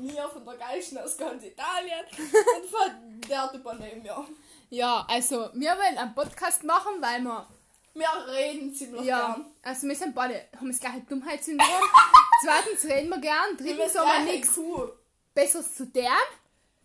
mir, 0.00 0.28
von 0.28 0.44
der 0.44 0.54
Geilsten 0.56 0.98
aus 0.98 1.16
ganz 1.16 1.44
Italien 1.44 2.04
und 2.18 2.70
von 2.70 3.20
der 3.28 3.50
übernehmen 3.54 4.04
wir. 4.04 4.26
Ja, 4.70 5.06
also 5.08 5.50
wir 5.54 5.70
wollen 5.70 5.98
einen 5.98 6.14
Podcast 6.14 6.64
machen, 6.64 7.00
weil 7.00 7.20
wir. 7.20 7.46
Wir 7.94 8.26
reden 8.28 8.72
ziemlich 8.74 9.02
Ja, 9.02 9.32
gern. 9.32 9.46
also 9.62 9.88
wir 9.88 9.96
sind 9.96 10.14
beide, 10.14 10.44
haben 10.56 10.68
das 10.68 10.78
gleiche 10.78 11.00
Dummheitssyndrom. 11.00 11.68
Zweitens 12.44 12.84
reden 12.84 13.08
wir 13.08 13.18
gern, 13.18 13.56
drittens 13.56 13.98
haben 13.98 14.26
wir 14.26 14.32
nichts 14.32 14.56
IQ. 14.56 14.92
Besseres 15.34 15.74
zu 15.74 15.92
tun. 15.92 16.04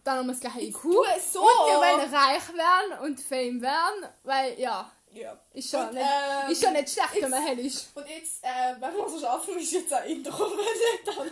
Dann 0.03 0.17
haben 0.17 0.25
wir 0.27 0.33
das 0.33 0.41
gleiche 0.41 0.61
IQ. 0.61 0.81
So. 0.81 1.41
Und 1.41 1.67
wir 1.67 1.77
wollen 1.77 2.13
reich 2.13 2.53
werden 2.53 2.99
und 3.03 3.19
Fame 3.19 3.61
werden, 3.61 4.09
weil 4.23 4.59
ja, 4.59 4.91
Ja. 5.13 5.37
ist 5.53 5.69
schon, 5.69 5.87
Und, 5.87 5.93
nicht, 5.93 6.03
ähm, 6.05 6.51
ist 6.51 6.63
schon 6.63 6.73
nicht 6.73 6.89
schlecht, 6.89 7.13
wenn 7.13 7.21
jetzt- 7.21 7.29
man 7.31 7.43
hell 7.43 7.59
ist. 7.59 7.89
Und 7.95 8.07
jetzt, 8.09 8.43
äh, 8.43 8.75
wenn 8.79 8.93
wir 8.95 9.05
es 9.05 9.21
schaffen, 9.21 9.57
ist 9.59 9.71
jetzt 9.71 9.93
ein 9.93 10.09
Intro, 10.09 10.39
weil 10.39 10.65
dann, 11.05 11.31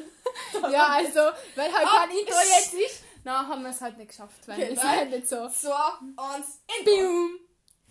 dann 0.62 0.72
Ja, 0.72 0.88
also, 0.88 1.20
weil 1.56 1.74
halt 1.74 1.88
Ah, 1.88 2.06
kein 2.08 2.12
Intro 2.18 2.36
jetzt 2.56 2.74
ist, 2.74 3.04
dann 3.24 3.48
haben 3.48 3.64
wir 3.64 3.70
es 3.70 3.82
halt 3.82 3.98
nicht 3.98 4.10
geschafft, 4.10 4.48
weil 4.48 4.60
Okay, 4.60 4.70
es 4.72 4.78
ist 4.78 4.84
halt 4.88 5.10
nicht 5.10 5.28
so. 5.28 5.48
So, 5.50 5.72
eins, 6.18 6.60
Intro. 6.80 6.84
Bium. 6.96 7.40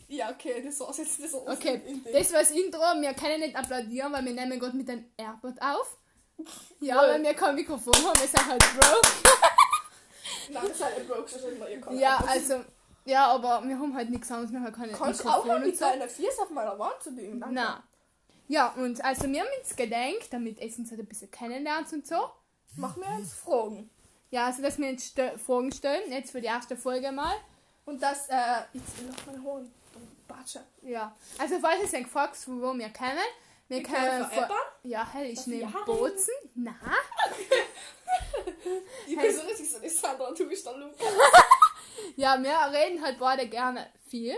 Ja, 0.09 0.31
okay, 0.31 0.61
das 0.65 0.81
war's 0.81 0.99
jetzt. 0.99 1.23
Das 1.23 1.33
war's 1.35 1.57
Okay, 1.59 1.79
dem. 1.79 2.05
das 2.13 2.33
war 2.33 2.41
das 2.41 2.51
Intro. 2.51 2.81
Wir 3.01 3.15
können 3.15 3.41
nicht 3.41 3.55
applaudieren, 3.55 4.13
weil 4.13 4.25
wir 4.25 4.33
nehmen 4.33 4.59
gerade 4.59 4.77
mit 4.77 4.89
einem 4.91 5.05
AirPod 5.17 5.55
auf. 5.61 5.97
Ja, 6.81 6.97
weil 6.97 7.23
wir 7.23 7.35
kein 7.35 7.55
Mikrofon 7.55 7.95
haben, 7.95 8.19
wir 8.21 8.27
sind 8.27 8.47
halt 8.47 8.59
broke. 8.81 9.09
Nein, 10.49 10.63
das 10.65 10.71
ist 10.73 10.83
halt 10.85 11.07
Broke, 11.09 11.29
schon 11.29 11.53
immer 11.53 11.69
ihr 11.69 11.81
könnt. 11.81 12.01
Ja, 12.01 12.17
also, 12.27 12.65
ja, 13.05 13.27
aber 13.29 13.63
wir 13.67 13.79
haben 13.79 13.95
halt 13.95 14.11
nichts 14.11 14.31
anderes, 14.31 14.53
wir 14.53 14.61
haben 14.61 14.73
keine 14.73 14.93
Kannst 14.93 15.25
du 15.25 15.29
auch 15.29 15.45
mal 15.45 15.61
mit 15.61 15.77
so. 15.77 15.85
deiner 15.85 16.09
Fies 16.09 16.39
auf 16.39 16.51
meiner 16.51 16.79
Wand 16.79 17.03
zu 17.03 17.13
biegen? 17.15 17.41
Danke. 17.41 17.55
Nein. 17.55 17.83
Ja, 18.49 18.69
und 18.77 19.05
also 19.05 19.29
wir 19.29 19.41
haben 19.41 19.49
uns 19.63 19.77
gedacht, 19.77 20.29
damit 20.33 20.61
es 20.61 20.77
uns 20.79 20.91
halt 20.91 21.01
ein 21.01 21.07
bisschen 21.07 21.31
kennenlernt 21.31 21.93
und 21.93 22.07
so. 22.07 22.31
Mach 22.77 22.97
mir 22.97 23.19
jetzt 23.19 23.35
Fragen. 23.35 23.89
Ja, 24.31 24.47
also 24.47 24.63
dass 24.63 24.79
wir 24.79 24.89
uns 24.89 25.13
stö- 25.13 25.37
Fragen 25.39 25.73
stellen, 25.73 26.11
jetzt 26.13 26.31
für 26.33 26.41
die 26.41 26.47
erste 26.49 26.77
Folge 26.77 27.11
mal. 27.13 27.35
Und 27.85 28.03
das, 28.03 28.29
äh, 28.29 28.35
jetzt 28.73 29.03
noch 29.03 29.27
meine 29.27 29.43
Hohen. 29.43 29.73
Batsche. 30.29 30.61
Ja, 30.83 31.17
also 31.39 31.59
falls 31.61 31.93
ihr 31.93 31.99
euch 32.01 32.07
fragt, 32.07 32.37
wo 32.47 32.73
wir 32.75 32.89
kennen, 32.91 33.19
wir 33.67 33.79
Wir 33.79 33.83
kennen 33.85 34.09
können 34.09 34.27
veräppern? 34.31 34.57
Ja, 34.85 35.09
hell, 35.13 35.27
ich 35.27 35.45
nehme? 35.49 35.73
Bozen. 35.85 36.35
Na, 36.55 36.73
Ich 39.07 39.17
bin 39.17 39.35
so 39.37 39.43
richtig 39.43 39.71
so 39.71 39.79
die 39.81 39.89
Sandra, 39.89 40.31
du 40.33 40.49
bist 40.49 40.65
der 40.67 40.77
Luca. 40.77 41.05
ja, 42.17 42.43
wir 42.43 42.79
reden 42.79 43.03
halt 43.03 43.19
beide 43.19 43.47
gerne 43.49 43.87
viel. 44.09 44.37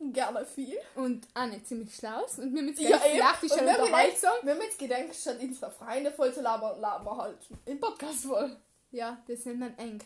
Gerne 0.00 0.44
viel. 0.44 0.76
und 0.96 1.26
auch 1.34 1.46
nicht 1.46 1.66
ziemlich 1.66 1.94
schlau 1.94 2.24
ist. 2.24 2.38
Und 2.38 2.52
mir 2.52 2.62
mit 2.62 2.78
Ja, 2.78 2.90
jetzt- 3.14 4.22
Wir 4.42 4.52
haben 4.54 4.60
jetzt 4.62 4.78
gedacht, 4.78 5.14
statt 5.14 5.38
unsere 5.40 5.70
Freunde 5.70 6.10
voll 6.10 6.34
zu 6.34 6.42
labern, 6.42 6.80
labern 6.80 7.16
halt 7.16 7.38
im 7.64 7.80
Podcast 7.80 8.24
voll. 8.24 8.56
Ja, 8.90 9.18
das 9.26 9.44
nennt 9.46 9.60
man 9.60 9.78
eng. 9.78 10.00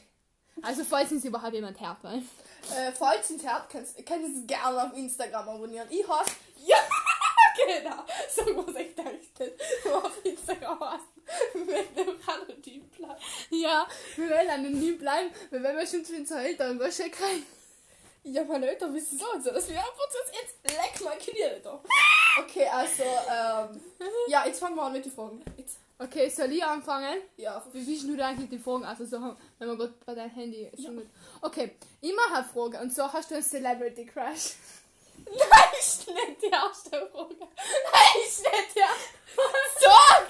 Also 0.62 0.84
falls 0.84 1.10
uns 1.12 1.24
überhaupt 1.24 1.54
jemand 1.54 1.80
hört, 1.80 1.98
weil. 2.02 2.18
Äh, 2.76 2.92
falls 2.92 3.30
es 3.30 3.46
habt, 3.46 3.70
könnt 3.70 3.86
könnt 4.06 4.22
ihr 4.28 4.40
es 4.40 4.46
gerne 4.46 4.82
auf 4.84 4.96
Instagram 4.96 5.48
abonnieren. 5.48 5.86
Ich 5.90 6.06
hasse. 6.08 6.32
Ja, 6.64 6.76
genau. 7.80 8.02
So 8.34 8.42
was 8.66 8.74
ich. 8.76 8.94
Du 9.84 9.94
auf 9.94 10.24
Instagram 10.24 10.80
hast. 10.80 11.04
Mit 11.54 11.96
dem 11.96 12.16
anonym 12.26 12.88
bleiben. 12.88 13.20
Ja, 13.62 13.86
wir 14.16 14.30
wollen 14.30 14.48
anonym 14.50 14.98
bleiben, 14.98 15.30
weil 15.50 15.62
wenn 15.62 15.76
wir 15.76 15.86
schon 15.86 16.04
zu 16.04 16.14
unseren 16.16 16.38
Eltern 16.40 16.78
Wäsche 16.78 17.10
kriegen. 17.10 17.44
Ja, 18.24 18.44
meine 18.44 18.68
Eltern 18.68 18.94
wissen 18.94 19.18
so 19.18 19.30
und 19.32 19.42
so, 19.42 19.50
dass 19.50 19.68
wir 19.68 19.78
einfach 19.78 19.94
so 20.10 20.18
jetzt 20.32 20.56
leck 20.76 21.04
mal 21.04 21.16
Knie 21.16 21.60
da. 21.62 21.80
Okay, 22.40 22.66
also, 22.68 23.02
ähm, 23.02 23.80
ja, 24.28 24.44
jetzt 24.46 24.60
fangen 24.60 24.76
wir 24.76 24.82
an 24.82 24.92
mit 24.92 25.04
den 25.04 25.12
Fragen. 25.12 25.42
Jetzt, 25.56 25.78
Okay, 26.00 26.28
soll 26.28 26.52
ich 26.52 26.62
anfangen? 26.64 27.18
ja, 27.36 27.60
Wie 27.72 27.82
bist 27.82 28.04
du 28.04 28.22
eigentlich 28.24 28.50
die 28.50 28.58
Fragen? 28.58 28.84
Also 28.84 29.04
so, 29.04 29.20
wenn 29.58 29.66
man 29.68 29.76
gerade 29.76 29.94
bei 30.06 30.14
deinem 30.14 30.30
Handy 30.30 30.70
ist. 30.72 30.84
Ja. 30.84 30.90
Okay, 31.42 31.74
ich 32.00 32.14
mache 32.14 32.36
eine 32.36 32.44
Frage. 32.44 32.78
Und 32.78 32.94
so 32.94 33.12
hast 33.12 33.28
du 33.30 33.34
einen 33.34 33.42
Celebrity 33.42 34.06
Crush. 34.06 34.54
Nein, 35.26 35.68
ist 35.80 36.06
nicht 36.06 36.42
die 36.42 36.46
erste 36.50 36.90
Frage. 37.12 37.34
Nein, 37.40 38.22
ist 38.24 38.42
nicht 38.42 38.74
die 38.76 38.78
erste. 38.78 39.08
Sag! 39.80 40.28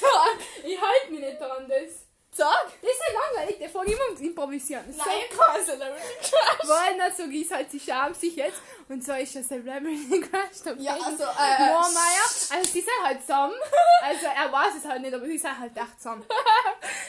Sag! 0.00 0.38
Ich 0.64 0.80
halte 0.80 1.10
mich 1.12 1.20
nicht 1.20 1.38
daran, 1.40 1.68
das. 1.68 2.06
Sag! 2.40 2.72
Das 2.80 2.90
ist 2.90 3.00
ja 3.06 3.20
langweilig, 3.20 3.58
die 3.62 3.68
Frage 3.68 3.92
immer 3.92 4.04
ums 4.06 4.20
Improvisieren. 4.22 4.84
Nein, 4.96 5.06
kein 5.28 5.62
Celebrity 5.62 6.14
Crush. 6.20 6.62
so, 6.62 6.68
weil 6.70 6.96
dann 6.96 7.12
so 7.14 7.22
ist 7.24 7.50
halt, 7.50 7.70
sie 7.70 7.80
schämt 7.80 8.16
sich 8.18 8.34
jetzt. 8.34 8.62
Und 8.88 9.04
so 9.04 9.12
ist 9.12 9.36
ein 9.36 9.44
Celebrity 9.44 10.20
Crush 10.22 10.62
dabei. 10.64 10.80
Ja, 10.80 10.94
also, 10.94 11.24
äh, 11.24 11.66
Moormeier, 11.68 12.26
also 12.50 12.72
sie 12.72 12.80
sind 12.80 13.04
halt 13.04 13.20
zusammen. 13.20 13.54
Also 14.02 14.24
er 14.24 14.50
weiß 14.50 14.72
es 14.78 14.84
halt 14.88 15.02
nicht, 15.02 15.12
aber 15.12 15.26
sie 15.26 15.36
sind 15.36 15.58
halt 15.60 15.76
echt 15.76 15.98
zusammen. 15.98 16.24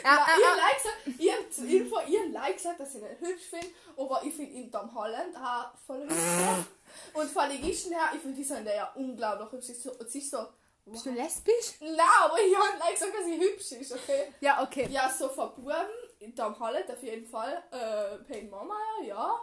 er, 0.03 0.11
Ja, 0.11 0.27
ihr 0.37 0.57
like 0.57 0.79
sagt, 0.83 1.19
ihr 1.21 1.51
zur 1.51 1.65
Info, 1.65 1.99
ihr 2.07 2.29
like 2.29 2.59
sagt, 2.59 2.81
dass 2.81 2.95
ich 2.95 3.01
ihn 3.01 3.17
hübsch 3.21 3.45
finde, 3.49 3.67
aber 3.95 4.21
ich 4.25 4.33
finde 4.33 4.51
ihn 4.51 4.69
Tom 4.69 4.93
Holland 4.93 5.33
auch 5.37 5.71
voll 5.87 6.03
hübsch. 6.03 6.13
Und 7.13 7.31
von 7.31 7.49
den 7.49 7.61
Gischen 7.61 7.93
her, 7.93 8.09
ich 8.13 8.19
finde 8.19 8.35
die 8.35 8.43
sind 8.43 8.67
ja 8.67 8.91
unglaublich 8.95 9.49
hübsch. 9.53 9.67
Sie 9.67 9.73
so, 9.75 9.91
so 10.29 10.47
bist 10.91 11.05
du 11.05 11.09
lesbisch? 11.11 11.73
Nein, 11.79 11.99
aber 12.23 12.39
ich 12.39 12.55
habe 12.55 12.77
like 12.79 12.93
gesagt, 12.93 13.13
dass 13.15 13.25
sie 13.25 13.39
hübsch 13.39 13.71
ist, 13.73 13.91
okay? 13.93 14.33
Ja, 14.39 14.61
okay. 14.63 14.87
Ja, 14.89 15.09
so 15.09 15.29
von 15.29 15.53
Buben, 15.55 16.35
Tom 16.35 16.57
Holland 16.59 16.89
auf 16.91 17.01
jeden 17.03 17.25
Fall. 17.25 17.63
Äh, 17.71 18.17
Payne 18.31 18.49
Marmeier, 18.49 19.03
ja. 19.05 19.39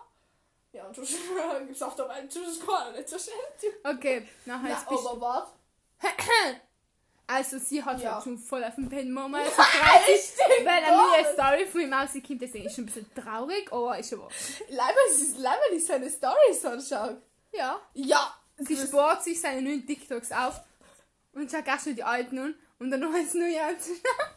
Ja, 0.72 0.87
und 0.87 0.94
sonst 0.94 1.12
gibt 1.60 1.70
es 1.76 1.82
auf 1.82 1.94
der 1.97 2.08
Welt 2.08 2.31
sonst 2.32 2.66
gar 2.66 2.91
nicht 2.92 3.08
so 3.08 3.19
schön. 3.19 3.72
Okay, 3.84 4.28
nachher 4.44 4.69
Ja, 4.69 4.75
jetzt 4.76 4.88
bist 4.88 5.06
aber 5.06 5.20
was? 5.20 6.10
Also 7.31 7.58
sie 7.58 7.84
hat 7.84 8.00
Ja. 8.00 8.14
halt 8.14 8.25
schon 8.25 8.38
voll 8.38 8.64
auf 8.64 8.75
den 8.76 8.88
Pen 8.88 9.12
Mama 9.12 9.38
Nein, 9.38 9.44
gefreut. 9.48 10.19
stimmt 10.19 10.66
Weil 10.66 10.81
gar 10.81 10.88
eine 10.88 10.97
neue 10.97 11.20
nicht. 11.22 11.32
Story 11.32 11.66
von 11.66 11.81
ihm 11.82 11.92
rauskommt, 11.92 12.42
das 12.42 12.50
ist 12.53 12.75
schon 12.75 12.84
ein 12.84 12.87
bisschen 12.87 13.14
traurig, 13.14 13.70
aber 13.70 13.98
ist 13.98 14.12
aber... 14.14 14.28
Leider 14.70 14.97
ist 15.10 15.37
leider 15.38 15.70
nicht 15.70 15.87
seine 15.87 16.08
Storys 16.08 16.64
anschauen. 16.64 17.20
Ja. 17.53 17.81
Ja, 17.92 18.34
Sie 18.56 18.76
spart 18.76 19.22
sich 19.22 19.38
seine 19.41 19.60
neuen 19.60 19.87
TikToks 19.87 20.32
auf 20.32 20.60
und 21.32 21.52
erst 21.52 21.84
schon 21.84 21.94
die 21.94 22.02
alten 22.02 22.38
an 22.38 22.54
und 22.78 22.90
dann 22.90 23.00
noch 23.00 23.14
eins 23.14 23.34
Neues 23.34 23.58
anzuschauen. 23.68 24.30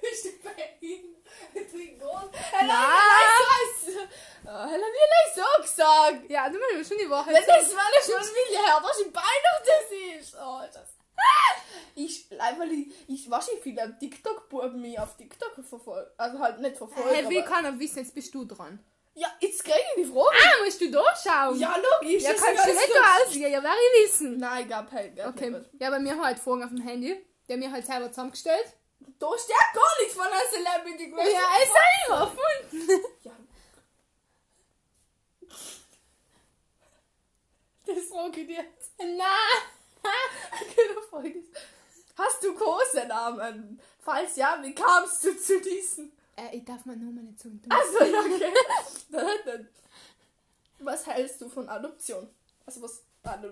Bist 0.00 0.24
du 0.24 0.30
bei 0.42 0.76
ihm? 0.80 1.16
Trinken 1.52 2.00
Nein. 2.00 2.68
Hella, 4.44 4.86
wie 4.86 5.34
so 5.34 5.62
gesagt? 5.62 6.30
Ja, 6.30 6.48
du 6.48 6.58
musst 6.58 6.88
schon 6.88 6.98
die 6.98 7.08
Woche 7.08 7.26
Wenn 7.26 7.44
das 7.46 7.74
meine 7.74 8.24
Familie 8.24 8.66
her, 8.66 8.82
dass 8.82 9.00
ich 9.00 9.14
Weihnachten 9.14 10.20
ist. 10.20 10.34
Oh, 10.34 10.60
das. 10.72 10.88
Ich, 11.94 12.26
leider, 12.30 12.64
ich 13.08 13.28
weiß 13.28 13.48
nicht 13.48 13.62
viele 13.64 13.96
TikTok-Buben 13.98 14.80
mich 14.80 14.98
auf 15.00 15.16
TikTok 15.16 15.64
verfolgen. 15.68 16.08
Also 16.16 16.38
halt 16.38 16.60
nicht 16.60 16.76
verfolgen. 16.76 17.10
Hey, 17.10 17.28
wie 17.28 17.42
kann 17.42 17.64
er 17.64 17.76
wissen, 17.76 17.98
jetzt 17.98 18.14
bist 18.14 18.32
du 18.32 18.44
dran? 18.44 18.78
Ja, 19.18 19.28
jetzt 19.40 19.64
kriege 19.64 19.78
ich 19.96 20.04
die 20.04 20.12
Frage. 20.12 20.36
Ah, 20.44 20.64
musst 20.64 20.80
du 20.80 20.90
da 20.90 21.02
schauen? 21.22 21.58
Ja, 21.58 21.76
logisch. 21.76 22.22
Ja, 22.22 22.34
kannst 22.34 22.66
du 22.66 22.72
nicht 22.72 22.94
da 22.94 23.16
aussehen, 23.24 23.52
ja, 23.52 23.62
werde 23.62 23.76
ich 23.94 24.04
wissen. 24.08 24.38
Nein, 24.38 24.68
gab 24.68 24.90
halt. 24.92 25.16
Gab 25.16 25.28
Okay, 25.34 25.50
nicht. 25.50 25.64
ja, 25.80 25.90
bei 25.90 25.98
mir 25.98 26.12
haben 26.12 26.24
halt 26.24 26.38
Fragen 26.38 26.62
auf 26.62 26.70
dem 26.70 26.80
Handy. 26.82 27.24
Die 27.48 27.52
haben 27.52 27.60
mir 27.60 27.70
halt 27.72 27.86
selber 27.86 28.08
zusammengestellt. 28.10 28.66
Da 29.18 29.28
steht 29.38 29.56
gar 29.74 29.98
nichts 30.00 30.14
von 30.14 30.26
einer 30.26 30.48
Celebrity 30.50 31.10
Crush. 31.10 31.24
Ja, 31.24 31.62
ist 31.62 31.72
selber 32.06 32.20
erfunden. 32.20 33.04
Ja. 33.24 33.32
Das 37.86 38.04
frage 38.04 38.40
ich 38.42 38.46
dir 38.46 38.56
jetzt. 38.56 38.92
Na. 38.98 39.24
Genau, 40.76 41.00
folgendes. 41.10 41.48
Hast 42.16 42.42
du 42.42 42.54
Kosenamen? 42.54 43.80
Falls 44.00 44.36
ja, 44.36 44.58
wie 44.62 44.74
kamst 44.74 45.24
du 45.24 45.36
zu 45.38 45.60
diesen? 45.60 46.12
Äh, 46.38 46.56
ich 46.56 46.64
darf 46.64 46.84
meine 46.86 47.04
Nummer 47.04 47.22
nicht 47.22 47.40
sagen. 47.40 47.60
Also, 47.68 48.04
ja, 48.04 48.20
okay. 48.20 48.52
Dann, 49.10 49.26
dann. 49.46 49.68
Was 50.80 51.06
hältst 51.06 51.40
du 51.40 51.48
von 51.48 51.68
Adoption? 51.68 52.28
Also, 52.64 52.82
was. 52.82 53.02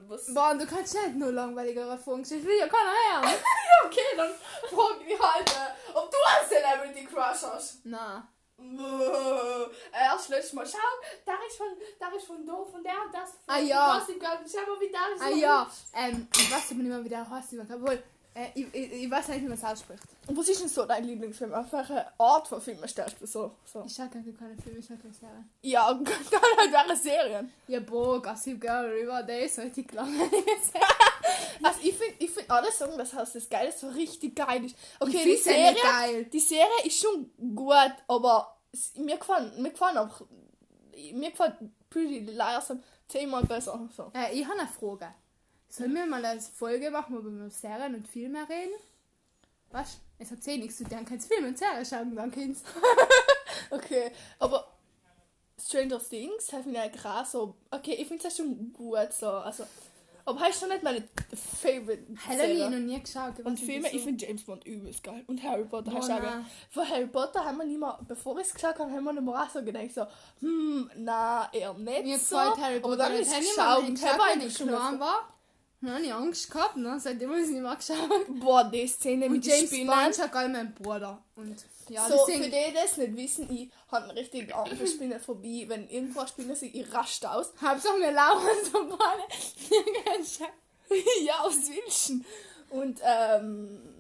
Was? 0.09 0.33
Boah, 0.33 0.55
du 0.55 0.65
kannst 0.65 0.95
nicht 0.95 1.17
nur 1.17 1.33
langweiligere 1.33 1.99
Fragen 1.99 2.25
stellen. 2.25 2.41
Ich 2.41 2.47
will 2.47 2.59
ja 2.59 2.69
keiner 2.69 2.91
hören. 2.91 3.35
Ja, 3.69 3.87
okay, 3.87 4.17
dann 4.17 4.31
frag 4.71 4.97
ich 5.07 5.21
halt, 5.21 5.51
äh, 5.51 5.93
ob 5.99 6.11
du 6.11 6.17
einen 6.25 6.49
Celebrity 6.49 7.05
Crush 7.05 7.43
hast. 7.43 7.81
Na. 7.85 8.27
Äh, 8.59 9.67
Erst 9.93 10.29
letztes 10.31 10.53
Mal 10.55 10.67
schau, 10.67 10.79
da 11.27 11.35
ist 11.47 11.57
von, 11.57 11.67
da 11.99 12.09
ist 12.17 12.27
von 12.27 12.47
da, 12.47 12.65
von 12.65 12.83
der 12.83 12.95
und 13.05 13.13
das. 13.13 13.33
Ah, 13.47 13.59
ja. 13.59 14.03
Schau 14.07 14.15
mal, 14.15 14.81
wie 14.81 14.91
da 14.91 15.09
ist. 15.15 15.23
Ah 15.23 15.29
ja, 15.37 15.71
ähm, 15.95 16.27
ich 16.35 16.51
weiß 16.51 16.71
nicht 16.71 16.89
mehr, 16.89 17.05
wie 17.05 17.09
der 17.09 17.29
heißt. 17.29 17.55
Obwohl, 17.71 18.03
äh, 18.35 18.47
ich, 18.55 18.67
ich, 18.73 18.93
ich 18.93 19.11
weiß 19.11 19.29
nicht, 19.29 19.43
wie 19.43 19.49
man 19.49 19.59
es 19.59 19.65
ausspricht. 19.65 20.05
Und 20.29 20.37
was 20.37 20.49
ist 20.49 20.61
denn 20.61 20.69
so 20.69 20.85
dein 20.85 21.05
Lieblingsfilm? 21.05 21.55
Auf 21.55 21.73
welche 21.73 22.05
Art 22.19 22.49
von 22.49 22.61
Filmen 22.61 22.89
stellst 22.89 23.21
du 23.21 23.27
so? 23.27 23.53
so? 23.65 23.85
Ich 23.87 23.95
schaue 23.95 24.09
gar 24.09 24.23
keine 24.23 24.57
Filme, 24.61 24.79
ich 24.79 24.87
schaue 24.87 24.97
keine 24.97 25.15
Serien. 25.15 25.51
Ja, 25.63 25.93
dann 25.95 26.43
halt 26.59 26.89
welche 26.89 27.03
Serien. 27.03 27.53
Ja, 27.69 27.81
boah, 27.81 28.21
Gossip 28.21 28.61
Girl, 28.61 28.87
Riverdale, 28.87 29.49
solche 29.49 29.85
kleinen 29.85 30.21
Also 31.63 31.81
ich 31.83 31.95
finde 31.95 32.15
ich 32.19 32.31
find 32.31 32.51
alle 32.51 32.71
sagen, 32.73 32.99
das 32.99 33.11
das 33.11 33.49
Geile 33.49 33.73
so 33.73 33.89
richtig 33.89 34.37
geil 34.37 34.65
ist. 34.65 34.77
Okay, 35.01 35.25
die 35.25 35.37
Serie, 35.37 35.75
geil. 35.83 36.25
die 36.25 36.41
Serie 36.41 36.85
ist 36.85 37.01
schon 37.01 37.31
gut, 37.55 37.93
aber 38.09 38.57
mir 38.97 39.17
gefallen, 39.17 39.63
mir 39.63 39.71
gefallen 39.71 39.99
auch, 39.99 40.23
mir 41.13 41.31
gefällt 41.31 41.55
Pretty 41.89 42.21
Liars 42.21 42.73
zehnmal 43.09 43.45
besser. 43.45 43.89
So. 43.97 44.11
Äh, 44.15 44.35
ich 44.35 44.47
habe 44.47 44.59
eine 44.59 44.69
Frage. 44.69 45.15
Sollen 45.69 45.95
wir 45.95 46.07
mal 46.07 46.25
eine 46.25 46.41
Folge 46.41 46.91
machen, 46.91 47.17
wo 47.17 47.23
wir 47.23 47.31
über 47.31 47.51
Serien 47.51 47.95
und 47.95 48.09
Filme 48.09 48.49
reden? 48.49 48.75
Was? 49.73 49.99
Es 50.19 50.31
hat 50.31 50.47
eh 50.49 50.57
nichts 50.57 50.77
zu 50.79 50.85
tun. 50.85 51.05
Kannst 51.05 51.29
Film 51.29 51.47
und 51.47 51.59
Serie 51.59 51.85
schauen, 51.85 52.15
dann 52.17 52.31
kannst 52.31 52.65
Okay, 53.71 54.11
aber 54.39 54.67
Stranger 55.61 55.99
Things 55.99 56.53
hat 56.53 56.67
mich 56.67 56.79
eigentlich 56.79 57.05
auch 57.05 57.25
so. 57.25 57.57
Okay, 57.71 57.95
ich 57.95 58.07
finde 58.07 58.27
es 58.29 58.37
schon 58.37 58.73
gut 58.73 59.13
so. 59.13 59.29
Also, 59.29 59.65
aber 60.25 60.41
heißt 60.41 60.61
schon 60.61 60.69
nicht 60.69 60.83
meine 60.83 61.03
Favorite. 61.61 62.05
Hell 62.27 62.41
habe 62.41 62.53
ich 62.53 62.59
noch 62.61 62.71
nie 62.87 63.01
geschaut. 63.01 63.39
Und 63.41 63.53
nicht, 63.55 63.65
Filme, 63.65 63.89
ich 63.93 64.03
finde 64.03 64.25
James 64.25 64.45
Bond 64.45 64.65
übelst 64.67 65.03
geil. 65.03 65.25
Und 65.27 65.43
Harry 65.43 65.65
Potter 65.65 65.91
Boah, 65.91 65.99
hast 65.99 66.09
du 66.09 66.15
auch 66.15 66.21
geil. 66.23 66.45
Von 66.71 66.89
Harry 66.89 67.07
Potter 67.07 67.45
haben 67.45 67.59
wir 67.59 67.65
nicht 67.65 67.79
mehr, 67.81 67.99
bevor 68.07 68.39
ich 68.39 68.47
es 68.47 68.55
gesagt 68.55 68.79
habe, 68.79 68.91
haben 68.91 69.05
wir 69.05 69.13
nicht 69.13 69.23
mehr 69.25 69.43
auch 69.43 69.49
so 69.51 69.63
gedacht, 69.63 69.93
so, 69.95 70.07
hm, 70.41 70.91
na, 70.97 71.49
eher 71.53 71.75
nicht 71.75 72.05
Mir 72.05 72.19
so. 72.19 72.37
gefällt 72.37 72.57
Harry 72.59 72.77
aber 72.77 72.83
Potter 72.83 72.97
dann 72.97 73.13
nicht. 73.13 73.23
ist 73.23 73.33
es 73.33 73.39
geschaut 73.39 73.57
mal 73.57 73.79
und 73.79 73.95
geschaut, 73.95 74.09
habe 74.11 74.19
wenn 74.23 74.33
eigentlich 74.33 74.53
ich 74.53 74.59
schon 74.59 74.71
mal- 74.71 75.01
war. 75.01 75.36
Dann 75.81 75.95
habe 75.95 76.05
ich 76.05 76.13
Angst 76.13 76.51
gehabt, 76.51 76.77
ne? 76.77 76.99
Seitdem 76.99 77.29
habe 77.29 77.41
ich 77.41 77.47
es 77.47 77.53
nicht 77.53 77.63
mehr 77.63 77.77
geschaut. 77.77 78.41
Boah, 78.41 78.65
die 78.65 78.87
Szene 78.87 79.27
Und 79.27 79.33
mit 79.33 79.47
James 79.47 79.67
Spinnen. 79.67 79.87
Bond 79.87 80.17
schaut 80.17 80.35
all 80.35 80.49
mein 80.49 80.75
Bruder. 80.75 81.23
Und 81.37 81.65
ja, 81.89 82.09
so, 82.09 82.25
für 82.25 82.33
deswegen... 82.33 82.45
die, 82.45 82.51
die 82.69 82.75
das 82.75 82.97
nicht 82.97 83.17
wissen, 83.17 83.55
ich 83.55 83.71
habe 83.93 84.05
eine 84.05 84.19
richtig 84.19 84.55
Angst 84.55 84.75
vor 84.77 84.87
Spinnenphobie. 84.87 85.69
Wenn 85.69 85.89
irgendwo 85.89 86.21
eine 86.21 86.29
Spinne 86.29 86.57
sind, 86.57 86.75
ich 86.75 86.93
rascht 86.93 87.25
aus. 87.27 87.53
Hauptsache 87.61 88.01
wir 88.01 88.13
laufen 88.13 88.49
so 88.65 88.89
Ball. 88.89 89.19
ja, 91.25 91.41
aus 91.41 91.57
Wilschen. 91.69 92.25
Und 92.71 93.01
ähm, 93.05 93.96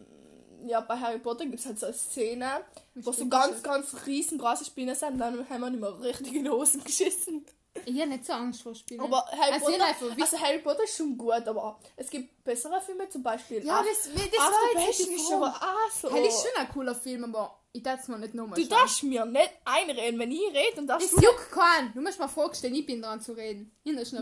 ja, 0.68 0.80
bei 0.80 0.96
Harry 0.98 1.18
Potter 1.18 1.44
gibt 1.46 1.58
es 1.60 1.66
halt 1.66 1.78
so 1.78 1.86
eine 1.86 1.94
Szene, 1.94 2.64
wo 2.94 3.02
so 3.10 3.12
Spinnen 3.12 3.30
ganz, 3.30 3.62
ganz 3.62 3.94
riesengroße 4.06 4.64
Spinnen 4.64 4.94
sind. 4.94 5.12
Und 5.12 5.18
dann 5.18 5.48
haben 5.48 5.60
wir 5.60 5.70
nicht 5.70 5.80
mehr 5.80 6.00
richtig 6.00 6.34
in 6.34 6.44
die 6.44 6.50
Hosen 6.50 6.82
geschissen. 6.84 7.46
Ich 7.84 8.00
habe 8.00 8.08
nicht 8.08 8.24
so 8.24 8.32
Angst 8.32 8.62
vor 8.62 8.74
Spielen. 8.74 9.00
Aber 9.02 9.26
Harry, 9.26 9.52
Also, 9.52 9.66
Potter, 9.66 9.84
einfach, 9.84 10.06
also 10.18 10.40
Harry 10.40 10.58
Potter 10.60 10.84
ist 10.84 10.96
schon 10.96 11.18
gut, 11.18 11.46
aber 11.46 11.78
es 11.96 12.08
gibt 12.08 12.42
bessere 12.42 12.80
Filme, 12.80 13.06
zum 13.10 13.22
Beispiel. 13.22 13.64
ja, 13.66 13.80
Af- 13.80 13.84
das, 13.86 14.04
das 14.14 14.14
war 14.14 14.52
jetzt 14.74 14.86
Passion 14.86 15.14
ist 15.14 15.32
aber 15.32 15.48
auch 15.54 15.90
so. 15.92 16.10
Hell 16.10 16.24
ist 16.24 16.40
schon 16.40 16.56
ein 16.58 16.68
cooler 16.72 16.94
Film, 16.94 17.24
aber 17.24 17.60
ich 17.72 17.82
darf 17.82 18.00
es 18.00 18.08
mir 18.08 18.18
nicht 18.18 18.32
nochmal 18.32 18.58
Du 18.58 18.66
darfst 18.66 19.02
mir 19.02 19.26
nicht 19.26 19.50
einreden, 19.66 20.18
wenn 20.18 20.32
ich 20.32 20.40
rede 20.54 20.80
und 20.80 20.86
darfst 20.86 21.08
Es 21.10 21.14
du... 21.14 21.20
juckt 21.20 21.52
keinen. 21.52 21.92
Du 21.92 22.00
musst 22.00 22.18
mal 22.18 22.28
vorstellen, 22.28 22.74
ich 22.74 22.86
bin 22.86 23.02
dran 23.02 23.20
zu 23.20 23.32
reden. 23.32 23.70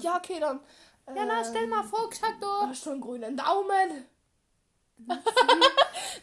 Ja, 0.03 0.17
okay, 0.17 0.41
dann... 0.41 0.59
ja, 1.15 1.25
na, 1.25 1.45
stell 1.45 1.69
mal 1.69 1.85
vor, 1.85 2.11
schaut 2.13 2.35
da. 2.41 2.67
Hast 2.69 2.85
du 2.87 2.91
einen 2.91 3.01
grünen 3.01 3.37
Daumen? 3.37 4.05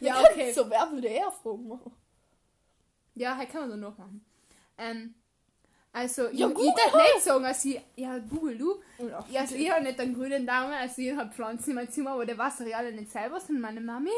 Ja, 0.00 0.20
okay. 0.20 0.52
So, 0.52 0.68
wer 0.68 0.90
würde 0.90 1.08
eher 1.08 1.30
fragen 1.30 1.68
machen? 1.68 1.92
Ja, 3.14 3.36
halt 3.36 3.50
kann 3.50 3.62
man 3.62 3.70
dann 3.70 3.80
noch 3.80 3.96
machen. 3.98 4.24
Ähm, 4.78 5.14
also, 5.92 6.28
Ja, 6.28 6.48
ich, 6.48 6.54
gut. 6.54 6.64
ich 6.64 6.74
darf 6.74 6.94
nicht 6.94 7.24
sagen, 7.24 7.44
als 7.44 7.64
ich, 7.64 7.80
ja, 7.96 8.18
Google, 8.18 8.56
du. 8.58 8.80
Ja, 8.98 9.24
Ja, 9.30 9.40
also 9.42 9.54
ich 9.54 9.70
habe 9.70 9.84
nicht 9.84 10.00
einen 10.00 10.14
grünen 10.14 10.46
Daumen, 10.46 10.72
also 10.72 11.02
ich 11.02 11.14
habe 11.14 11.30
Pflanzen 11.32 11.70
in 11.70 11.76
meinem 11.76 11.90
Zimmer, 11.90 12.12
aber 12.12 12.26
der 12.26 12.38
wasser 12.38 12.64
alle 12.74 12.92
nicht 12.92 13.10
selber, 13.10 13.38
sondern 13.38 13.60
meine 13.60 13.80
Mami. 13.80 14.10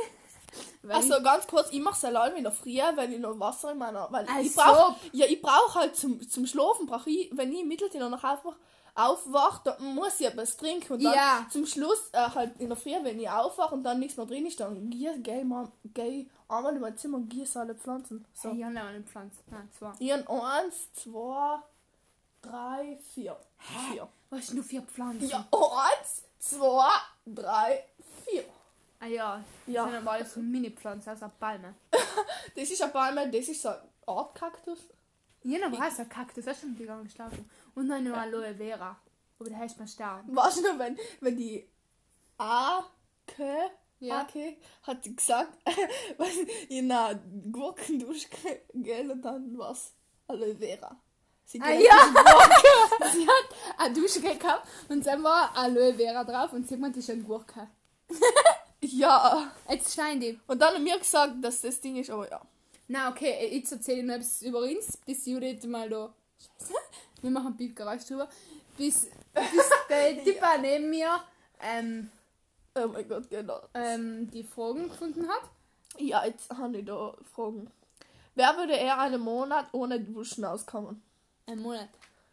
Also 0.88 1.20
ganz 1.22 1.46
kurz, 1.48 1.68
ich 1.72 1.80
mache 1.80 1.96
es 1.96 2.04
allein 2.04 2.36
in 2.36 2.44
der 2.44 2.52
Früh, 2.52 2.78
wenn 2.94 3.12
ich 3.12 3.18
noch 3.18 3.38
Wasser 3.40 3.72
in 3.72 3.78
meiner... 3.78 4.06
Weil 4.12 4.24
Als 4.28 4.46
ich 4.46 4.54
brauche 4.54 4.94
ja, 5.10 5.26
ich 5.26 5.42
brauch 5.42 5.74
halt 5.74 5.96
zum, 5.96 6.20
zum 6.28 6.46
Schlafen, 6.46 6.86
brauche 6.86 7.10
ich, 7.10 7.30
wenn 7.32 7.52
ich 7.52 7.64
mittelten 7.64 7.98
noch 8.08 8.22
aufwache, 8.22 8.56
aufwache, 8.94 9.60
dann 9.64 9.94
muss 9.94 10.20
ich 10.20 10.26
etwas 10.26 10.56
trinken 10.56 10.92
und 10.94 11.02
dann 11.04 11.14
Ja. 11.14 11.46
zum 11.50 11.66
Schluss 11.66 12.10
äh, 12.12 12.18
halt 12.18 12.58
in 12.60 12.68
der 12.68 12.76
Früh, 12.76 12.92
wenn 13.02 13.18
ich 13.18 13.28
aufwache 13.28 13.74
und 13.74 13.82
dann 13.82 13.98
nichts 13.98 14.16
mehr 14.16 14.26
drin 14.26 14.46
ist, 14.46 14.60
dann 14.60 14.88
gehe 14.90 15.18
geh 15.18 15.38
ich 15.40 15.44
mal- 15.44 15.68
geh 15.92 16.26
einmal 16.48 16.74
in 16.74 16.80
mein 16.80 16.96
Zimmer 16.96 17.16
und 17.18 17.28
gieße 17.28 17.58
alle 17.60 17.74
Pflanzen. 17.74 18.24
so. 18.34 18.50
So. 18.50 18.54
ich 18.54 18.62
habe 18.64 18.78
eine 18.80 19.02
Pflanze. 19.02 19.38
Nein, 19.50 19.68
zwei. 19.76 19.92
Ich 19.98 20.12
habe 20.12 20.42
eins, 20.44 20.92
zwei, 20.94 21.58
drei, 22.42 22.98
vier. 23.14 23.36
Vier. 23.90 24.08
Was 24.30 24.46
denn 24.48 24.56
du 24.56 24.62
für 24.62 24.82
Pflanzen? 24.82 25.28
Ja, 25.28 25.46
eins, 25.50 26.22
zwei, 26.38 26.90
drei, 27.26 27.84
vier. 28.24 28.44
Ah 29.00 29.06
ja, 29.06 29.42
das 29.66 29.74
Ja. 29.74 29.84
sind 29.84 29.96
aber 29.96 30.12
alles 30.12 30.34
so 30.34 30.40
Mini-Pflanzen 30.40 31.10
einer 31.10 31.28
Palme. 31.40 31.74
Das 32.56 32.70
ist 32.70 32.80
ein 32.82 32.92
Palme, 32.92 33.28
das 33.30 33.48
ist 33.48 33.60
so 33.62 33.70
eine 33.70 33.80
Art 34.06 34.34
Kaktus. 34.34 34.78
Jeder 35.44 35.70
weiß 35.70 36.00
ein 36.00 36.08
Kaktus, 36.08 36.44
das 36.46 36.56
ist 36.56 36.62
schon 36.62 36.76
gegangen 36.76 37.04
geschlafen. 37.04 37.48
Und 37.74 37.88
dann 37.88 38.04
noch 38.04 38.16
Aloe 38.16 38.54
Vera. 38.54 38.98
Aber 39.38 39.48
der 39.48 39.58
heißt 39.58 39.78
mal 39.78 39.86
Stern. 39.86 40.24
Weißt 40.34 40.58
du 40.58 40.62
noch, 40.62 40.78
wenn, 40.78 40.98
wenn 41.20 41.36
die 41.36 41.68
Ake, 42.38 43.70
Ja. 44.00 44.22
Ake 44.22 44.56
hat 44.82 45.02
gesagt, 45.04 45.58
was 46.16 46.30
in 46.68 46.90
einer 46.90 47.20
Gurkendusche 47.52 48.28
gehen 48.72 49.10
und 49.10 49.22
dann 49.22 49.56
was? 49.58 49.92
Aloe 50.26 50.56
Vera. 50.56 50.96
Sie 51.44 51.60
Ah 51.60 51.72
ja! 51.72 52.14
sie 53.12 53.26
hat 53.26 53.78
eine 53.78 53.94
Dusche 53.94 54.22
gehabt 54.22 54.66
und 54.88 55.06
dann 55.06 55.22
war 55.22 55.54
Aloe 55.54 55.92
Vera 55.94 56.24
drauf 56.24 56.54
und 56.54 56.66
sie 56.66 56.78
meinte, 56.78 57.00
das 57.00 57.08
ist 57.08 57.14
eine 57.14 57.22
Gurke. 57.22 57.68
Ja. 58.86 59.50
Jetzt 59.66 59.94
schneiden 59.94 60.20
die. 60.20 60.38
Und 60.46 60.60
dann 60.60 60.74
hat 60.74 60.82
mir 60.82 60.98
gesagt, 60.98 61.36
dass 61.40 61.62
das 61.62 61.80
Ding 61.80 61.96
ist, 61.96 62.10
aber 62.10 62.30
ja. 62.30 62.40
Na 62.88 63.10
okay, 63.10 63.48
jetzt 63.54 63.72
erzähle 63.72 64.00
ich 64.00 64.04
noch 64.04 64.14
etwas 64.14 64.42
über 64.42 64.60
uns, 64.60 64.96
bis 64.98 65.24
Judith 65.26 65.64
mal 65.64 65.88
da... 65.88 66.12
Scheiße. 66.58 66.74
Wir 67.22 67.30
machen 67.30 67.48
ein 67.48 67.56
Piepgeräusch 67.56 68.04
drüber. 68.04 68.28
Bis, 68.76 69.06
bis 69.32 69.70
der 69.88 70.22
Typ 70.22 70.36
neben 70.60 70.90
mir 70.90 71.20
ähm, 71.62 72.10
Oh 72.76 72.88
mein 72.88 73.08
Gott, 73.08 73.30
genau. 73.30 73.60
ähm, 73.72 74.28
die 74.30 74.42
Fragen 74.42 74.88
gefunden 74.88 75.28
hat. 75.28 75.42
Ja, 75.96 76.24
jetzt 76.26 76.50
habe 76.50 76.78
ich 76.78 76.84
da 76.84 77.14
Fragen. 77.34 77.70
Wer 78.34 78.56
würde 78.56 78.72
eher 78.74 78.98
einen 78.98 79.20
Monat 79.20 79.66
ohne 79.72 80.00
Duschen 80.00 80.44
auskommen? 80.44 81.00
Ein 81.46 81.60
Monat. 81.62 81.88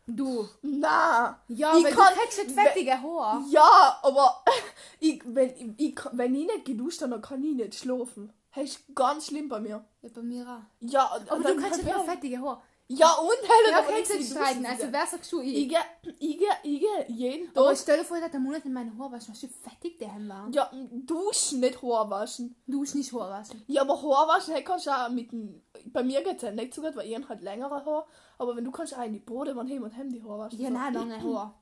Du. 0.08 0.50
Na, 0.64 1.40
Ja, 1.48 1.78
Ich 1.78 1.84
weil 1.84 1.94
kann- 1.94 2.14
du 2.16 2.22
jetzt 2.42 2.52
fettige 2.60 3.00
Haare. 3.00 3.44
Ja, 3.52 4.00
aber 4.02 4.44
ich, 5.00 5.22
wenn, 5.26 5.76
ich, 5.78 5.90
ich, 5.90 6.00
wenn 6.12 6.34
ich 6.36 6.48
nicht 6.48 6.66
geduscht 6.66 7.02
habe, 7.04 7.12
dann 7.12 7.22
kann 7.22 7.44
ich 7.44 7.54
nicht 7.56 7.76
schlafen. 7.76 8.34
Ist 8.56 8.82
ganz 8.94 9.28
schlimm 9.28 9.48
bei 9.48 9.60
mir. 9.60 9.84
Ja, 10.02 10.10
bei 10.14 10.22
mir 10.22 10.44
auch. 10.48 10.60
Ja, 10.88 11.06
Aber 11.12 11.36
und 11.38 11.46
du 11.48 11.56
kannst 11.56 11.80
kann 11.80 11.88
ja 11.88 11.98
ich- 12.04 12.10
fettige 12.12 12.40
Haare. 12.42 12.62
Ja, 12.94 13.14
und 13.14 13.30
Helen, 13.30 13.72
Ja, 13.72 13.78
aber 13.80 13.88
kannst 13.88 14.12
du 14.12 14.18
Duschen 14.18 14.32
streiten. 14.36 14.66
Also 14.66 14.88
wer 14.92 15.08
sagst 15.08 15.32
du 15.32 15.40
ich 15.40 15.56
ich? 15.60 15.70
gehe 15.70 15.78
ich 16.20 16.42
ich 16.64 17.08
jeden 17.08 17.50
Aber 17.56 17.68
Tag. 17.70 17.78
stell 17.78 18.00
dir 18.00 18.04
vor, 18.04 18.20
dass 18.20 18.32
der 18.32 18.42
Monat 18.42 18.66
in 18.66 18.74
meine 18.74 18.92
Haare 18.98 19.14
waschen, 19.14 19.34
was 19.34 19.42
wie 19.44 19.48
fettig 19.48 19.98
der 19.98 20.10
war. 20.28 20.50
Ja, 20.52 20.70
duschen, 20.92 21.62
nicht 21.62 21.82
Haar 21.82 22.10
waschen. 22.10 22.54
Du 22.68 22.80
musst 22.80 22.96
nicht 22.96 23.14
Haare 23.14 23.30
waschen. 23.32 23.64
Ja, 23.68 23.84
aber 23.84 23.96
Haar 24.02 24.28
waschen, 24.28 24.54
hey, 24.54 24.62
kannst 24.66 24.88
du 24.88 24.92
auch 24.92 25.08
mit 25.08 25.32
dem. 25.32 25.62
Bei 25.86 26.04
mir 26.04 26.22
geht 26.22 26.36
es 26.36 26.42
ja 26.42 26.52
nicht 26.52 26.74
so 26.74 26.82
gut, 26.82 26.94
weil 26.98 27.10
ich 27.10 27.30
halt 27.30 27.42
längere 27.42 27.86
Haar. 27.86 28.06
Aber 28.38 28.58
wenn 28.58 28.66
du 28.66 28.72
kannst 28.72 28.94
auch 28.98 29.06
in 29.06 29.14
die 29.14 29.20
Bode 29.20 29.52
hem 29.52 29.84
und 29.84 29.92
hem 29.92 30.10
die 30.12 30.22
Haar 30.22 30.40
waschen. 30.40 30.60
Ja, 30.60 30.68
so. 30.68 30.74
nein, 30.74 30.94
lange 30.94 31.24
Haare. 31.24 31.54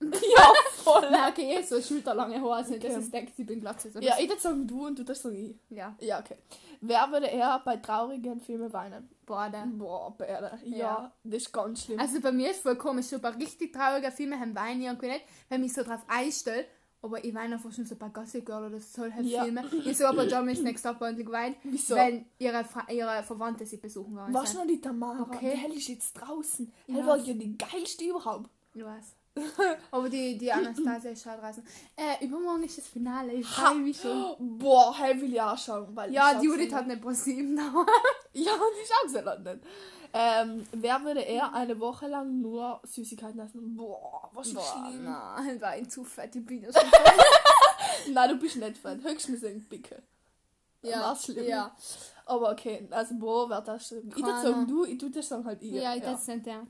Ja, 0.36 0.52
voll. 0.76 1.10
Nein, 1.10 1.30
okay, 1.30 1.62
so 1.62 1.80
schulterlange 1.80 2.40
Haare 2.40 2.64
sind, 2.64 2.82
das 2.82 2.92
Okay. 2.92 3.00
ist 3.00 3.12
denkt, 3.12 3.32
ich 3.36 3.46
bin 3.46 3.60
glatt. 3.60 3.76
Also 3.84 3.98
Ja, 4.00 4.10
das- 4.12 4.20
ich 4.20 4.28
würde 4.28 4.40
sagen 4.40 4.66
du 4.66 4.86
und 4.86 4.98
du 4.98 5.04
das 5.04 5.20
sagen 5.22 5.36
ich. 5.36 5.76
ja. 5.76 5.94
Ja, 6.00 6.20
okay. 6.20 6.36
Wer 6.80 7.10
würde 7.12 7.26
eher 7.26 7.60
bei 7.64 7.76
traurigen 7.76 8.40
Filmen 8.40 8.72
weinen? 8.72 9.08
Boah, 9.26 9.50
Boah, 9.76 10.16
Bärde. 10.16 10.58
Ja, 10.64 10.76
Ja. 10.76 11.12
das 11.24 11.42
ist 11.42 11.52
ganz 11.52 11.84
schlimm. 11.84 12.00
Also 12.00 12.20
bei 12.20 12.32
mir 12.32 12.50
ist 12.50 12.62
voll 12.62 12.76
komisch, 12.76 13.06
so 13.06 13.18
bei 13.18 13.28
richtig 13.30 13.72
traurigen 13.72 14.10
Filmen 14.12 14.40
haben 14.40 14.54
weine 14.54 14.80
ich 14.80 14.86
irgendwie 14.86 15.08
nicht, 15.08 15.24
weil 15.50 15.58
ich 15.58 15.64
mich 15.64 15.72
so 15.74 15.82
drauf 15.82 16.00
einstelle. 16.08 16.64
Aber 17.02 17.22
ich 17.24 17.34
weine 17.34 17.54
einfach 17.54 17.72
schon 17.72 17.86
so 17.86 17.96
bei 17.96 18.08
Gossip 18.10 18.44
Girl 18.44 18.66
oder 18.66 18.78
solche 18.80 19.22
Ja. 19.22 19.42
Filme. 19.44 19.64
Ich 19.86 19.96
so 19.96 20.04
aber 20.04 20.26
Germany's 20.26 20.60
Next 20.62 20.84
Top 20.84 20.98
Band 20.98 21.16
geweint, 21.18 21.56
Wieso? 21.62 21.94
wenn 21.96 22.26
ihre, 22.38 22.62
Fra 22.64 22.86
ihre 22.90 23.22
Verwandte 23.22 23.64
sie 23.64 23.78
besuchen 23.78 24.14
wollen. 24.16 24.34
Was 24.34 24.52
noch 24.52 24.66
die 24.66 24.80
Tamara? 24.82 25.22
Okay. 25.22 25.52
Die 25.54 25.58
Hell 25.60 25.72
ist 25.72 25.88
jetzt 25.88 26.12
draußen. 26.14 26.70
Ich 26.86 26.94
Hell 26.94 27.06
war 27.06 27.16
ja 27.16 27.32
die 27.32 27.56
geilste 27.56 28.04
überhaupt. 28.04 28.50
Ich 28.74 28.84
weiß. 28.84 29.16
Aber 29.90 30.08
die, 30.08 30.36
die 30.36 30.50
Anastasia 30.52 31.10
ist 31.12 31.22
schon 31.22 31.36
draußen. 31.40 31.64
Äh, 31.96 32.24
übermorgen 32.24 32.64
ist 32.64 32.78
das 32.78 32.86
Finale. 32.88 33.32
Ich 33.34 33.46
freue 33.46 33.76
mich 33.76 34.00
schon. 34.00 34.58
Boah, 34.58 34.96
Hell 34.98 35.20
will 35.20 35.32
ich 35.32 35.40
auch 35.40 35.56
schauen. 35.56 35.88
Weil 35.94 36.12
Ja, 36.12 36.32
ich 36.32 36.38
die 36.40 36.46
Judith 36.46 36.72
hat 36.72 36.84
eine 36.84 36.96
ProSieben. 36.96 37.56
Ja, 38.32 38.52
ich 38.52 38.88
schaue 38.88 39.08
sie 39.08 39.22
dann 39.22 39.42
nicht. 39.42 39.58
Ähm, 40.12 40.64
wer 40.72 41.02
würde 41.04 41.20
eher 41.20 41.52
eine 41.52 41.78
Woche 41.80 42.06
lang 42.06 42.40
nur 42.40 42.80
Süßigkeiten 42.84 43.40
essen? 43.40 43.76
Boah, 43.76 44.30
was 44.32 44.48
ist 44.48 44.52
schlimm. 44.60 45.04
nein, 45.04 45.60
war 45.60 45.70
ein 45.70 45.88
zu 45.90 46.04
fett, 46.04 46.34
ich 46.36 46.44
bin 46.46 46.62
ja 46.62 46.72
schon 46.72 46.90
Nein, 48.12 48.28
du 48.30 48.36
bist 48.38 48.56
nicht 48.56 48.78
fett. 48.78 49.02
Höchstens 49.02 49.44
ein 49.44 49.64
Bicke. 49.68 50.02
Ja, 50.82 51.10
Was 51.10 51.24
schlimm. 51.24 51.44
ja. 51.44 51.74
Aber 52.26 52.52
okay, 52.52 52.86
also 52.90 53.14
boah, 53.16 53.50
wer 53.50 53.60
das 53.60 53.88
schlimm. 53.88 54.08
Ich 54.08 54.16
würde 54.24 54.40
sagen 54.42 54.66
du, 54.66 54.84
ich 54.84 54.98
tue 54.98 55.10
das 55.10 55.28
sagen 55.28 55.44
halt 55.44 55.60
ihr. 55.62 55.82
Ja, 55.82 55.98
das 55.98 56.24
sind 56.24 56.46
der. 56.46 56.66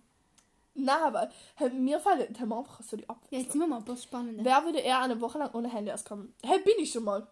Nein, 0.74 1.02
aber 1.02 1.28
hey, 1.56 1.70
mir 1.70 1.98
fallen 2.00 2.34
haben 2.40 2.52
einfach 2.52 2.80
so 2.82 2.96
die 2.96 3.08
ab. 3.08 3.20
Ja, 3.30 3.38
jetzt 3.38 3.52
sind 3.52 3.60
wir 3.60 3.66
mal 3.66 3.78
ein 3.78 3.84
paar 3.84 3.96
spannende. 3.96 4.44
Wer 4.44 4.64
würde 4.64 4.78
eher 4.78 5.00
eine 5.00 5.20
Woche 5.20 5.38
lang 5.38 5.50
ohne 5.54 5.68
Handy 5.72 5.90
auskommen? 5.90 6.34
Hey, 6.42 6.60
bin 6.60 6.74
ich 6.78 6.92
schon 6.92 7.04
mal. 7.04 7.26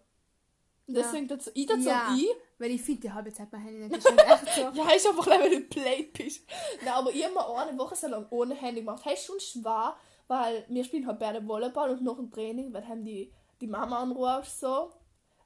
Deswegen, 0.90 1.28
dazu, 1.28 1.50
ich 1.54 1.66
dazu 1.66 1.88
Ja. 1.88 2.14
ich. 2.16 2.26
Weil 2.58 2.70
ich 2.72 2.82
finde, 2.82 3.02
die 3.02 3.12
halbe 3.12 3.32
Zeit 3.32 3.52
mein 3.52 3.60
Handy 3.60 3.88
nicht. 3.88 4.04
Halt 4.04 4.42
echt 4.44 4.54
so. 4.54 4.60
Ja, 4.74 4.90
ist 4.90 5.06
einfach 5.06 5.24
gleich, 5.24 5.40
wenn 5.40 5.52
du 5.52 5.60
Plate 5.68 6.08
bist. 6.16 6.44
Nein, 6.82 6.94
aber 6.94 7.10
ich 7.12 7.22
habe 7.24 7.34
mal 7.34 7.54
eine 7.68 7.78
Woche 7.78 7.94
so 7.94 8.08
lang 8.08 8.26
ohne 8.30 8.54
Handy 8.54 8.80
gemacht. 8.80 9.04
Hey, 9.04 9.16
schon 9.16 9.38
schwer, 9.38 9.94
weil 10.26 10.64
wir 10.68 10.82
spielen 10.84 11.06
halt 11.06 11.18
beide 11.18 11.46
Volleyball 11.46 11.90
und 11.90 12.02
noch 12.02 12.18
ein 12.18 12.30
Training, 12.30 12.72
weil 12.72 12.86
haben 12.88 13.04
die, 13.04 13.32
die 13.60 13.66
Mama 13.68 13.98
anrufst 14.00 14.60
so, 14.60 14.90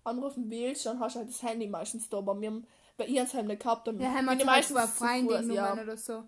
anrufen 0.04 0.48
willst, 0.48 0.86
dann 0.86 0.98
hast 1.00 1.16
du 1.16 1.18
halt 1.20 1.28
das 1.28 1.42
Handy 1.42 1.66
meistens 1.66 2.08
da. 2.08 2.18
Aber 2.18 2.40
wir 2.40 2.48
haben, 2.48 2.66
bei 2.96 3.06
ihr 3.06 3.20
haben 3.20 3.26
es 3.26 3.34
halt 3.34 3.46
nicht 3.46 3.60
gehabt. 3.62 3.86
Dann 3.86 4.00
Ja, 4.00 4.10
haben 4.12 4.24
wir 4.24 4.32
ich 4.32 4.38
zum 4.38 4.46
meistens 4.46 4.76
zu 4.80 4.88
Fuß, 4.88 4.98
Freundin 4.98 5.52
ja. 5.52 5.74
ja. 5.76 5.82
oder 5.82 5.96
so. 5.96 6.24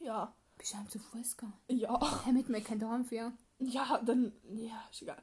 ja. 0.00 0.32
Bist 0.60 0.74
du 0.74 0.76
heim 0.76 0.88
zu 0.90 0.98
Fuß 0.98 1.36
gegangen? 1.38 1.56
Ja. 1.68 2.22
Hey, 2.24 2.34
mit 2.34 2.50
mir 2.50 2.60
kein 2.60 2.78
Daheim 2.78 3.04
für. 3.06 3.32
Ja, 3.60 3.98
dann, 4.04 4.32
ja, 4.54 4.82
ist 4.90 5.00
egal. 5.02 5.22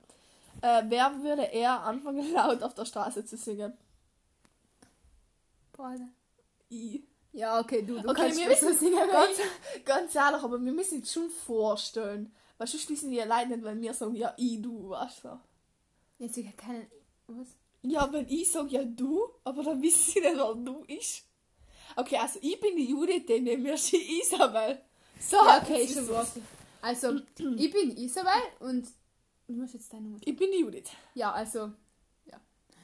Äh, 0.63 0.83
wer 0.87 1.21
würde 1.21 1.43
eher 1.43 1.79
anfangen, 1.83 2.31
laut 2.33 2.63
auf 2.63 2.73
der 2.73 2.85
Straße 2.85 3.23
zu 3.23 3.37
singen? 3.37 3.73
Baden. 5.73 6.11
I. 6.71 7.03
Ja, 7.33 7.59
okay, 7.59 7.83
du, 7.83 7.99
du 8.01 8.09
Okay, 8.09 8.21
kannst 8.21 8.39
wir 8.39 8.49
wissen- 8.49 8.75
singen. 8.75 8.97
Ganz, 9.11 9.37
ganz 9.85 10.15
ehrlich, 10.15 10.41
aber 10.41 10.59
wir 10.59 10.71
müssen 10.71 10.99
uns 10.99 11.13
schon 11.13 11.29
vorstellen. 11.29 12.33
Weil 12.57 12.65
sonst 12.65 12.89
wissen 12.89 13.11
die 13.11 13.21
allein 13.21 13.49
nicht, 13.49 13.63
wenn 13.63 13.79
wir 13.79 13.93
sagen, 13.93 14.15
ja, 14.15 14.33
ich, 14.37 14.59
du, 14.59 14.89
weißt 14.89 15.25
du. 15.25 15.39
Jetzt 16.17 16.37
ich 16.37 16.57
keinen. 16.57 16.87
Was? 17.27 17.49
Ja, 17.83 18.11
wenn 18.11 18.27
ich 18.27 18.51
sage, 18.51 18.69
ja, 18.69 18.83
du, 18.83 19.21
aber 19.43 19.61
dann 19.61 19.81
wissen 19.83 20.13
sie 20.13 20.19
nicht, 20.19 20.35
wer 20.35 20.55
du 20.55 20.83
ist. 20.87 21.25
Okay, 21.95 22.17
also 22.17 22.39
ich 22.41 22.59
bin 22.59 22.75
die 22.75 22.89
Judith, 22.89 23.25
dann 23.27 23.43
nehmen 23.43 23.63
wir 23.65 23.75
die 23.75 24.19
Isabel. 24.19 24.81
So, 25.19 25.37
Ja, 25.37 25.61
okay, 25.61 25.83
ist 25.83 25.93
schon 25.95 26.09
was. 26.09 26.33
Also, 26.81 27.19
ich 27.57 27.71
bin 27.71 27.95
Isabel 27.97 28.31
und 28.59 28.87
du 29.47 29.53
musst 29.55 29.73
jetzt 29.73 29.91
deine 29.91 30.03
Nummer. 30.03 30.17
Ich 30.23 30.35
bin 30.35 30.51
die 30.51 30.59
Judith. 30.61 30.89
Ja, 31.15 31.31
also, 31.31 31.71
ja. 32.25 32.39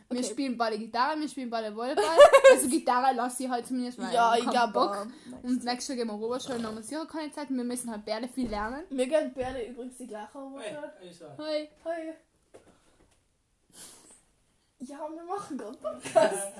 Wir 0.10 0.20
Okay. 0.20 0.24
spielen 0.24 0.58
beide 0.58 0.78
Gitarre, 0.80 1.20
wir 1.20 1.30
spielen 1.30 1.50
beide 1.50 1.76
Volleyball. 1.76 2.04
also 2.52 2.68
Gitarre 2.70 3.16
lasse 3.16 3.44
ich 3.44 3.50
halt 3.50 3.66
zumindest, 3.68 3.98
weil 4.00 4.14
Ja, 4.14 4.34
ich 4.36 4.40
ich 4.42 4.46
hab 4.48 4.72
glaube 4.74 4.74
Bock. 4.74 5.08
Und 5.44 5.64
nächstes 5.64 5.88
Jahr 5.90 5.98
gehen 5.98 6.08
wir 6.08 6.20
rüber, 6.26 6.40
schon 6.40 6.66
haben 6.66 6.76
wir 6.76 6.84
sicher 6.84 7.06
keine 7.06 7.32
Zeit. 7.32 7.50
Wir 7.50 7.64
müssen 7.64 7.90
halt 7.92 8.04
beide 8.06 8.28
viel 8.28 8.50
lernen. 8.50 8.84
Wir 8.90 9.08
gehen 9.08 9.32
beide 9.36 9.62
übrigens 9.66 9.98
die 9.98 10.08
gleiche. 10.08 10.30
Isa. 11.10 11.36
Hi. 11.38 11.70
Hi. 11.86 12.14
Ja, 14.80 15.08
wir 15.14 15.24
machen 15.24 15.58
gerade 15.58 15.78
Podcast. 15.78 16.52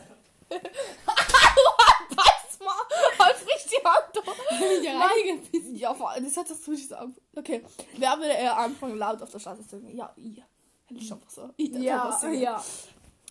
Mal, 2.64 2.76
halt 3.20 3.36
die 3.72 3.86
Hand 3.86 4.06
da. 4.14 4.82
Ja, 4.82 5.00
Nein. 5.00 5.48
Ja, 5.76 5.94
vor 5.94 6.12
allem, 6.12 6.26
das 6.26 6.38
hat 6.38 6.50
das 6.50 6.60
frisch 6.60 6.82
gesagt. 6.82 7.20
Okay, 7.36 7.64
wer 7.98 8.18
würde 8.18 8.34
eher 8.34 8.58
anfangen 8.58 8.98
laut 8.98 9.22
auf 9.22 9.32
der 9.32 9.40
Straße 9.40 9.68
zu 9.68 9.80
singen? 9.80 9.98
Ja, 9.98 10.14
ich. 10.16 10.42
Hätte 10.86 11.00
ich 11.00 11.12
einfach 11.12 11.30
so. 11.30 11.50
Ich 11.58 11.72
Ja, 11.72 12.08
was 12.08 12.24
ja. 12.40 12.64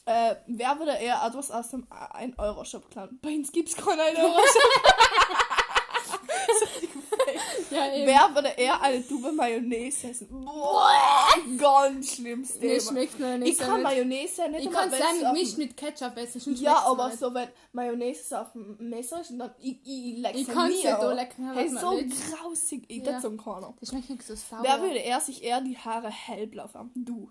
Äh, 0.04 0.34
wer 0.46 0.78
würde 0.78 0.92
eher 0.92 1.22
etwas 1.24 1.50
aus 1.50 1.70
dem 1.70 1.86
1-Euro-Shop 1.86 2.90
klauen? 2.90 3.20
Bei 3.22 3.30
uns 3.30 3.52
gibt 3.52 3.68
es 3.68 3.76
keinen 3.76 4.00
1-Euro-Shop. 4.00 4.62
Ja, 7.72 7.92
eben. 7.94 8.06
wer 8.06 8.34
würde 8.34 8.48
eher 8.56 8.80
eine 8.82 9.06
Tube 9.06 9.32
Mayonnaise 9.32 10.08
essen? 10.08 10.28
Boah, 10.44 10.90
ganz 11.58 12.14
schlimmes 12.14 12.54
Mir 12.54 12.60
Thema. 12.78 12.80
schmeckt 12.90 13.18
noch 13.20 13.36
nicht 13.38 13.52
Ich 13.52 13.58
kann 13.58 13.74
mit. 13.74 13.82
Mayonnaise 13.82 14.48
nicht 14.48 14.64
Ich 14.66 14.70
kann 14.70 14.92
es 14.92 14.98
dem- 15.20 15.32
nicht 15.32 15.58
mit 15.58 15.76
Ketchup 15.76 16.16
essen. 16.16 16.40
sonst 16.40 16.60
Ja, 16.60 16.78
aber 16.86 17.08
nicht. 17.08 17.18
so, 17.18 17.32
wenn 17.34 17.48
Mayonnaise 17.72 18.40
auf 18.40 18.52
dem 18.52 18.76
Messer 18.88 19.20
ist 19.20 19.30
und 19.30 19.38
dann 19.38 19.50
ich, 19.60 19.78
ich 19.84 20.18
leck 20.18 20.34
Ich 20.34 20.46
kann's 20.48 20.82
mir. 20.82 20.92
nicht 20.98 21.16
lecken, 21.16 21.52
Hey, 21.54 21.70
man 21.70 21.82
so 21.82 21.90
will. 21.92 22.08
grausig. 22.38 22.84
Ich 22.88 23.02
Ja. 23.04 23.20
so 23.20 23.30
keiner. 23.36 23.74
Das 23.80 23.88
schmeckt 23.88 24.10
nicht 24.10 24.26
so 24.26 24.34
sauer. 24.34 24.60
Wer 24.62 24.80
würde 24.80 24.98
er 25.02 25.20
sich 25.20 25.42
eher 25.42 25.60
die 25.60 25.76
Haare 25.78 26.10
hellblau 26.10 26.68
färben? 26.68 26.90
Du. 26.94 27.30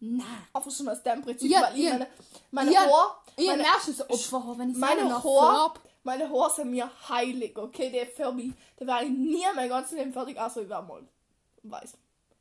Nein. 0.00 0.24
Einfach 0.52 0.70
schon 0.70 0.88
aus 0.88 1.02
dem 1.02 1.22
Prinzip, 1.22 1.50
Ja, 1.50 1.62
weil 1.62 1.76
ich 1.76 1.82
ihr- 1.84 1.90
meine, 1.92 2.06
meine 2.52 2.76
Haare, 2.76 3.14
Ich 3.36 3.46
meine, 3.48 3.62
merke 3.62 3.92
so 3.92 4.04
Opfer, 4.04 4.54
wenn 4.56 4.70
ich 4.70 4.76
meine 4.76 5.02
meine 5.04 5.20
Farbe. 5.20 5.80
Meine 6.08 6.28
Haare 6.30 6.50
sind 6.50 6.70
mir 6.70 6.90
heilig, 7.08 7.56
okay? 7.58 7.90
Der 7.90 8.06
für 8.06 8.32
mich, 8.32 8.52
der 8.80 8.86
war 8.86 9.02
ich 9.02 9.10
nie 9.10 9.44
mein 9.54 9.68
ganzes 9.68 9.98
Leben 9.98 10.12
fertig, 10.12 10.38
außer 10.38 10.62
ich 10.62 10.68
war 10.68 10.80
mal 10.82 11.02
weiß. 11.62 11.96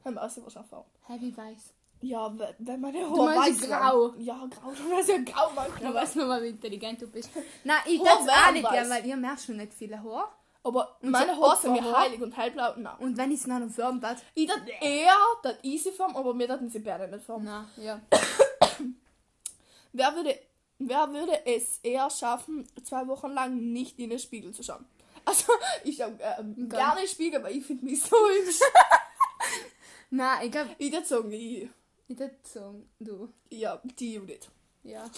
Haben 0.06 0.16
wir 0.16 0.22
wahrscheinlich 0.22 0.74
auch. 0.74 0.86
Heavy 1.08 1.36
weiß. 1.36 1.74
Ja, 2.02 2.32
wenn, 2.60 2.80
meine 2.80 3.00
Du 3.02 3.10
Haare 3.10 3.36
meinst 3.36 3.62
weiß 3.62 3.70
grau? 3.70 4.02
waren. 4.12 4.22
Ja, 4.22 4.36
grau, 4.50 4.72
du 4.72 4.92
weißt 4.96 5.10
ja 5.10 5.18
grau, 5.18 5.50
Da 5.54 5.62
manchmal. 5.68 5.94
weiß 5.96 6.16
man 6.16 6.28
mal, 6.28 6.44
wie 6.44 6.50
intelligent 6.50 7.02
du 7.02 7.08
bist. 7.08 7.30
Nein, 7.64 7.80
ich 7.88 8.02
darf 8.02 8.22
auch 8.22 8.52
nicht 8.54 8.70
gern, 8.70 8.90
weil 8.90 9.06
ihr 9.06 9.18
merkt 9.18 9.42
schon 9.42 9.58
nicht 9.58 9.74
viele 9.74 10.02
Haare. 10.02 10.30
Aber 10.64 10.98
Und 11.02 11.12
meine 11.12 11.36
Haare 11.36 11.58
sind 11.58 11.74
mir 11.74 11.98
heilig 11.98 12.22
und 12.22 12.36
hellblau, 12.38 12.74
nein. 12.78 12.98
Und 13.00 13.16
wenn 13.18 13.32
ich 13.32 13.40
es 13.40 13.48
noch 13.48 13.60
noch 13.60 13.70
färben 13.70 14.02
darf. 14.02 14.22
Ich 14.34 14.48
dachte 14.48 14.70
eher, 14.82 15.16
das 15.44 15.56
easy 15.64 15.92
form, 15.92 16.16
aber 16.16 16.34
mir 16.34 16.48
dachten 16.48 16.70
sie 16.70 16.80
beide 16.80 17.08
nicht 17.08 17.24
form. 17.26 17.44
Na, 17.46 17.66
ja. 17.78 18.02
Wer 19.94 20.16
würde, 20.16 20.38
wer 20.80 21.12
würde 21.12 21.46
es 21.46 21.80
eher 21.84 22.10
schaffen, 22.10 22.68
zwei 22.84 23.08
Wochen 23.08 23.32
lang 23.32 23.72
nicht 23.74 24.00
in 24.00 24.10
den 24.10 24.20
Spiegel 24.20 24.54
zu 24.54 24.64
schauen? 24.64 24.86
Also, 25.26 25.52
ich 25.84 25.98
schaue 25.98 26.18
ähm, 26.40 26.70
gerne 26.70 27.08
Spiegel, 27.08 27.40
aber 27.40 27.52
ich 27.52 27.66
finde 27.66 27.86
mich 27.86 28.02
so 28.02 28.16
hübsch. 28.16 28.60
Nein, 30.10 30.46
ich 30.46 30.52
glaube, 30.52 30.76
Ich 30.78 30.92
würde 30.92 31.06
sagen, 31.06 31.32
ich, 31.32 31.70
ich 32.08 32.20
würde 32.20 32.36
sagen, 32.44 32.90
du. 33.00 33.30
ja, 33.50 33.82
die 34.00 34.14
Judith. 34.14 34.50
Ja. 34.84 35.10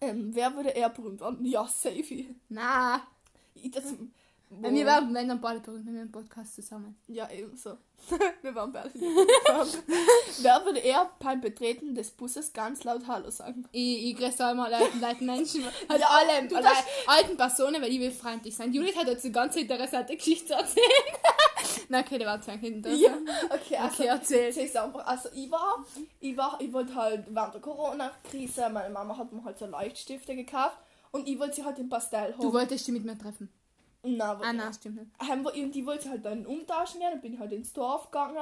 Ähm, 0.00 0.34
wer 0.34 0.54
würde 0.56 0.70
eher 0.70 0.88
berühmt 0.88 1.20
werden? 1.20 1.44
Ja, 1.44 1.66
safe. 1.66 2.24
Nein. 2.48 3.00
Ich 3.54 3.70
das, 3.70 3.84
Weil 4.60 4.74
wir 4.74 4.86
werden, 4.86 5.14
wenn 5.14 5.40
beide 5.40 5.60
berühmt, 5.60 5.86
wenn 5.86 5.94
wir 5.94 6.02
einen 6.02 6.12
Podcast 6.12 6.54
zusammen. 6.54 6.96
Ja, 7.06 7.28
ebenso. 7.30 7.78
wir 8.42 8.54
waren 8.54 8.72
beide. 8.72 8.90
wer 8.94 10.64
würde 10.64 10.80
eher 10.80 11.10
beim 11.18 11.40
Betreten 11.40 11.94
des 11.94 12.10
Busses 12.10 12.52
ganz 12.52 12.84
laut 12.84 13.06
Hallo 13.06 13.30
sagen? 13.30 13.66
Ich, 13.72 14.10
ich 14.10 14.16
grüße 14.16 14.50
immer 14.50 14.68
Leute, 14.68 14.98
Leute 15.00 15.24
Menschen, 15.24 15.64
halt 15.88 16.00
Ja, 16.00 16.08
alle, 16.08 16.48
alten 17.06 17.36
Personen, 17.36 17.80
weil 17.80 17.92
ich 17.92 18.00
will 18.00 18.10
freundlich 18.10 18.54
sein. 18.54 18.72
Judith 18.72 18.96
hat 18.96 19.06
jetzt 19.06 19.24
eine 19.24 19.32
ganz 19.32 19.56
interessante 19.56 20.16
Geschichte 20.16 20.48
zu 20.48 20.54
erzählen. 20.54 20.86
Nein, 21.88 22.04
okay, 22.04 22.18
der 22.18 22.26
war 22.26 22.40
zwei 22.40 22.58
Kinder. 22.58 22.90
Ja, 22.90 23.16
okay, 23.50 23.76
also, 23.76 24.02
Okay, 24.02 24.06
erzähl. 24.06 24.82
einfach. 24.82 25.06
Also 25.06 25.28
ich 25.34 25.50
war, 25.50 25.84
ich 26.20 26.36
war, 26.36 26.58
ich 26.60 26.72
wollte 26.72 26.94
halt 26.94 27.24
während 27.28 27.54
der 27.54 27.60
Corona-Krise, 27.60 28.68
meine 28.70 28.90
Mama 28.90 29.16
hat 29.16 29.32
mir 29.32 29.44
halt 29.44 29.58
so 29.58 29.66
Leuchtstifte 29.66 30.34
gekauft 30.34 30.76
und 31.12 31.26
ich 31.28 31.38
wollte 31.38 31.56
sie 31.56 31.64
halt 31.64 31.78
in 31.78 31.88
Pastell 31.88 32.32
haben. 32.32 32.40
Du 32.42 32.52
wolltest 32.52 32.86
dich 32.86 32.94
mit 32.94 33.04
mir 33.04 33.16
treffen. 33.16 33.48
Na, 34.04 34.38
Ah, 34.42 34.52
nein, 34.52 34.72
stimmt 34.74 34.96
nicht. 34.96 35.10
haben 35.20 35.44
wir, 35.44 35.54
und 35.54 35.72
die 35.74 35.86
wollte 35.86 36.10
halt 36.10 36.24
dann 36.24 36.44
umtauschen 36.46 37.00
gehen, 37.00 37.10
dann 37.12 37.20
bin 37.20 37.34
ich 37.34 37.38
halt 37.40 37.52
ins 37.52 37.72
Dorf 37.72 38.06
gegangen 38.10 38.36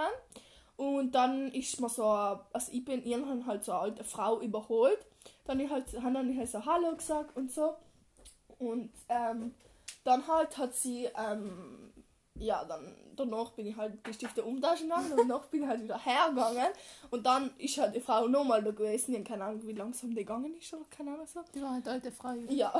und 0.77 1.15
dann 1.15 1.53
ist 1.53 1.79
mir 1.81 1.89
so, 1.91 2.05
also 2.05 2.73
ich 2.73 2.85
bin 2.85 3.05
irgendwann 3.05 3.45
halt 3.47 3.65
so 3.65 3.73
eine 3.73 3.81
alte 3.83 4.05
Frau 4.05 4.41
überholt, 4.41 4.99
dann 5.45 5.61
ich 5.61 5.71
halt, 5.71 5.93
haben 6.03 6.15
dann 6.15 6.37
halt 6.37 6.49
so 6.49 6.65
Hallo 6.65 6.97
gesagt 6.97 7.37
und 7.37 7.53
so 7.53 7.75
und 8.59 8.91
ähm, 9.09 9.55
dann 10.05 10.27
halt 10.27 10.57
hat 10.57 10.75
sie, 10.75 11.09
ähm, 11.15 11.93
ja, 12.37 12.65
dann 12.65 12.97
danach 13.17 13.51
bin 13.53 13.67
ich 13.67 13.77
halt 13.77 13.99
die 14.07 14.15
Stifte 14.15 14.43
umtauschen 14.43 14.89
gegangen 14.89 15.13
und 15.13 15.19
danach 15.29 15.45
bin 15.49 15.63
ich 15.63 15.69
halt 15.69 15.83
wieder 15.83 15.99
hergegangen 15.99 16.69
und 17.11 17.27
dann 17.27 17.51
ist 17.59 17.77
halt 17.77 17.95
die 17.95 18.01
Frau 18.01 18.27
nochmal 18.29 18.63
da 18.65 18.71
gewesen, 18.71 19.13
ich 19.13 19.19
hab 19.21 19.27
keine 19.27 19.45
Ahnung, 19.45 19.61
wie 19.67 19.73
langsam 19.73 20.09
die 20.09 20.17
gegangen 20.17 20.55
ist 20.59 20.73
oder 20.73 20.85
keine 20.89 21.13
Ahnung 21.13 21.27
so. 21.27 21.41
Die 21.55 21.61
war 21.61 21.73
halt 21.73 21.87
alte 21.87 22.11
Frau. 22.11 22.33
Ja, 22.49 22.73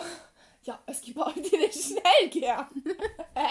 ja, 0.63 0.79
es 0.87 1.01
gibt 1.01 1.19
auch 1.19 1.33
die, 1.33 1.43
die 1.43 1.57
nicht 1.57 1.83
schnell 1.83 2.29
gehen. 2.29 2.67
Hä? 3.35 3.49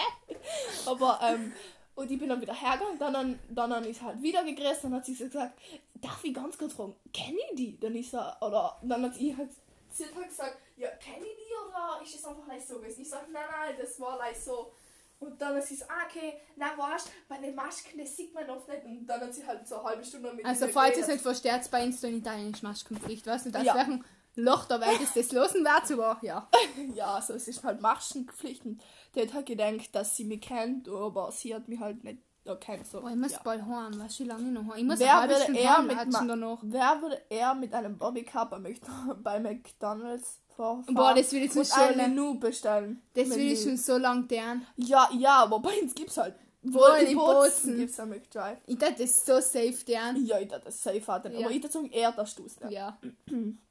Aber, 0.85 1.19
ähm, 1.23 1.53
und 1.95 2.09
ich 2.09 2.19
bin 2.19 2.29
dann 2.29 2.41
wieder 2.41 2.53
hergegangen, 2.53 2.99
dann, 2.99 3.13
dann, 3.49 3.69
dann, 3.69 3.83
ist 3.83 4.01
halt 4.01 4.21
wieder 4.21 4.43
gegrüßt, 4.43 4.85
dann 4.85 4.93
hat 4.93 5.05
sie 5.05 5.15
so 5.15 5.25
gesagt, 5.25 5.59
darf 5.95 6.23
ich 6.23 6.33
ganz 6.33 6.57
kurz 6.57 6.73
fragen, 6.73 6.95
kenne 7.13 7.37
ich 7.49 7.55
die? 7.55 7.79
Dann 7.79 7.95
ist 7.95 8.13
er, 8.13 8.37
oder, 8.41 8.77
dann 8.83 9.03
hat 9.03 9.15
sie 9.15 9.35
halt, 9.35 9.49
sie 9.91 10.05
hat 10.05 10.15
halt 10.15 10.29
gesagt, 10.29 10.57
ja, 10.77 10.89
kenne 10.91 11.25
ich 11.25 11.35
die 11.35 11.67
oder 11.67 11.99
ist 12.03 12.15
es 12.15 12.25
einfach 12.25 12.45
gleich 12.45 12.65
so 12.65 12.75
gewesen? 12.75 13.01
Ich 13.01 13.09
sag, 13.09 13.29
nein, 13.31 13.43
nein, 13.51 13.75
das 13.79 13.99
war 13.99 14.17
gleich 14.17 14.39
so. 14.39 14.71
Und 15.19 15.41
dann 15.41 15.61
sie 15.61 15.75
so, 15.75 15.83
ah, 15.89 16.05
okay, 16.07 16.39
na 16.55 16.77
weißt, 16.77 17.11
bei 17.27 17.37
den 17.39 17.53
Masken, 17.53 17.97
das 17.97 18.15
sieht 18.15 18.33
man 18.33 18.49
oft 18.49 18.69
nicht. 18.69 18.85
Und 18.85 19.05
dann 19.05 19.19
hat 19.19 19.33
sie 19.33 19.45
halt 19.45 19.67
so 19.67 19.75
eine 19.75 19.83
halbe 19.89 20.05
Stunde 20.05 20.31
mit 20.33 20.45
Also, 20.45 20.69
falls 20.69 20.95
ihr 20.95 21.03
es 21.03 21.09
nicht 21.09 21.21
versteht, 21.21 21.69
bei 21.69 21.83
Insta 21.83 22.07
in 22.07 22.19
Italien 22.19 22.53
ist 22.53 22.63
Maskenpflicht, 22.63 23.27
weißt 23.27 23.47
du? 23.47 23.51
Das 23.51 23.63
Ja. 23.65 23.75
wäre 23.75 23.85
ein 23.85 24.05
Loch 24.43 24.65
der 24.65 24.81
Welt, 24.81 25.01
ist 25.01 25.15
das 25.15 25.31
losen 25.31 25.63
wäre 25.63 25.85
sogar. 25.85 26.19
Ja. 26.21 26.47
Ja, 26.95 27.15
also 27.15 27.33
es 27.33 27.47
ist 27.47 27.63
halt 27.63 27.81
Maskenpflicht. 27.81 28.65
Und 28.65 28.81
die 29.15 29.21
hat 29.21 29.33
halt 29.33 29.45
gedacht, 29.45 29.89
dass 29.93 30.15
sie 30.15 30.25
mich 30.25 30.41
kennt, 30.41 30.87
aber 30.89 31.31
sie 31.31 31.53
hat 31.53 31.67
mich 31.67 31.79
halt 31.79 32.03
nicht 32.03 32.19
erkannt. 32.45 32.87
So. 32.87 33.01
Boah, 33.01 33.09
ich 33.09 33.15
muss 33.15 33.31
ja. 33.31 33.39
bald 33.43 33.63
heim, 33.65 33.99
weißt 33.99 34.19
du, 34.19 34.23
wie 34.23 34.27
lange 34.27 34.47
ich 34.47 34.53
noch 34.53 34.73
heim? 34.73 34.77
Ich 34.77 34.83
muss 34.83 34.99
Wer 34.99 35.19
eine 35.19 35.31
würde 35.31 35.69
heim 35.69 35.87
mit 35.87 35.97
danach. 36.13 36.59
Wer 36.61 37.01
würde 37.01 37.21
eher 37.29 37.53
mit 37.53 37.73
einem 37.73 37.97
Bobbycar 37.97 38.49
bei, 38.49 38.59
Mc 38.59 38.81
bei 39.23 39.39
McDonalds 39.39 40.41
vorfahren 40.55 40.95
Boah, 40.95 41.13
das 41.13 41.31
will 41.31 41.43
ich 41.43 41.51
schon 41.51 41.61
und 41.61 41.71
ein 41.73 41.93
schon. 41.93 42.15
Menü 42.15 42.39
bestellen? 42.39 43.01
Das 43.13 43.29
will 43.29 43.51
ich 43.51 43.61
schon 43.61 43.77
so 43.77 43.97
lange 43.97 44.23
deren. 44.23 44.65
Ja, 44.75 45.09
ja, 45.17 45.43
aber 45.43 45.59
bei 45.59 45.79
uns 45.81 45.95
gibt's 45.95 46.17
halt. 46.17 46.35
Wohl 46.61 46.97
in 46.99 47.15
Bozen 47.15 47.35
Bozen. 47.35 47.77
gibt's 47.77 47.99
ein 48.01 48.09
McDrive. 48.09 48.57
Ich 48.65 48.77
dachte, 48.77 48.95
das 48.99 49.11
ist 49.11 49.25
so 49.25 49.39
safe 49.39 49.85
deren. 49.87 50.25
Ja, 50.25 50.39
ich 50.39 50.47
dachte, 50.49 50.65
das 50.65 50.75
ist 50.75 50.83
safe 50.83 51.07
hat 51.07 51.25
Ja. 51.31 51.45
Aber 51.45 51.51
ich 51.51 51.61
dachte, 51.61 51.87
eher 51.89 52.11
das 52.11 52.35
du's 52.35 52.59
nicht. 52.59 52.71
Ja. 52.71 52.97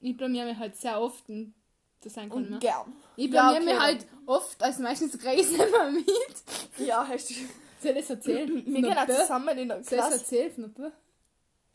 Ich 0.00 0.16
blamier 0.16 0.44
mich 0.46 0.56
halt 0.56 0.76
sehr 0.76 1.00
oft 1.00 1.28
und 1.28 1.54
das 2.02 2.14
sein 2.14 2.28
kann 2.30 2.38
Und 2.38 2.50
mehr. 2.50 2.58
gern. 2.60 2.92
Ich 3.16 3.26
Ja, 3.30 3.50
blamier 3.50 3.60
okay, 3.60 3.72
mich 3.74 3.80
halt 3.80 4.06
oft, 4.26 4.62
also 4.62 4.82
meistens 4.82 5.18
Grace 5.18 5.50
immer 5.52 5.90
mit. 5.90 6.06
Ja, 6.78 7.06
hast 7.06 7.30
du. 7.30 7.34
Soll 7.82 7.92
ich 7.92 7.98
das 7.98 8.10
erzählen? 8.10 8.48
Wir 8.66 8.82
gehen 8.82 8.98
auch 8.98 9.06
zusammen 9.06 9.56
in 9.58 9.68
der 9.68 9.82
Soll 9.82 9.98
ich 9.98 10.04
das 10.04 10.08
Klasse. 10.08 10.38
erzählen 10.38 10.72
Bö? 10.74 10.90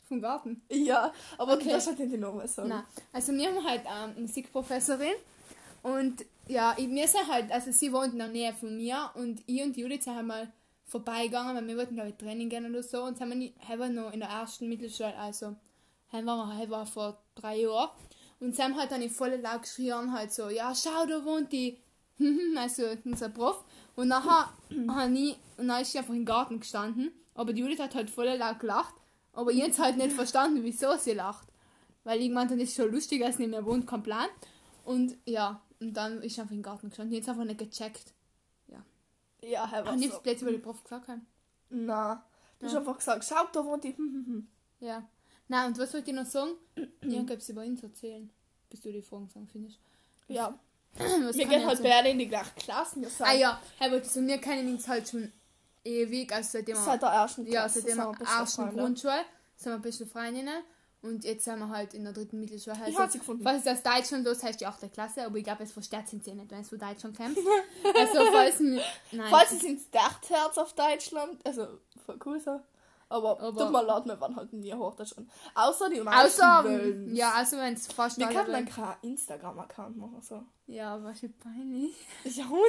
Vom 0.08 0.22
Garten? 0.22 0.62
Ja, 0.70 1.12
aber 1.38 1.54
Okay. 1.54 1.64
okay. 1.64 1.72
das 1.72 1.88
hat 1.88 1.98
nicht 2.00 2.20
Nummer 2.20 2.48
sagen. 2.48 2.70
Nein. 2.70 2.84
Also 3.12 3.34
wir 3.34 3.48
haben 3.48 3.64
halt 3.68 3.82
eine 3.88 4.22
Musikprofessorin 4.22 5.16
und 5.82 6.24
ja, 6.48 6.76
ich, 6.78 6.88
wir 6.90 7.08
sind 7.08 7.28
halt, 7.28 7.52
also 7.52 7.72
sie 7.72 7.92
wohnt 7.92 8.14
in 8.14 8.20
der 8.20 8.28
Nähe 8.28 8.54
von 8.54 8.76
mir 8.78 9.10
und 9.16 9.42
ich 9.48 9.64
und 9.64 9.76
Judith 9.76 10.04
sind 10.04 10.16
halt 10.16 10.28
mal 10.28 10.52
vorbeigegangen, 10.86 11.56
weil 11.56 11.68
wir 11.68 11.78
wollten 11.78 11.96
glaube 11.96 12.10
ich 12.10 12.16
Training 12.18 12.50
gehen 12.50 12.70
oder 12.70 12.84
so 12.84 13.02
und 13.04 13.18
sind 13.18 13.30
wir 13.30 13.36
nicht, 13.36 13.56
haben 13.68 13.80
wir 13.80 13.90
noch 13.90 14.14
in 14.14 14.20
der 14.20 14.30
ersten 14.30 14.70
Mittelschule, 14.70 15.16
also 15.18 15.56
haben 16.16 16.26
wir, 16.26 16.48
haben 16.58 16.70
wir 16.70 16.86
vor 16.86 17.22
drei 17.36 17.62
Jahren 17.62 17.90
und 18.40 18.56
sie 18.56 18.62
haben 18.64 18.76
halt 18.78 18.92
dann 18.92 19.02
in 19.02 19.10
volle 19.10 19.38
laut 19.38 19.64
geschrien 19.64 20.12
halt 20.14 20.32
so, 20.34 20.50
ja 20.50 20.74
schau, 20.76 21.06
da 21.06 21.24
wohnt 21.26 21.52
die, 21.52 21.80
also 22.58 22.84
unser 23.04 23.30
Prof 23.30 23.64
und 23.96 24.08
nachher 24.08 24.54
habe 24.90 25.14
ich, 25.18 25.38
und 25.58 25.68
dann 25.68 25.82
ist 25.82 25.92
sie 25.92 26.00
einfach 26.00 26.14
im 26.14 26.26
Garten 26.26 26.60
gestanden, 26.60 27.12
aber 27.34 27.54
die 27.54 27.62
Judith 27.62 27.80
hat 27.80 27.96
halt 27.96 28.10
voll 28.10 28.26
laut 28.28 28.60
gelacht, 28.60 28.96
aber 29.34 29.52
ich 29.52 29.62
habe 29.62 29.78
halt 29.78 29.98
nicht 29.98 30.12
verstanden, 30.22 30.64
wieso 30.64 30.96
sie 30.98 31.14
lacht. 31.14 31.48
Weil 32.04 32.22
ich 32.22 32.30
meinte, 32.30 32.56
das 32.56 32.70
ist 32.70 32.76
schon 32.76 32.92
lustig, 32.92 33.26
als 33.26 33.40
nicht 33.40 33.50
mehr 33.50 33.66
wohnt, 33.66 33.88
kein 33.88 34.04
Plan. 34.04 34.28
Und 34.84 35.18
ja, 35.26 35.60
und 35.80 35.94
dann 35.94 36.22
ist 36.22 36.38
einfach 36.40 36.54
im 36.54 36.62
Garten 36.62 36.90
gestanden. 36.90 37.16
Jetzt 37.16 37.28
einfach 37.28 37.46
nicht 37.46 37.58
gecheckt. 37.58 38.14
Ja, 39.42 39.70
Herr, 39.70 39.84
Ach, 39.86 39.92
was 39.94 39.96
nicht 40.00 40.14
so. 40.14 40.20
plötzlich, 40.22 40.46
weil 40.46 40.54
die 40.56 40.62
Prof 40.62 40.84
gesagt 40.84 41.08
haben. 41.08 41.26
Na, 41.70 42.24
du 42.60 42.66
hast 42.68 42.74
Ja. 42.74 42.80
einfach 42.80 42.98
gesagt, 42.98 43.26
schau, 43.26 43.44
da 43.52 43.66
wohnt 43.66 43.84
die. 43.84 43.96
Ja. 44.80 45.08
Na 45.48 45.66
und 45.68 45.78
was 45.78 45.94
wollte 45.94 46.10
ich 46.12 46.16
noch 46.16 46.26
sagen? 46.26 46.52
Ja, 47.04 47.22
ich 47.22 47.30
es 47.30 47.50
über 47.50 47.64
ihn 47.64 47.80
erzählen. 47.82 48.30
Bis 48.70 48.82
du 48.82 48.92
die 48.92 49.02
Fragen 49.02 49.30
sagen 49.30 49.48
findest. 49.52 49.78
Ja, 50.28 50.58
Was 50.98 51.38
wir 51.38 51.46
gehen 51.46 51.62
ich 51.62 51.66
halt 51.68 51.84
beide 51.84 52.10
in 52.10 52.20
die 52.20 52.28
gleiche 52.28 52.52
Klasse. 52.56 53.00
Wir 53.00 53.10
sind 53.10 53.26
Ah 53.28 53.34
ja, 53.34 53.62
Herr 53.78 53.92
wollte 53.92 54.10
so, 54.10 54.22
wir 54.26 54.38
kennen 54.40 54.74
uns 54.74 54.88
halt 54.88 55.08
schon 55.08 55.32
ewig, 55.84 56.34
also 56.34 56.50
seitdem 56.54 56.76
wir, 56.76 56.82
seit 56.84 57.02
der 57.02 57.10
ersten 57.10 57.46
ja, 57.46 57.52
Klasse. 57.62 57.82
seitdem 57.82 57.96
sind 57.98 58.20
wir 58.20 58.28
ersten. 58.40 58.78
Grundschule 58.78 59.26
sind 59.56 59.72
wir 59.72 59.78
beste 59.80 60.06
Freundinnen 60.08 60.64
und 61.04 61.24
jetzt 61.24 61.46
sind 61.46 61.60
wir 61.60 61.70
halt 61.70 61.94
in 61.94 62.04
der 62.06 62.14
dritten 62.14 62.40
Mittelschule. 62.40 62.76
Ich 62.78 62.82
Also, 62.86 63.00
hab 63.00 63.12
sie 63.12 63.20
gefunden. 63.20 63.44
falls 63.44 63.66
es 63.66 63.72
aus 63.72 63.84
Deutschland 63.84 64.26
los 64.26 64.42
heißt 64.42 64.60
die 64.60 64.66
8. 64.66 64.92
Klasse, 64.92 65.26
aber 65.26 65.38
ich 65.38 65.44
glaube, 65.44 65.64
es 65.64 65.72
versteht 65.72 66.08
sind 66.08 66.24
sie 66.24 66.34
nicht, 66.34 66.50
wenn 66.50 66.62
es 66.62 66.70
von 66.70 66.80
Deutschland 66.80 67.16
kommt. 67.16 67.38
also 67.38 68.20
falls 68.32 68.60
nein. 69.12 69.30
Falls 69.30 69.52
es 69.52 69.64
ins 69.64 69.90
Dachtherz 69.92 70.58
auf 70.58 70.74
Deutschland, 70.74 71.46
also 71.46 71.68
voll 72.04 72.18
cool 72.26 72.40
so. 72.40 72.60
Aber, 73.08 73.40
Aber- 73.40 73.62
tut 73.64 73.72
mir 73.72 73.84
leid, 73.84 74.06
wir 74.06 74.20
waren 74.20 74.36
halt 74.36 74.52
nie 74.54 74.74
Hochdeutsch. 74.74 75.14
Außer 75.54 75.90
die 75.90 76.02
meisten 76.02 76.42
Außer, 76.42 76.64
wollen's. 76.64 77.18
ja, 77.18 77.32
also 77.34 77.58
wenn 77.58 77.74
es 77.76 77.88
fast 77.88 78.18
Wir 78.18 78.28
können 78.28 78.52
dann 78.52 78.66
keinen 78.66 78.96
Instagram-Account 79.04 79.98
machen. 79.98 80.22
So. 80.22 80.44
Ja, 80.68 81.02
was 81.04 81.22
ist 81.24 81.40
peinlich. 81.40 81.94
Ja, 82.24 82.50
Hund. 82.50 82.62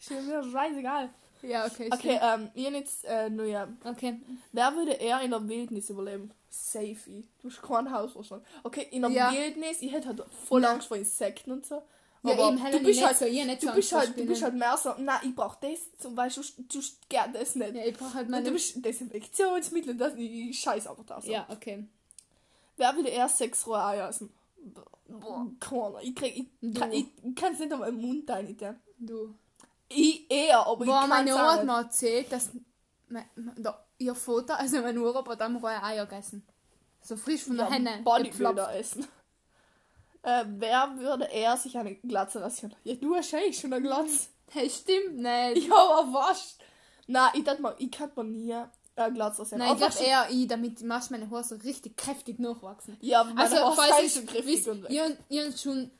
Ist 0.00 0.10
mir 0.10 0.42
scheißegal. 0.44 1.08
Ja, 1.42 1.66
okay. 1.66 1.88
Okay, 1.92 2.18
ähm, 2.20 2.50
ich 2.54 2.66
hab 2.66 2.72
jetzt 2.74 3.04
äh, 3.04 3.30
nur 3.30 3.46
ja. 3.46 3.68
Okay. 3.84 4.20
Wer 4.52 4.74
würde 4.74 4.92
eher 4.92 5.20
in 5.22 5.30
der 5.30 5.48
Wildnis 5.48 5.88
überleben? 5.88 6.32
Safe. 6.50 6.96
Du 7.40 7.48
hast 7.48 7.62
kein 7.62 7.92
Haus 7.92 8.14
wahrscheinlich. 8.16 8.46
Okay, 8.64 8.88
in 8.90 9.02
der 9.02 9.10
Ja. 9.12 9.32
Wildnis, 9.32 9.80
ich 9.80 9.92
hätte 9.92 10.08
halt 10.08 10.22
voll. 10.46 10.64
Angst 10.64 10.88
vor 10.88 10.96
Insekten 10.96 11.52
und 11.52 11.64
so. 11.64 11.82
Ja, 12.22 12.32
Aber 12.32 12.48
eben, 12.48 12.56
du 12.56 12.78
bist 12.80 12.84
nicht 12.84 13.04
halt, 13.04 13.16
so, 13.16 13.24
nicht 13.26 13.60
so 13.60 13.68
du 13.68 13.74
bist 13.74 13.92
halt, 13.92 14.18
du 14.18 14.24
bist 14.26 14.42
halt 14.42 14.54
mehr 14.54 14.76
so, 14.76 14.92
nein, 14.98 15.20
ich 15.22 15.34
brauch 15.34 15.54
das, 15.56 15.78
zum 15.98 16.14
Beispiel, 16.16 16.44
du 16.56 16.80
gern 17.08 17.32
das 17.32 17.54
nicht. 17.54 17.74
Ja, 17.74 17.84
ich 17.84 17.96
brauche 17.96 18.14
halt 18.14 18.26
Und 18.26 18.32
meine... 18.32 18.44
du 18.46 18.52
bist 18.52 18.84
Desinfektionsmittel, 18.84 19.96
das 19.96 20.14
ich 20.16 20.58
scheiß 20.58 20.88
einfach 20.88 21.04
da 21.04 21.20
so. 21.20 21.30
Ja, 21.30 21.46
okay. 21.48 21.86
Wer 22.76 22.94
würde 22.96 23.08
eher 23.08 23.28
sechs 23.28 23.66
rohe 23.66 23.82
Eier 23.84 24.08
essen? 24.08 24.32
Boah, 25.08 25.46
keiner. 25.60 26.00
Ich 26.02 26.14
krieg, 26.14 26.36
ich, 26.36 26.46
Du. 26.60 26.80
kann, 26.80 26.92
ich 26.92 27.06
kann 27.34 27.52
es 27.54 27.60
nicht 27.60 27.72
auf 27.72 27.80
meinen 27.80 28.00
Mund 28.00 28.28
rein. 28.28 28.56
Du. 28.98 29.34
Ich 29.88 30.30
eher, 30.30 30.66
aber 30.66 30.84
Boah, 30.84 31.02
ich 31.02 31.08
meine 31.08 31.30
kann 31.30 31.40
Oma 31.40 31.52
hat 31.54 31.64
mir 31.64 31.78
erzählt, 31.78 32.30
dass 32.32 32.50
mein, 33.08 33.24
da, 33.56 33.86
ihr 33.98 34.14
Vater, 34.14 34.58
also 34.58 34.80
mein 34.82 34.98
Urlaub, 34.98 35.28
hat 35.28 35.40
einmal 35.40 35.62
rohe 35.62 35.82
Eier 35.82 36.04
gegessen. 36.06 36.44
So 37.00 37.16
frisch 37.16 37.44
von 37.44 37.56
nicht. 37.56 37.68
der 37.68 37.74
Henne. 37.74 37.90
Ja, 37.90 38.02
Bodybuilder 38.02 38.74
essen. 38.74 39.06
Äh, 40.22 40.44
wer 40.56 40.94
würde 40.98 41.24
eher 41.26 41.56
sich 41.56 41.76
eine 41.78 41.94
Glatze 41.96 42.40
rasieren? 42.40 42.74
Ja, 42.84 42.94
du 42.94 43.14
hast 43.14 43.32
eh 43.32 43.52
schon 43.52 43.72
eine 43.72 43.82
Glatze. 43.82 44.28
Hey, 44.50 44.68
stimmt 44.68 45.18
nicht. 45.18 45.56
Ich 45.64 45.70
habe 45.70 46.12
was. 46.12 46.56
Nein, 47.06 47.30
ich 47.34 47.44
dachte 47.44 47.62
mal, 47.62 47.74
ich 47.78 47.90
kann 47.90 48.10
mir 48.16 48.24
nie 48.24 48.54
eine 48.96 49.12
Glatze 49.14 49.42
rasieren. 49.42 49.60
Nein, 49.60 49.72
ich 49.72 49.78
glaube 49.78 50.04
eher 50.04 50.26
ich, 50.30 50.46
damit 50.48 50.82
machst 50.82 51.10
meine 51.10 51.30
Haare 51.30 51.44
so 51.44 51.54
richtig 51.56 51.96
kräftig 51.96 52.38
nachwachsen. 52.38 52.96
Ja, 53.00 53.24
meine 53.24 53.40
Also, 53.40 53.56
Haare 53.56 53.76
falls 53.76 53.96
sind 53.96 54.06
ich, 54.06 54.12
schon 54.14 54.26
griffig 54.26 54.46
wisst, 54.46 54.68
und 54.68 54.82
weg. 54.82 54.90
ihr, 54.90 55.16
ihr 55.28 55.56
schon, 55.56 55.90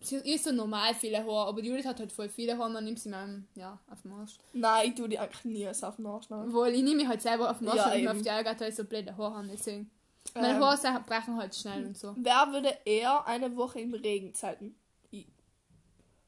sie 0.00 0.16
ist 0.16 0.44
so 0.44 0.52
normal 0.52 0.94
viele 0.94 1.18
Haare, 1.24 1.48
aber 1.48 1.62
die 1.62 1.68
Judith 1.68 1.86
hat 1.86 2.00
halt 2.00 2.12
voll 2.12 2.28
viele 2.28 2.58
Haare 2.58 2.68
und 2.68 2.74
dann 2.74 2.84
nimmt 2.84 2.98
sie 2.98 3.08
mir 3.10 3.44
ja, 3.54 3.78
auf 3.90 4.02
den 4.02 4.12
Arsch. 4.12 4.36
Nein, 4.52 4.88
ich 4.88 4.94
tue 4.96 5.08
die 5.08 5.18
eigentlich 5.18 5.44
nie 5.44 5.68
auf 5.68 5.96
den 5.96 6.06
Arsch. 6.06 6.28
nehmen. 6.30 6.48
Obwohl, 6.48 6.68
ich 6.68 6.82
nehme 6.82 6.96
mich 6.96 7.06
halt 7.08 7.22
selber 7.22 7.50
auf 7.50 7.58
den 7.58 7.68
Arsch 7.68 7.76
Ja, 7.78 7.92
und 8.10 8.16
auf 8.16 8.22
die 8.22 8.30
Augen, 8.30 8.60
weil 8.60 8.68
ich 8.68 8.74
so 8.76 8.84
blöde 8.84 9.16
Haare 9.16 9.34
habe, 9.36 9.48
deswegen. 9.52 9.90
Meine 10.34 10.54
Ähm, 10.56 10.62
Haare 10.64 10.76
sind- 10.76 11.06
brechen 11.06 11.36
halt 11.36 11.54
schnell 11.54 11.86
und 11.86 11.98
so. 11.98 12.14
Wer 12.16 12.48
würde 12.52 12.76
eher 12.84 13.26
eine 13.26 13.54
Woche 13.56 13.80
im 13.80 13.94
Regen 13.94 14.32
zelten? 14.34 14.76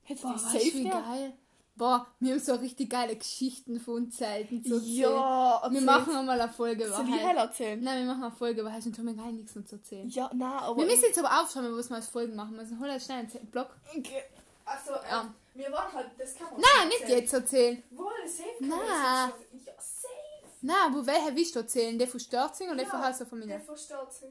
Hätte 0.05 0.23
Boah, 0.23 0.37
safe 0.39 0.59
wie 0.65 0.83
gern? 0.83 1.05
geil. 1.05 1.33
Boah, 1.77 2.07
wir 2.19 2.33
haben 2.35 2.41
so 2.41 2.55
richtig 2.57 2.91
geile 2.91 3.17
Geschichten 3.17 3.79
von 3.81 4.11
Zelten 4.11 4.63
zu 4.65 4.75
erzählen. 4.75 4.95
Ja, 4.95 5.61
Wir 5.63 5.63
erzähl. 5.71 5.81
machen 5.85 6.17
einmal 6.17 6.41
eine 6.41 6.53
Folge 6.53 6.85
über 6.87 6.97
Soll 6.97 7.09
ich 7.09 7.13
Heil. 7.25 7.37
erzählen? 7.37 7.81
Nein, 7.83 7.99
wir 8.01 8.13
machen 8.13 8.25
eine 8.25 8.33
Folge 8.35 8.61
über 8.61 8.73
Heil 8.73 8.83
und 8.85 8.95
tun 8.95 9.05
mir 9.05 9.15
gar 9.15 9.31
nichts 9.33 9.55
mehr 9.55 9.65
zu 9.65 9.77
erzählen. 9.77 10.09
Ja, 10.11 10.31
na, 10.35 10.59
aber. 10.63 10.77
Wir 10.79 10.87
müssen 10.87 11.05
jetzt 11.05 11.19
aber 11.19 11.41
aufschauen, 11.41 11.65
was 11.75 11.89
wir 11.89 11.97
als 11.97 12.09
Folgen 12.09 12.35
machen. 12.35 12.59
Also 12.59 12.77
hol 12.79 13.01
schnell 13.01 13.19
einen 13.21 13.47
Block. 13.51 13.71
Okay. 13.97 14.23
Also, 14.65 14.93
äh, 14.93 15.11
Ja. 15.11 15.35
wir 15.55 15.73
waren 15.73 15.93
halt. 15.93 16.11
Das 16.19 16.35
kann 16.35 16.49
man 16.53 16.61
Nein, 16.61 16.89
nicht 16.89 17.09
jetzt 17.09 17.33
erzählen. 17.33 17.83
Wohl, 17.93 18.11
safe. 18.27 18.49
kann 18.59 18.69
Na. 18.69 18.77
man 18.77 18.87
das 18.87 19.41
jetzt 19.41 19.63
schon- 19.63 19.67
Ja, 19.67 19.73
safe. 19.79 20.52
Nein, 20.62 20.77
aber 20.87 21.05
welche 21.05 21.35
willst 21.35 21.55
du 21.57 21.61
erzählen? 21.61 21.98
Der 21.98 22.07
von 22.07 22.20
Störtzing 22.20 22.68
oder 22.68 22.79
der 22.79 22.87
von 22.87 23.05
Haus 23.05 23.18
Familie? 23.18 23.59
Der 23.59 23.61
verstört 23.61 24.12
sich. 24.12 24.31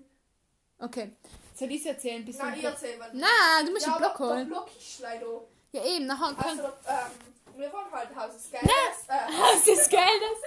Okay. 0.79 1.11
Soll 1.53 1.71
ich 1.71 1.81
es 1.81 1.85
erzählen? 1.85 2.23
Bis 2.25 2.37
Nein, 2.37 2.57
ich 2.57 2.63
erzähl 2.63 2.97
mal. 2.97 3.11
Nein, 3.13 3.65
du 3.65 3.71
musst 3.71 3.85
ja, 3.85 3.93
den 3.93 3.97
Block 3.99 4.15
aber 4.15 4.27
der 4.27 4.35
holen. 4.37 4.47
Block 4.47 4.69
ist 4.77 4.99
leider. 4.99 5.41
Ja, 5.73 5.85
eben, 5.85 6.05
nachher 6.07 6.33
kann. 6.35 6.59
Also, 6.59 6.63
ähm, 6.87 7.57
wir 7.57 7.73
waren 7.73 7.91
halt 7.91 8.15
Haus 8.15 8.33
des 8.33 8.49
Geldes. 8.49 8.69
Äh, 9.07 9.37
Haus 9.37 9.63
des 9.63 9.89
Geldes? 9.89 10.37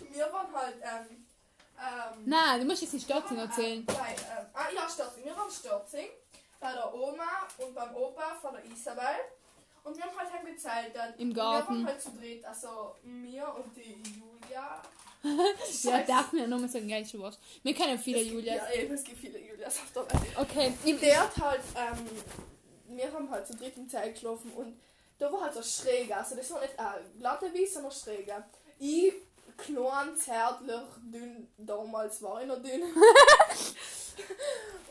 wir 0.12 0.32
waren 0.32 0.54
halt, 0.54 0.76
ähm, 0.82 1.26
ähm, 1.78 2.22
Nein, 2.26 2.60
du 2.60 2.66
musst 2.66 2.82
jetzt 2.82 2.92
nicht 2.92 3.04
Störtzing 3.04 3.38
erzählen. 3.38 3.86
Äh, 3.88 3.92
nein, 3.92 4.14
ähm, 4.38 4.46
ah, 4.52 4.66
ja, 4.74 4.88
Stürzing. 4.88 5.24
Wir 5.24 5.36
waren 5.36 5.50
Stürzing 5.50 6.08
bei 6.60 6.72
der 6.72 6.94
Oma 6.94 7.48
und 7.58 7.74
beim 7.74 7.96
Opa 7.96 8.34
von 8.40 8.52
der 8.52 8.64
Isabel. 8.66 9.16
Und 9.84 9.96
wir 9.96 10.04
haben 10.04 10.18
halt 10.18 10.32
heimgezeltet. 10.32 11.14
Im 11.18 11.28
Und 11.28 11.34
Garten. 11.34 11.72
Wir 11.72 11.78
waren 11.78 11.86
halt 11.86 12.02
zu 12.02 12.10
dritt, 12.10 12.44
also 12.44 12.94
mir 13.02 13.54
und 13.54 13.74
die 13.74 14.02
Julia. 14.42 14.82
Ja, 15.82 16.02
darf 16.02 16.32
mir 16.32 16.46
nochmal 16.46 16.68
sagen, 16.68 16.88
ja, 16.88 16.98
ist 16.98 17.10
schon 17.10 17.22
was. 17.22 17.38
Wir 17.62 17.74
kennen 17.74 17.98
viele 17.98 18.22
Julias. 18.22 18.56
Ja, 18.56 18.80
eben, 18.80 18.94
es 18.94 19.02
gibt 19.02 19.18
viele 19.18 19.38
Julias 19.38 19.78
auf 19.78 19.92
der 19.92 20.20
Welt. 20.20 20.32
Okay, 20.36 20.72
ich, 20.84 21.00
Der 21.00 21.20
hat 21.20 21.36
halt, 21.38 21.60
ähm, 21.74 22.96
wir 22.96 23.12
haben 23.12 23.30
halt 23.30 23.46
zu 23.46 23.54
dritt 23.56 23.76
im 23.76 23.88
Zelt 23.88 24.14
geschlafen 24.14 24.52
und 24.52 24.78
da 25.18 25.32
war 25.32 25.42
halt 25.42 25.54
so 25.54 25.62
schräg. 25.62 26.14
Also 26.14 26.36
das 26.36 26.50
war 26.52 26.60
nicht 26.60 26.78
eine 26.78 27.00
glatte 27.18 27.52
Wiese, 27.52 27.74
sondern 27.74 27.92
schräge. 27.92 28.44
Ich, 28.78 29.12
klein, 29.56 30.16
zärtlich, 30.16 30.80
dünn, 31.12 31.48
damals 31.56 32.22
war 32.22 32.40
ich 32.40 32.46
noch 32.46 32.62
dünn. 32.62 32.82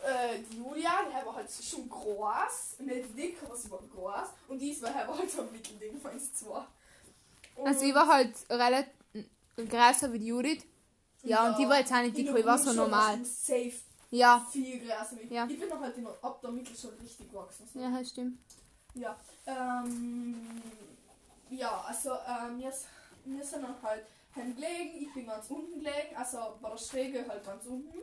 äh, 0.04 0.40
die 0.52 0.58
Julia, 0.58 1.04
die 1.10 1.26
war 1.26 1.36
halt 1.36 1.48
schon 1.50 1.90
groß, 1.90 2.80
nicht 2.80 3.18
dick, 3.18 3.38
aber 3.44 3.56
sie 3.56 3.72
war 3.72 3.80
groß. 3.96 4.28
Und 4.50 4.60
die 4.60 4.82
war 4.82 4.94
halt 4.94 5.32
so 5.32 5.42
ein 5.42 5.52
Mittelding 5.52 6.00
von 6.00 6.12
uns 6.12 6.34
zwei. 6.34 6.64
Und 7.56 7.68
also 7.68 7.86
ich 7.86 7.96
war 7.96 8.08
halt 8.08 8.34
relativ 8.50 8.97
größer 9.65 10.12
wie 10.13 10.20
die 10.20 10.28
Judith. 10.28 10.63
Ja, 11.24 11.50
und 11.50 11.58
die 11.58 11.67
war 11.67 11.80
jetzt 11.80 11.91
auch 11.91 12.02
nicht 12.02 12.15
dick, 12.15 12.30
ich 12.34 12.46
war 12.46 12.58
so 12.58 12.74
normal. 12.74 13.20
Safe 13.26 13.74
Ja. 14.12 14.46
viel 14.52 14.80
größer 14.80 15.17
wie 15.22 15.34
Ja. 15.34 15.46
Ich 15.50 15.60
bin 15.60 15.67
noch 15.70 15.80
halt 15.82 15.98
in 15.98 16.04
der, 16.04 16.13
ab 16.22 16.39
der 16.41 16.52
Mittelschule 16.52 16.93
richtig 17.02 17.30
gewachsen. 17.32 17.67
So. 17.74 17.80
Ja, 17.80 17.89
das 17.91 18.10
stimmt. 18.10 18.38
Ja, 18.93 19.15
ähm, 19.46 20.62
ja, 21.50 21.84
also 21.88 22.12
ähm, 22.12 22.60
wir, 22.60 22.74
wir 23.26 23.43
sind 23.46 23.63
dann 23.63 23.76
halt 23.84 24.06
gelegen, 24.36 24.91
ich 25.02 25.13
bin 25.13 25.26
ganz 25.28 25.46
unten 25.50 25.80
gelegen, 25.80 26.15
also 26.15 26.38
bei 26.62 26.70
der 26.70 26.78
Schräge 26.78 27.26
halt 27.28 27.46
ganz 27.46 27.65
unten 27.65 27.98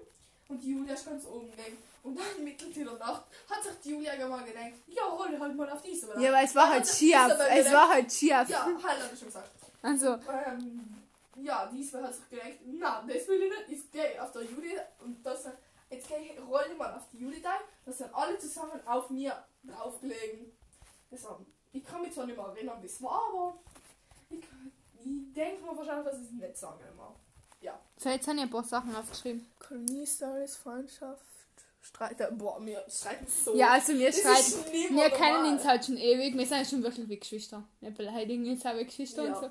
und 0.49 0.63
die 0.63 0.73
Julia 0.73 0.95
ist 0.95 1.07
ganz 1.07 1.25
oben 1.27 1.51
gelegen. 1.51 1.79
Und 2.03 2.19
dann 2.19 2.45
mitten 2.45 2.71
in 2.73 2.85
der 2.85 2.99
Nacht 2.99 3.25
hat 3.51 3.63
sich 3.63 3.73
die 3.83 3.91
Julia 3.91 4.29
mal 4.29 4.45
gedacht, 4.45 4.73
ja, 4.89 5.03
hol 5.11 5.41
halt 5.41 5.57
mal 5.57 5.71
auf 5.71 5.83
diese. 5.83 6.09
Ja, 6.21 6.29
aber 6.31 6.43
es 6.43 6.55
war 6.55 6.69
halt 6.71 6.87
schief. 6.87 7.17
Es 7.51 7.73
war 7.73 7.89
halt 7.89 8.13
schief. 8.13 8.31
Ja, 8.31 8.65
halt, 8.67 8.83
hat 8.83 9.11
er 9.11 9.17
schon 9.17 9.27
gesagt. 9.29 9.51
Also, 9.83 10.13
Ähm, 10.15 11.04
ja, 11.37 11.67
diesmal 11.67 12.05
hat 12.05 12.15
sich 12.15 12.29
gedacht, 12.29 12.53
na, 12.65 13.03
das 13.07 13.29
will 13.29 13.43
ich 13.43 13.51
nicht, 13.69 13.83
ich 13.85 13.91
gehe 13.91 14.23
auf 14.23 14.33
der 14.33 14.43
Juli 14.43 14.73
und 15.01 15.25
das 15.25 15.47
jetzt 15.91 16.09
gehe 16.09 16.19
ich, 16.19 16.41
roll 16.41 16.65
ich 16.71 16.79
mal 16.79 16.95
auf 16.95 17.09
die 17.13 17.19
Juli 17.19 17.37
ein, 17.45 17.61
das 17.85 17.99
sind 17.99 18.15
alle 18.15 18.39
zusammen 18.39 18.81
auf 18.87 19.11
mir 19.11 19.45
draufgelegen. 19.65 20.53
Das 21.11 21.25
haben, 21.29 21.47
ich 21.73 21.85
kann 21.85 22.03
mich 22.03 22.13
zwar 22.13 22.27
nicht 22.27 22.37
mehr 22.37 22.47
erinnern, 22.47 22.83
wie 22.83 22.87
es 22.87 23.03
war, 23.03 23.23
aber 23.29 23.59
ich, 24.31 24.41
ich 24.41 25.33
denke 25.35 25.63
mir 25.63 25.77
wahrscheinlich, 25.77 26.07
dass 26.07 26.21
ich 26.21 26.27
es 26.27 26.33
nicht 26.33 26.57
sagen 26.57 26.81
immer. 26.93 27.15
so 27.97 28.09
jetzt 28.09 28.27
habe 28.27 28.37
ich 28.39 28.43
ein 28.43 28.51
paar 28.51 28.65
Sachen 28.65 28.95
aufgeschrieben. 28.97 29.47
Kolonie-Stories, 29.61 30.57
Freundschaft, 30.57 31.23
Streit, 31.81 32.19
äh, 32.21 32.29
boah, 32.33 32.65
wir 32.65 32.85
streiten 32.89 33.27
so. 33.27 33.55
Ja, 33.55 33.73
also 33.73 33.93
wir 33.93 34.07
Das 34.07 34.19
streiten. 34.19 34.97
Wir 34.97 35.11
kennen 35.11 35.53
uns 35.53 35.65
halt 35.65 35.85
schon 35.85 35.99
ewig. 35.99 36.37
Wir 36.37 36.47
sind 36.47 36.67
schon 36.67 36.83
wirklich 36.83 37.09
wie 37.09 37.19
Geschwister. 37.19 37.63
Wir 37.81 37.91
beleidigen 37.91 38.49
uns 38.49 38.65
auch 38.65 38.75
wie 38.77 38.85
Geschwister 38.87 39.25
Ja. 39.25 39.35
und 39.35 39.41
so. 39.43 39.51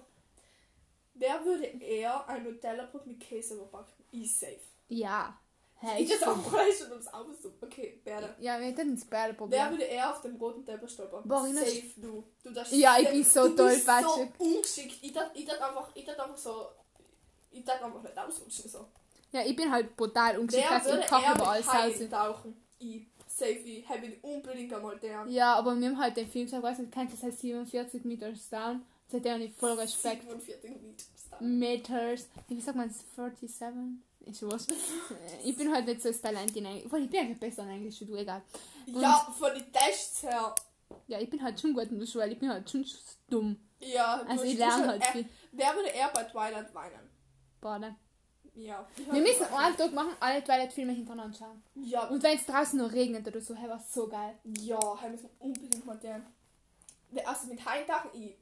Wer 1.16 1.46
würde 1.46 1.66
eher 1.66 2.28
ein 2.28 2.44
Nutella-Brot 2.44 3.06
mit 3.08 3.20
Käse 3.20 3.56
überbacken? 3.56 4.04
Ich 4.12 4.36
safe. 4.38 4.60
Ja. 4.88 5.38
Hey, 5.76 6.02
Ich 6.04 6.10
jetzt 6.10 6.26
auch 6.26 6.50
gleich 6.50 6.78
schon 6.78 6.92
ums 6.92 7.08
Auge 7.14 7.34
so. 7.42 7.52
Okay, 7.62 8.00
Bärde. 8.06 8.34
Ja, 8.40 8.58
wir 8.58 8.68
hätten 8.68 8.96
das 8.96 9.06
beide 9.06 9.36
Wer 9.50 9.70
würde 9.70 9.84
eher 9.84 10.10
auf 10.12 10.22
dem 10.22 10.38
roten 10.38 10.66
Teppich 10.66 10.92
stolpern? 10.92 11.24
Boah, 11.26 11.46
Ina, 11.46 11.60
Safe, 11.60 11.84
du. 11.98 12.24
du 12.42 12.50
darfst 12.52 12.72
Ja, 12.74 12.98
ich 13.00 13.10
bin 13.10 13.24
so 13.24 13.44
bist 13.44 13.58
tollpatschig. 13.58 14.30
so 14.38 14.44
ungeschickt. 14.46 15.04
Ich 15.04 15.12
darf, 15.12 15.30
ich 15.34 15.52
einfach, 15.52 15.90
ich 15.94 16.06
darf 16.06 16.20
einfach 16.20 16.38
so, 16.38 16.68
ich 17.52 17.66
darf 17.66 17.82
einfach 17.84 18.02
nicht 18.02 18.18
ausrutschen 18.18 18.70
so. 18.70 18.88
Ja, 19.34 19.42
ich 19.46 19.56
bin 19.56 19.70
halt 19.72 19.96
brutal 19.98 20.38
ungeschickt, 20.38 20.70
dass 20.72 20.88
ich 20.88 21.08
Koch 21.08 21.36
über 21.36 21.48
alles 21.50 21.68
raus. 21.68 21.94
tauchen? 22.10 22.56
Ich. 22.80 23.08
Safe, 23.28 23.52
ich 23.52 23.90
habe 23.90 24.06
ihn 24.06 24.16
unbedingt 24.22 24.72
einmal 24.74 24.98
der. 25.00 25.26
Ja, 25.28 25.56
aber 25.56 25.76
wir 25.76 25.88
haben 25.90 25.98
halt 26.00 26.16
den 26.16 26.28
Film 26.28 26.46
gesagt, 26.46 26.62
weißt 26.62 26.82
du, 26.82 26.88
kennst 26.88 27.14
du 27.14 27.18
das 27.18 27.26
heißt 27.26 27.40
47 27.40 28.06
Meters 28.06 28.48
down? 28.50 28.86
Seitdem 29.10 29.34
habe 29.34 29.44
ich 29.44 29.54
voll 29.54 29.72
Respekt. 29.74 30.24
47 30.24 30.72
Meter. 30.82 31.42
Meters. 31.42 32.28
Wie 32.48 32.62
sagt 32.62 32.78
man 32.78 32.90
es? 32.90 33.04
47? 33.16 33.80
Ich. 34.26 34.36
Äh, 35.12 35.50
Ich 35.50 35.58
bin 35.58 35.74
halt 35.74 35.86
nicht 35.86 36.02
so 36.02 36.10
das 36.10 36.22
Talent 36.22 36.56
in 36.56 36.66
Englisch. 36.66 36.86
Ich 36.86 37.10
bin 37.10 37.20
eigentlich 37.20 37.40
besser 37.40 37.64
in 37.64 37.70
Englisch 37.70 38.00
du, 38.00 38.16
egal. 38.16 38.42
Ja, 38.86 39.28
von 39.38 39.54
den 39.54 39.72
Tests 39.72 40.24
her. 40.24 40.54
Ja, 41.08 41.20
ich 41.20 41.30
bin 41.30 41.42
halt 41.44 41.60
schon 41.60 41.74
gut 41.74 41.90
in 41.92 42.00
der 42.00 42.06
Schule, 42.06 42.30
ich 42.32 42.40
bin 42.40 42.50
halt 42.50 42.70
schon 42.70 42.86
dumm. 43.30 43.58
Ja, 43.80 44.22
Also 44.28 44.44
ich 44.44 44.58
lerne 44.58 44.88
halt 44.88 45.06
viel. 45.08 45.28
Wer 45.52 45.76
würde 45.76 45.90
eher 45.90 46.10
bei 46.14 46.24
Twilight 46.24 46.74
weinen? 46.74 47.10
Bade. 47.60 47.96
Ja. 48.56 48.88
Wir 49.12 49.22
müssen 49.22 49.46
einen 49.46 49.76
Tag 49.76 49.92
machen, 49.94 50.16
alle 50.20 50.44
Twilight-Filme 50.44 50.94
hintereinander 50.94 51.36
schauen. 51.38 51.64
Ja, 51.76 52.08
Und 52.08 52.22
wenn 52.22 52.38
es 52.38 52.46
draußen 52.46 52.78
noch 52.78 52.92
regnet 52.92 53.28
oder 53.28 53.42
so, 53.42 53.56
hey, 53.56 53.68
war 53.68 53.80
so 53.92 54.08
geil. 54.08 54.38
ja, 54.44 54.80
wir 55.02 55.10
müssen 55.10 55.30
unbedingt 55.40 55.86
mal 55.86 55.98
den. 55.98 56.24
Erste 57.16 57.48
mit 57.48 57.64
Heimtagen, 57.66 58.10
ich. 58.14 58.36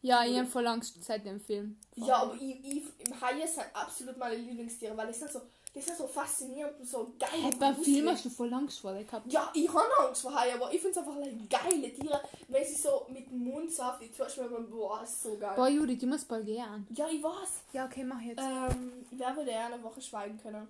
Ja, 0.00 0.24
ich 0.24 0.36
habe 0.36 0.46
voll 0.46 0.66
Angst 0.66 1.02
seit 1.02 1.24
dem 1.24 1.40
Film. 1.40 1.76
Ja, 1.96 2.22
aber 2.22 2.34
ich, 2.34 2.64
ich, 2.64 2.82
im 3.06 3.20
Haie 3.20 3.46
sind 3.46 3.64
absolut 3.72 4.16
meine 4.16 4.36
Lieblingstiere, 4.36 4.96
weil 4.96 5.08
die 5.08 5.18
sind 5.18 5.30
so, 5.30 5.40
die 5.74 5.80
sind 5.80 5.96
so 5.96 6.06
faszinierend 6.06 6.78
und 6.78 6.86
so 6.88 7.12
geil. 7.18 7.28
Hey, 7.32 7.52
beim 7.58 7.76
Film 7.76 8.08
hast 8.08 8.24
du 8.24 8.30
voll 8.30 8.52
Angst 8.54 8.78
vor 8.78 8.94
gehabt. 8.94 9.32
Ja, 9.32 9.50
ich 9.52 9.68
habe 9.68 10.06
Angst 10.06 10.22
vor 10.22 10.34
Haien, 10.34 10.54
aber 10.54 10.72
ich 10.72 10.80
finde 10.80 10.92
es 10.92 10.98
einfach 10.98 11.16
like, 11.16 11.50
geile 11.50 11.92
Tiere, 11.92 12.20
wenn 12.46 12.64
sie 12.64 12.74
so 12.74 13.06
mit 13.12 13.28
dem 13.28 13.38
Mund 13.44 13.72
so 13.72 13.82
auf 13.82 13.98
die 13.98 14.10
Tür 14.10 14.28
schwimmen. 14.28 14.70
Boah, 14.70 15.02
ist 15.02 15.20
so 15.20 15.36
geil. 15.36 15.54
Boah, 15.56 15.68
Judith, 15.68 15.98
ich 16.00 16.08
muss 16.08 16.24
bald 16.24 16.46
gehen. 16.46 16.86
Ja, 16.90 17.08
ich 17.08 17.22
weiß. 17.22 17.62
Ja, 17.72 17.86
okay, 17.86 18.04
mach 18.04 18.20
jetzt. 18.20 18.40
Ähm, 18.40 18.92
wer 19.10 19.36
würde 19.36 19.50
eher 19.50 19.66
eine 19.66 19.82
Woche 19.82 20.00
schweigen 20.00 20.38
können? 20.40 20.68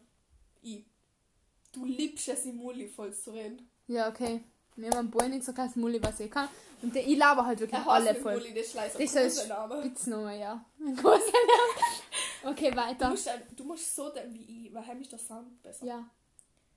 Ich. 0.62 0.84
Du 1.70 1.84
liebst 1.84 2.28
es, 2.28 2.46
im 2.46 2.56
Muli 2.56 2.88
voll 2.88 3.12
zu 3.12 3.30
reden. 3.30 3.68
Ja, 3.88 4.08
okay. 4.08 4.42
Wir 4.78 4.90
haben 4.90 5.10
Boy 5.10 5.28
nicht 5.28 5.44
so 5.44 5.52
krass 5.52 5.74
Mulli, 5.74 6.00
was 6.00 6.20
ich 6.20 6.30
kann. 6.30 6.48
Und 6.82 6.94
der, 6.94 7.06
ich 7.06 7.16
laber 7.16 7.44
halt 7.46 7.58
wirklich 7.60 7.80
Er 7.80 7.88
alle 7.88 8.14
voll. 8.14 8.34
Muli, 8.38 8.54
das 8.54 8.66
ist 8.66 9.16
ein 9.16 9.26
ist 9.26 9.48
Name. 9.48 9.80
Spitznummer, 9.80 10.32
ja. 10.34 10.64
Okay, 12.44 12.70
Du 12.70 12.76
weiter. 12.76 13.10
musst, 13.10 13.28
ein- 13.28 13.42
du 13.56 13.64
musst 13.64 13.94
so 13.96 14.10
denken 14.10 14.34
wie 14.34 14.66
ich, 14.66 14.74
weil 14.74 14.86
heim 14.86 15.00
ist 15.00 15.10
der 15.12 15.18
Sound 15.18 15.60
besser. 15.62 15.84
Ja. 15.84 16.08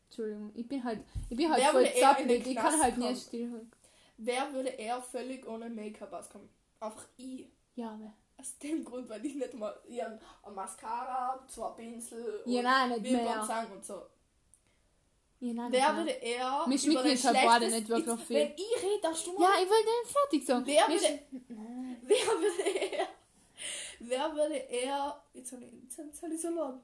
Entschuldigung, 0.08 0.52
ich 0.56 0.68
bin 0.68 0.84
halt, 0.84 1.02
ich 1.30 1.38
bin 1.38 1.50
halt 1.50 1.62
Wer 1.64 1.70
voll 1.72 1.88
zappelig. 2.00 2.48
Ich 2.48 2.56
kann 2.56 2.82
halt 2.82 2.98
nicht 2.98 3.22
still. 3.28 3.68
Wer 4.18 4.52
würde 4.54 4.70
eher 4.70 5.02
völlig 5.02 5.48
ohne 5.48 5.70
Make-up 5.70 6.12
auskommen? 6.14 6.50
Einfach 6.80 7.06
ich. 7.18 7.48
Ja, 7.76 7.96
wer? 8.00 8.14
Aus 8.38 8.58
dem 8.58 8.84
Grund, 8.84 9.08
weil 9.08 9.24
ich 9.26 9.36
nicht 9.36 9.54
mal 9.54 9.74
eine 9.88 10.20
Mascara, 10.54 11.40
zwei 11.48 11.70
Pinsel 11.72 12.42
Ja, 12.46 12.62
nein, 12.64 12.90
nicht 13.02 13.12
mehr. 13.12 13.48
Und 13.74 13.86
so. 13.86 14.02
Ja, 15.44 15.54
nein, 15.54 15.72
Wer 15.72 15.96
würde 15.98 16.12
eher 16.12 16.64
schminken 16.78 17.04
den 17.04 17.12
uns 17.14 17.24
halt 17.26 17.38
beide 17.44 17.70
nicht 17.72 17.90
wirklich 17.90 18.16
Ich- 18.20 18.26
viel. 18.28 18.36
Wenn 18.36 18.52
ich 18.56 18.84
rede, 18.84 19.02
darfst 19.02 19.26
du 19.26 19.34
mal. 19.34 19.42
Ja, 19.42 19.64
ich 19.64 19.70
wollte 19.70 19.90
fertig 20.06 20.46
sagen. 20.46 20.66
Wer 20.68 20.88
würde, 20.88 21.20
wer 22.04 22.28
würde 22.40 22.70
eher, 22.80 23.08
wer 24.00 24.36
würde 24.36 24.56
eher, 24.56 25.24
jetzt 25.34 25.52
habe 25.52 25.64
ich, 25.66 25.74
jetzt 25.84 25.98
hab- 25.98 26.06
jetzt 26.06 26.22
hab 26.22 26.30
ich 26.32 26.42
so 26.42 26.50
laut. 26.50 26.80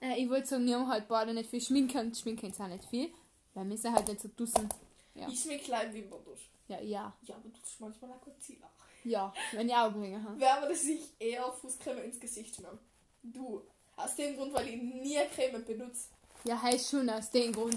Äh, 0.00 0.22
ich 0.22 0.28
wollte 0.28 0.46
sagen, 0.46 0.66
wir 0.66 0.78
haben 0.78 0.88
halt 0.88 1.08
beide 1.08 1.32
nicht 1.34 1.50
viel 1.50 1.60
schminken. 1.60 2.14
Schminken 2.14 2.50
ist 2.50 2.60
auch 2.60 2.66
nicht 2.68 2.84
viel. 2.84 3.10
Weil 3.54 3.68
wir 3.68 3.78
sind 3.78 3.94
halt 3.94 4.08
nicht 4.08 4.20
so 4.20 4.28
dussen. 4.28 4.68
Ja. 5.14 5.28
Ich 5.28 5.40
schmink 5.40 5.62
klein 5.64 5.94
Wimperntusch. 5.94 6.50
Ja, 6.68 6.80
ja. 6.80 7.12
Ja, 7.22 7.34
aber 7.36 7.48
du 7.48 7.58
tust 7.60 7.80
manchmal 7.80 8.10
auch 8.12 8.20
Concealer. 8.20 8.70
Ja, 9.04 9.32
wenn 9.52 9.68
ich 9.68 9.74
Augenringe 9.74 10.22
habe. 10.22 10.40
Wer 10.40 10.60
würde 10.62 10.74
sich 10.74 11.00
eher 11.18 11.50
Fußcreme 11.52 11.98
ins 12.04 12.18
Gesicht 12.18 12.56
schmieren? 12.56 12.78
Du. 13.24 13.62
Aus 13.96 14.14
dem 14.16 14.36
Grund, 14.36 14.52
weil 14.52 14.68
ich 14.68 14.82
nie 14.82 15.18
Creme 15.34 15.64
benutze. 15.64 16.08
Ja, 16.44 16.60
hey, 16.62 16.78
schon 16.78 17.08
aus 17.10 17.30
dem 17.30 17.52
Grund. 17.52 17.76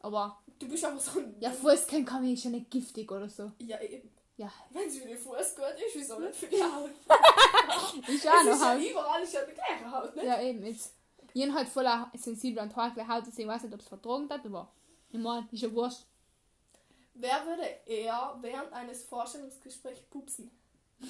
Aber, 0.00 0.38
Du 0.58 0.68
bist 0.68 0.84
einfach 0.84 1.00
so 1.00 1.20
ein... 1.20 1.34
ja, 1.38 1.50
Fußcreme 1.50 2.04
kann 2.04 2.24
ich 2.24 2.42
schon 2.42 2.52
nicht 2.52 2.68
giftig 2.70 3.10
oder 3.12 3.28
so. 3.28 3.52
Ja, 3.58 3.80
eben. 3.80 4.10
Ja, 4.36 4.50
Wenn 4.70 4.88
sie 4.90 5.00
für 5.00 5.08
den 5.08 5.18
Fuß 5.18 5.54
gut 5.56 5.64
ist, 5.86 5.94
wieso 5.94 6.18
nicht 6.18 6.34
für 6.34 6.46
die 6.46 6.62
Haut? 6.62 6.90
ich 8.08 8.24
Es 8.24 8.26
auch 8.26 8.40
ist 8.40 8.46
noch 8.46 8.60
ja 8.60 8.74
Haut. 8.74 8.82
überall 8.82 9.22
ist 9.22 9.32
ja 9.34 9.40
die 9.44 9.52
gleiche 9.54 9.90
Haut, 9.90 10.14
ne? 10.16 10.24
Ja, 10.26 10.40
eben 10.42 10.64
jetzt. 10.64 10.92
Bin 11.34 11.54
halt 11.54 11.68
voller 11.68 12.10
sensibler 12.14 12.62
und 12.62 12.74
hakle 12.74 13.06
Haut, 13.06 13.24
deswegen 13.26 13.48
weiß 13.48 13.58
ich 13.58 13.64
nicht, 13.64 13.74
ob 13.74 13.80
es 13.80 13.88
vertragen 13.88 14.28
hat, 14.30 14.44
aber 14.44 14.72
ich 15.10 15.18
meine, 15.18 15.46
ist 15.52 15.62
ja 15.62 15.72
wurscht. 15.72 16.04
Wer 17.14 17.46
würde 17.46 17.62
eher 17.86 18.36
während 18.40 18.72
eines 18.72 19.04
Vorstellungsgesprächs 19.04 20.00
pupsen? 20.10 20.50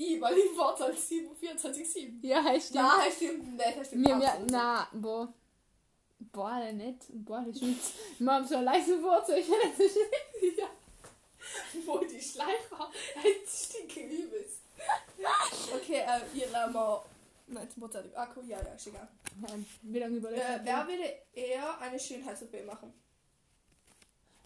ich, 0.00 0.20
weil 0.20 0.38
ich 0.38 0.56
warte 0.56 0.84
als 0.84 1.10
24-7. 1.10 2.18
Ja, 2.22 2.42
hey, 2.42 2.60
stimmt. 2.60 2.84
Nein, 2.84 3.12
stimmt 3.14 3.56
nicht. 3.56 3.78
Das 3.78 3.86
stimmt 3.86 4.02
Mir, 4.06 4.16
mir, 4.16 4.46
na, 4.50 4.88
boah. 4.92 5.32
Boah, 6.32 6.60
der 6.60 6.72
nicht. 6.72 7.06
Boah, 7.08 7.44
der. 7.46 7.76
Wir 8.18 8.32
haben 8.32 8.46
so 8.46 8.56
ein 8.56 8.64
leises 8.64 9.00
so 9.00 9.34
ich 9.34 9.46
so 9.46 9.52
schwitz. 9.54 9.78
nicht. 10.40 10.58
Ja. 10.58 10.66
Wo 11.84 11.98
die 11.98 12.20
Schleifer 12.20 12.90
ein 13.16 13.46
stinke 13.46 14.00
übelst. 14.00 14.60
Okay, 15.74 16.02
äh, 16.06 16.38
ihr 16.38 16.48
lassen 16.50 16.74
wir 16.74 17.04
19% 17.50 18.14
Akku. 18.14 18.40
Ja, 18.42 18.58
ja, 18.58 18.74
ist 18.74 18.86
egal. 18.86 19.08
Ähm, 19.52 19.66
Wie 19.82 19.98
lange 19.98 20.16
überlegt? 20.16 20.42
Äh, 20.42 20.60
wer 20.62 20.86
würde 20.86 21.14
eher 21.34 21.78
eine 21.80 21.98
Schönheits-OP 21.98 22.64
machen? 22.64 22.92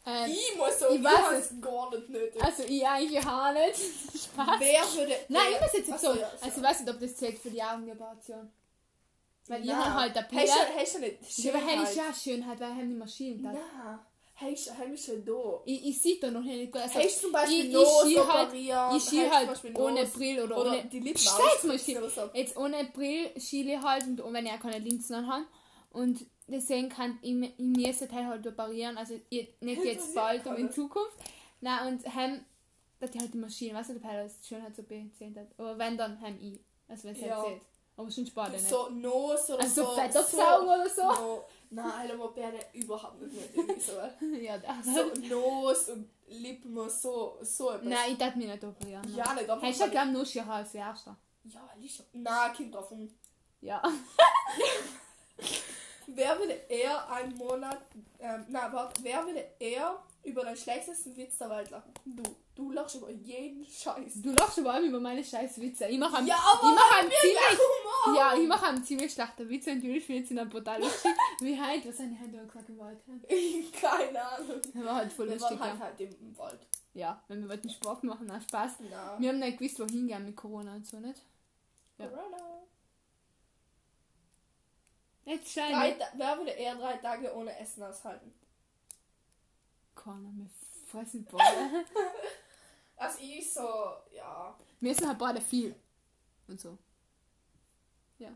Ähm, 0.07 0.31
ich 0.31 0.57
muss 0.57 0.79
so, 0.79 0.89
ich 0.91 0.97
ich 0.97 1.05
weiß 1.05 1.51
es 1.51 1.61
gar 1.61 1.91
nicht 1.91 2.09
nötig. 2.11 2.43
also, 2.45 2.63
ich 2.65 2.87
eigentlich 2.87 3.27
auch 3.27 3.53
nicht. 3.53 3.77
Spaß. 4.25 4.61
Wer 4.61 4.81
würde 4.95 5.17
Nein, 5.29 5.43
ich 5.55 5.61
muss 5.61 5.73
jetzt 5.89 6.01
so. 6.05 6.13
ja, 6.13 6.31
Also, 6.41 6.59
ich 6.61 6.63
weiß 6.63 6.81
nicht, 6.81 6.91
ob 6.95 7.01
das 7.01 7.17
zählt 7.17 7.39
für 7.39 7.51
die 7.51 7.63
Augengeoperation. 7.63 8.51
Weil 9.47 9.61
ich 9.61 9.67
Nein. 9.67 9.85
habe 9.85 9.95
halt 10.01 10.17
Hast 10.17 10.29
Pille. 10.29 10.43
hast 10.79 10.95
du 10.95 10.99
nicht 11.01 11.39
Ja, 11.39 11.53
aber 11.55 11.67
hey, 11.67 11.83
ist 11.83 11.95
Schönheit? 11.95 11.97
ja 12.09 12.15
Schönheit, 12.15 12.61
weil 12.61 12.71
ich 12.73 12.79
die 12.89 12.95
Maschinen 12.95 13.43
da. 13.43 13.53
Nein. 13.53 13.99
Hast 14.37 14.67
du 14.67 14.73
du 15.17 15.33
da? 15.33 15.63
Ich, 15.65 15.87
ich 15.87 16.03
sehe 16.03 16.19
da 16.19 16.31
noch 16.31 16.41
nicht 16.43 16.73
gut. 16.73 16.81
Also, 16.83 16.99
Hast 16.99 17.17
du 17.19 17.21
zum 17.23 17.33
Beispiel 17.33 17.61
ich, 17.61 17.67
ich 17.67 17.73
Nose 17.73 18.33
halt, 18.33 18.53
ich 18.55 18.67
du 18.69 19.31
halt 19.31 19.45
zum 19.45 19.49
Beispiel 19.49 19.77
ohne 19.77 20.01
Nose? 20.01 20.13
Brille 20.13 20.45
oder, 20.45 20.59
Oder 20.61 20.71
ohne. 20.73 20.85
die 20.87 21.01
Lippen 21.01 21.25
mal 21.25 21.31
ausputzen 21.41 21.79
schiel. 21.79 21.99
oder 21.99 22.11
so. 22.11 22.31
Jetzt 22.35 22.57
ohne 22.57 22.85
Brille 22.93 23.39
schiele 23.41 23.75
ich 23.75 23.81
halt 23.83 24.21
und 24.21 24.33
wenn 24.33 24.47
ich 24.47 24.53
auch 24.53 24.59
keine 24.61 24.79
Linsen 24.79 25.15
anhabe. 25.15 25.45
Und 25.91 26.27
deswegen 26.47 26.89
kann 26.89 27.19
ich, 27.23 27.33
mir- 27.33 27.53
ich 27.57 27.65
mir 27.65 27.89
jetzt 27.89 28.11
halt 28.13 28.47
operieren. 28.47 28.97
Also 28.99 29.21
ich, 29.31 29.49
nicht 29.61 29.85
jetzt 29.85 30.15
bald, 30.15 30.47
aber 30.47 30.57
in 30.59 30.71
Zukunft. 30.71 31.17
Na 31.61 31.87
und 31.87 32.05
heim, 32.15 32.45
dass 33.01 33.11
die 33.11 33.19
halt 33.21 33.33
die 33.33 33.39
Maschine, 33.39 33.75
weißt 33.75 33.91
du, 33.91 33.95
der 33.95 34.01
Peil 34.01 34.27
ist 34.27 34.47
Schönheit 34.47 34.75
so 34.77 34.83
bezählt 34.83 35.37
hat. 35.37 35.49
Aber 35.59 35.79
wenn 35.79 35.97
dann 35.97 36.21
heim 36.21 36.39
ich. 36.41 36.61
Also 36.89 37.05
wenn 37.09 37.15
es 37.15 37.21
Ja. 37.23 37.43
halt. 37.43 37.61
Aber 37.97 38.11
schon 38.11 38.25
nicht. 38.25 38.69
So 38.69 38.89
Nose 38.91 39.55
oder 39.55 39.63
also 39.63 39.83
so. 39.85 39.89
so 39.91 39.95
Fettabsaugen 39.95 40.67
oder 40.69 40.89
so. 40.91 41.03
No. 41.03 41.45
Nein, 41.71 42.11
aber 42.11 42.29
Bärde 42.33 42.59
überhaupt 42.73 43.21
nicht 43.23 43.57
mehr 43.57 43.77
so. 43.79 43.93
ja, 44.37 44.59
das. 44.59 44.85
So 44.85 45.13
Nose 45.29 45.93
und 45.93 46.09
Lippen, 46.27 46.75
so, 46.89 47.39
so 47.43 47.71
etwas. 47.71 47.85
Nein, 47.89 48.13
ich 48.13 48.19
darf 48.19 48.35
mich 48.35 48.49
nicht 48.49 48.65
operieren. 48.65 49.03
Ja, 49.15 49.33
nicht 49.35 49.49
einfach. 49.49 49.63
Hey, 49.63 49.71
ich 49.71 49.79
weil- 49.79 49.87
hab 49.87 49.93
glaub 49.93 50.07
nur 50.09 50.27
Schirr 50.27 50.49
als 50.49 50.75
erster. 50.75 51.17
Ja, 51.45 51.61
schon. 51.89 52.07
Nein, 52.13 52.53
Kind 52.53 52.75
drauf. 52.75 52.93
Ja. 53.61 53.81
Wer 56.07 56.39
würde 56.39 56.53
eher 56.69 57.11
einen 57.11 57.37
Monat, 57.37 57.79
ähm, 58.19 58.45
na, 58.49 58.73
warte, 58.73 59.03
wer 59.03 59.25
würde 59.27 59.45
eher 59.59 59.99
über 60.23 60.45
den 60.45 60.57
schlechtesten 60.57 61.17
Witz 61.17 61.39
der 61.39 61.51
Welt 61.51 61.71
lachen? 61.71 61.93
Du. 62.05 62.23
Du 62.57 62.71
lachst 62.71 62.95
über 62.95 63.11
jeden 63.11 63.65
Scheiß. 63.65 64.23
Du 64.23 64.31
lachst 64.31 64.61
aber 64.61 64.75
allem 64.75 64.85
über 64.91 65.01
meine 65.01 65.25
scheiß 65.25 65.61
Witze. 65.61 65.87
Ich 65.89 65.99
mache 65.99 66.19
einen, 66.19 66.29
Ja, 66.29 66.37
aber 66.37 66.69
ich 66.69 66.75
mache 66.77 67.01
einen 67.01 67.11
ziemlich, 67.21 67.59
Humor. 67.59 68.17
ja, 68.17 68.35
ich 68.41 68.47
mache 68.47 68.67
einen 68.69 68.85
ziemlich 68.85 69.13
schlechten 69.13 69.49
Witz 69.49 69.67
und 69.67 69.83
Julie 69.83 70.01
findet 70.01 70.31
ihn 70.31 70.37
dann 70.37 70.49
brutal 70.49 70.81
lustig. 70.81 71.11
Wie 71.41 71.61
halt, 71.61 71.85
was 71.89 71.99
haben 71.99 72.17
die 72.17 72.39
heute 72.39 72.47
gesagt 72.47 72.69
im 72.69 72.79
Wald? 72.79 72.99
Keine 73.73 74.23
Ahnung. 74.25 74.61
Das 74.73 74.85
war 74.85 74.95
halt 74.95 75.13
voll 75.13 75.27
Wir 75.31 75.35
lustig, 75.35 75.59
waren 75.59 75.81
halt, 75.81 75.99
ja. 75.99 76.07
halt 76.07 76.21
im 76.21 76.39
Wald. 76.39 76.61
Ja, 76.93 77.21
wenn 77.27 77.41
wir 77.43 77.49
wollten 77.49 77.69
Sport 77.71 78.05
machen, 78.05 78.27
na 78.29 78.41
Spaß. 78.41 78.71
Na. 78.89 79.17
Wir 79.19 79.31
haben 79.31 79.41
nicht 79.41 79.59
gewusst, 79.59 79.81
wohin 79.81 80.07
gehen 80.07 80.25
mit 80.25 80.37
Corona 80.37 80.77
und 80.77 80.87
so, 80.87 81.01
nicht? 81.01 81.21
Ja. 81.99 82.07
Corona. 82.07 82.37
Jetzt 85.25 85.53
scheint 85.53 85.99
wer 86.15 86.39
würde 86.39 86.51
eher 86.51 86.75
drei 86.77 86.97
Tage 86.99 87.35
ohne 87.35 87.59
Essen 87.59 87.83
aushalten? 87.83 88.33
Corona, 89.95 90.31
wir 90.35 90.51
fressen 90.87 91.27
beide. 91.31 91.85
Also 92.97 93.19
ich 93.21 93.53
so, 93.53 93.61
ja. 94.15 94.57
Wir 94.79 94.93
essen 94.93 95.09
halt 95.09 95.19
beide 95.19 95.41
viel. 95.41 95.75
Und 96.47 96.61
so. 96.61 96.79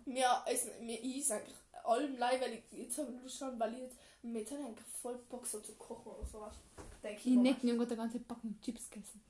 Mir 0.05 0.43
essen, 0.47 0.73
mir 0.85 1.01
ist 1.01 1.31
eigentlich 1.31 1.55
allem 1.85 2.17
leid, 2.19 2.41
weil 2.41 2.55
ich 2.55 2.63
jetzt 2.73 2.99
habe 2.99 3.13
ich 3.25 3.33
schon, 3.33 3.59
jetzt, 3.79 3.97
mir 4.23 4.45
hat 4.45 4.53
eigentlich 4.53 4.87
voll 5.01 5.17
Bock 5.29 5.47
so 5.47 5.61
zu 5.61 5.75
kochen 5.75 6.13
oder 6.13 6.27
sowas. 6.27 6.55
Denk 7.03 7.19
Ich 7.19 7.27
nicht, 7.27 7.63
wir 7.63 7.71
haben 7.71 7.79
gerade 7.79 7.93
eine 7.93 8.03
ganze 8.03 8.21
Packung 8.21 8.61
Chips 8.61 8.91
gegessen. 8.91 9.23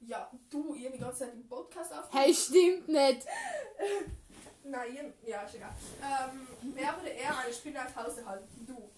Ja, 0.00 0.30
du, 0.50 0.74
ihr 0.74 0.90
die 0.90 0.98
ganze 0.98 1.20
Zeit 1.20 1.34
im 1.34 1.46
Podcast 1.48 1.92
auf. 1.92 2.12
Hey, 2.12 2.34
stimmt 2.34 2.88
nicht. 2.88 3.26
Nein, 4.64 4.94
ihr, 4.94 5.30
ja, 5.30 5.42
ist 5.42 5.54
egal. 5.56 5.70
Ähm, 6.02 6.46
wer 6.74 6.96
würde 6.96 7.08
eher 7.10 7.36
eine 7.38 7.52
Spinne 7.52 7.80
als 7.80 7.94
Hause 7.96 8.24
halten? 8.24 8.66
Du. 8.66 8.90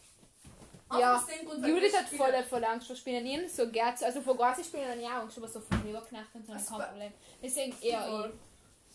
Ja, 0.99 1.17
aus 1.17 1.27
dem 1.27 1.47
Grund, 1.49 1.63
weil 1.63 1.71
Judith 1.71 1.97
hat 1.97 2.07
Spinne- 2.07 2.19
voll, 2.25 2.43
voll 2.45 2.65
Angst 2.65 2.87
vor 2.87 2.97
Spinnen. 2.97 3.27
Ich 3.27 3.39
hab 3.43 3.49
so 3.49 3.71
gern, 3.71 3.95
also 4.03 4.21
vor 4.21 4.37
großen 4.37 4.63
Spinnen 4.63 4.89
habe 4.91 5.01
ich 5.01 5.07
auch 5.07 5.11
Angst, 5.13 5.39
aber 5.39 5.49
so 5.49 5.61
von 5.61 5.89
Überknacht 5.89 6.35
und 6.35 6.47
so 6.47 6.53
Das 6.53 6.67
kein 6.69 6.79
war- 6.79 6.87
Problem. 6.89 7.13
Deswegen 7.43 7.77
eher 7.81 8.07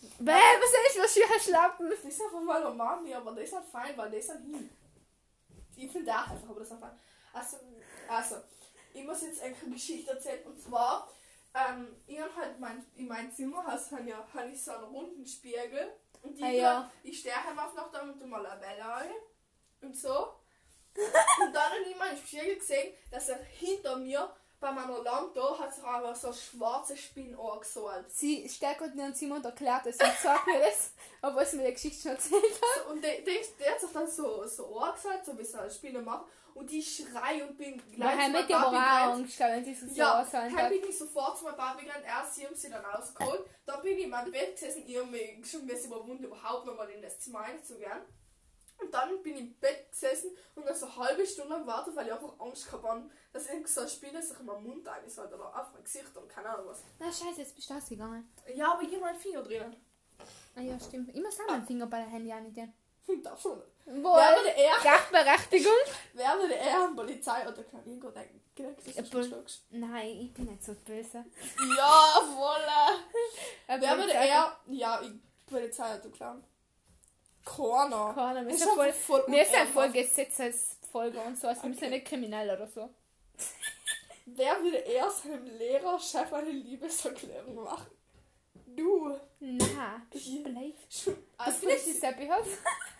ich. 0.02 0.08
Bäh, 0.18 0.32
was 0.32 0.94
ist 0.94 0.98
das 0.98 1.12
für 1.12 1.34
ein 1.34 1.40
Schlappen? 1.40 1.90
Das 1.90 1.98
ist 1.98 2.22
einfach 2.22 2.40
mal 2.40 2.62
normal, 2.62 3.02
mir, 3.02 3.18
aber 3.18 3.32
das 3.32 3.44
ist 3.44 3.54
halt 3.54 3.66
fein, 3.66 3.96
weil 3.98 4.10
das 4.10 4.20
ist 4.24 4.30
halt 4.30 4.40
hin. 4.44 4.70
Ich 5.76 5.90
finde 5.90 6.12
auch 6.12 6.28
einfach, 6.30 6.48
aber 6.48 6.60
das 6.60 6.68
ist 6.68 6.72
halt 6.72 6.80
fein. 6.80 6.98
Also, 7.32 7.56
also, 8.08 8.36
ich 8.94 9.04
muss 9.04 9.20
jetzt 9.22 9.42
eine 9.42 9.54
Geschichte 9.54 10.12
erzählen 10.12 10.42
und 10.46 10.58
zwar, 10.62 11.10
ähm, 11.54 11.88
ich 12.06 12.18
hab 12.18 12.34
halt 12.34 12.58
mein, 12.60 12.82
in 12.96 13.08
meinem 13.08 13.30
Zimmer 13.34 13.62
hast 13.66 13.90
halt 13.92 14.06
ja, 14.06 14.24
hab 14.32 14.46
ich 14.48 14.62
so 14.62 14.70
einen 14.72 14.84
runden 14.84 15.26
Spiegel. 15.26 15.92
Und 16.22 16.36
die 16.36 16.44
Ah, 16.44 16.50
ja. 16.50 16.90
ich 17.02 17.18
stehe 17.20 17.34
einfach 17.34 17.74
noch 17.74 17.90
da 17.90 18.02
mit 18.04 18.24
mal 18.26 18.44
eine 18.44 18.60
Welle 18.60 18.84
rein 18.84 19.10
und 19.82 19.96
so. 19.96 20.34
und 20.94 21.52
dann 21.54 21.70
habe 21.70 21.82
ich 21.88 21.96
mal 21.96 22.10
im 22.10 22.16
Spiegel 22.18 22.56
gesehen, 22.56 22.94
dass 23.10 23.28
er 23.28 23.38
hinter 23.38 23.96
mir 23.96 24.34
bei 24.60 24.70
meiner 24.72 25.02
Lampe 25.02 25.58
hat 25.58 25.74
sich 25.74 25.82
einfach 25.82 26.14
so 26.14 26.28
ein 26.28 26.34
schwarzes 26.34 27.00
Spinnohr 27.00 27.60
gesollt. 27.60 28.10
Sie 28.10 28.42
in 28.92 28.98
ihrem 28.98 29.14
Zimmer 29.14 29.36
und 29.36 29.44
erklärt 29.46 29.86
es 29.86 29.96
und 29.96 30.12
sagt 30.22 30.46
mir 30.46 30.58
das, 30.58 30.92
obwohl 31.22 31.46
sie 31.46 31.56
mir 31.56 31.68
die 31.68 31.72
Geschichte 31.72 32.02
schon 32.02 32.10
erzählt 32.12 32.42
hat. 32.44 32.84
So, 32.84 32.90
und 32.92 33.02
der, 33.02 33.22
der, 33.22 33.34
der 33.58 33.72
hat 33.72 33.80
sich 33.80 33.90
dann 33.90 34.10
so, 34.10 34.46
so 34.46 34.66
Ohr 34.66 34.92
gesagt, 34.92 35.24
so 35.24 35.36
wie 35.38 35.42
es 35.42 35.54
eine 35.54 35.70
Spinne 35.70 36.02
macht. 36.02 36.26
Und 36.54 36.70
die 36.70 36.82
schrei 36.82 37.44
und 37.46 37.56
bin 37.56 37.80
er 37.92 37.98
meinem 37.98 38.32
mit 38.32 38.48
gerannt. 38.48 39.36
Glaub, 39.36 39.50
wenn 39.50 39.64
sie 39.64 39.74
so 39.74 39.86
Ja, 39.94 40.24
dann 40.30 40.68
bin 40.68 40.82
ich 40.88 40.98
sofort 40.98 41.38
zu 41.38 41.44
meinem 41.44 41.56
Papi 41.56 41.84
gegangen, 41.84 42.04
erst 42.04 42.34
sie 42.34 42.46
haben 42.46 42.54
sie 42.54 42.68
dann 42.70 42.84
rausgeholt. 42.84 43.44
Dann 43.64 43.82
bin 43.82 43.96
ich 43.98 44.04
in 44.04 44.10
meinem 44.10 44.30
Bett 44.30 44.52
gesessen, 44.52 44.82
ich 44.86 44.96
habe 44.96 45.06
mich 45.06 45.50
schon 45.50 45.60
ein 45.62 45.66
bisschen 45.66 45.90
überwunden, 45.92 46.24
überhaupt 46.24 46.66
nochmal 46.66 46.90
in 46.90 47.00
das 47.02 47.18
Zimmer 47.20 47.40
reinzugehen. 47.40 48.00
Und 48.78 48.94
dann 48.94 49.22
bin 49.22 49.34
ich 49.34 49.40
im 49.40 49.54
Bett 49.58 49.90
gesessen 49.90 50.30
und 50.54 50.64
dann 50.66 50.74
so 50.74 50.86
eine 50.86 50.96
halbe 50.96 51.26
Stunde 51.26 51.54
am 51.54 51.66
Warten, 51.66 51.94
weil 51.94 52.06
ich 52.06 52.12
einfach 52.12 52.40
Angst 52.40 52.64
gehabt 52.66 52.84
habe, 52.84 53.10
dass 53.32 53.46
irgend 53.46 53.68
so 53.68 53.80
eine 53.82 53.90
Spinne 53.90 54.22
sich 54.22 54.38
in 54.40 54.46
meinen 54.46 54.62
Mund 54.64 54.88
eingesollt 54.88 55.32
oder 55.32 55.48
auf 55.60 55.72
mein 55.74 55.84
Gesicht 55.84 56.16
und 56.16 56.28
keine 56.28 56.48
Ahnung 56.48 56.68
was. 56.68 56.82
Na 56.98 57.12
scheiße, 57.12 57.40
jetzt 57.42 57.54
bist 57.54 57.68
du 57.68 57.74
ausgegangen. 57.74 58.32
Ja, 58.54 58.72
aber 58.72 58.82
ich 58.82 58.88
habe 58.92 59.00
meinen 59.00 59.18
Finger 59.18 59.42
drinnen. 59.42 59.76
Ah 60.56 60.60
ja, 60.62 60.80
stimmt. 60.80 61.14
Immer 61.14 61.30
so 61.30 61.42
meinen 61.46 61.66
Finger 61.66 61.86
bei 61.86 61.98
der 61.98 62.08
Handy 62.08 62.32
auch 62.32 62.40
nicht. 62.40 62.56
Ja. 62.56 62.64
Hm, 63.06 63.22
Darf 63.22 63.40
schon 63.40 63.58
nicht. 63.58 63.69
Wer 63.86 63.94
würde 64.36 64.48
eher, 64.56 64.74
Gastberechtigung? 64.82 65.72
wer 66.14 66.38
würde 66.38 66.54
eher 66.54 66.80
an 66.84 66.94
Polizei 66.96 67.48
oder 67.48 67.62
Klaviergo 67.64 68.10
denken? 68.10 68.40
Ist 68.84 69.08
schluckst. 69.10 69.64
Nein, 69.70 70.20
ich 70.20 70.34
bin 70.34 70.44
nicht 70.44 70.62
so 70.62 70.74
böse. 70.84 71.24
Ja, 71.76 72.20
voll. 72.36 72.60
Äh, 73.66 73.80
Wer 73.80 73.96
würde 73.96 74.12
eher. 74.12 74.56
Ja, 74.68 75.00
ich 75.02 75.10
Polizei 75.46 75.94
oder 75.98 76.08
Clown. 76.10 76.44
Keiner. 77.44 78.12
Keine, 78.14 78.46
wir 78.46 78.52
Ist 78.54 78.60
sind 78.60 78.74
voll, 78.74 78.92
voll 78.92 79.24
wir 79.28 79.44
sind 79.46 79.68
voll 79.72 79.90
Gesetzesfolger 79.90 81.24
und 81.24 81.38
so, 81.40 81.48
also 81.48 81.62
wir 81.62 81.70
Okay. 81.70 81.78
sind 81.80 81.90
nicht 81.90 82.06
kriminell 82.06 82.50
oder 82.50 82.66
so. 82.68 82.90
Wer 84.26 84.62
würde 84.62 84.76
eher 84.76 85.10
seinem 85.10 85.46
Lehrer 85.58 85.98
Chef 85.98 86.32
eine 86.32 86.50
Liebeserklärung 86.50 87.54
machen? 87.64 87.86
Du. 88.76 89.18
Na, 89.40 90.02
blöd. 90.10 90.76
Schon- 90.88 91.16
Das 91.38 91.46
Also 91.46 91.68
ich 91.68 91.98
Seppi 91.98 92.30
aus. 92.30 92.46
Die 92.46 92.99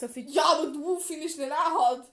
so 0.00 0.08
viel. 0.08 0.28
ja, 0.30 0.42
aber 0.44 0.66
du 0.66 0.98
findest 0.98 1.38
den 1.38 1.52
auch 1.52 1.56
hart. 1.90 2.06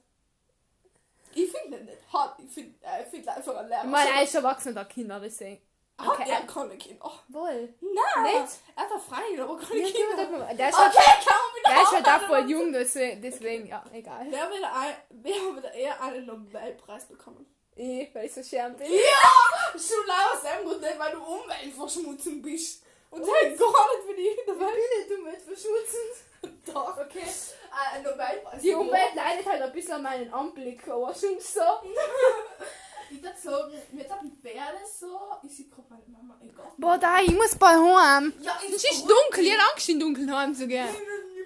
Ich 1.34 1.52
finde 1.52 1.84
nicht 1.84 1.98
hart. 2.12 2.40
Ich 2.40 2.52
finde 2.54 2.76
äh, 2.84 3.04
ich 3.04 3.10
find 3.10 3.28
einfach 3.28 3.56
ein 3.58 3.68
Lehrer. 3.68 3.84
Ich 3.84 3.90
meine, 3.90 4.10
er 4.12 4.24
ist 4.24 4.36
erwachsen 4.36 4.74
der 4.74 4.86
Kinder, 4.86 5.20
deswegen. 5.20 5.62
Hat 6.00 6.08
Okay, 6.10 6.30
er 6.30 6.44
äh, 6.44 6.48
keine 6.48 6.78
Kinder? 6.78 7.12
wohl. 7.30 7.74
Nein. 7.82 8.42
Nicht? 8.44 8.54
Er 8.76 8.84
hat 8.84 8.92
eine 8.92 9.02
Freundin, 9.02 9.40
aber 9.42 9.58
keine 9.58 9.80
Ja, 9.82 9.88
Kinder. 9.88 10.16
der, 10.16 10.26
der, 10.48 10.54
der 10.56 10.70
ist 10.70 10.76
Okay, 10.76 10.84
halt, 10.96 11.26
kann 11.28 11.38
man 11.64 11.74
der 11.76 11.84
ist 11.84 11.92
halt 11.92 12.08
auch 12.08 12.28
voll 12.28 12.50
jung, 12.52 12.72
deswegen, 12.74 13.22
deswegen 13.22 13.66
ja, 13.68 13.84
egal. 13.92 14.28
Wer 14.30 14.50
würde, 14.50 14.72
ein, 14.72 14.96
wer 15.10 15.34
eher 15.74 16.02
einen 16.02 16.26
Nobelpreis 16.28 17.06
bekommen? 17.06 17.46
Ich, 17.76 18.14
weil 18.14 18.26
ich 18.26 18.34
so 18.34 18.42
schön 18.44 18.76
bin. 18.76 18.92
Ja! 18.92 19.72
Schon 19.74 20.10
aus 20.10 20.42
dem 20.42 20.68
Grund 20.68 20.82
nicht, 20.82 21.00
weil 21.00 21.12
du 21.12 21.24
Umweltverschmutzung 21.24 22.42
bist. 22.42 22.84
Und 23.10 23.22
das 23.22 23.30
gar 23.30 23.46
nicht 23.46 24.08
für 24.08 24.16
die 24.16 24.52
Umwelt. 24.52 24.58
bin 24.58 25.00
nicht 25.08 25.20
Umweltverschmutzend. 25.20 26.27
Doch, 26.66 26.98
okay. 26.98 27.20
Äh, 27.20 27.96
ein 27.98 28.04
Nobelpreis. 28.04 28.62
Die 28.62 28.74
Umwelt 28.74 29.16
leidet 29.16 29.46
halt 29.46 29.62
ein 29.62 29.72
bisschen 29.72 29.94
an 29.94 30.04
meinen 30.04 30.34
Anblick, 30.34 30.88
aber 30.88 31.14
schon 31.14 31.40
so. 31.40 31.60
Sagen, 33.38 33.74
wir 33.92 34.10
haben 34.10 34.38
wäre 34.42 34.80
so. 34.86 35.20
Ich 35.44 35.56
sehe 35.56 35.68
gerade 35.68 35.88
meine 35.90 36.04
Mama. 36.08 36.38
Egal. 36.42 36.72
Boah, 36.78 36.98
da, 36.98 37.22
ich 37.22 37.32
muss 37.32 37.56
bald 37.56 37.78
heim. 37.78 38.34
Ja, 38.42 38.60
Es 38.68 38.84
ist 38.84 39.04
dunkel, 39.08 39.46
ich 39.46 39.54
habe 39.54 39.72
Angst, 39.72 39.90
in 39.90 40.00
dunkeln 40.00 40.36
heim 40.36 40.54
zu 40.54 40.68
gehen. 40.68 40.88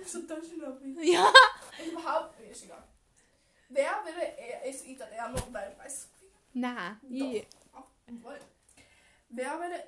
Ich 0.02 0.12
so 0.12 0.22
Taschenlampe. 0.22 1.04
Ja. 1.04 1.32
Überhaupt 1.86 2.40
nicht, 2.40 2.52
ist 2.52 2.64
egal. 2.64 2.84
Wer 3.70 3.92
würde 4.04 4.22
eher, 4.22 4.64
ist 4.66 4.86
ich 4.86 4.98
dann 4.98 5.12
eher 5.12 5.30
Nobelpreis 5.30 6.10
kriegen? 6.18 6.34
Nein, 6.54 7.00
ich. 7.10 7.46
Ach, 7.74 7.84
jawohl. 8.08 8.40
Wer 9.30 9.60
würde. 9.60 9.84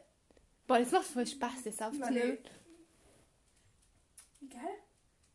Boah, 0.67 0.79
das 0.79 0.91
macht 0.91 1.05
voll 1.05 1.25
Spaß, 1.25 1.63
das 1.65 1.81
aufzunehmen. 1.81 2.37
Gell? 4.41 4.82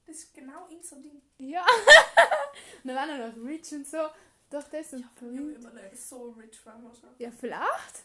Das 0.08 0.16
ist 0.16 0.32
genau 0.34 0.66
unser 0.70 0.96
Ding. 0.96 1.20
Ja. 1.38 1.60
Und 2.82 2.88
dann 2.88 2.96
waren 2.96 3.08
wir 3.10 3.28
noch 3.28 3.36
rich 3.46 3.70
und 3.72 3.86
so. 3.86 3.98
Doch, 4.50 4.64
das 4.70 4.92
und 4.94 5.00
Ich 5.00 5.04
habe 5.04 5.14
berühmt. 5.20 5.58
überlegt, 5.58 5.98
so 5.98 6.30
rich 6.30 6.58
wir 6.82 6.94
schon. 6.94 7.10
Ja, 7.18 7.30
vielleicht. 7.30 8.04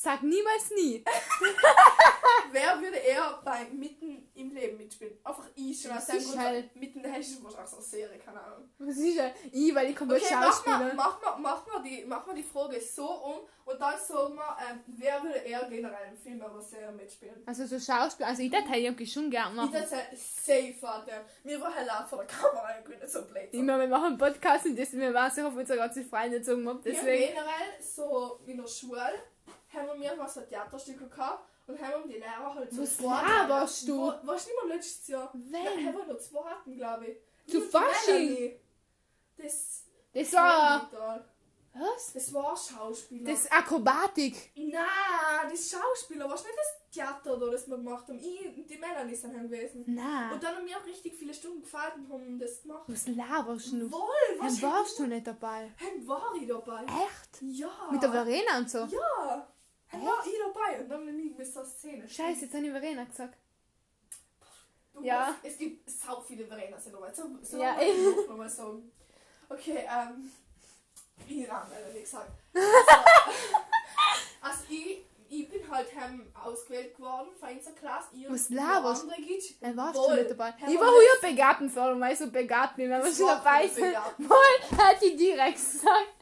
Sag 0.00 0.22
niemals 0.22 0.70
nie. 0.76 1.04
Wer 2.52 2.80
würde 2.80 2.98
eher 2.98 3.40
bei 3.44 3.64
Mitten 3.72 4.30
im 4.32 4.52
Leben 4.52 4.76
mitspielen? 4.78 5.18
Einfach 5.24 5.46
ich 5.56 5.82
schon 5.82 5.90
ist 5.96 6.06
Grund. 6.28 6.38
halt- 6.38 6.76
Mitten 6.76 7.02
der 7.02 7.10
Hessischen 7.14 7.42
wahrscheinlich 7.42 7.70
so 7.70 7.76
eine 7.78 7.84
Serie, 7.84 8.18
keine 8.20 8.40
Ahnung. 8.40 8.68
Was 8.78 8.96
ist 8.96 9.16
ja? 9.16 9.28
Ich, 9.50 9.74
weil 9.74 9.90
ich 9.90 9.96
komme 9.96 10.14
Okay, 10.14 10.22
mach 10.30 10.38
mal, 10.40 10.46
Schauspieler. 10.46 10.92
mach, 10.94 11.20
mal, 11.20 11.36
mach, 11.40 11.66
mal 11.66 11.82
die, 11.82 12.04
mach 12.06 12.24
mal 12.24 12.36
die 12.36 12.44
Frage 12.44 12.80
so 12.80 13.08
um 13.10 13.40
und 13.64 13.80
dann 13.80 13.98
sagen 13.98 14.36
wir, 14.36 14.56
ähm, 14.70 14.80
wer 14.86 15.20
würde 15.20 15.38
eher 15.38 15.66
generell 15.68 16.08
im 16.12 16.16
Film 16.16 16.40
oder 16.42 16.62
Serie 16.62 16.92
mitspielen? 16.92 17.42
Also 17.44 17.66
so 17.66 17.80
Schauspieler, 17.80 18.28
also 18.28 18.42
ich 18.42 18.52
hätte 18.52 18.76
irgendwie 18.76 19.04
schon 19.06 19.28
gern 19.28 19.50
Ich 19.50 19.56
machen. 19.56 19.72
würde 19.72 19.86
sagen, 19.88 20.06
safe, 20.16 20.74
Vater. 20.80 21.24
Mir 21.42 21.60
war 21.60 21.74
halt 21.74 21.88
laut 21.88 22.08
vor 22.08 22.18
der 22.18 22.28
Kamera 22.28 22.68
irgendwie 22.78 23.00
nicht 23.00 23.12
so 23.12 23.22
blöd. 23.24 23.48
Ich 23.50 23.60
meine, 23.62 23.80
wir 23.80 23.88
machen 23.88 24.04
einen 24.06 24.18
Podcast 24.18 24.64
und 24.64 24.78
das, 24.78 24.92
wir 24.92 25.12
waren 25.12 25.30
sich 25.32 25.42
auf 25.42 25.56
unsere 25.56 25.76
ganze 25.80 26.04
Freunde 26.04 26.38
gezogen 26.38 26.80
deswegen. 26.84 27.34
generell 27.34 27.82
so 27.82 28.38
in 28.46 28.58
der 28.58 28.66
Schule 28.68 29.02
haben 29.86 30.00
wir 30.00 30.16
mal 30.16 30.28
so 30.28 30.40
Theaterstücke 30.42 31.06
gehabt 31.08 31.44
und 31.66 31.80
haben 31.80 32.08
die 32.08 32.14
Lehrer 32.16 32.54
halt 32.54 32.72
so 32.72 32.82
Was 32.82 33.00
laberst 33.00 33.88
du? 33.88 33.98
Wo- 33.98 34.26
Warst 34.26 34.46
du 34.46 34.50
nicht 34.52 34.62
mal 34.64 34.68
letztes 34.74 35.08
Jahr? 35.08 35.30
Wenn? 35.34 35.64
Ja, 35.64 35.70
haben 35.88 35.96
wir 35.98 36.04
nur 36.06 36.18
zwei 36.18 36.44
hatten, 36.50 36.76
glaube 36.76 37.06
ich. 37.06 37.18
Zu 37.52 37.60
Fasching? 37.62 38.58
Das. 39.36 39.84
Das 40.12 40.32
war. 40.32 41.24
Was? 41.74 42.12
Das 42.12 42.32
war 42.34 42.56
Schauspieler. 42.56 43.30
Das 43.30 43.50
Akrobatik. 43.52 44.50
Nein, 44.56 44.82
das 45.48 45.70
Schauspieler. 45.70 46.28
Warst 46.28 46.44
du 46.44 46.48
nicht 46.48 46.58
das 46.58 46.90
Theater, 46.90 47.36
da, 47.38 47.50
das 47.50 47.68
wir 47.68 47.76
gemacht 47.76 48.08
haben? 48.08 48.18
Ich 48.18 48.46
und 48.56 48.68
die 48.68 48.78
Melanie 48.78 49.14
sind 49.14 49.36
heim 49.36 49.48
gewesen. 49.48 49.84
Nein. 49.86 50.32
Und 50.32 50.42
dann 50.42 50.56
haben 50.56 50.66
wir 50.66 50.76
auch 50.76 50.84
richtig 50.86 51.14
viele 51.14 51.32
Stunden 51.32 51.60
gefeiert 51.60 51.94
und 51.96 52.10
haben 52.12 52.38
das 52.38 52.62
gemacht. 52.62 52.82
Was 52.88 53.06
laberst 53.06 53.72
du? 53.72 53.92
Wohl, 53.92 54.00
was? 54.40 54.60
Dann 54.60 54.70
warst 54.72 54.98
du 54.98 55.06
nicht 55.06 55.26
dabei. 55.26 55.70
Heim 55.80 56.08
war 56.08 56.32
ich 56.34 56.48
dabei. 56.48 56.82
Echt? 56.84 57.42
Ja. 57.42 57.70
Mit 57.92 58.02
der 58.02 58.10
Verena 58.10 58.58
und 58.58 58.68
so. 58.70 58.78
Ja. 58.78 59.46
Heim 59.92 60.02
war 60.04 60.24
ich 60.26 60.32
dabei. 60.38 60.80
Und 60.80 60.88
dann 60.88 60.98
haben 61.06 61.16
wir 61.16 61.34
bis 61.36 61.52
zur 61.52 61.64
Szene. 61.64 62.08
Scheiße, 62.08 62.44
jetzt 62.44 62.54
habe 62.54 62.66
ich 62.66 62.70
Verena 62.72 63.04
gesagt. 63.04 63.34
Du 64.94 65.02
Ja. 65.02 65.28
musst- 65.28 65.38
Es 65.44 65.58
gibt 65.58 65.88
sau 65.90 66.20
viele 66.20 66.46
Verenas 66.46 66.86
in 66.86 66.92
der 66.92 67.00
Welt. 67.02 67.16
So, 67.16 67.24
so 67.42 67.56
Ja, 67.62 67.76
ich 67.80 68.28
mal 68.36 68.48
so. 68.48 68.82
Okay, 69.48 69.86
ähm. 69.88 70.30
Ich 71.26 71.50
habe 71.50 71.70
wie 71.92 72.00
gesagt. 72.00 72.30
Also, 72.54 72.68
also 74.40 74.58
ich, 74.68 75.04
ich 75.28 75.48
bin 75.48 75.70
halt 75.70 75.94
heim 75.96 76.32
ausgewählt 76.44 76.96
geworden 76.96 77.28
von 77.38 77.48
unserer 77.50 77.74
Klasse. 77.74 78.08
Ich 78.14 78.30
Was 78.30 78.48
laberst? 78.50 78.84
warst 79.76 79.96
Wohl. 79.96 80.08
du 80.16 80.16
nicht 80.22 80.30
dabei. 80.30 80.52
Herr 80.56 80.68
Ich 80.68 80.78
war 80.80 80.86
früher 80.92 81.30
Begabtenförderung, 81.30 82.00
weil 82.00 82.12
ich 82.12 82.18
so 82.18 82.30
begabt 82.30 82.76
bin, 82.76 82.90
wenn 82.90 83.00
Das 83.00 83.16
schon 83.16 83.26
war 83.26 83.36
dabei. 83.36 83.66
Begabten- 83.66 84.28
Wohl, 84.30 84.78
hat 84.78 85.02
die 85.02 85.16
direkt 85.16 85.56
gesagt. 85.56 86.14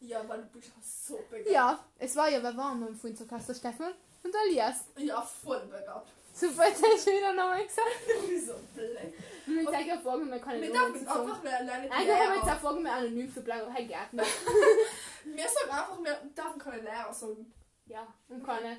Ja, 0.00 0.26
weil 0.28 0.42
du 0.42 0.46
bist 0.58 0.70
so 1.08 1.16
begabt. 1.30 1.50
Ja, 1.50 1.78
es 1.98 2.14
war 2.16 2.28
ja, 2.28 2.42
wer 2.42 2.56
war 2.56 2.74
noch 2.74 2.94
von 2.96 3.10
unserer 3.10 3.26
Klasse? 3.28 3.54
Stefan 3.54 3.92
und 4.22 4.34
Elias. 4.46 4.84
Ja, 4.96 5.20
voll 5.22 5.60
begabt. 5.66 6.12
Super, 6.34 6.68
jetzt 6.68 6.82
hast 6.84 7.06
du 7.06 7.10
wieder 7.10 7.32
nochmal 7.32 7.64
gesagt. 7.64 7.88
Ich 8.22 8.28
bin 8.28 8.46
so 8.46 8.54
blöd. 8.74 9.14
Wir 9.46 9.68
Okay. 9.68 9.92
auch 9.92 10.02
Folgen, 10.02 10.30
wir 10.30 10.38
können 10.38 10.62
Wir 10.62 10.68
Nummern 10.68 10.92
dürfen 10.92 11.06
zu 11.08 11.12
sagen. 11.14 11.20
einfach 11.30 11.44
eine 11.44 11.66
kleine 11.66 11.72
Eigentlich 11.92 12.16
haben 12.16 12.28
wir 12.32 12.36
jetzt 12.36 12.50
auch 12.50 12.60
Folgen 12.60 12.82
mehr 12.82 12.92
anonym 12.92 13.34
zu 13.34 13.40
bleiben, 13.42 13.72
hey 13.74 13.86
Gärtner. 13.86 14.22
Wir 15.24 15.48
sagen 15.48 15.70
einfach, 15.70 15.98
wir 16.02 16.14
dürfen 16.36 16.58
keine 16.58 16.82
Lehrer 16.82 17.12
sagen. 17.12 17.52
Ja, 17.86 18.06
und 18.28 18.42
keine. 18.44 18.78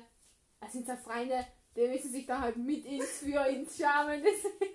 Es 0.60 0.72
sind 0.72 0.86
so 0.86 0.96
Freunde, 0.96 1.46
die 1.76 1.86
müssen 1.86 2.10
sich 2.10 2.26
da 2.26 2.40
halt 2.40 2.56
mit 2.56 2.84
ins 2.84 3.18
für 3.18 3.46
ins 3.46 3.76
deswegen. 3.76 4.74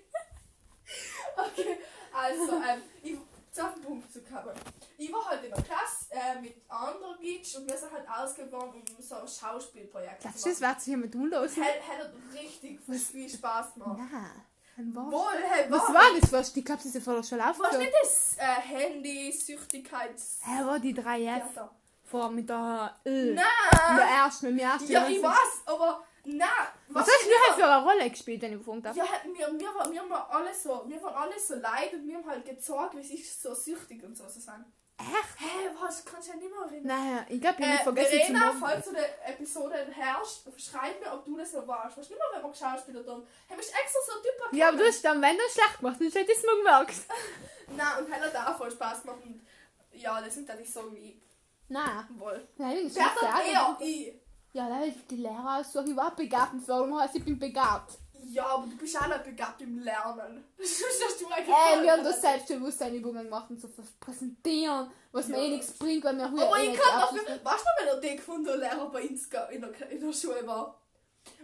Okay, 1.36 1.78
also, 2.14 2.52
ähm, 2.56 2.82
ich, 3.02 3.16
zu 3.56 3.66
auf 3.66 3.74
den 3.74 3.82
Punkt 3.82 4.12
zu 4.12 4.20
kommen. 4.22 4.54
Ich 4.98 5.12
war 5.12 5.24
halt 5.24 5.44
in 5.44 5.50
der 5.50 5.62
Klasse, 5.62 6.06
äh, 6.10 6.40
mit 6.40 6.54
anderen 6.68 7.18
Gitsch 7.20 7.56
und 7.56 7.68
wir 7.68 7.76
sind 7.76 7.90
halt 7.92 8.06
ausgeworben, 8.08 8.82
um 8.96 9.02
so 9.02 9.16
ein 9.16 9.26
Schauspielprojekt 9.28 10.22
zu 10.22 10.28
du, 10.28 10.34
das 10.34 10.44
machen. 10.44 10.60
wird 10.60 10.80
sich 10.80 10.86
jemand 10.88 11.14
unlosen? 11.14 11.62
Hätte 11.62 11.82
hätte 11.82 12.12
richtig 12.32 12.80
viel 13.10 13.28
Spaß 13.28 13.74
gemacht. 13.74 13.98
Nein. 13.98 14.30
Ein 14.78 14.94
was? 14.94 15.04
Wohl, 15.10 15.42
hey, 15.42 15.66
Was 15.70 15.94
war 15.94 16.20
das? 16.20 16.32
Was? 16.32 16.56
Ich 16.56 16.64
glaube, 16.64 16.82
sie 16.82 16.90
sind 16.90 17.02
voll 17.02 17.24
schon 17.24 17.38
Was 17.38 17.48
aufgehört. 17.50 17.78
nicht 17.78 17.92
das 18.02 18.36
äh, 18.38 18.60
Handy, 18.60 19.32
Süchtigkeits... 19.32 20.40
Hä, 20.42 20.64
war 20.66 20.78
die 20.78 20.94
3F? 20.94 21.16
Theater. 21.16 21.70
Vor 22.04 22.30
mit 22.30 22.48
der 22.48 22.94
Ö. 23.06 23.34
Nein! 23.34 23.44
Mit 23.90 23.98
der 23.98 24.06
ersten, 24.06 24.46
mit 24.46 24.60
dem 24.60 24.66
ersten. 24.66 24.92
Ja, 24.92 25.08
ich 25.08 25.22
weiß, 25.22 25.62
aber 25.64 26.04
nein. 26.26 26.48
Was 26.88 27.06
hast 27.06 27.24
du 27.24 27.28
denn 27.28 27.54
für 27.58 27.64
eine 27.70 27.82
Rolle 27.84 28.10
gespielt, 28.10 28.42
wenn 28.42 28.52
ich 28.52 28.58
gefragt 28.58 28.86
habe? 28.86 28.98
Ja, 28.98 29.04
wir, 29.24 29.58
wir, 29.60 29.74
waren- 29.74 29.92
wir, 29.92 30.10
waren 30.10 30.30
alle 30.30 30.54
so, 30.54 30.84
wir 30.86 31.02
waren 31.02 31.14
alle 31.14 31.38
so 31.38 31.54
leid 31.56 31.92
und 31.94 32.06
wir 32.06 32.16
haben 32.16 32.26
halt 32.28 32.44
gezeigt, 32.44 32.96
wie 32.96 33.02
sich 33.02 33.32
so 33.38 33.54
süchtig 33.54 34.02
und 34.04 34.16
so 34.16 34.26
zu 34.26 34.40
sein. 34.40 34.64
Echt? 34.98 35.40
Hä, 35.40 35.68
was? 35.78 36.02
Kannst 36.06 36.28
du 36.28 36.32
ja 36.32 36.38
nicht 36.38 36.50
mehr 36.50 36.64
erinnern. 36.66 36.86
Naja, 36.86 37.26
ich 37.28 37.38
glaube, 37.40 37.56
ich 37.60 37.66
habe 37.66 37.78
Äh, 37.80 37.82
vergessen 37.82 38.10
zu 38.12 38.16
Verena, 38.18 38.38
machen. 38.46 38.58
falls 38.60 38.84
du 38.86 38.90
die 38.92 39.30
Episode 39.30 39.86
herrschst, 39.92 40.48
schreib 40.56 41.00
mir, 41.00 41.12
ob 41.12 41.24
du 41.26 41.36
das 41.36 41.52
noch 41.52 41.66
warst. 41.68 41.98
Weißt 41.98 42.08
du 42.08 42.14
nicht 42.14 42.22
mehr, 42.22 42.28
wenn 42.34 42.42
wir 42.42 42.50
geschauspielert 42.50 43.06
haben? 43.06 43.26
Hey, 43.46 43.56
bist 43.58 43.74
extra 43.74 43.98
so 44.06 44.12
ein 44.18 44.22
Typ 44.22 44.58
Ja, 44.58 44.68
aber 44.68 44.78
du 44.78 44.86
hast 44.86 45.04
dann, 45.04 45.20
wenn 45.20 45.36
du 45.36 45.42
schlecht 45.52 45.78
gemacht 45.80 45.96
hast, 46.02 46.14
hättest 46.14 46.42
du 46.44 46.48
es 46.48 46.64
mal 46.64 46.84
gemerkt. 46.86 46.94
Nein, 47.76 48.04
und 48.06 48.12
hat 48.34 48.48
auch 48.48 48.56
voll 48.56 48.70
Spaß 48.70 49.02
gemacht. 49.02 49.18
Und 49.22 49.46
ja, 49.92 50.18
das 50.20 50.32
sind 50.32 50.48
dann 50.48 50.58
nicht 50.58 50.72
so 50.72 50.90
wie 50.94 51.20
Nein. 51.68 52.06
wohl. 52.16 52.48
Nein, 52.56 52.86
ich 52.86 52.94
Wer 52.94 53.04
bin 53.20 53.32
hat 53.32 53.46
eher 53.46 53.76
ich? 53.80 54.14
Ja, 54.56 54.82
die 55.10 55.16
Lehrer 55.16 55.62
so, 55.64 55.80
ich 55.84 55.94
war 55.94 56.14
Begabtenförderung, 56.16 56.98
heißt 56.98 57.16
ich 57.16 57.24
bin 57.24 57.38
begabt. 57.38 57.98
Ja, 58.28 58.46
aber 58.46 58.66
du 58.66 58.76
bist 58.76 58.98
auch 59.00 59.06
nicht 59.06 59.24
begabt 59.24 59.60
im 59.60 59.78
Lernen. 59.80 60.44
Das 60.58 60.82
hast 61.08 61.20
du 61.20 61.26
eigentlich 61.28 61.48
Äh, 61.48 61.74
voll 61.74 61.82
wir 61.84 61.92
haben 61.92 62.04
das. 62.04 62.20
Selbstbewusstseinübungen 62.22 63.24
gemacht 63.24 63.50
und 63.50 63.60
so 63.60 63.68
fürs 63.68 63.90
Präsentieren, 64.00 64.90
was 65.12 65.28
mir 65.28 65.36
Ja. 65.36 65.42
eh 65.44 65.50
nichts 65.50 65.72
bringt, 65.78 66.02
weil 66.04 66.16
wir 66.16 66.24
Aber 66.24 66.58
eh 66.58 66.62
ich 66.64 66.70
nicht 66.70 66.80
kann 66.82 67.02
Abschluss- 67.02 67.26
weißt 67.44 67.64
du, 67.64 67.70
wenn 67.84 67.88
er 67.88 68.00
den 68.00 68.16
gefunden 68.16 68.44
der 68.46 68.56
Lehrer 68.56 68.90
bei 68.90 69.02
uns 69.02 69.24
in 69.26 69.60
der, 69.60 69.90
in 69.90 70.00
der 70.00 70.12
Schule 70.12 70.46
war? 70.46 70.80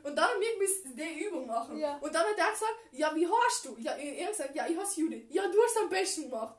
Und 0.02 0.16
dann 0.16 0.24
haben 0.24 0.40
wir 0.40 0.58
müssen 0.58 0.96
die 0.96 1.24
Übung 1.26 1.46
machen. 1.46 1.76
Ja. 1.78 1.96
Und 1.98 2.14
dann 2.14 2.22
hat 2.22 2.38
er 2.38 2.50
gesagt, 2.52 2.74
ja, 2.92 3.14
wie 3.14 3.26
heißt 3.26 3.64
du? 3.66 3.76
Ja, 3.78 3.92
er 3.92 4.24
hat 4.26 4.32
gesagt, 4.32 4.54
ja, 4.54 4.66
ich 4.66 4.76
heiße 4.78 5.00
Judith. 5.00 5.26
Ja, 5.30 5.42
du 5.48 5.58
hast 5.62 5.76
am 5.82 5.88
besten 5.90 6.30
gemacht. 6.30 6.56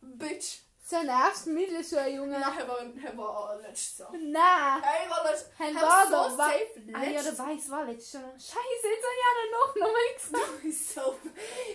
Bitch. 0.00 0.58
Sein 0.84 1.08
ersten 1.08 1.54
Mittelschuljunge. 1.54 2.40
Nachher 2.40 2.66
war 2.66 2.80
er 2.80 3.16
war 3.16 3.52
er 3.54 3.62
letztes 3.62 3.98
Jahr. 3.98 4.12
Nein. 4.12 4.82
Hey, 4.82 5.08
war 5.08 5.22
das 5.22 5.48
Ein 5.58 5.76
er 5.76 5.82
war 5.82 6.06
so 6.06 6.12
war- 6.12 6.30
safe 6.50 6.82
Ah 6.92 7.02
ja, 7.04 7.10
letztes 7.20 7.36
der 7.36 7.46
weiß, 7.46 7.70
war 7.70 7.84
letztes 7.84 8.12
Jahr. 8.14 8.32
Scheiße, 8.32 8.88
jetzt 8.90 9.04
habe 9.04 9.14
ich 9.14 9.22
ja 9.22 9.58
noch 9.58 9.76
nochmal 9.76 10.02
gesagt. 10.14 10.52
Du 10.62 10.68
bist 10.68 10.94
so... 10.94 11.14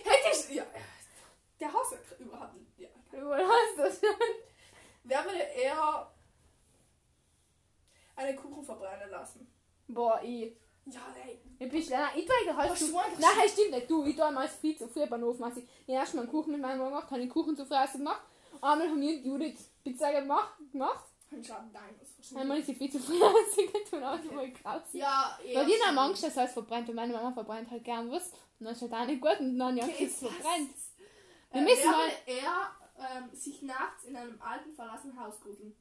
Hätte 0.04 0.38
ich... 0.50 0.56
Ja, 0.56 0.66
der 1.58 1.72
Hass 1.72 1.94
überhaupt 2.18 2.54
nicht. 2.54 2.78
Ja. 2.78 2.88
Hast 3.12 3.78
das 3.78 4.00
schon? 4.00 4.16
Wer 5.04 5.24
würde 5.24 5.38
eher 5.38 6.12
einen 8.16 8.36
Kuchen 8.36 8.62
verbrennen 8.62 9.10
lassen? 9.10 9.50
Boah, 9.88 10.20
ich. 10.22 10.54
Ja, 10.84 11.00
ey. 11.24 11.40
Ich 11.58 11.70
bin 11.70 11.82
schneller. 11.82 12.10
Ich 12.14 12.26
tue 12.26 12.56
halt 12.56 12.70
Nein, 13.18 13.48
stimmt 13.48 13.70
nicht. 13.70 13.90
Du, 13.90 14.04
ich 14.04 14.16
tue 14.16 14.24
einmal 14.24 14.48
viel 14.48 14.76
zu 14.76 14.86
früh 14.88 15.06
beim 15.06 15.22
Ofen. 15.22 15.44
Also, 15.44 15.60
ich 15.60 15.66
habe 15.88 16.00
erstmal 16.00 16.24
einen 16.24 16.32
Kuchen 16.32 16.52
mit 16.52 16.60
meinem 16.60 16.78
Mann 16.78 16.88
gemacht, 16.90 17.10
habe 17.10 17.20
den 17.20 17.28
Kuchen 17.28 17.56
zu 17.56 17.64
früh 17.64 17.92
gemacht. 17.92 18.22
Einmal 18.60 18.88
haben 18.88 19.00
wir 19.00 19.16
und 19.18 19.24
Judith 19.24 19.70
Pizza 19.84 20.12
gemacht. 20.12 20.54
gemacht. 20.72 21.04
Ich 21.30 21.42
glaube, 21.46 21.64
nein, 21.72 21.94
das. 21.98 22.34
Einmal 22.36 22.58
ist 22.58 22.66
sie 22.66 22.74
viel 22.74 22.90
zu 22.90 22.98
früh 22.98 23.14
ausgegangen 23.22 23.84
und 23.92 24.02
auch 24.04 24.32
voll 24.32 24.50
krass. 24.52 24.82
Ja, 24.92 25.38
eher 25.44 25.60
Weil 25.60 25.66
die 25.66 25.72
haben. 25.86 25.98
Angst, 25.98 26.22
dass 26.22 26.38
alles 26.38 26.52
verbrennt 26.52 26.88
und 26.88 26.94
meine 26.94 27.12
Mama 27.12 27.32
verbrennt 27.32 27.70
halt 27.70 27.84
gern 27.84 28.10
was. 28.10 28.30
Und 28.58 28.64
dann 28.64 28.72
ist 28.74 28.82
halt 28.82 28.92
auch 28.94 29.06
nicht 29.06 29.20
gut 29.20 29.38
und 29.40 29.58
dann 29.58 29.76
ja, 29.76 29.84
Okay, 29.84 30.06
es 30.06 30.18
verbrennt. 30.18 30.70
Äh, 31.50 31.54
Wir 31.56 31.62
müssen 31.62 31.82
wer 31.84 31.90
mal- 31.90 32.10
eher 32.26 32.70
ähm, 33.22 33.34
sich 33.34 33.62
nachts 33.62 34.04
in 34.04 34.16
einem 34.16 34.40
alten 34.40 34.72
verlassenen 34.74 35.20
Haus 35.20 35.38
gruseln? 35.40 35.76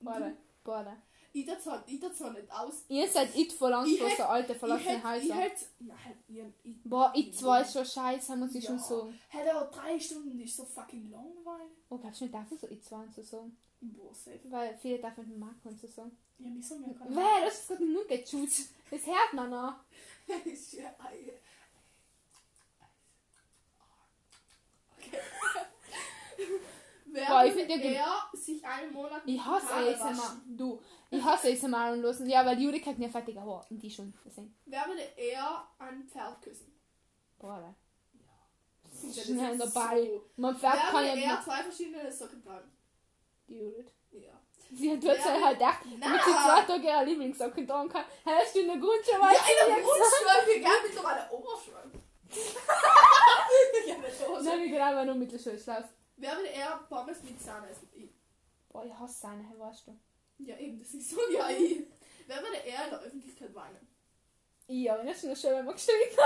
Boah, 0.00 0.32
boah. 0.64 0.96
Ich 1.32 1.46
das 1.46 1.62
zwar, 1.62 1.84
ich 1.86 2.00
das 2.00 2.16
zwar 2.16 2.32
nicht 2.32 2.50
aus. 2.50 2.84
Ihr 2.88 3.06
seid 3.08 3.36
it 3.36 3.52
Ich 3.52 3.54
vor 3.56 3.70
hätt- 3.70 4.16
so 4.16 4.22
alte 4.24 4.52
Ich 4.52 4.58
verlassene 4.58 4.98
hätte, 5.10 5.24
ich 5.26 5.32
hätte, 5.34 5.64
nein, 5.78 5.96
ich, 6.28 6.38
ich, 6.64 6.82
Boah, 6.84 7.12
it 7.14 7.36
2 7.38 7.60
ist 7.62 7.72
schon 7.72 7.84
scheiße, 7.86 8.36
muss 8.36 8.54
ich 8.54 8.64
Ja. 8.64 8.70
schon 8.70 8.78
sagen. 8.80 9.18
Hätte 9.28 9.54
aber 9.54 9.70
drei 9.70 9.98
Stunden 10.00 10.36
nicht 10.36 10.54
so 10.54 10.64
fucking 10.64 11.08
langweilig. 11.10 11.72
Oh, 11.88 11.98
glaubst 11.98 12.20
du 12.20 12.24
nicht, 12.24 12.34
darf 12.34 12.50
ich 12.50 12.58
so 12.60 12.66
it 12.68 12.84
2 12.84 13.06
zu 13.14 13.22
sagen? 13.22 13.56
Boah, 13.80 14.12
safe. 14.14 14.40
Weil 14.44 14.76
viele 14.78 14.98
dürfen 14.98 15.24
den 15.30 15.38
Marco 15.38 15.68
und 15.68 15.80
so 15.80 15.86
sagen. 15.86 16.16
Ja, 16.38 16.48
wieso 16.52 16.76
mir 16.76 16.94
kann 16.94 17.14
Wer, 17.14 17.44
das 17.46 17.60
ist 17.60 17.68
gerade 17.68 17.82
im 17.84 17.92
Mund 17.92 18.08
geschützt. 18.08 18.70
Das 18.90 19.06
hört 19.06 19.32
man 19.34 19.50
noch. 19.50 19.74
Ja. 20.72 20.94
Okay. 24.98 25.18
Ich 27.48 27.54
würde 27.56 27.72
find 27.72 27.84
ja 27.94 28.30
sich 28.32 28.64
einen 28.64 28.92
Monat 28.92 29.22
Ich 29.26 29.40
hasse 29.44 29.72
ASMR. 29.74 30.36
Du, 30.46 30.80
ich 31.10 31.22
hasse 31.22 31.48
ASMR 31.52 31.92
und 31.92 32.02
losen. 32.02 32.28
Ja, 32.28 32.44
weil 32.46 32.60
Judith 32.60 32.86
hat 32.86 32.98
mir 32.98 33.08
fertige 33.10 33.40
Haare. 33.40 33.64
Und 33.70 33.82
die 33.82 33.90
schon. 33.90 34.12
Deswegen. 34.24 34.54
Wer 34.66 34.86
würde 34.86 35.02
eher 35.16 35.66
ein 35.78 36.04
Pferd 36.08 36.40
küssen? 36.42 36.72
Boah, 37.38 37.74
ist 38.92 39.24
Schnell 39.26 39.56
dabei. 39.56 40.04
so- 40.04 40.24
Mein 40.36 40.56
Pferd 40.56 40.74
Wer 40.74 40.90
kann 40.90 41.04
ja 41.06 41.14
eher 41.14 41.40
zwei 41.42 41.62
verschiedene 41.62 42.10
Socken 42.12 42.42
tragen? 42.44 42.70
Die 43.48 43.58
Judith. 43.58 43.92
Ja. 44.10 44.32
Sie 44.72 44.90
hat 44.92 45.02
jetzt 45.02 45.24
halt 45.24 45.58
gedacht, 45.58 45.78
damit 46.00 46.22
sie 46.24 46.30
zwei 46.30 46.62
Tage 46.62 46.86
ihre 46.86 47.04
Lieblingssocken 47.04 47.66
tragen 47.66 47.88
kann. 47.88 48.04
Hast 48.24 48.54
du 48.54 48.60
in 48.60 48.66
der 48.68 48.76
Grundschule 48.76 49.18
Ja, 49.20 49.28
in 49.30 49.68
der 49.68 49.76
jetzt- 49.78 49.86
Grundschule, 49.86 50.46
wir 50.46 50.60
gerne 50.60 50.76
mittlerweile 50.86 51.30
Oberschule. 51.32 51.90
ja, 53.86 53.96
nicht 53.96 54.28
Oberschule. 54.28 54.42
Nein, 54.44 54.60
wir 54.60 54.68
gehen 54.68 54.80
aber 54.80 55.04
nur 55.04 55.14
Mittelschule. 55.14 55.58
Schlaus. 55.58 55.84
Wer 56.20 56.36
würde 56.36 56.48
eher 56.48 56.76
Pommes 56.88 57.22
mit 57.22 57.40
Sahne 57.40 57.70
essen? 57.70 57.88
Ich. 57.94 58.10
Boah, 58.68 58.84
ich 58.84 58.92
hasse 58.92 59.20
seine, 59.20 59.42
weißt 59.58 59.86
du. 59.86 59.98
Ja, 60.38 60.56
eben, 60.58 60.78
das 60.78 60.92
ist 60.92 61.10
so 61.10 61.18
ja 61.32 61.48
ich. 61.48 61.86
Wer 62.26 62.42
würde 62.42 62.56
eher 62.58 62.84
in 62.84 62.90
der 62.90 63.00
Öffentlichkeit 63.00 63.54
weinen? 63.54 63.88
Ja, 64.72 64.96
wenn 64.98 65.06
das 65.08 65.20
schon 65.20 65.34
schön, 65.34 65.50
wenn 65.50 65.64
man 65.64 65.74
geschrieben 65.74 66.16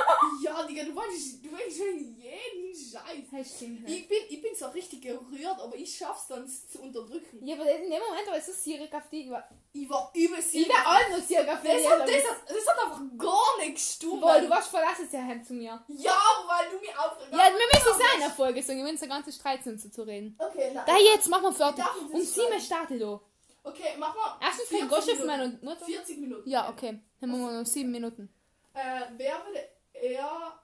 Ja, 0.44 0.62
Digga, 0.66 0.84
du 0.84 0.94
weißt, 0.94 1.42
du 1.42 1.50
weißt 1.50 1.78
schon 1.78 1.98
jeden 1.98 2.74
Scheiß. 2.74 3.24
Das 3.32 3.56
stimmt. 3.56 3.88
Ich 3.88 4.06
bin, 4.06 4.18
ich 4.28 4.42
bin 4.42 4.54
so 4.54 4.66
richtig 4.66 5.00
gerührt, 5.00 5.58
aber 5.58 5.74
ich 5.74 5.96
schaff's 5.96 6.26
dann 6.28 6.46
zu 6.46 6.82
unterdrücken. 6.82 7.38
Ja, 7.42 7.54
aber 7.54 7.64
in 7.70 7.90
dem 7.90 8.02
Moment 8.06 8.26
war 8.28 8.36
ich 8.36 8.44
so 8.44 8.52
sierig 8.52 8.92
auf 8.92 9.08
die. 9.10 9.22
Ich 9.22 9.30
war 9.30 9.48
Ich 9.72 9.88
war 9.88 10.10
übel 10.14 10.38
ich 10.38 10.68
war 10.68 10.86
auch 10.86 11.08
nur 11.08 11.20
sierig 11.22 11.48
auf 11.48 11.62
die. 11.62 11.68
das, 11.68 11.86
hat, 11.90 12.00
das, 12.00 12.30
hat, 12.30 12.36
das 12.46 12.66
hat 12.66 12.84
einfach 12.84 13.00
gar 13.16 13.58
nicht 13.60 13.74
gestimmt. 13.76 14.20
Boah, 14.20 14.38
du 14.38 14.50
warst 14.50 14.68
verlassen 14.68 15.08
sehr 15.08 15.24
heim 15.24 15.42
zu 15.42 15.54
mir. 15.54 15.82
Ja, 15.88 16.20
weil 16.46 16.70
du 16.70 16.80
mich 16.80 16.98
aufregst. 16.98 17.32
Ja, 17.32 17.38
wir 17.38 17.52
müssen 17.72 18.00
es 18.02 18.14
einer 18.22 18.30
Folge 18.30 18.62
sagen, 18.62 18.84
wir 18.84 18.92
müssen 18.92 19.04
eine 19.04 19.14
ganze 19.14 19.32
Streit 19.32 19.64
sind, 19.64 19.80
zu 19.80 20.02
reden. 20.02 20.36
Okay, 20.38 20.70
nein. 20.74 20.84
Da 20.86 20.98
jetzt, 20.98 21.28
mach 21.30 21.40
mal 21.40 21.52
fertig. 21.52 21.82
Das 21.82 22.10
Um 22.12 22.20
sieben 22.20 22.48
sagen? 22.48 22.60
startet 22.60 23.00
du. 23.00 23.20
Okay, 23.66 23.94
mach 23.98 24.14
mal. 24.14 24.36
Erstens 24.42 24.68
kein 24.68 24.86
40 24.86 24.90
Gosch 24.90 25.04
für 25.04 25.26
Minuten. 25.26 25.58
meine 25.62 25.74
Mutter. 25.74 25.86
40 25.86 26.18
Minuten. 26.18 26.50
Ja, 26.50 26.68
okay. 26.68 27.00
Machen 27.26 27.46
wir 27.46 27.60
noch 27.60 27.66
sieben 27.66 27.90
Minuten. 27.90 28.28
Äh, 28.74 29.02
wer 29.16 29.44
würde 29.44 29.68
eher 29.92 30.60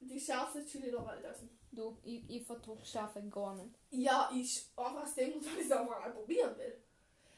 die 0.00 0.18
schärfste 0.20 0.64
Chili 0.64 0.90
der 0.90 1.06
Welt 1.06 1.24
essen? 1.24 1.50
Du, 1.72 1.96
ich, 2.02 2.28
ich 2.28 2.44
vertrug 2.44 2.84
scharfe 2.84 3.22
gar 3.22 3.54
nicht. 3.54 3.74
Ja, 3.90 4.30
ich 4.34 4.66
einfach 4.76 5.02
aus 5.02 5.14
dem 5.14 5.32
Grund, 5.32 5.46
weil 5.46 5.60
ich 5.60 5.66
es 5.66 5.72
einfach 5.72 6.00
mal 6.00 6.10
probieren 6.10 6.56
will. 6.58 6.76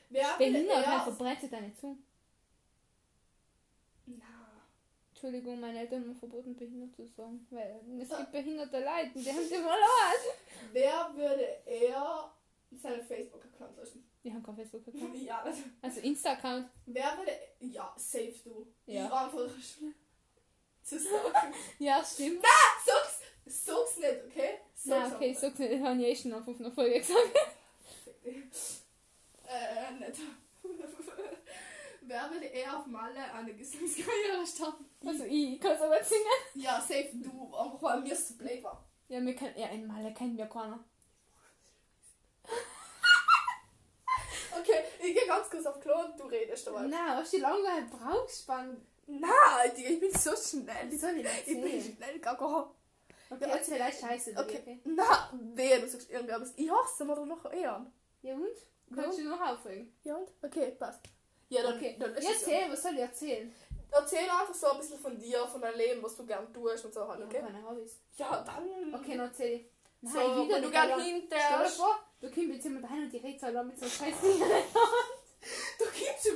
Wer 0.08 0.36
Behindert, 0.38 0.86
halt 0.86 1.40
sie 1.40 1.48
deine 1.48 1.74
Zunge. 1.74 1.98
Na, 4.06 4.24
Entschuldigung, 5.10 5.60
meine 5.60 5.80
Eltern 5.80 6.04
haben 6.04 6.16
verboten, 6.16 6.54
behindert 6.54 6.94
zu 6.94 7.06
sagen. 7.06 7.46
Weil 7.50 7.80
es 8.00 8.08
gibt 8.08 8.32
behinderte 8.32 8.78
Leute, 8.78 9.10
die 9.14 9.30
haben 9.30 9.48
sie 9.48 9.54
verloren. 9.54 10.36
wer 10.72 11.10
würde 11.14 11.46
eher 11.66 12.30
seinen 12.72 13.04
Facebook-Account 13.04 13.76
löschen? 13.76 14.11
Die 14.24 14.32
haben 14.32 14.42
kein 14.42 14.56
Facebook-Account. 14.56 15.16
Ja, 15.22 15.42
das, 15.44 15.56
Also 15.80 16.00
Insta-Account. 16.00 16.68
wer 16.86 17.16
würde... 17.18 17.32
Ja, 17.60 17.92
safe 17.96 18.34
du. 18.44 18.66
Ja. 18.86 19.06
Ich 19.06 19.12
einfach 19.12 19.48
zu 20.82 20.98
stalken. 20.98 21.54
Ja, 21.78 22.04
stimmt. 22.04 22.44
Sag's, 22.84 23.20
sag's 23.46 23.98
nicht, 23.98 24.24
okay? 24.26 24.58
Sag's 24.74 25.14
okay, 25.14 25.28
einfach. 25.28 25.40
sag's 25.40 25.58
nicht, 25.58 25.72
das 25.72 25.80
habe 25.80 26.00
ich 26.02 26.06
eh 26.06 26.16
schon 26.16 26.32
auf 26.34 26.48
einer 26.48 26.72
Folge 26.72 26.98
gesagt. 26.98 27.18
Äh, 29.44 29.92
nicht. 29.98 30.20
Wer 32.02 32.30
würde 32.30 32.46
eher 32.46 32.78
auf 32.78 32.86
Malle 32.86 33.32
eine 33.34 33.52
Gesangskarriere 33.54 34.46
starten? 34.46 34.86
Also 35.04 35.24
ich, 35.24 35.60
kann 35.60 35.72
es 35.72 35.80
aber 35.82 36.02
singen. 36.02 36.22
Ja, 36.54 36.80
safe 36.80 37.10
du, 37.14 37.52
weil 37.80 38.00
mir 38.00 38.14
zu 38.14 38.38
blöd 38.38 38.62
war. 38.62 38.82
Ja, 39.08 39.20
wir 39.20 39.34
können, 39.36 39.58
ja, 39.58 39.66
in 39.68 39.86
Malle 39.86 40.14
kennt 40.14 40.38
wir 40.38 40.46
keiner. 40.46 40.82
Okay, 44.58 44.84
ich 45.52 45.58
geh 45.58 45.64
ganz 45.64 45.64
kurz 45.64 45.66
auf 45.66 45.80
Klo 45.80 45.94
und 46.04 46.18
du 46.20 46.24
redest 46.24 46.66
dabei. 46.66 46.86
Na, 46.88 47.18
was 47.18 47.30
die 47.30 47.38
lange 47.38 47.88
Brauchspann. 47.90 48.86
Nein, 49.06 49.74
Digga, 49.76 49.88
ich 49.90 50.00
bin 50.00 50.12
so 50.12 50.30
schnell. 50.36 50.90
Wie 50.90 50.96
soll 50.96 51.10
ich 51.16 51.22
das 51.24 51.32
Ich 51.40 51.46
bin 51.46 51.62
erzählen? 51.64 51.96
schnell, 51.96 52.18
Gaga. 52.20 52.70
Okay, 53.30 53.46
erzähl 53.50 53.76
gleich 53.76 53.98
Scheiße, 53.98 54.30
Okay. 54.36 54.58
okay. 54.60 54.80
Na, 54.84 55.30
wehe, 55.54 55.80
du 55.80 55.88
sagst 55.88 56.10
irgendwas. 56.10 56.52
Ich 56.56 56.70
hasse 56.70 57.04
mir 57.04 57.14
doch 57.16 57.24
noch 57.26 57.50
eher. 57.52 57.84
Ja 58.22 58.34
und? 58.34 58.94
Kannst 58.94 59.18
du 59.18 59.24
noch 59.24 59.40
aufregen? 59.40 59.92
Ja 60.04 60.16
und? 60.16 60.28
Okay, 60.42 60.72
passt. 60.78 61.00
Ja, 61.48 61.62
dann, 61.62 61.76
Okay, 61.76 61.96
dann 61.98 62.14
ja, 62.14 62.30
erzähl, 62.30 62.70
was 62.70 62.82
soll 62.82 62.94
ich 62.94 63.00
erzählen? 63.00 63.54
Erzähl 63.90 64.20
einfach 64.20 64.54
so 64.54 64.70
ein 64.70 64.78
bisschen 64.78 64.98
von 64.98 65.18
dir, 65.18 65.46
von 65.46 65.60
deinem 65.60 65.76
Leben, 65.76 66.02
was 66.02 66.16
du 66.16 66.24
gern 66.24 66.50
tust 66.52 66.84
und 66.84 66.94
so 66.94 67.06
halt, 67.06 67.22
okay? 67.24 67.42
habe 67.42 67.52
keine 67.52 67.68
Hobbys. 67.68 68.00
Ja, 68.16 68.42
dann. 68.42 68.94
Okay, 68.94 69.16
dann 69.16 69.26
erzähl 69.26 69.52
ich. 69.60 69.66
So, 70.10 70.18
Nein, 70.18 70.36
wo 70.36 70.44
wieder 70.46 70.60
du 70.60 70.66
die 70.66 70.72
gern 70.72 70.90
Alter. 70.90 71.02
hinter. 71.04 71.36
Stell 71.38 71.62
dir 71.64 71.70
vor, 71.70 71.98
du 72.20 72.26
kommst 72.30 72.48
jetzt 72.54 72.64
jemand 72.64 72.90
rein 72.90 73.02
und 73.04 73.12
die 73.12 73.18
redet 73.18 73.40
so 73.40 73.62
mit 73.62 73.78
so 73.78 73.86
Scheiße. 73.86 74.26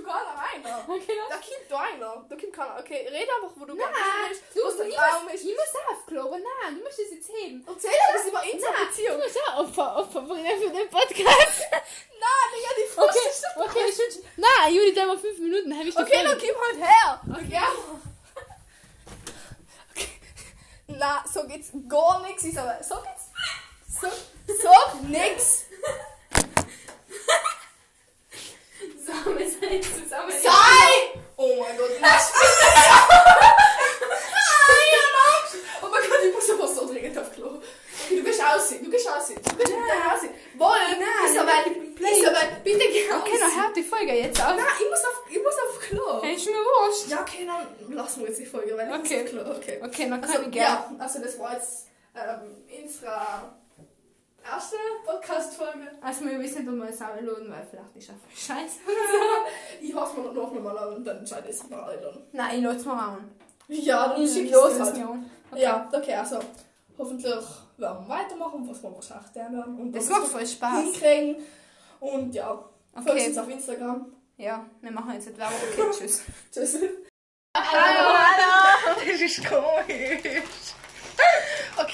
Du 0.07 0.13
schon 0.13 0.23
gar 0.23 0.55
nicht 0.55 0.67
rein. 0.67 0.85
Okay, 0.87 1.17
Da 1.29 1.35
kommt 1.37 1.67
da 1.69 1.79
einer. 1.81 2.25
Da 2.29 2.37
kommt 2.37 2.53
keiner. 2.53 2.79
Okay, 2.79 3.09
red 3.09 3.29
einfach, 3.29 3.53
wo 3.57 3.65
du 3.65 3.75
gern 3.77 3.91
bist, 4.29 4.43
du, 4.55 4.61
du, 4.63 4.77
der 4.77 4.87
ich, 4.87 4.99
Raum 4.99 5.25
muss, 5.25 5.35
ist. 5.35 5.45
ich 5.45 5.55
muss 5.57 5.83
auf 5.91 6.07
Klo, 6.07 6.21
aber 6.21 6.39
nein, 6.39 6.77
du 6.79 6.83
musst 6.85 6.99
das 6.99 7.11
jetzt 7.11 7.29
heben. 7.29 7.65
Erzähl 7.67 7.91
etwas 7.91 8.27
über 8.29 8.43
unsere 8.53 8.73
Nein, 8.73 8.87
Beziehung. 8.87 9.19
du 9.19 9.25
musst 9.25 9.39
auch 9.49 9.59
Opfer, 9.59 9.97
Opfer 9.97 10.21
bringen 10.23 10.61
für 10.63 10.71
den 10.71 10.89
Podcast. 10.89 11.19
Nein, 11.19 12.47
Digga, 12.55 12.71
die 12.77 12.87
Okay, 12.87 13.13
Frust 13.13 13.27
ist 13.27 13.45
okay, 13.57 13.85
ich 13.91 13.99
wünsch, 13.99 14.27
nein, 14.37 14.75
Juli, 14.75 14.95
da 14.95 15.07
mal 15.07 15.19
fünf 15.19 15.39
Minuten, 15.39 15.77
habe 15.77 15.89
ich 15.89 15.97
Okay, 15.99 16.23
dann 16.23 16.39
komm 16.39 16.63
halt 16.63 16.89
her. 16.89 17.21
Okay. 17.31 17.63
okay. 19.91 20.21
Na, 20.87 21.25
so 21.33 21.45
geht's 21.47 21.71
gar 21.89 22.23
nichts, 22.23 22.45
Isabel. 22.45 22.79
So 22.83 22.97
geht's. 22.97 23.27
So, 24.01 24.09
so 24.63 24.99
nix. 25.09 25.65
Zusammen 29.67 30.31
Sei! 30.31 31.21
Oh 31.37 31.57
mein 31.61 31.77
Gott, 31.77 31.91
lass 32.01 32.33
mich 32.33 33.57
Oh 35.83 35.87
mein 35.91 36.03
Gott, 36.09 36.21
ich 36.27 36.35
muss 36.35 36.51
aber 36.51 36.69
so 36.69 36.87
dringend 36.93 37.19
auf 37.19 37.33
Klo. 37.33 37.47
Okay, 37.49 38.17
du 38.17 38.23
gehst 38.23 38.43
aussehen, 38.43 38.85
du 38.85 38.91
gehst 38.91 39.09
aussehen, 39.11 39.41
du 39.43 39.57
gehst 39.57 39.73
bitte 39.73 40.15
aussehen. 40.15 40.35
Wohl, 40.57 40.69
Isabel, 41.29 41.73
Isabel, 41.99 42.57
bitte 42.65 42.79
geh 42.79 43.05
Okay, 43.05 43.15
aussehen. 43.33 43.41
dann 43.41 43.63
hört 43.65 43.77
die 43.77 43.83
Folge 43.83 44.13
jetzt 44.15 44.41
auf. 44.41 44.57
Nein, 44.57 44.65
ich 44.81 44.89
muss 44.89 45.01
auf, 45.05 45.23
ich 45.31 45.43
muss 45.43 45.55
auf 45.55 45.81
Klo. 45.81 46.23
Hey, 46.23 46.35
ist 46.35 46.47
mir 46.47 46.53
wurscht. 46.55 47.09
Ja, 47.09 47.21
okay, 47.23 47.47
dann 47.47 47.93
lassen 47.95 48.21
wir 48.21 48.29
jetzt 48.29 48.41
die 48.41 48.47
Folge, 48.47 48.77
weil 48.77 48.89
ich 48.89 48.95
Okay. 48.95 49.23
muss 49.23 49.33
auf 49.35 49.45
Klo, 49.45 49.57
okay. 49.57 49.81
Okay, 49.85 50.09
dann 50.09 50.21
kann 50.21 50.31
Also, 50.31 50.43
ich 50.45 50.51
gerne. 50.53 50.69
ja, 50.69 50.91
also 50.99 51.19
das 51.21 51.39
war 51.39 51.53
jetzt 51.55 51.87
ähm, 52.15 52.65
unsere 52.83 53.17
erste 54.55 54.77
Podcast-Folge. 55.05 55.89
Also, 56.01 56.25
wir 56.25 56.39
wissen 56.41 56.65
nicht, 56.65 56.69
ob 56.73 56.77
wir 56.77 56.89
es 56.89 57.03
auch 57.03 57.21
lohnen, 57.21 57.51
weil 57.51 57.67
vielleicht 57.71 57.97
ist 57.97 58.11
es 58.35 58.47
scheiße. 58.47 58.79
Ich 59.81 59.95
hoffe 59.95 60.21
mir 60.21 60.33
noch 60.33 60.53
nochmal 60.53 60.77
an 60.79 60.95
und 60.97 61.05
dann 61.05 61.19
entscheide 61.19 61.49
ich 61.49 61.57
es 61.57 61.69
mal 61.69 61.97
dann. 61.99 62.23
Nein, 62.33 62.59
ich 62.59 62.65
lasse 62.65 62.77
es 62.79 62.85
mal 62.85 63.09
an. 63.15 63.31
Ja, 63.69 64.09
dann 64.09 64.27
schick 64.29 64.45
ich 64.47 64.53
los 64.53 64.73
es 64.73 64.81
halt. 64.81 64.97
an. 64.97 65.31
Ja, 65.55 65.89
okay, 65.93 66.15
also 66.15 66.39
hoffentlich 66.99 67.25
werden 67.27 67.45
wir 67.77 68.09
weitermachen, 68.09 68.69
was 68.69 68.83
wir 68.83 68.91
geschafft 68.91 69.37
haben. 69.37 69.79
Und 69.81 69.93
Das 69.93 70.09
macht 70.09 70.27
voll 70.29 70.47
Spaß. 70.47 70.83
hinkriegen. 70.85 71.37
Und 72.01 72.35
ja, 72.35 72.49
folgt 72.95 73.11
Okay. 73.11 73.29
uns 73.29 73.39
auf 73.39 73.49
Instagram. 73.49 74.13
Ja, 74.39 74.65
wir 74.81 74.91
machen 74.93 75.13
jetzt 75.15 75.27
nicht 75.27 75.39
Werbung. 75.39 75.57
Okay, 75.79 75.91
tschüss. 75.99 76.23
Tschüss. 76.53 76.79
Hallo, 77.57 78.13
hallo. 78.19 79.01
Das 79.07 79.21
ist 79.21 79.45
komisch. 79.47 80.75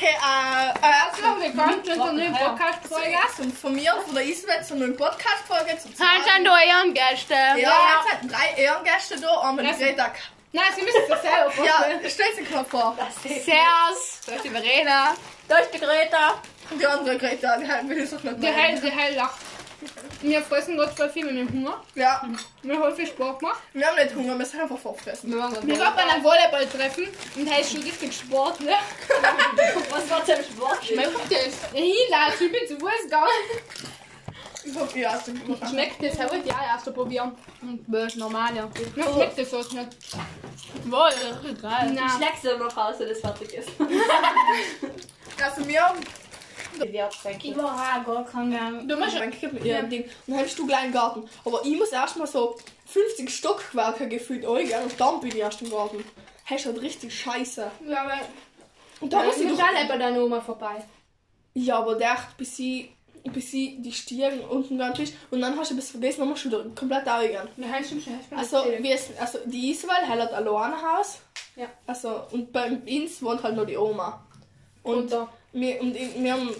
Okay, 0.02 0.10
äh, 0.10 0.70
äh, 0.84 0.92
Herzlich 0.92 1.54
willkommen 1.54 1.84
zu 1.84 1.92
unserer 1.92 2.12
neuen 2.12 2.34
Podcast-Folge. 2.34 3.16
und 3.38 3.56
von 3.56 3.72
mir, 3.72 3.94
von 4.04 4.14
der 4.16 4.24
Isabel, 4.24 4.64
zu 4.64 4.74
einer 4.74 4.88
Podcast-Folge 4.88 5.78
zu 5.78 5.90
Hallo 6.04 6.24
an 6.34 6.44
euren 6.48 6.92
Gäste. 6.92 7.34
Ja, 7.34 7.54
jetzt 7.54 8.12
hat 8.12 8.18
drei 8.28 8.60
Ehrengäste 8.60 9.20
da, 9.20 9.40
einmal 9.48 9.64
die 9.64 9.72
Greta. 9.80 10.06
Nein, 10.50 10.64
Sie 10.74 10.82
müssen 10.82 11.02
es 11.02 11.22
selber 11.22 11.50
vorstellen. 11.52 12.00
Ja, 12.02 12.10
stell 12.10 12.26
sie 12.34 12.42
klar 12.42 12.64
vor. 12.64 12.98
Servus, 13.22 14.20
da 14.26 14.32
ist 14.34 14.44
die 14.44 14.50
Verena. 14.50 15.14
Da 15.46 15.58
ist 15.58 15.72
die 15.72 15.78
Greta. 15.78 16.34
Und 16.68 16.80
die 16.80 16.86
andere 16.86 17.16
Greta, 17.18 17.56
die 17.58 17.70
halt 17.70 17.88
will 17.88 17.98
ich 18.02 18.10
doch 18.10 18.22
nicht 18.24 18.42
Die 18.42 18.46
Hell, 18.48 18.72
meinen. 18.72 18.82
die 18.82 18.90
Hell 18.90 19.14
lacht. 19.14 19.38
Wir 20.20 20.42
fressen 20.42 20.76
gerade 20.76 20.92
voll 20.92 21.10
viel 21.10 21.24
mit 21.24 21.36
dem 21.36 21.52
Hunger. 21.52 21.82
Ja, 21.94 22.22
Wir 22.62 22.78
haben 22.78 22.94
viel 22.94 23.06
Sport 23.06 23.40
gemacht. 23.40 23.60
wir 23.72 23.86
haben 23.86 23.96
nicht 23.96 24.14
Hunger, 24.14 24.38
wir 24.38 24.46
sind 24.46 24.60
einfach 24.60 24.78
vorfressen. 24.78 25.30
Wir 25.30 25.38
waren 25.38 25.54
bei 25.54 26.02
einem 26.02 26.24
Volleyball-Treffen 26.24 27.08
und 27.36 27.50
da 27.50 27.56
ist 27.56 27.72
schon 27.72 27.82
richtig 27.82 28.16
Sport, 28.16 28.60
ne? 28.60 28.74
Was 29.90 30.10
war 30.10 30.24
zum 30.24 30.36
Sport? 30.36 30.84
Schmeckt 30.84 31.30
das? 31.30 31.70
Hila, 31.72 32.28
ich 32.32 32.38
bin 32.52 32.68
zu 32.68 32.78
Fuß 32.78 33.02
gegangen. 33.04 33.28
Ich 34.64 34.96
ihr 34.96 35.10
hast 35.10 35.26
den 35.26 35.42
gemacht. 35.44 35.68
Schmeckt 35.68 36.02
das? 36.02 36.16
Er 36.16 36.30
wollte 36.30 36.48
ja 36.48 36.56
erst 36.72 36.94
probieren. 36.94 37.32
Und 37.60 37.84
das 37.88 38.12
ist 38.12 38.16
normal, 38.16 38.54
ja. 38.54 38.68
Mir 38.94 39.04
schmeckt 39.12 39.38
das 39.38 39.50
so 39.50 39.58
nicht. 39.58 39.96
Wohl, 40.84 41.08
richtig 41.08 41.60
geil. 41.62 41.88
Ich 41.88 42.00
Nein. 42.00 42.10
schlägst 42.16 42.44
du 42.44 42.56
noch 42.58 42.76
aus, 42.76 42.98
wenn 43.00 43.08
das 43.08 43.18
fertig 43.20 43.54
ist. 43.54 43.68
Also 45.42 45.66
wir, 45.66 45.82
Ich 46.80 47.56
war 47.56 48.00
auch 48.00 48.06
gar 48.06 48.24
kein 48.24 48.50
Gang. 48.50 48.88
du 48.88 48.96
machst 48.96 49.16
ein 49.16 49.30
Kind 49.30 49.52
mit 49.54 49.64
ihrem 49.64 49.88
Ding. 49.90 50.04
Und 50.26 50.34
dann 50.34 50.44
hast 50.44 50.58
du 50.58 50.62
einen 50.62 50.70
kleinen 50.70 50.92
Garten. 50.92 51.28
Aber 51.44 51.60
ich 51.64 51.76
muss 51.76 51.90
erstmal 51.90 52.26
so 52.26 52.56
50 52.86 53.30
Stockwerke 53.30 54.08
gefühlt 54.08 54.46
eingehen 54.46 54.82
und 54.82 55.00
dann 55.00 55.20
bin 55.20 55.30
ich 55.30 55.38
erst 55.38 55.62
im 55.62 55.70
Garten. 55.70 56.04
Hast 56.44 56.66
halt 56.66 56.80
richtig 56.80 57.18
scheiße. 57.18 57.70
Ja, 57.88 58.02
aber 58.02 58.14
Und 59.00 59.12
da 59.12 59.22
muss 59.22 59.38
ich 59.38 59.48
doch... 59.48 59.58
Schale 59.58 59.86
bei 59.88 59.96
deiner 59.96 60.22
Oma 60.24 60.40
vorbei. 60.40 60.84
Ja, 61.54 61.78
aber 61.78 61.94
der 61.94 62.14
hat 62.14 62.36
bis 62.36 62.56
sie, 62.56 62.90
bis 63.24 63.50
sie 63.50 63.80
die 63.80 63.92
Stirn 63.92 64.40
unten 64.40 64.78
dran 64.78 64.92
ist. 64.94 65.14
Und 65.30 65.40
dann 65.40 65.56
hast 65.58 65.70
du 65.70 65.76
bis 65.76 65.90
vergessen, 65.90 66.20
dann 66.20 66.28
musst 66.30 66.44
du 66.44 66.48
wieder 66.48 66.64
komplett 66.74 67.06
eingehen. 67.06 67.48
Ja, 67.56 67.66
hast 67.68 67.92
du 67.92 68.00
schon 68.00 68.14
Also, 68.36 68.64
also 69.20 69.38
die 69.46 69.70
Isabel 69.70 70.08
hat 70.08 70.32
allein 70.32 70.72
ein 70.72 70.82
Haus. 70.82 71.20
Ja. 71.56 71.66
Also, 71.86 72.22
und 72.30 72.52
bei 72.52 72.70
uns 72.70 73.22
wohnt 73.22 73.42
halt 73.42 73.56
nur 73.56 73.66
die 73.66 73.76
Oma. 73.76 74.26
Und, 74.82 74.96
Und 74.96 75.12
da. 75.12 75.28
Wir, 75.52 75.80
und 75.80 75.96
ich- 75.96 76.14
wir 76.22 76.32
haben. 76.32 76.50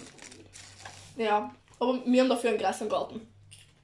Ja, 1.17 1.51
aber 1.79 1.99
wir 2.05 2.21
haben 2.21 2.29
dafür 2.29 2.49
einen 2.51 2.59
großen 2.59 2.89
Garten. 2.89 3.27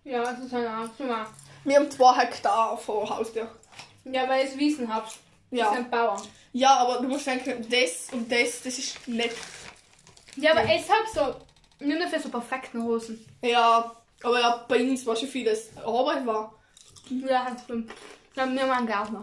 Ja, 0.03 0.23
das 0.23 0.39
ist 0.45 0.53
Art. 0.53 0.91
Guck 0.97 1.07
mal. 1.07 1.25
Wir 1.63 1.75
haben 1.75 1.91
zwei 1.91 2.13
Hektar 2.17 2.77
vor 2.77 3.09
Haustür. 3.09 3.47
Ja, 4.05 4.27
weil 4.27 4.45
ich 4.45 4.51
es 4.53 4.57
Wiesen 4.57 4.93
habt. 4.93 5.17
Ja. 5.51 5.65
Das 5.65 5.73
Ja. 5.75 5.81
sind 5.81 5.91
Bauern. 5.91 6.21
ja, 6.53 6.77
aber 6.77 6.97
du 7.01 7.07
musst 7.09 7.27
denken, 7.27 7.65
das 7.69 8.07
und 8.11 8.31
das, 8.31 8.61
das 8.63 8.77
ist 8.79 9.07
nicht. 9.07 9.35
Ja, 10.37 10.51
aber 10.51 10.63
ich 10.65 10.83
hab 10.89 11.07
so. 11.13 11.35
Nur 11.85 11.97
dafür 11.99 12.19
so 12.19 12.29
perfekten 12.29 12.83
Hosen. 12.83 13.25
Ja, 13.41 13.95
aber 14.23 14.39
ja, 14.39 14.65
bei 14.67 14.81
uns 14.81 15.05
war 15.05 15.15
schon 15.15 15.29
vieles 15.29 15.69
Arbeit 15.77 16.25
war. 16.25 16.53
Ja, 17.09 17.49
das 17.51 17.63
stimmt. 17.63 17.91
Ja, 18.35 18.49
wir 18.51 18.61
haben 18.61 18.71
einen 18.71 18.87
Gärtner. 18.87 19.21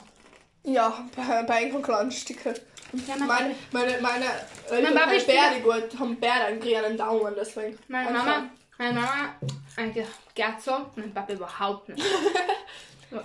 Ja, 0.65 1.07
bei, 1.15 1.43
bei 1.45 1.55
einem 1.55 1.83
kleinen 1.83 2.11
Stücke. 2.11 2.55
Mein 2.93 3.27
Meine, 3.27 3.55
meine, 4.01 4.25
meine 4.71 5.01
haben 5.01 5.13
ist 5.13 5.27
Bärde 5.27 5.61
gut, 5.61 5.99
haben 5.99 6.17
Bärde 6.19 6.45
einen 6.47 6.61
grünen 6.61 6.97
Daumen, 6.97 7.35
deswegen. 7.37 7.79
Meine. 7.89 8.11
Mama, 8.11 8.49
meine 8.79 8.93
Mama, 8.93 9.35
eigentlich 9.77 10.07
gärt 10.35 10.61
so, 10.63 10.87
mein 10.95 11.13
Papa 11.13 11.33
überhaupt 11.33 11.89
nicht. 11.89 12.05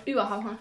Überhaupt 0.04 0.44
nicht. 0.44 0.58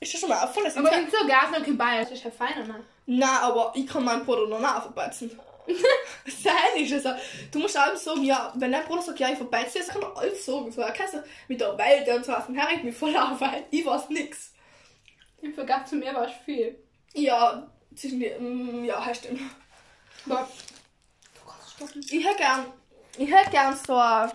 Ist 0.00 0.14
das 0.14 0.20
schon 0.20 0.28
mal 0.28 0.42
auffallen? 0.44 0.72
Aber 0.76 0.92
in 0.96 1.10
so 1.10 1.26
Gärtner 1.26 1.60
kein 1.60 1.78
Bayern, 1.78 2.02
das 2.02 2.12
ist 2.12 2.24
ja 2.24 2.30
feiner, 2.30 2.64
ne? 2.64 2.84
Nein, 3.06 3.28
aber 3.40 3.72
ich 3.74 3.86
kann 3.86 4.04
meinen 4.04 4.24
Bruder 4.24 4.46
noch 4.46 4.60
nicht 4.60 4.82
verbetzen. 4.82 5.38
Sein 6.26 6.82
ist 6.82 6.92
es. 6.92 7.06
also, 7.06 7.20
Du 7.50 7.58
musst 7.58 7.76
allem 7.76 7.96
sagen, 7.96 8.22
ja, 8.24 8.52
wenn 8.56 8.72
dein 8.72 8.84
Bruder 8.84 9.02
sagt, 9.02 9.18
ja, 9.18 9.30
ich 9.30 9.36
verbeize, 9.36 9.78
das 9.78 9.88
kann 9.88 10.02
er 10.02 10.16
alles 10.16 10.44
sagen. 10.44 10.70
So, 10.70 10.80
er 10.80 10.92
kann 10.92 11.06
so 11.10 11.18
mit 11.46 11.60
der 11.60 11.76
Welt 11.78 12.08
und 12.08 12.24
so 12.24 12.32
was. 12.32 12.48
Und 12.48 12.56
er 12.56 12.68
regt 12.68 12.84
mich 12.84 12.96
voll 12.96 13.16
auf, 13.16 13.40
weil 13.40 13.64
ich 13.70 13.84
weiß 13.84 14.08
nix. 14.10 14.52
Im 15.40 15.54
Vergleich 15.54 15.84
zu 15.86 15.96
mir 15.96 16.14
war 16.14 16.26
es 16.26 16.32
viel. 16.44 16.78
Ja, 17.20 17.66
zwischen 17.94 18.20
die, 18.20 18.30
mm, 18.30 18.84
ja, 18.84 19.04
das 19.06 19.18
stimmt. 19.18 19.40
Aber 20.26 20.48
Ich 22.10 22.24
hätte 22.24 22.36
gern, 22.38 22.66
ich 23.16 23.30
hätte 23.32 23.50
gern 23.50 23.76
so 23.76 23.94
eine, 23.96 24.32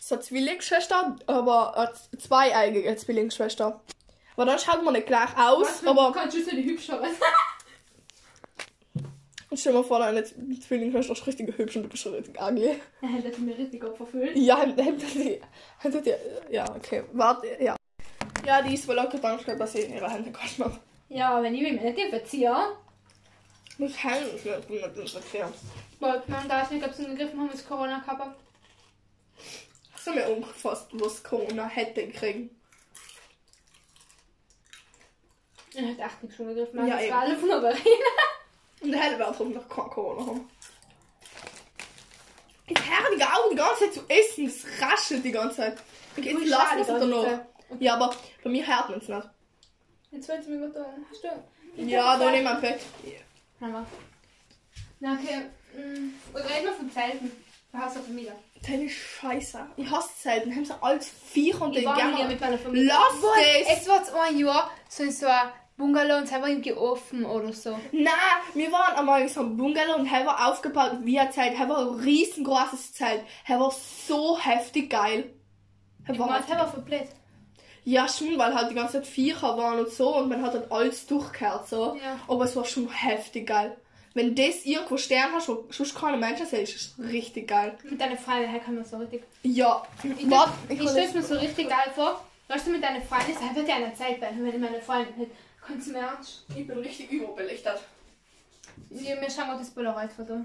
so 0.00 0.14
eine 0.14 0.22
Zwillingsschwester, 0.24 1.16
aber 1.26 1.76
eine 1.76 2.18
zweieigige 2.18 2.94
Zwillingsschwester. 2.96 3.80
Aber 4.36 4.44
dann 4.46 4.58
schaut 4.58 4.82
man 4.84 4.94
nicht 4.94 5.06
gleich 5.06 5.36
aus, 5.36 5.84
aber 5.86 6.12
kannst 6.12 6.36
du 6.36 6.42
so 6.42 6.50
die 6.50 6.64
hübschere 6.64 7.06
stell 9.54 9.74
dir 9.74 9.84
vor, 9.84 9.98
deine 9.98 10.24
Zwillingsschwester 10.24 11.12
ist 11.12 11.26
richtig 11.26 11.58
hübsch 11.58 11.76
und 11.76 11.82
du 11.82 11.88
bist 11.90 12.02
schon 12.02 12.14
richtig 12.14 12.40
ugly. 12.40 12.80
Er 13.02 13.08
hätte 13.08 13.40
mir 13.42 13.56
richtig 13.58 13.82
gut 13.82 13.96
verfüllt. 13.96 14.34
Ja, 14.36 14.58
hem- 14.60 14.74
die- 14.76 15.40
hem- 15.78 16.02
die- 16.02 16.14
ja, 16.50 16.64
okay. 16.74 17.04
Warte, 17.12 17.48
ja. 17.60 17.76
Ja, 18.46 18.62
die 18.62 18.74
ist 18.74 18.88
wohl 18.88 18.98
auch 18.98 19.10
gedacht, 19.10 19.46
dass 19.46 19.72
sie 19.72 19.82
ihre 19.82 20.10
Hände 20.10 20.32
kosten 20.32 20.62
macht. 20.62 20.80
Ja, 21.12 21.42
wenn 21.42 21.54
ich 21.54 21.60
mich 21.60 21.78
nicht 21.78 22.08
verziehe, 22.08 22.56
Muss 23.76 24.02
Hände 24.02 24.32
nicht 24.32 24.96
nicht 24.96 25.14
erklären. 25.14 25.52
wollte 26.00 26.30
man 26.30 26.48
da 26.48 26.66
nicht, 26.70 26.86
ob 26.86 26.94
sie 26.94 27.04
gegriffen 27.04 27.38
haben, 27.38 27.50
ist 27.50 27.68
Corona 27.68 27.98
gehabt. 27.98 28.38
Hast 29.92 30.06
du 30.06 30.12
mir 30.12 30.26
umgefasst, 30.30 30.88
was 30.92 31.22
Corona 31.22 31.66
hätte 31.68 32.08
kriegen? 32.08 32.58
Er 35.74 35.88
hat 35.88 35.98
echt 35.98 36.22
nichts 36.22 36.36
schon 36.36 36.48
gegriffen. 36.48 36.86
Ja, 36.86 36.94
das 36.94 37.02
eben. 37.02 37.12
war 37.12 37.20
alle 37.20 37.36
von 37.36 37.48
der 37.48 37.60
Verena. 37.60 37.80
Und 38.80 38.92
der 38.92 39.00
hätte 39.00 39.18
wir 39.18 39.48
noch 39.50 39.68
kein 39.68 39.90
Corona 39.90 40.26
haben. 40.26 40.50
Ich 42.68 42.78
höre 42.78 43.16
die 43.16 43.22
Augen 43.22 43.50
die 43.50 43.56
ganze 43.56 43.84
Zeit 43.84 43.94
zu 43.94 44.00
essen, 44.08 44.46
das 44.46 44.80
raschelt 44.80 45.24
die 45.24 45.32
ganze 45.32 45.56
Zeit. 45.56 45.78
Ich 46.16 46.24
lassen 46.24 46.76
wir 46.76 46.80
es 46.80 46.86
dann 46.86 47.10
noch. 47.10 47.38
Ja, 47.80 47.94
aber 47.94 48.16
bei 48.42 48.50
mir 48.50 48.66
hört 48.66 48.88
man 48.88 48.98
es 48.98 49.08
nicht. 49.08 49.28
Gut 50.12 50.26
tun. 50.26 50.74
Hast 51.10 51.24
du? 51.24 51.82
Ja, 51.82 52.18
da 52.18 52.30
neben 52.30 52.44
meinem 52.44 52.60
Bett. 52.60 52.80
Aber. 53.60 53.86
Na, 55.00 55.14
okay. 55.14 55.46
mm, 55.74 56.12
Und 56.34 56.42
reden 56.42 56.64
wir 56.64 56.72
von 56.72 56.90
Zelten. 56.90 57.32
Du 57.72 57.78
hast 57.78 57.96
eine 57.96 58.04
Familie. 58.04 58.34
Deine 58.66 58.88
Scheiße. 58.88 59.66
Ich 59.76 59.90
hasse 59.90 60.10
Zelten. 60.18 60.54
Haben 60.54 60.64
sie 60.66 60.82
alles 60.82 61.08
Viech 61.08 61.58
und 61.60 61.74
Ich 61.74 61.84
den 61.84 61.94
gerne. 61.94 62.28
mit 62.28 62.40
meiner 62.40 62.58
Familie. 62.58 62.88
Lass 62.88 63.20
das! 63.20 63.78
Es 63.78 63.88
war 63.88 63.96
jetzt 63.96 64.12
ein 64.14 64.38
Jahr 64.38 64.70
so 64.88 65.02
in 65.02 65.10
so 65.10 65.26
ein 65.26 65.48
Bungalow 65.78 66.18
und 66.18 66.28
selber 66.28 66.48
irgendwie 66.48 66.74
offen 66.74 67.24
oder 67.24 67.52
so. 67.54 67.78
Na, 67.92 68.10
wir 68.52 68.70
waren 68.70 68.94
einmal 68.96 69.22
in 69.22 69.28
so 69.28 69.40
einem 69.40 69.56
Bungalow 69.56 69.96
und 69.96 70.06
er 70.12 70.26
war 70.26 70.48
aufgebaut 70.52 70.98
wie 71.00 71.18
ein 71.18 71.32
Zelt. 71.32 71.58
Er 71.58 71.68
war 71.68 71.78
ein 71.78 72.00
riesengroßes 72.00 72.92
Zelt. 72.92 73.24
Er 73.46 73.58
war 73.58 73.72
so 74.06 74.38
heftig 74.38 74.90
geil. 74.90 75.32
Er 76.06 76.12
Ich 76.14 76.20
war 76.20 76.28
war 76.28 76.68
verblöd. 76.68 77.08
Ja, 77.84 78.06
schon, 78.08 78.38
weil 78.38 78.54
halt 78.54 78.70
die 78.70 78.74
ganze 78.74 78.94
Zeit 78.94 79.06
Viecher 79.06 79.56
waren 79.56 79.80
und 79.80 79.90
so 79.90 80.16
und 80.16 80.28
man 80.28 80.40
hat 80.42 80.52
halt 80.52 80.70
alles 80.70 81.06
durchgehört 81.06 81.68
so. 81.68 81.96
Ja. 82.02 82.18
Aber 82.28 82.44
es 82.44 82.54
war 82.54 82.64
schon 82.64 82.88
heftig 82.88 83.46
geil. 83.48 83.76
Wenn 84.14 84.34
das 84.34 84.64
irgendwo 84.66 84.96
Stern 84.98 85.32
hast, 85.32 85.48
wo 85.48 85.64
sonst 85.70 85.94
keine 85.94 86.16
Menschen 86.18 86.46
sehen, 86.46 86.62
ist 86.64 86.74
es 86.76 86.94
richtig 87.10 87.48
geil. 87.48 87.76
Mit 87.82 88.00
deiner 88.00 88.16
Freundin, 88.16 88.50
her 88.50 88.60
kann 88.60 88.74
man 88.74 88.84
so 88.84 88.98
richtig. 88.98 89.22
Ja, 89.42 89.82
Ich, 90.02 90.30
warte, 90.30 90.52
ich, 90.68 90.78
hol 90.80 90.88
stelle 90.88 91.12
mir 91.12 91.22
so 91.22 91.34
richtig 91.38 91.68
geil 91.68 91.90
vor. 91.94 92.22
Weißt 92.48 92.66
du, 92.66 92.70
mit 92.72 92.82
deiner 92.84 93.00
Freundin, 93.00 93.34
das 93.40 93.54
wird 93.56 93.68
ja 93.68 93.76
eine 93.76 93.94
Zeit 93.94 94.20
bei, 94.20 94.28
wenn 94.36 94.46
ich 94.46 94.58
meine 94.58 94.80
Freundin 94.82 95.14
hätte. 95.14 95.30
Kannst 95.66 95.88
du 95.88 95.92
mir 95.92 96.00
ernst? 96.00 96.44
Ich 96.54 96.66
bin 96.66 96.78
richtig 96.78 97.10
überbelichtet. 97.10 97.80
Ja, 98.90 99.16
mir 99.16 99.30
schauen 99.30 99.46
wir 99.48 99.56
das 99.58 99.70
Polaroid-Foto. 99.70 100.44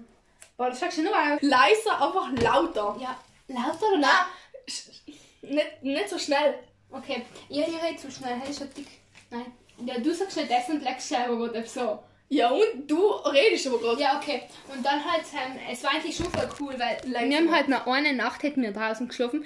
Boah, 0.56 0.70
das 0.70 0.80
schaust 0.80 0.98
du 0.98 1.04
nur 1.04 1.16
an. 1.16 1.38
Leiser, 1.42 2.02
einfach 2.02 2.32
lauter. 2.42 2.96
Ja, 3.02 3.18
lauter 3.48 3.86
oder 3.90 3.98
Na, 4.00 4.28
sch- 4.68 4.90
nicht, 5.42 5.84
nicht 5.84 6.10
so 6.10 6.18
schnell. 6.18 6.56
Okay, 6.90 7.24
ja, 7.50 7.66
ich 7.68 7.84
rede 7.84 7.98
zu 7.98 8.10
schnell. 8.12 8.36
Hey, 8.44 8.54
schon 8.54 8.70
dick. 8.76 8.88
Nein. 9.30 9.46
Ja, 9.86 10.00
du 10.00 10.14
sagst 10.14 10.38
nicht 10.38 10.50
das 10.50 10.70
und 10.70 10.84
legst 10.84 11.10
selber 11.10 11.38
gerade 11.38 11.66
so. 11.68 12.00
Ja, 12.30 12.50
und 12.50 12.88
du 12.88 12.98
redest 13.00 13.68
aber 13.68 13.80
gerade. 13.80 14.02
Ja, 14.02 14.18
okay. 14.18 14.44
Und 14.74 14.86
dann 14.86 15.04
halt, 15.04 15.24
ähm, 15.34 15.60
es 15.72 15.84
war 15.84 15.92
eigentlich 15.92 16.16
schon 16.16 16.32
voll 16.32 16.50
cool, 16.60 16.76
weil 16.78 16.98
Like 17.12 17.30
wir 17.30 17.38
haben 17.38 17.52
halt 17.52 17.70
noch 17.70 17.88
eine 17.88 18.14
Nacht 18.14 18.44
hätten 18.44 18.62
wir 18.62 18.72
draußen 18.72 19.08
geschlafen. 19.08 19.46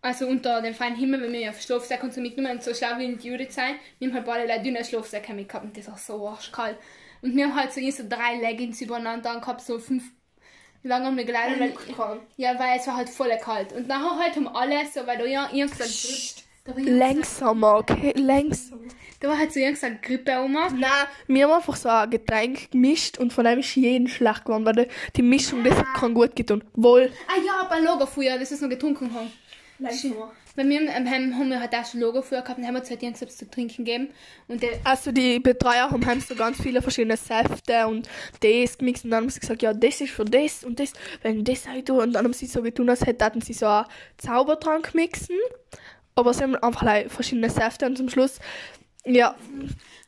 Also 0.00 0.26
unter 0.26 0.62
dem 0.62 0.74
freien 0.74 0.94
Himmel, 0.94 1.22
wenn 1.22 1.32
wir 1.32 1.40
ja 1.40 1.52
Schlafsack 1.52 2.02
und 2.04 2.14
so 2.14 2.20
mitgenommen 2.20 2.56
und 2.56 2.62
so 2.62 2.72
schlau 2.72 2.98
wie 2.98 3.16
die 3.16 3.28
Judith 3.28 3.52
sein. 3.52 3.76
Wir 3.98 4.08
haben 4.08 4.14
halt 4.14 4.26
beide 4.26 4.46
Leute 4.46 4.62
dünne 4.62 4.84
Schlafsäcke 4.84 5.32
mitgehabt 5.32 5.64
und 5.64 5.76
das 5.76 5.88
war 5.88 5.98
so 5.98 6.28
arschkalt. 6.28 6.76
Und 7.20 7.34
wir 7.34 7.46
haben 7.46 7.56
halt 7.56 7.72
so, 7.72 7.80
so 7.90 8.04
drei 8.08 8.36
Leggings 8.36 8.80
übereinander 8.80 9.30
angehabt, 9.30 9.60
so 9.60 9.78
fünf. 9.78 10.04
Lange 10.84 11.06
haben 11.06 11.16
wir 11.16 11.24
geleitet? 11.24 11.76
Weil, 11.96 12.20
ja, 12.36 12.56
weil 12.56 12.78
es 12.78 12.86
war 12.86 12.96
halt 12.96 13.08
voll 13.08 13.36
kalt. 13.42 13.72
Und 13.72 13.88
nachher 13.88 14.16
halt 14.16 14.36
haben 14.36 14.46
alle 14.46 14.86
so, 14.86 15.04
weil 15.04 15.18
da 15.18 15.24
ja 15.24 15.50
ihr 15.52 15.66
gesagt, 15.66 16.44
Langsamer, 16.76 17.76
okay? 17.78 18.12
Langsamer. 18.16 18.82
da 19.20 19.28
war 19.28 19.38
halt 19.38 19.52
so 19.52 19.58
irgendeine 19.60 19.98
Grippe 20.00 20.40
um. 20.40 20.52
Nein, 20.52 20.72
wir 21.26 21.44
haben 21.44 21.52
einfach 21.54 21.76
so 21.76 21.88
ein 21.88 22.08
Getränk 22.10 22.70
gemischt 22.70 23.18
und 23.18 23.32
von 23.32 23.44
dem 23.44 23.58
ist 23.60 23.74
jeden 23.74 24.08
schlecht 24.08 24.44
geworden, 24.44 24.64
weil 24.64 24.74
die- 24.74 24.88
die 25.16 25.22
Mischung, 25.22 25.64
das 25.64 25.76
hat 25.76 25.86
kein 25.94 26.14
gut 26.14 26.36
getan. 26.36 26.62
Wohl. 26.74 27.10
Ah 27.26 27.40
ja, 27.44 27.66
bei 27.68 27.80
Lagerfeuer, 27.80 28.38
das 28.38 28.52
ist 28.52 28.62
noch 28.62 28.68
getrunken 28.68 29.12
haben. 29.14 29.30
Langsamer. 29.80 30.32
Bei 30.56 30.64
mir 30.64 30.80
ähm, 30.80 31.08
haben 31.08 31.38
haben 31.38 31.50
wir 31.50 31.60
halt 31.60 31.72
auch 31.72 31.84
schon 31.86 32.00
Lagerfeuer 32.00 32.42
gehabt 32.42 32.58
und 32.58 32.66
haben 32.66 32.74
uns 32.74 32.90
halt 32.90 33.00
irgendwas 33.00 33.36
zu 33.36 33.48
trinken 33.48 33.84
gegeben. 33.84 34.08
Und 34.48 34.60
Also 34.82 35.12
die 35.12 35.38
Betreuer 35.38 35.88
haben 35.90 36.04
heim 36.04 36.20
so 36.20 36.34
ganz 36.34 36.60
viele 36.60 36.82
verschiedene 36.82 37.16
Säfte 37.16 37.86
und 37.86 38.08
das 38.40 38.76
gemixt 38.76 39.04
und 39.04 39.10
dann 39.12 39.22
haben 39.22 39.30
sie 39.30 39.38
gesagt, 39.38 39.62
ja, 39.62 39.72
das 39.72 40.00
ist 40.00 40.10
für 40.10 40.24
das 40.24 40.64
und 40.64 40.80
das, 40.80 40.92
wenn 41.22 41.44
das 41.44 41.68
halt. 41.68 41.88
Und 41.90 42.12
dann 42.14 42.24
haben 42.24 42.32
sie 42.32 42.46
so 42.46 42.60
getan, 42.62 42.88
als 42.90 43.06
hätten 43.06 43.40
sie 43.40 43.52
so 43.52 43.66
einen 43.66 43.86
Zaubertrank 44.16 44.94
mixen. 44.96 45.36
Aber 46.18 46.34
sie 46.34 46.42
haben 46.42 46.56
einfach 46.56 46.82
like, 46.82 47.10
verschiedene 47.10 47.48
Säfte 47.48 47.86
und 47.86 47.96
zum 47.96 48.08
Schluss, 48.08 48.38
ja, 49.04 49.34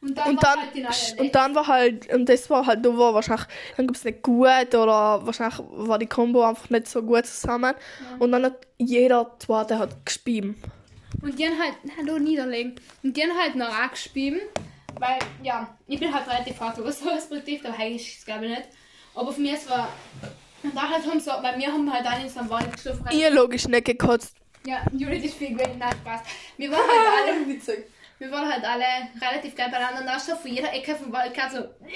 und 0.02 0.16
dann, 0.16 0.28
und 0.30 0.42
war 0.42 0.56
dann, 0.56 0.88
halt 0.88 1.20
und 1.20 1.34
dann 1.34 1.54
war 1.54 1.66
halt, 1.66 2.12
und 2.12 2.28
das 2.28 2.48
war 2.48 2.66
halt, 2.66 2.84
da 2.84 2.96
war 2.96 3.14
wahrscheinlich, 3.14 3.46
dann 3.76 3.86
gab 3.86 3.96
es 3.96 4.04
nicht 4.04 4.22
gut 4.22 4.74
oder 4.74 5.24
wahrscheinlich 5.24 5.58
war 5.70 5.98
die 5.98 6.06
Kombo 6.06 6.42
einfach 6.42 6.70
nicht 6.70 6.88
so 6.88 7.02
gut 7.02 7.26
zusammen. 7.26 7.74
Und 8.18 8.32
dann 8.32 8.44
hat 8.44 8.66
jeder 8.78 9.30
Zweite 9.38 9.78
hat 9.78 10.04
gespieben. 10.06 10.60
Und 11.22 11.38
die 11.38 11.46
haben 11.46 11.58
halt, 11.58 11.74
hallo, 11.98 12.18
niederlegen. 12.18 12.76
Und 13.02 13.16
die 13.16 13.22
haben 13.22 13.38
halt 13.38 13.56
noch 13.56 13.68
auch 13.68 13.90
gespielt, 13.90 14.42
weil, 14.98 15.18
ja, 15.42 15.68
ich 15.86 16.00
bin 16.00 16.12
halt 16.12 16.26
relativ 16.26 16.58
hart, 16.60 16.78
was 16.84 17.00
sowas 17.00 17.28
betrifft, 17.28 17.66
aber 17.66 17.78
eigentlich 17.78 18.08
ist 18.08 18.18
es 18.20 18.24
glaube 18.24 18.46
ich 18.46 18.50
nicht. 18.50 18.68
Aber 19.14 19.32
für 19.32 19.40
mich 19.40 19.52
es 19.52 19.68
war, 19.68 19.88
und 20.62 20.74
da 20.74 20.88
halt 20.88 21.06
haben 21.06 21.20
so, 21.20 21.30
weil 21.42 21.58
wir 21.58 21.72
haben 21.72 21.92
halt 21.92 22.06
dann 22.06 22.22
in 22.22 22.28
so 22.28 22.40
einem 22.40 22.50
Wald 22.50 22.72
geschlafen. 22.72 23.06
Ihr 23.12 23.30
logisch 23.30 23.68
nicht 23.68 23.84
gekotzt. 23.84 24.39
Ja, 24.66 24.82
Judith 24.92 25.24
ist 25.24 25.34
viel 25.34 25.50
gewesen, 25.50 25.78
nein, 25.78 25.94
Spaß. 26.02 26.20
Wir 26.56 26.70
waren 26.70 26.80
halt 26.80 27.28
alle, 27.38 27.48
Witzig. 27.48 27.84
wir 28.18 28.30
waren 28.30 28.52
halt 28.52 28.64
alle 28.64 28.84
relativ 29.20 29.54
gleich 29.54 29.70
beieinander 29.70 30.18
so 30.18 30.36
von 30.36 30.50
jeder 30.50 30.72
Ecke 30.72 30.94
vom 30.96 31.12
Wald 31.12 31.34
gerade 31.34 31.54
so, 31.56 31.88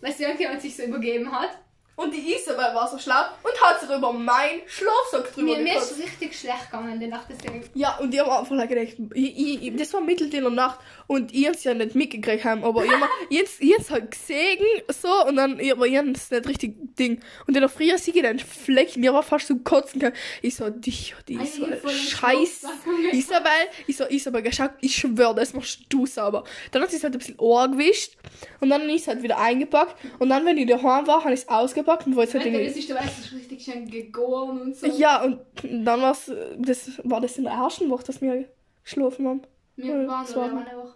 weißt 0.00 0.20
du, 0.20 0.24
irgendjemand 0.24 0.62
sich 0.62 0.76
so 0.76 0.84
übergeben 0.84 1.30
hat. 1.30 1.58
Und 1.96 2.12
die 2.12 2.34
Isabel 2.34 2.74
war 2.74 2.88
so 2.88 2.98
schlau 2.98 3.22
und 3.44 3.62
hat 3.62 3.80
sich 3.80 3.88
über 3.88 4.12
mein 4.12 4.62
Schlafsack 4.66 5.32
drüber 5.32 5.56
Mir, 5.56 5.62
mir 5.62 5.76
ist 5.76 5.92
es 5.92 5.98
richtig 5.98 6.36
schlecht 6.36 6.68
gegangen, 6.68 6.98
die 6.98 7.06
Nacht 7.06 7.28
deswegen. 7.28 7.64
Ja, 7.74 7.96
und 7.98 8.12
ich 8.12 8.18
habe 8.18 8.36
einfach 8.36 8.68
gedacht, 8.68 8.96
ich, 9.14 9.38
ich, 9.38 9.62
ich, 9.62 9.76
das 9.76 9.94
war 9.94 10.00
mitten 10.00 10.24
in 10.24 10.30
der 10.42 10.50
Nacht 10.50 10.80
und 11.06 11.34
ich 11.34 11.46
hab's 11.46 11.64
ja 11.64 11.74
nicht 11.74 11.94
mitgekriegt 11.94 12.44
haben, 12.44 12.64
aber 12.64 12.84
ich 12.84 12.90
jetzt, 13.30 13.62
jetzt 13.62 13.90
halt 13.90 14.10
gesehen, 14.10 14.58
so, 14.88 15.08
und 15.26 15.36
dann, 15.36 15.60
aber 15.70 15.86
ich 15.86 15.94
das 16.12 16.30
nicht 16.30 16.48
richtig 16.48 16.96
Ding. 16.96 17.20
Und 17.46 17.54
in 17.54 17.60
der 17.60 17.68
Früh 17.68 17.96
sehe 17.96 18.14
ich 18.14 18.22
den 18.22 18.38
Flecken, 18.38 19.02
ich 19.02 19.12
war 19.12 19.22
fast 19.22 19.48
zum 19.48 19.64
Kotzen 19.64 20.00
gegangen. 20.00 20.16
Ich 20.42 20.56
so, 20.56 20.70
dich, 20.70 21.14
die 21.28 21.36
voll 21.36 21.70
im 21.70 21.88
scheiß. 21.90 22.66
Isabel, 23.12 23.50
ich 23.86 23.96
so, 23.96 24.04
Isabel, 24.08 24.42
geschaut, 24.42 24.72
ich 24.80 24.94
schwör, 24.96 25.34
das 25.34 25.52
machst 25.54 25.80
du 25.88 26.06
sauber. 26.06 26.44
Dann 26.70 26.82
hat 26.82 26.90
sie 26.90 26.96
es 26.96 27.04
halt 27.04 27.14
ein 27.14 27.18
bisschen 27.18 27.38
Ohr 27.38 27.68
gewischt 27.68 28.16
und 28.60 28.70
dann 28.70 28.88
ist 28.88 29.02
es 29.02 29.08
halt 29.08 29.22
wieder 29.22 29.38
eingepackt 29.38 29.96
und 30.18 30.28
dann, 30.28 30.44
wenn 30.46 30.58
ich 30.58 30.66
daheim 30.66 31.06
war, 31.06 31.24
habe 31.24 31.34
ich 31.34 31.40
es 31.40 31.48
ausgepackt 31.48 32.06
und 32.06 32.16
wollte 32.16 32.38
es 32.38 32.44
halt 32.44 32.54
Alter, 32.54 32.64
das 32.64 32.76
ist, 32.76 32.90
du 32.90 32.94
weißt, 32.94 33.18
ist 33.20 33.32
richtig 33.32 33.64
schön 33.64 33.90
gegoren 33.90 34.60
und 34.60 34.76
so. 34.76 34.86
ja, 34.86 35.22
und 35.22 35.40
dann 35.62 36.00
war's, 36.00 36.30
das 36.58 36.92
war 37.04 37.20
das 37.20 37.36
in 37.36 37.44
der 37.44 37.54
ersten 37.54 37.90
Woche, 37.90 38.04
dass 38.04 38.20
wir 38.20 38.48
geschlafen 38.82 39.26
haben. 39.26 39.42
Wir 39.76 39.86
Ja, 40.02 40.08
waren 40.08 40.26
da 40.26 40.36
war- 40.36 40.44
eine 40.44 40.78
Woche. 40.78 40.92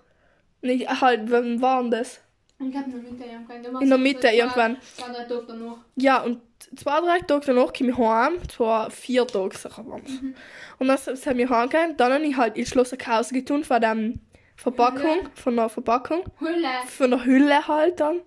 Nee, 0.63 0.87
halt, 0.87 1.31
wann 1.31 1.61
war 1.63 1.83
denn 1.83 1.91
das? 1.91 2.21
Ich 2.61 2.71
glaube 2.73 2.91
in 2.91 2.93
der 2.93 3.11
Mitte 3.13 3.25
irgendwann. 3.25 3.83
In 3.83 3.89
der 3.89 3.99
Mitte 3.99 4.21
zwei- 4.21 4.37
irgendwann. 4.37 4.77
Zwei, 4.97 5.13
drei 5.13 5.25
Tage 5.25 5.45
danach. 5.47 5.77
Ja, 5.95 6.23
und 6.23 6.41
zwei, 6.77 7.01
drei 7.01 7.19
Tage 7.21 7.47
danach 7.47 7.73
komme 7.73 7.91
ich 7.91 7.99
heim. 7.99 8.49
Zwar 8.49 8.91
vier 8.91 9.27
Tage, 9.27 9.57
sicher. 9.57 9.83
Mhm. 9.85 10.35
Und 10.81 10.89
dann 10.89 10.99
sind 10.99 11.37
wir 11.39 11.49
heimgegangen. 11.49 11.97
Dann 11.97 12.13
habe 12.13 12.25
ich 12.25 12.37
halt 12.37 12.57
ins 12.57 12.69
Schloss 12.71 12.93
Hause 12.93 13.35
getan 13.35 13.63
von 13.63 13.81
der 13.81 13.97
Verpackung, 14.57 15.19
Hülle. 15.21 15.31
von 15.35 15.55
der 15.57 15.69
Verpackung, 15.69 16.25
Hulle. 16.41 16.69
von 16.87 17.11
der 17.13 17.25
Hülle 17.25 17.69
halt 17.69 18.01
dann. 18.01 18.21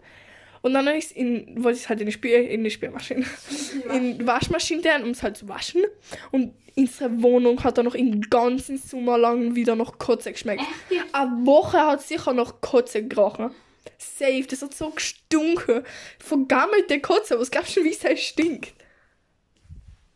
Und 0.62 0.74
dann 0.74 0.88
habe 0.88 0.98
ich 0.98 1.06
es 1.06 1.12
in, 1.12 1.64
wollte 1.64 1.78
ich 1.78 1.84
es 1.84 1.90
halt 1.90 2.00
in 2.02 2.06
die, 2.06 2.12
Spiel, 2.12 2.34
in 2.34 2.64
die 2.64 2.70
Spielmaschine, 2.70 3.26
in 3.94 4.20
die 4.20 4.28
Waschmaschine 4.28 4.82
tun, 4.82 5.04
um 5.04 5.10
es 5.10 5.24
halt 5.24 5.38
zu 5.38 5.48
waschen. 5.50 5.84
Und 6.32 6.54
unsere 6.76 7.22
Wohnung 7.22 7.64
hat 7.64 7.78
dann 7.78 7.86
noch 7.86 7.96
den 7.96 8.22
ganzen 8.22 8.78
Sommer 8.78 9.18
lang 9.18 9.56
wieder 9.56 9.76
noch 9.76 9.98
Kotze 9.98 10.32
geschmeckt. 10.32 10.62
Echt? 10.62 11.04
Eine 11.14 11.46
Woche 11.46 11.80
hat 11.80 12.02
sicher 12.02 12.34
noch 12.34 12.62
Kotze 12.62 13.08
gerochen. 13.08 13.52
Safe, 13.98 14.46
das 14.48 14.62
hat 14.62 14.74
so 14.74 14.92
gestunken. 14.92 15.84
Vergammelte 16.20 17.00
Kotze, 17.00 17.40
was 17.40 17.50
glaubst 17.50 17.76
du, 17.76 17.84
wie 17.84 17.92
es 17.92 18.04
halt 18.04 18.20
stinkt? 18.20 18.74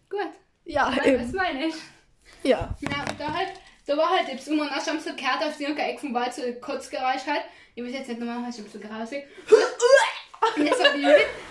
Gut. 0.10 0.30
Ja, 0.66 0.96
Was 0.96 1.06
eben. 1.06 1.32
meine 1.36 1.68
ich? 1.68 1.76
Ja. 2.44 2.76
Ja, 2.82 3.06
da 3.18 3.34
halt, 3.34 3.50
da 3.86 3.98
war 3.98 4.10
halt 4.10 4.48
immer 4.48 4.66
noch 4.66 4.86
schon 4.86 5.00
so 5.00 5.16
gehört 5.16 5.44
auf 5.44 5.60
irgendein 5.60 5.92
Eck 5.92 6.00
vom 6.00 6.14
Wald 6.14 6.34
so 6.34 6.42
ein 6.44 6.60
Kotzgeräusch 6.62 7.26
halt. 7.28 7.42
Ich 7.76 7.84
weiß 7.84 7.92
jetzt 7.92 8.08
nicht 8.08 8.20
nochmal, 8.20 8.44
halt 8.44 8.56
schon 8.56 8.68
so 8.68 8.80
grausig. 8.80 9.26
Und 10.56 10.66
jetzt 10.66 10.82
die. 10.96 11.08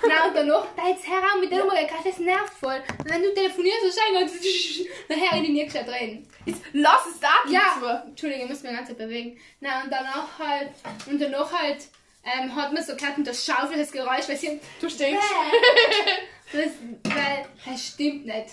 Na 0.06 0.26
und 0.26 0.36
danach, 0.36 0.66
da 0.76 0.88
jetzt 0.88 1.06
heraus 1.06 1.40
mit 1.40 1.50
der 1.50 1.62
gekauft, 1.62 2.06
das 2.06 2.18
nervt 2.18 2.52
voll. 2.54 2.82
Und 2.98 3.10
wenn 3.10 3.22
du 3.22 3.34
telefonierst, 3.34 3.80
so 3.82 4.00
scheinbar, 4.00 4.22
nachher 5.08 5.38
in 5.38 5.54
die 5.54 5.64
gescheit 5.64 5.88
reden. 5.88 6.28
Jetzt 6.44 6.62
lass 6.72 7.06
es 7.06 7.20
da 7.20 7.28
Ja, 7.48 8.02
Entschuldigung, 8.06 8.44
ich 8.44 8.50
muss 8.50 8.62
mich 8.62 8.72
ganz 8.72 8.92
bewegen. 8.94 9.38
Na 9.60 9.82
und 9.82 9.90
danach 9.90 10.38
halt, 10.38 10.70
und 11.06 11.20
danach 11.20 11.52
halt, 11.52 11.86
ähm, 12.24 12.54
hat 12.54 12.72
man 12.72 12.82
so 12.82 12.96
gehört 12.96 13.18
und 13.18 13.26
das 13.26 13.44
Schaufel, 13.44 13.78
das 13.78 13.92
Geräusch, 13.92 14.28
weil 14.28 14.36
sie, 14.36 14.60
Du 14.80 14.88
stinkst. 14.88 15.22
das, 16.52 16.70
weil, 17.04 17.46
das 17.64 17.86
stimmt 17.86 18.26
nicht. 18.26 18.48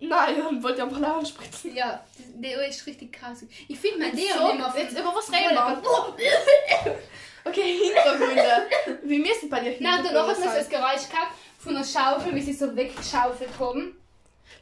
Nein, 0.00 0.34
dann 0.36 0.62
wollte 0.62 0.78
ich 0.78 0.82
einfach 0.82 0.98
Lachen 0.98 1.26
spritzen. 1.26 1.76
Ja, 1.76 2.04
das 2.16 2.26
Deo 2.34 2.60
ist 2.60 2.84
richtig 2.86 3.12
krass. 3.12 3.44
Ich 3.68 3.78
finde 3.78 4.00
mein 4.00 4.16
Deo 4.16 4.34
So, 4.36 4.50
immer 4.50 4.76
jetzt 4.76 4.98
über 4.98 5.14
was 5.14 5.30
reden 5.30 5.54
wir? 5.54 6.98
Okay, 7.44 7.78
Hintergründe. 7.78 8.68
Wie 9.04 9.18
müssen 9.18 9.48
bei 9.50 9.60
dir 9.60 9.76
Nein, 9.80 10.02
danach 10.04 10.28
hat 10.28 10.36
Hintergründe 10.36 10.46
man 10.48 10.64
so? 10.64 10.70
Geräusch 10.70 11.08
gehabt 11.08 11.32
von 11.58 11.74
der 11.74 11.84
Schaufel, 11.84 12.34
wie 12.34 12.42
sie 12.42 12.52
so 12.52 12.74
weggeschaufelt 12.74 13.50
haben. 13.58 13.96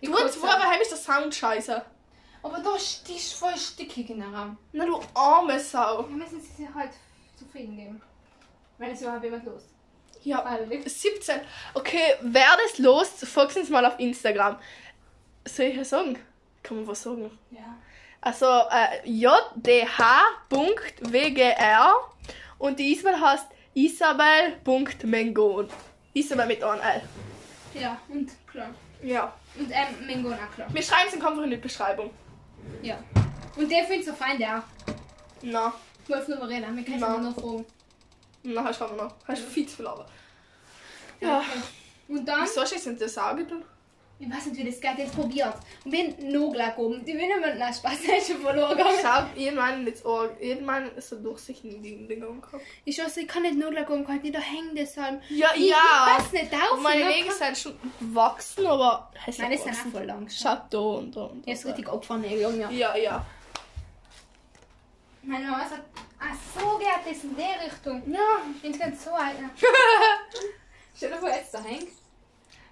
Du, 0.02 0.10
jetzt, 0.10 0.20
Kotze. 0.20 0.42
wo 0.42 0.46
aber 0.46 0.64
heim 0.68 0.80
ist 0.80 0.90
der 0.90 0.98
Sound 0.98 1.34
scheiße. 1.34 1.82
Aber 2.42 2.58
da 2.58 2.74
ist 2.74 3.34
voll 3.34 3.56
stickig 3.56 4.10
in 4.10 4.20
der 4.20 4.28
Raum. 4.28 4.56
Na 4.72 4.86
du 4.86 5.00
arme 5.14 5.58
Sau. 5.60 6.08
Wir 6.08 6.16
müssen 6.16 6.40
sie 6.40 6.62
sich 6.62 6.74
halt 6.74 6.90
zufrieden 7.38 7.76
geben. 7.76 8.02
Wenn 8.78 8.90
es 8.92 9.02
überhaupt 9.02 9.24
jemand 9.24 9.44
los. 9.44 9.62
Ja, 10.22 10.42
Freiwillig. 10.42 10.88
17. 10.90 11.40
Okay, 11.74 12.14
wer 12.22 12.56
das 12.64 12.78
los, 12.78 13.08
folgt 13.24 13.56
uns 13.56 13.68
mal 13.68 13.84
auf 13.84 13.98
Instagram. 13.98 14.58
Soll 15.46 15.66
ich 15.66 15.76
ja 15.76 15.84
sagen? 15.84 16.18
Kann 16.62 16.78
man 16.78 16.86
was 16.86 17.02
sagen? 17.02 17.30
Ja. 17.50 17.76
Also 18.20 18.46
äh, 18.46 19.00
jdh.wgr 19.04 19.50
und 22.60 22.78
die 22.78 22.92
Isabel 22.92 23.20
heißt 23.20 23.46
isabel.mengon. 23.74 25.68
Isabel 26.14 26.46
mit 26.46 26.62
einem 26.62 26.80
L. 26.80 27.02
Ja, 27.74 27.98
und 28.08 28.30
klar. 28.46 28.68
Ja. 29.02 29.34
Und 29.58 29.70
ähm, 29.70 30.06
Mango 30.06 30.30
auch 30.30 30.54
klar. 30.54 30.68
Wir 30.72 30.82
schreiben 30.82 31.08
es 31.08 31.14
einfach 31.14 31.42
in 31.42 31.50
die 31.50 31.56
Beschreibung. 31.56 32.10
Ja. 32.82 33.02
Und 33.56 33.70
der 33.70 33.84
findet 33.84 34.06
so 34.06 34.12
fein, 34.12 34.38
der. 34.38 34.62
Na. 35.42 35.72
Wolf 36.06 36.28
nur 36.28 36.48
reden, 36.48 36.76
wir 36.76 36.84
können 36.84 36.96
ihn 36.96 37.22
noch 37.22 37.34
fragen. 37.34 37.64
Nein, 38.42 38.64
hast 38.64 38.80
du 38.80 38.84
aber 38.84 38.96
noch. 39.04 39.14
Hast 39.26 39.42
du 39.42 39.46
viel 39.46 39.66
zu 39.66 39.76
viel 39.76 39.86
aber. 39.86 40.06
Ja. 41.20 41.42
Und 42.08 42.26
dann, 42.26 42.42
Wieso 42.42 42.60
hast 42.60 42.72
du 42.72 42.76
jetzt 42.76 42.86
nicht 42.86 43.00
das 43.00 43.16
Auge 43.16 43.46
tun? 43.46 43.64
Ich 44.20 44.30
weiß 44.30 44.46
nicht, 44.46 44.58
wie 44.58 44.70
das 44.70 44.78
geht, 44.78 44.98
jetzt 44.98 45.14
probiert. 45.14 45.54
Und 45.82 45.90
bin 45.90 46.14
noch 46.30 46.52
gleich 46.52 46.76
oben. 46.76 47.02
Die 47.06 47.14
will 47.14 47.26
nicht 47.26 47.40
mehr 47.40 47.72
Spaß, 47.72 48.02
der 48.06 48.18
ist 48.18 48.28
schon 48.28 48.42
verloren 48.42 48.76
gegangen. 48.76 48.96
Ich 48.98 49.04
hab 49.04 49.36
irgendwann 49.36 49.86
jetzt 49.86 50.04
auch, 50.04 50.28
irgendwann 50.38 50.94
ist 50.94 51.08
so 51.08 51.16
durchsichtig 51.16 51.80
die 51.80 52.06
Dinge 52.06 52.26
im 52.26 52.42
Kopf. 52.42 52.60
Ich 52.84 52.98
weiß, 52.98 53.16
ich 53.16 53.26
kann 53.26 53.42
nicht 53.42 53.56
noch 53.56 53.70
gleich 53.70 53.88
oben, 53.88 54.04
kann 54.04 54.20
nicht 54.20 54.34
da 54.34 54.38
hängen 54.38 54.74
deshalb. 54.76 55.22
Ja, 55.30 55.48
Ich, 55.56 55.70
ja. 55.70 55.76
ich 55.78 56.16
pass 56.22 56.32
nicht 56.32 56.52
auf. 56.52 56.72
Und 56.74 56.82
meine 56.82 57.06
Nägel 57.06 57.32
sind 57.32 57.56
schon 57.56 57.74
gewachsen, 57.98 58.66
aber 58.66 59.10
das 59.24 59.36
sind 59.36 59.52
auch 59.54 59.90
voll 59.90 60.04
lang. 60.04 60.28
Schaut 60.28 60.62
da 60.68 60.78
und 60.78 61.16
da 61.16 61.22
und 61.22 61.46
da. 61.46 61.52
Ist 61.52 61.64
richtig 61.64 61.88
Opfernägel, 61.90 62.42
Junge. 62.42 62.70
Ja, 62.74 62.94
ja. 62.94 63.24
Meine 65.22 65.46
Mama 65.46 65.66
sagt, 65.66 65.84
ach 66.18 66.60
so 66.60 66.76
geht 66.76 66.88
das 67.14 67.24
in 67.24 67.36
der 67.36 67.64
Richtung. 67.64 68.02
Ja. 68.12 68.20
Ich 68.54 68.60
bin 68.60 68.78
ganz 68.78 69.02
so 69.02 69.12
alt. 69.12 69.36
Stell 70.94 71.10
dir 71.10 71.16
vor, 71.16 71.30
jetzt 71.30 71.54
da 71.54 71.62
hängt. 71.62 71.99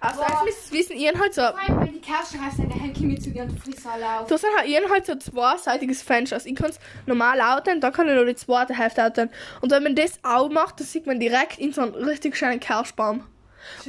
Also, 0.01 0.21
Boah. 0.21 0.27
ich 0.29 0.45
müsst 0.45 0.71
wissen, 0.71 0.95
ihr 0.95 1.11
halt 1.19 1.33
so. 1.33 1.41
Vor 1.41 1.59
allem, 1.59 1.79
wenn 1.81 1.93
die 1.93 1.99
Kerzen 1.99 2.43
heißt, 2.43 2.59
dann 2.59 2.69
hängt 2.69 2.95
Kimi 2.95 3.19
zu 3.19 3.31
dir 3.31 3.43
und 3.43 3.59
frisst 3.59 3.85
alle 3.85 4.19
auf. 4.19 4.27
Du 4.27 4.35
hast 4.35 4.45
halt 4.57 4.67
ihr 4.67 4.89
halt 4.89 5.05
so 5.05 5.11
ein 5.11 5.19
zweiseitiges 5.19 6.01
Fenster. 6.01 6.37
Also 6.37 6.47
ich 6.47 6.55
kann 6.55 6.69
es 6.69 6.79
normal 7.05 7.41
outen, 7.41 7.81
dann 7.81 7.91
kann 7.91 8.07
ich 8.07 8.13
nur 8.13 8.25
die 8.25 8.35
zweite 8.35 8.73
Hälfte 8.73 9.03
outen. 9.03 9.29
Und 9.61 9.71
wenn 9.71 9.83
man 9.83 9.95
das 9.95 10.19
auch 10.23 10.49
macht, 10.49 10.79
dann 10.79 10.87
sieht 10.87 11.05
man 11.05 11.19
direkt 11.19 11.59
in 11.59 11.73
so 11.73 11.81
einen 11.81 11.95
richtig 11.95 12.37
schönen 12.37 12.61
Kirschbaum. 12.61 13.25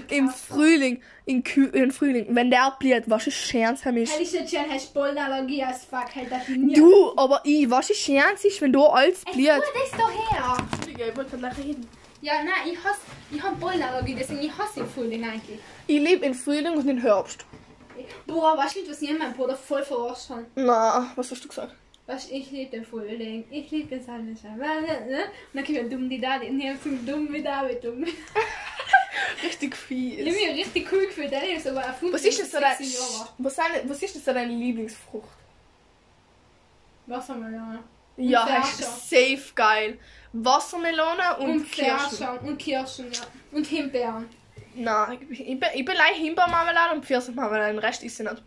Im 0.09 0.29
Frühling, 0.31 1.01
in 1.27 1.45
Kü 1.45 1.67
im 1.67 1.93
Frühling, 1.93 2.27
wenn 2.31 2.51
der 2.51 2.75
blüht, 2.79 3.05
was 3.07 3.29
ist 3.29 3.37
schön 3.37 3.77
für 3.77 3.93
mich. 3.93 4.13
Hätte 4.13 4.23
ich 4.23 4.33
nicht 4.33 4.51
schon, 4.51 4.69
hast 4.69 4.89
du 4.89 5.01
Pollenallergie 5.01 5.63
als 5.63 5.85
fuck, 5.85 6.15
halt 6.15 6.31
das 6.31 6.49
nie. 6.49 6.75
Du, 6.75 7.13
aber 7.17 7.41
ich, 7.45 7.71
was 7.71 7.89
ist 7.89 8.01
schön 8.01 8.21
ist, 8.43 8.61
wenn 8.61 8.73
du 8.73 8.85
alles 8.85 9.25
blüht. 9.25 9.47
tu 9.47 9.79
das 9.81 9.91
doch 9.93 10.33
her. 10.33 10.57
Entschuldige, 10.73 11.11
ich 11.11 11.17
wollte 11.17 11.37
nicht 11.37 11.59
reden. 11.59 11.89
Ja, 12.23 12.35
nein, 12.35 12.73
ich 12.73 12.79
hasse, 12.85 13.01
ich 13.31 13.43
habe 13.43 13.57
Pollenallergie, 13.57 14.15
deswegen 14.19 14.43
ich 14.43 14.59
hasse 14.59 14.81
den 14.81 14.91
Frühling 14.91 15.25
eigentlich. 15.25 15.59
Ich 15.91 15.99
lebe 16.01 16.25
im 16.25 16.35
Frühling 16.35 16.75
und 16.75 16.89
im 16.89 16.99
Herbst. 16.99 17.45
Boah, 18.25 18.57
weißt 18.57 18.77
du 18.77 18.79
nicht, 18.79 18.91
was 18.93 19.03
ich 19.03 19.11
in 19.11 19.19
meinem 19.19 19.33
Bruder 19.35 19.57
voll 19.57 19.83
verarscht? 19.83 20.31
Na, 20.55 21.11
was 21.17 21.33
hast 21.33 21.43
du 21.43 21.49
gesagt? 21.49 21.75
Weißt 22.07 22.31
ich 22.31 22.49
liebe 22.53 22.71
den 22.71 22.85
Frühling, 22.85 23.45
ich 23.51 23.69
liebe 23.73 23.89
den 23.89 24.05
Sonnenschein. 24.05 24.53
Und 24.53 24.63
dann 25.53 25.65
kommt 25.65 25.93
dumm 25.93 26.09
die 26.09 26.21
da, 26.21 26.37
und 26.37 26.61
ich 26.61 26.81
so 26.81 26.91
dumm 27.05 27.33
wie 27.33 27.43
David, 27.43 27.83
dumm. 27.83 28.05
Richtig 29.43 29.75
Ich 29.75 29.81
viel. 29.81 30.19
habe 30.21 30.31
mich 30.31 30.65
richtig 30.65 30.93
cool 30.93 31.07
gefühlt, 31.07 31.33
der 31.33 31.57
ist 31.57 31.67
aber 31.67 31.83
erfunden. 31.83 32.15
Was 32.15 32.25
ist 32.25 32.39
denn 32.39 32.47
so 32.47 32.61
dein, 32.61 32.77
16 32.77 33.01
Jahre. 33.01 33.29
was, 33.39 33.59
was 33.85 34.03
ist 34.03 34.15
denn 34.15 34.23
so 34.23 34.33
deine 34.33 34.55
Lieblingsfrucht? 34.55 35.29
Wassermelone. 37.07 37.81
Ja, 38.17 38.47
hast 38.47 38.79
safe 39.11 39.53
geil. 39.57 39.99
Wassermelone 40.33 41.37
und, 41.39 41.51
Und 41.51 41.73
Kirschen. 41.73 42.19
Kirschen. 42.19 42.39
Und 42.49 42.59
Kirschen, 42.59 43.13
ja. 43.13 43.23
Und 43.51 43.67
Himbeeren. 43.67 44.40
Nein, 44.75 45.19
ich, 45.31 45.39
bin- 45.61 45.69
ich 45.75 45.85
bin 45.85 45.95
leicht 45.97 46.17
Himbeermarmelade 46.17 46.95
und 46.95 47.05
Pfirsichmarmelade, 47.05 47.73
den 47.73 47.79
Rest 47.79 48.03
ist 48.05 48.17
sie 48.17 48.23
nicht. 48.25 48.43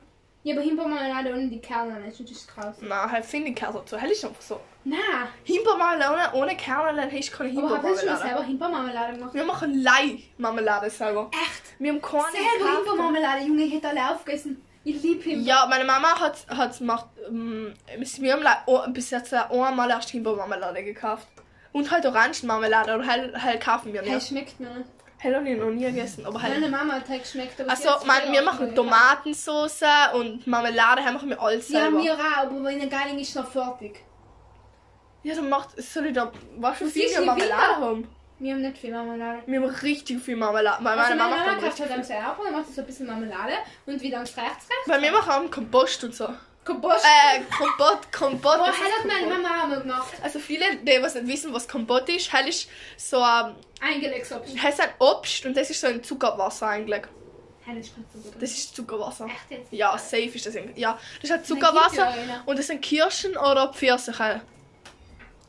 Ja, 0.45 0.55
aber 0.55 0.63
Himbeermarmelade 0.63 1.31
ohne 1.31 1.47
die 1.47 1.59
Kerne 1.59 2.01
das 2.05 2.19
ist 2.19 2.47
krass. 2.49 2.75
Nein, 2.81 3.11
halt 3.11 3.23
finde 3.25 3.49
ich 3.49 3.55
Käse 3.55 3.71
dazu. 3.73 3.97
Hell 3.97 4.11
ist 4.11 4.25
einfach 4.25 4.41
so. 4.41 4.59
Nein, 4.83 4.99
Himbeermarmelade 5.45 6.35
ohne 6.35 6.55
Kerne, 6.57 6.97
dann 7.01 7.11
hast 7.11 7.29
du 7.31 7.37
keine 7.37 7.49
aber 7.57 7.71
hast 7.81 7.83
du 7.83 7.87
schon 7.87 7.97
Himbeermarmelade. 8.09 8.27
selber 8.27 8.43
Himbeermarmelade 8.43 9.13
gemacht? 9.17 9.33
Wir 9.33 9.43
machen 9.45 9.81
Leih-Marmelade 9.83 10.89
selber. 10.89 11.31
Echt? 11.31 11.79
Wir 11.79 11.93
haben 11.93 12.01
keine 12.01 12.23
Selber. 12.31 12.75
Himbeermarmelade, 12.77 13.41
Junge, 13.45 13.63
ich 13.63 13.73
hätte 13.73 13.87
alle 13.89 14.09
aufgegessen. 14.11 14.61
Ich 14.83 15.01
liebe 15.01 15.23
Himbeer. 15.23 15.45
Ja, 15.55 15.65
meine 15.69 15.85
Mama 15.85 16.19
hat, 16.19 16.45
hat 16.49 16.77
gemacht, 16.77 17.05
ähm, 17.29 17.73
wir 17.97 18.33
haben 18.33 18.43
oh, 18.65 18.81
bis 18.89 19.11
jetzt 19.11 19.33
einmal 19.33 19.89
erst 19.89 20.09
Himbeermarmelade 20.09 20.83
gekauft. 20.83 21.27
Und 21.71 21.89
halt 21.89 22.05
Orangenmarmelade, 22.05 22.91
aber 22.93 23.03
hell, 23.07 23.33
hell 23.35 23.59
kaufen 23.59 23.93
wir 23.93 24.01
Hey, 24.01 24.15
nicht. 24.15 24.27
schmeckt 24.27 24.59
mir 24.59 24.69
nicht. 24.71 24.89
Ich 25.25 25.57
noch 25.57 25.69
nie 25.71 25.85
gegessen, 25.85 26.25
aber 26.25 26.41
halt. 26.41 26.53
Meine 26.55 26.69
Mama 26.69 26.93
hat 26.95 27.07
halt 27.07 27.21
geschmeckt, 27.23 27.59
aber 27.61 27.69
Also, 27.71 27.89
man, 28.05 28.21
früher 28.23 28.31
wir 28.33 28.41
machen 28.41 28.75
Tomatensauce 28.75 29.83
und 30.13 30.45
Marmelade, 30.47 31.01
machen 31.13 31.29
wir 31.29 31.41
alles 31.41 31.69
Ja, 31.69 31.81
selber. 31.81 31.99
mir 31.99 32.13
auch, 32.13 32.37
aber 32.37 32.51
meine 32.59 32.87
Geiling 32.89 33.19
ist 33.19 33.35
noch 33.35 33.49
fertig. 33.49 34.03
Ja, 35.23 35.35
dann 35.35 35.47
macht, 35.49 35.81
soll 35.81 36.07
ich 36.07 36.13
da, 36.13 36.31
was 36.57 36.77
für 36.77 36.87
viel 36.87 37.21
Marmelade 37.25 37.75
haben? 37.77 38.07
Wir 38.39 38.53
haben 38.53 38.61
nicht 38.61 38.77
viel 38.77 38.91
Marmelade. 38.91 39.39
Wir 39.45 39.61
haben 39.61 39.69
richtig 39.69 40.21
viel 40.21 40.35
Marmelade. 40.35 40.83
Weil 40.83 40.99
Also 40.99 41.15
meine 41.15 41.23
Mama 41.23 41.35
Mama 41.37 41.51
richtig 41.65 41.79
halt 41.79 41.91
am 41.91 42.03
dann 42.43 42.53
macht 42.53 42.73
so 42.73 42.81
ein 42.81 42.87
bisschen 42.87 43.07
Marmelade 43.07 43.53
und 43.85 44.01
wieder 44.01 44.17
ans 44.17 44.35
rechts 44.35 44.67
rechts. 44.69 44.87
Weil 44.87 45.01
wir 45.01 45.11
machen 45.13 45.31
auch 45.31 45.39
Kompost 45.51 46.03
und 46.03 46.13
so. 46.13 46.27
Kompost. 46.65 47.05
Äh, 47.05 47.41
Kompott, 47.57 48.11
Kompott. 48.11 48.57
Boah, 48.57 48.67
das 48.67 48.77
hat 48.77 49.05
meine. 49.05 49.27
Mama 49.27 49.63
auch 49.63 49.81
gemacht. 49.81 50.13
Also 50.21 50.39
viele, 50.39 50.77
die 50.77 51.01
was 51.01 51.15
nicht 51.15 51.27
wissen, 51.27 51.53
was 51.53 51.67
Kompott 51.67 52.07
ist, 52.09 52.31
hell 52.31 52.47
ist 52.47 52.69
so 52.97 53.21
ein, 53.21 53.55
Eingelegtsobst. 53.81 54.55
hell 54.55 54.71
ist 54.71 54.81
ein 54.81 54.89
Obst 54.99 55.45
und 55.45 55.57
das 55.57 55.69
ist 55.69 55.81
so 55.81 55.87
ein 55.87 56.03
Zuckerwasser 56.03 56.67
eigentlich. 56.67 57.03
Hey, 57.65 57.77
das 57.77 57.87
ist. 57.87 57.95
Das 58.39 58.51
ist 58.51 58.75
Zuckerwasser. 58.75 59.25
Echt 59.25 59.51
jetzt? 59.51 59.73
Ja, 59.73 59.97
safe 59.97 60.23
ist 60.23 60.45
das. 60.45 60.55
Ja, 60.75 60.97
das 61.15 61.23
ist 61.23 61.31
halt 61.31 61.45
Zuckerwasser 61.45 62.13
und 62.45 62.59
das 62.59 62.67
sind 62.67 62.81
Kirschen 62.81 63.37
oder 63.37 63.71
Pfirsiche. 63.73 64.41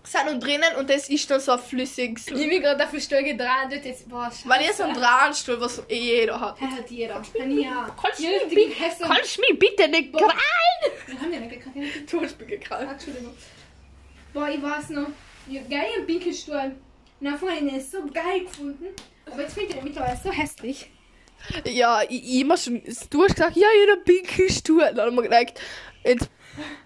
Sind 0.06 0.28
und 0.28 0.40
drinnen 0.44 0.76
und 0.78 0.90
das 0.90 1.08
ist 1.08 1.30
dann 1.30 1.40
so 1.40 1.52
ein 1.52 1.58
flüssiges. 1.58 2.26
Ich 2.28 2.34
bin 2.48 2.60
gerade 2.60 2.84
auf 2.84 2.90
den 2.90 3.00
Stuhl 3.00 3.22
gedreht 3.22 3.48
und 3.72 3.84
jetzt, 3.84 4.06
boah, 4.08 4.26
scheiße. 4.30 4.48
Weil 4.48 4.62
ihr 4.66 4.72
so 4.74 4.82
einen 4.82 4.94
Drahtstuhl, 4.94 5.58
was 5.60 5.82
eh 5.88 5.94
jeder 5.98 6.38
hat. 6.38 6.60
Hey, 6.60 6.68
hat 6.68 6.90
jeder. 6.90 7.22
Ja. 7.48 7.96
Kannst 8.00 8.18
du 8.18 8.24
Ja, 8.24 8.30
mich 8.44 8.54
bitte- 8.54 8.80
Hesse- 8.84 9.02
Kannst 9.04 9.36
du 9.38 9.40
mich 9.40 9.58
bitte 9.58 9.88
nicht 9.88 10.12
Boah. 10.12 10.20
krallen? 10.28 10.96
Wir 11.06 11.20
haben 11.20 11.32
ja 11.32 11.40
nicht 11.40 11.64
gekriegt. 11.64 12.12
Du 12.12 12.20
hast 12.20 12.38
mich 12.38 12.48
gekrallt. 12.48 12.90
Entschuldigung. 12.90 13.34
Boah, 14.34 14.48
ich 14.50 14.62
weiß 14.62 14.90
noch. 14.90 15.06
Ich 15.48 15.58
hab 15.58 15.70
geil 15.70 15.86
einen 15.96 16.06
Pinkelstuhl. 16.06 16.54
Habe 16.56 17.52
ich 17.54 17.58
den 17.70 17.80
so 17.80 17.98
geil 18.12 18.40
gefunden. 18.44 18.86
Aber 19.24 19.40
jetzt 19.40 19.54
finde 19.54 19.70
ich 19.70 19.74
den 19.76 19.84
mittlerweile 19.84 20.20
so 20.22 20.30
hässlich. 20.30 20.90
Ja, 21.64 22.02
ich, 22.02 22.22
ich 22.24 22.40
immer 22.40 22.56
schon. 22.58 22.82
Du 23.10 23.24
hast 23.24 23.36
gesagt, 23.36 23.56
ja, 23.56 23.66
jeder 23.80 23.96
pinke 23.96 24.52
Stuhl. 24.52 24.80
Dann 24.94 25.06
haben 25.06 25.14
wir 25.16 25.22
gedacht, 25.22 25.58
jetzt. 26.04 26.28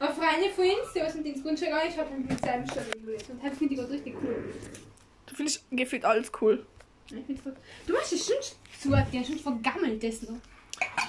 Eine 0.01 0.15
Freundin 0.15 0.51
von 0.55 0.65
uns, 0.65 0.93
die 0.95 1.01
was 1.01 1.15
mit 1.15 1.27
ins 1.27 1.43
Grundschule 1.43 1.71
gegangen 1.71 1.89
ist, 1.91 1.99
hat 1.99 2.19
mit 2.19 2.31
dem 2.31 2.39
selben 2.39 2.67
Stuhl 2.71 2.83
gewählt. 3.03 3.29
Und 3.31 3.45
das 3.45 3.59
finde 3.59 3.75
ich 3.75 3.81
gerade 3.81 3.93
richtig 3.93 4.15
cool. 4.23 4.55
Du 5.27 5.35
findest 5.35 5.65
gefühlt 5.71 6.05
alles 6.05 6.33
cool. 6.41 6.67
Ich 7.11 7.25
find's 7.27 7.45
so- 7.45 7.53
Du 7.87 7.93
machst 7.93 8.13
das 8.13 8.27
schon 8.27 8.37
zu, 8.81 8.91
der 9.13 9.25
schon 9.25 9.39
vergammelt 9.39 10.03
das 10.03 10.23
noch. 10.23 10.37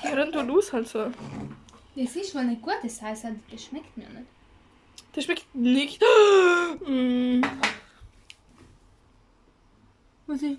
Ja, 0.03 0.15
dann 0.15 0.31
tu 0.31 0.43
du 0.43 0.59
es 0.59 0.73
halt 0.73 0.87
so. 0.87 1.11
Das 1.95 2.15
ist 2.15 2.33
wohl 2.35 2.45
nicht 2.45 2.61
gut, 2.61 2.75
das 2.83 3.01
heißt, 3.01 3.25
das 3.51 3.63
schmeckt 3.65 3.95
mir 3.97 4.07
nicht. 4.09 4.25
Das 5.13 5.23
schmeckt 5.25 5.45
nicht. 5.55 6.01
Mm. 6.85 7.41
Was 10.27 10.41
ich? 10.43 10.57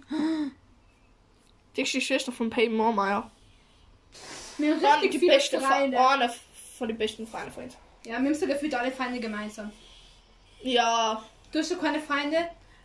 Die 1.76 1.82
ist 1.82 1.92
die 1.94 2.00
Schwester 2.00 2.32
von 2.32 2.50
Peyton 2.50 2.76
Marmeyer. 2.76 3.30
Wir 4.58 4.74
haben 4.74 4.84
richtig 4.84 5.12
die 5.12 5.18
viele 5.20 5.34
beste. 5.34 5.60
Freunde. 5.60 5.98
Eine 5.98 6.30
von 6.76 6.88
den 6.88 6.98
besten 6.98 7.26
Freunden 7.26 7.52
von 7.52 7.64
uns. 7.64 7.76
Ja, 8.04 8.12
wir 8.12 8.16
haben 8.28 8.34
sogar 8.34 8.56
für 8.56 8.78
alle 8.78 8.90
Feinde 8.90 9.20
gemeinsam. 9.20 9.70
Ja, 10.62 11.22
Du 11.52 11.58
hast 11.58 11.68
schon 11.68 11.80
keine 11.80 11.98
Feinde? 12.00 12.36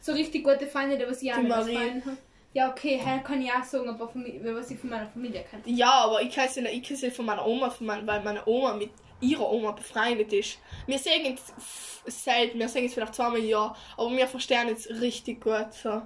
So 0.01 0.11
richtig 0.11 0.43
gute 0.43 0.65
Feinde, 0.65 0.97
die 0.97 1.05
was 1.07 1.21
ich 1.21 1.31
auch 1.33 1.37
nicht 1.37 1.51
als 1.51 1.65
Marie. 1.67 1.77
Freunde 1.77 2.05
habe. 2.05 2.17
Ja, 2.53 2.69
okay, 2.71 2.97
hell 2.97 3.21
kann 3.21 3.41
ich 3.41 3.51
auch 3.51 3.63
sagen, 3.63 3.89
aber 3.89 4.07
von 4.07 4.25
was 4.25 4.71
ich 4.71 4.79
von 4.79 4.89
meiner 4.89 5.07
Familie 5.07 5.43
kenne. 5.43 5.61
ja, 5.65 5.91
aber 5.91 6.21
ich 6.21 6.33
kenne 6.33 6.49
sie 6.49 6.61
nicht, 6.61 6.89
ich 6.89 6.99
sie 6.99 7.11
von 7.11 7.25
meiner 7.25 7.45
Oma, 7.45 7.69
von 7.69 7.85
mein, 7.87 8.07
weil 8.07 8.21
meine 8.23 8.45
Oma 8.47 8.73
mit 8.73 8.91
ihrer 9.21 9.49
Oma 9.51 9.71
befreundet 9.71 10.31
ist. 10.33 10.57
Wir 10.87 10.97
sehen 10.97 11.25
jetzt 11.25 11.49
f- 11.57 12.01
selten, 12.07 12.57
wir 12.59 12.69
sehen 12.69 12.83
jetzt 12.83 12.93
vielleicht 12.93 13.13
zweimal 13.15 13.39
im 13.39 13.45
Jahr, 13.47 13.75
aber 13.97 14.09
wir 14.11 14.27
verstehen 14.27 14.67
jetzt 14.69 14.89
richtig 14.89 15.41
gut. 15.43 15.73
So. 15.73 16.01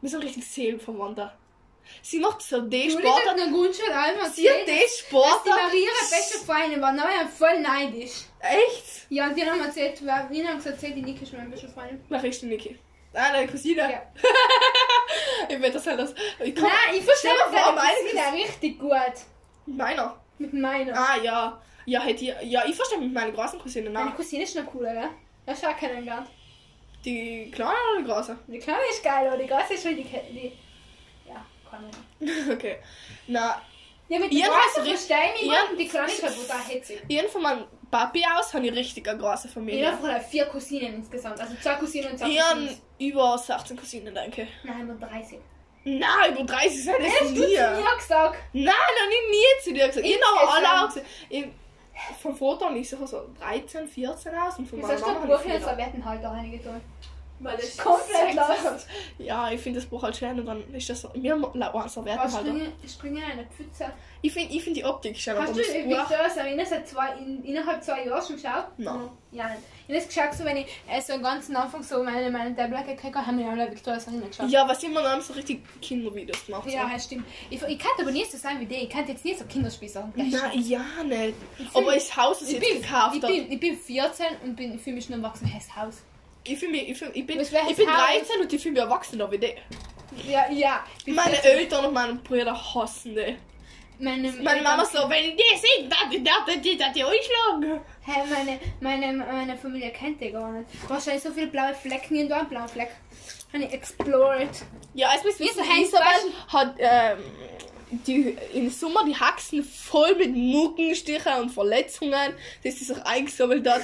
Wir 0.00 0.10
sind 0.10 0.22
richtig 0.24 0.44
Seelenverwandte. 0.46 1.30
Sie 2.00 2.18
macht 2.18 2.42
so 2.42 2.60
die 2.62 2.90
Sportart. 2.90 3.36
Grundschule 3.36 3.94
einmal 3.94 4.30
Sie 4.30 4.48
hat 4.48 4.66
die 4.66 4.70
dass 4.70 4.96
die 4.96 5.04
Sportart. 5.04 5.46
Marie 5.46 5.84
ihre 5.84 6.10
beste 6.10 6.38
Freundin 6.38 6.80
war. 6.80 6.94
Ja, 6.94 7.26
voll 7.26 7.60
neidisch. 7.60 8.24
Echt? 8.40 9.06
Ja, 9.08 9.28
und 9.28 9.36
die 9.36 9.44
haben 9.44 9.60
erzählt, 9.60 10.02
wir 10.04 10.14
haben 10.14 10.28
gesagt, 10.30 10.66
erzählt, 10.66 10.96
die 10.96 11.02
Niki 11.02 11.22
ist 11.22 11.32
meine 11.32 11.50
beste 11.50 11.68
Freundin. 11.68 12.04
Wer 12.08 12.24
ist 12.24 12.42
die 12.42 12.46
Niki? 12.46 12.78
Ah, 13.14 13.30
deine 13.30 13.46
Cousine. 13.46 13.82
Ja. 13.82 14.02
ich 15.48 15.60
will 15.60 15.70
das 15.70 15.86
halt 15.86 15.98
das. 15.98 16.14
Ich 16.42 16.54
kann, 16.54 16.64
Nein, 16.64 16.98
ich 16.98 17.04
verstehe 17.04 17.32
meine 17.50 17.80
Cousine 17.80 18.44
richtig 18.44 18.78
gut. 18.78 19.12
Meiner. 19.66 20.20
Mit 20.38 20.54
meiner. 20.54 20.98
Ah, 20.98 21.16
ja. 21.22 21.62
Ja, 21.84 22.00
hätte 22.00 22.24
ich, 22.24 22.34
ja, 22.50 22.64
ich 22.66 22.74
verstehe 22.74 22.98
mit 22.98 23.12
meiner 23.12 23.32
großen 23.32 23.58
Cousine 23.58 23.90
Meine 23.90 24.10
nach. 24.10 24.16
Cousine 24.16 24.44
ist 24.44 24.56
noch 24.56 24.66
cooler, 24.66 24.92
gell? 24.92 25.08
Das 25.44 25.58
ist 25.58 25.66
auch 25.66 25.76
kennengelernt. 25.76 26.28
Die 27.04 27.50
kleine 27.50 27.74
oder 27.92 28.02
die 28.02 28.08
große? 28.08 28.38
Die 28.46 28.58
kleine 28.58 28.82
ist 28.90 29.02
geil, 29.02 29.26
aber 29.26 29.36
die 29.36 29.48
große 29.48 29.74
ist 29.74 29.82
schon 29.82 29.96
die... 29.96 30.04
die 30.04 30.52
kann 31.72 31.90
ich. 32.20 32.50
okay. 32.52 32.76
Na, 33.26 33.60
Ja, 34.08 34.18
mit 34.18 34.32
hast 34.32 34.74
großen 34.74 34.82
richtig- 34.82 35.08
verstehe 35.08 35.34
ich 35.40 35.48
und 35.70 35.78
die 35.78 35.84
ist 35.84 36.22
halt 36.22 36.36
total 36.36 36.60
hetzig. 36.68 37.02
ihren 37.08 37.28
von 37.28 37.42
meinem 37.42 37.64
Papi 37.90 38.24
aus 38.38 38.54
habe 38.54 38.66
ich 38.66 38.74
richtig 38.74 39.08
eine 39.08 39.18
große 39.18 39.48
Familie. 39.48 39.92
von 39.94 40.10
hat 40.10 40.22
vier 40.24 40.46
Cousinen 40.46 40.94
insgesamt. 40.94 41.40
Also 41.40 41.54
zwei 41.60 41.74
Cousinen 41.74 42.12
und 42.12 42.18
zwei 42.18 42.28
Ich 42.28 42.40
habe 42.42 42.68
über 42.98 43.36
16 43.38 43.76
Cousinen, 43.76 44.14
denke 44.14 44.42
ich. 44.42 44.48
Nein, 44.64 44.86
nur 44.86 44.96
30. 44.96 45.38
Nein, 45.84 46.32
über 46.32 46.44
30 46.44 46.84
sind 46.84 46.94
es 47.00 47.12
Hast 47.12 47.20
du 47.30 47.34
zu 47.34 47.40
nie. 47.48 47.56
mir 47.56 47.96
gesagt? 47.98 48.38
Nein, 48.52 48.66
noch 48.66 49.08
nie, 49.08 49.30
nie 49.30 49.62
zu 49.64 49.72
dir 49.74 49.88
gesagt. 49.88 50.06
Ich 50.06 50.14
habe 50.22 50.50
alle 50.52 50.82
auch 50.82 50.86
gesagt. 50.88 51.06
Ich- 51.28 51.46
Vom 52.22 52.34
Foto 52.36 52.64
habe 52.66 52.78
ich 52.78 52.88
so 52.88 52.96
13, 53.40 53.86
14 53.88 54.34
aus 54.34 54.58
und 54.58 54.66
von 54.68 54.78
Wieso 54.78 54.86
meiner 54.88 54.94
hast 54.94 55.00
du 55.02 55.06
Mama 55.06 55.10
ein 55.10 55.22
habe 55.22 55.32
Buch 55.38 55.44
ich 55.44 55.52
jetzt 55.52 55.58
vier. 55.64 55.68
Serviettenhalter 55.76 56.28
reingetan? 56.30 56.80
Weil 57.42 57.58
ich 57.58 57.76
Komplett 57.76 58.34
lost. 58.34 58.86
Ja, 59.18 59.50
ich 59.50 59.60
finde 59.60 59.80
das 59.80 59.88
Buch 59.88 60.02
halt 60.02 60.16
schön 60.16 60.38
und 60.38 60.46
dann 60.46 60.62
ist 60.72 60.88
das 60.88 61.00
so. 61.00 61.10
Wir 61.14 61.36
lauern 61.36 61.88
so 61.88 62.04
Wert 62.04 62.20
halt. 62.20 62.32
springen, 62.32 62.72
springen 62.86 63.16
in 63.16 63.22
eine 63.22 63.46
Pfütze. 63.46 63.86
Ich 64.20 64.32
finde 64.32 64.54
ich 64.54 64.62
find 64.62 64.76
die 64.76 64.84
Optik 64.84 65.16
schön, 65.16 65.36
Hast 65.36 65.56
du 65.56 65.58
das 65.58 65.72
Buch. 65.72 66.10
Victor 66.10 66.30
Sarina 66.30 66.64
seit 66.64 66.86
zwei, 66.86 67.16
in, 67.16 67.42
innerhalb 67.42 67.82
zwei 67.82 68.04
Jahren 68.04 68.24
schon 68.24 68.36
geschaut? 68.36 68.66
Nein. 68.76 69.10
Ja, 69.32 69.48
nicht. 69.48 69.62
Ich 69.88 69.94
habe 69.94 69.98
es 69.98 70.08
geschaut, 70.08 70.34
so 70.34 70.44
wenn 70.44 70.56
ich 70.58 70.66
äh, 70.88 71.00
so 71.00 71.14
am 71.14 71.22
ganzen 71.22 71.56
Anfang 71.56 71.82
so 71.82 72.04
meine, 72.04 72.30
meine 72.30 72.54
Tablet 72.54 72.86
gekriegt 72.86 73.16
habe, 73.16 73.26
haben 73.26 73.38
wir 73.38 73.46
ja 73.46 73.70
Victor 73.70 73.98
Sarina 73.98 74.28
geschaut. 74.28 74.48
Ja, 74.48 74.68
was 74.68 74.80
immer 74.84 75.02
dann 75.02 75.20
so 75.20 75.32
richtig 75.32 75.62
Kindervideos 75.80 76.46
gemacht. 76.46 76.70
Ja, 76.70 76.84
so. 76.84 76.92
das 76.92 77.04
stimmt. 77.04 77.24
Ich, 77.50 77.60
ich 77.60 77.78
kann 77.78 77.90
aber 78.00 78.12
nicht 78.12 78.30
so 78.30 78.38
sein 78.38 78.60
wie 78.60 78.66
die. 78.66 78.76
Ich 78.76 78.90
kann 78.90 79.06
jetzt 79.08 79.24
nicht 79.24 79.40
so 79.40 79.44
Kinderspiel 79.44 79.88
sagen. 79.88 80.12
Na, 80.14 80.54
ja, 80.54 80.84
nicht. 81.04 81.34
Aber 81.74 81.92
das 81.92 82.16
Haus, 82.16 82.42
ich, 82.42 82.52
jetzt 82.52 82.60
bin, 82.60 82.80
gekauft 82.80 83.16
ich, 83.16 83.22
habe. 83.24 83.32
bin, 83.32 83.52
ich 83.52 83.60
bin 83.60 83.76
14 83.76 84.26
und 84.44 84.54
bin, 84.54 84.78
fühle 84.78 84.96
mich 84.96 85.06
schon 85.06 85.16
erwachsen. 85.16 85.50
Das 85.52 85.74
Haus. 85.74 86.02
Ich, 86.44 86.58
fühl 86.58 86.70
mich, 86.70 86.88
ich, 86.88 86.98
fühl, 86.98 87.10
ich 87.14 87.26
bin, 87.26 87.40
ich 87.40 87.50
das 87.50 87.76
bin 87.76 87.88
Haus? 87.88 88.26
13 88.26 88.40
und 88.40 88.52
ich 88.52 88.62
fühle 88.62 88.72
mich 88.74 88.82
erwachsener 88.82 89.30
wie 89.30 89.38
die. 89.38 89.54
Ja, 90.28 90.50
ja. 90.50 90.84
Ich 91.04 91.14
Meine 91.14 91.36
14. 91.36 91.50
Eltern 91.58 91.84
und 91.86 91.94
meine 91.94 92.14
Brüder 92.14 92.54
hassen 92.74 93.14
die. 93.14 93.36
Meine, 93.98 94.32
Meine 94.32 94.62
Mama 94.62 94.84
so, 94.84 95.08
wenn 95.08 95.26
ich 95.26 95.36
die 95.36 95.56
sehe, 95.56 95.88
dann 95.88 96.10
die, 96.10 96.24
dann 96.24 96.60
die, 96.60 96.76
dann 96.76 96.92
die 96.92 97.04
einschlagen. 97.04 97.80
Hä, 98.04 98.20
meine, 98.28 98.58
meine, 98.80 99.12
meine 99.24 99.56
Familie 99.56 99.90
kennt 99.90 100.20
die 100.20 100.32
gar 100.32 100.50
nicht. 100.50 100.68
Wahrscheinlich 100.88 101.22
so 101.22 101.30
viele 101.30 101.46
blaue 101.46 101.72
Flecken 101.74 102.16
in 102.16 102.28
da, 102.28 102.42
blaue 102.42 102.66
Fleck. 102.66 102.90
Habe 103.52 103.64
ich 103.64 103.72
explored. 103.72 104.50
Ja, 104.94 105.10
es 105.14 105.22
Wie 105.22 105.44
wissen, 105.44 105.62
so 105.64 105.82
Isabel 105.82 106.32
hat 106.48 106.74
ähm, 106.78 107.18
die, 108.06 108.36
im 108.54 108.70
Sommer 108.70 109.04
die 109.04 109.14
Haxen 109.14 109.62
voll 109.62 110.14
mit 110.16 110.34
Muckenstichen 110.34 111.32
und 111.40 111.50
Verletzungen, 111.50 112.34
dass 112.64 112.76
sie 112.78 112.84
sich 112.84 112.96
eingesammelt 113.04 113.68
hat. 113.68 113.82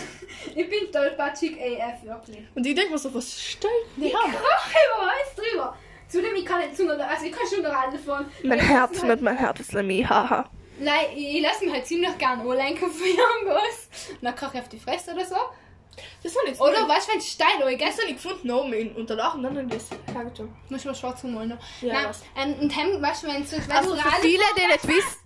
Ich 0.54 0.68
bin 0.68 0.90
tollpatschig 0.92 1.56
AF, 1.60 2.02
wirklich. 2.04 2.38
Und 2.54 2.66
ich 2.66 2.74
denke 2.74 2.92
mir 2.92 2.98
so, 2.98 3.12
was 3.14 3.40
stellt 3.40 3.72
die 3.96 4.06
Ich 4.06 4.14
haben? 4.14 4.32
krache 4.32 4.78
über 4.96 5.02
alles 5.10 5.34
drüber. 5.50 5.76
Zudem, 6.08 6.34
ich 6.36 6.44
kann 6.46 6.60
nicht 6.60 6.76
zu 6.76 6.88
also 6.88 7.26
ich 7.26 7.32
kann 7.32 7.46
schon 7.54 7.66
alle 7.66 7.98
fahren. 7.98 8.26
Mein 8.42 8.58
Herz, 8.58 9.02
nicht 9.02 9.20
mein 9.20 9.36
Herz 9.36 9.60
ist 9.60 9.74
nämlich, 9.74 10.08
haha. 10.08 10.48
Nein, 10.80 11.06
ich, 11.14 11.36
ich 11.36 11.42
lasse 11.42 11.64
mich 11.64 11.74
halt 11.74 11.86
ziemlich 11.86 12.16
gerne 12.16 12.42
anlenken 12.42 12.88
von 12.90 13.06
irgendwas. 13.06 13.88
Und 14.12 14.22
dann 14.22 14.34
koche 14.34 14.52
ich 14.54 14.60
auf 14.62 14.68
die 14.68 14.78
Fresse 14.78 15.12
oder 15.12 15.26
so. 15.26 15.36
Das 16.22 16.32
ich 16.44 16.50
jetzt 16.50 16.60
Oder 16.60 16.88
weißt 16.88 17.08
du, 17.08 17.12
wenn 17.12 17.18
es 17.18 17.30
steil 17.30 17.58
ist, 17.60 17.80
das 17.80 17.98
habe 17.98 18.08
ich 18.08 18.14
gefunden 18.22 18.50
oben 18.50 18.72
in, 18.72 18.92
unter 18.96 19.16
Dach 19.16 19.34
und 19.34 19.42
dann 19.42 19.56
habe 19.56 19.66
ich 19.66 19.74
das 19.74 20.14
hergetan. 20.14 20.54
muss 20.68 20.84
man 20.84 20.94
schwarz 20.94 21.22
malen. 21.24 21.50
noch. 21.50 21.58
Ja, 21.82 21.92
Nein, 21.94 22.06
was? 22.08 22.22
ähm, 22.36 22.54
und 22.60 22.76
dann, 22.76 23.02
weißt 23.02 23.22
du, 23.22 23.26
wenn, 23.28 23.46
so, 23.46 23.56
wenn 23.56 23.70
Also 23.76 23.94
du 23.94 24.00
für 24.00 24.20
viele, 24.20 24.42
die 24.56 24.66
nicht 24.66 24.88
wissen, 24.88 25.16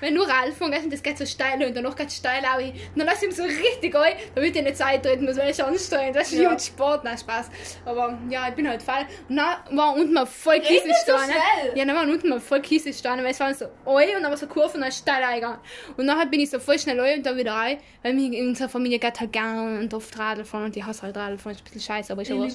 wenn 0.00 0.18
Radl 0.18 0.52
fahren 0.52 0.70
gehst 0.70 0.84
und 0.84 0.92
das 0.92 1.02
geht 1.02 1.18
so 1.18 1.26
steil 1.26 1.62
und 1.64 1.76
danach 1.76 1.96
geht 1.96 2.08
es 2.08 2.16
steil 2.16 2.42
auch 2.44 2.58
hin, 2.58 2.72
und 2.72 2.98
dann 2.98 3.06
lass 3.06 3.22
ich 3.22 3.28
ihm 3.28 3.34
so 3.34 3.42
richtig 3.44 3.94
ein, 3.96 4.14
damit 4.34 4.56
ich 4.56 4.62
nicht 4.62 4.82
eintreten 4.82 5.24
muss, 5.24 5.36
weil 5.36 5.50
ich 5.50 5.62
anstrengend 5.62 6.16
das 6.16 6.32
ist 6.32 6.40
Ja. 6.40 6.58
Sport, 6.58 7.04
nein, 7.04 7.18
Spaß. 7.18 7.50
Aber 7.84 8.18
ja, 8.28 8.48
ich 8.48 8.54
bin 8.54 8.68
halt 8.68 8.82
voll. 8.82 9.06
Und 9.28 9.36
dann 9.36 9.56
war 9.76 9.94
unten 9.94 10.12
mal 10.12 10.26
voll 10.26 10.60
Kiese 10.60 10.86
nicht 10.86 11.06
so 11.06 11.12
schnell. 11.18 11.76
Ja, 11.76 11.84
dann 11.84 11.96
waren 11.96 12.10
unten 12.10 12.28
mal 12.28 12.40
voll 12.40 12.60
Kiese 12.60 12.92
stehen, 12.92 13.18
weil 13.18 13.26
es 13.26 13.40
waren 13.40 13.54
so 13.54 13.66
ein 13.86 14.16
und 14.16 14.22
dann 14.22 14.30
war 14.30 14.36
so 14.36 14.46
Kurven 14.46 14.76
und 14.76 14.82
dann 14.82 14.92
steil 14.92 15.22
eingegangen. 15.22 15.58
Und 15.96 16.06
dann 16.06 16.30
bin 16.30 16.40
ich 16.40 16.50
so 16.50 16.58
voll 16.58 16.78
schnell 16.78 16.98
ein 17.00 17.18
und 17.18 17.26
dann 17.26 17.36
wieder 17.36 17.52
rein, 17.52 17.78
weil 18.02 18.14
mich 18.14 18.32
in 18.32 18.48
unserer 18.48 18.68
Familie 18.68 18.98
geht 18.98 19.20
halt 19.20 19.32
gerne 19.32 19.78
und 19.78 19.92
oft 19.94 20.18
Radl 20.18 20.44
fahren 20.44 20.64
und 20.64 20.76
die 20.76 20.84
hasse 20.84 21.02
halt 21.02 21.16
Radl 21.16 21.38
fahren, 21.38 21.52
ist 21.52 21.60
ein 21.60 21.64
bisschen 21.64 21.80
scheiße, 21.80 22.12
aber 22.12 22.22
ich 22.22 22.32
aber 22.32 22.48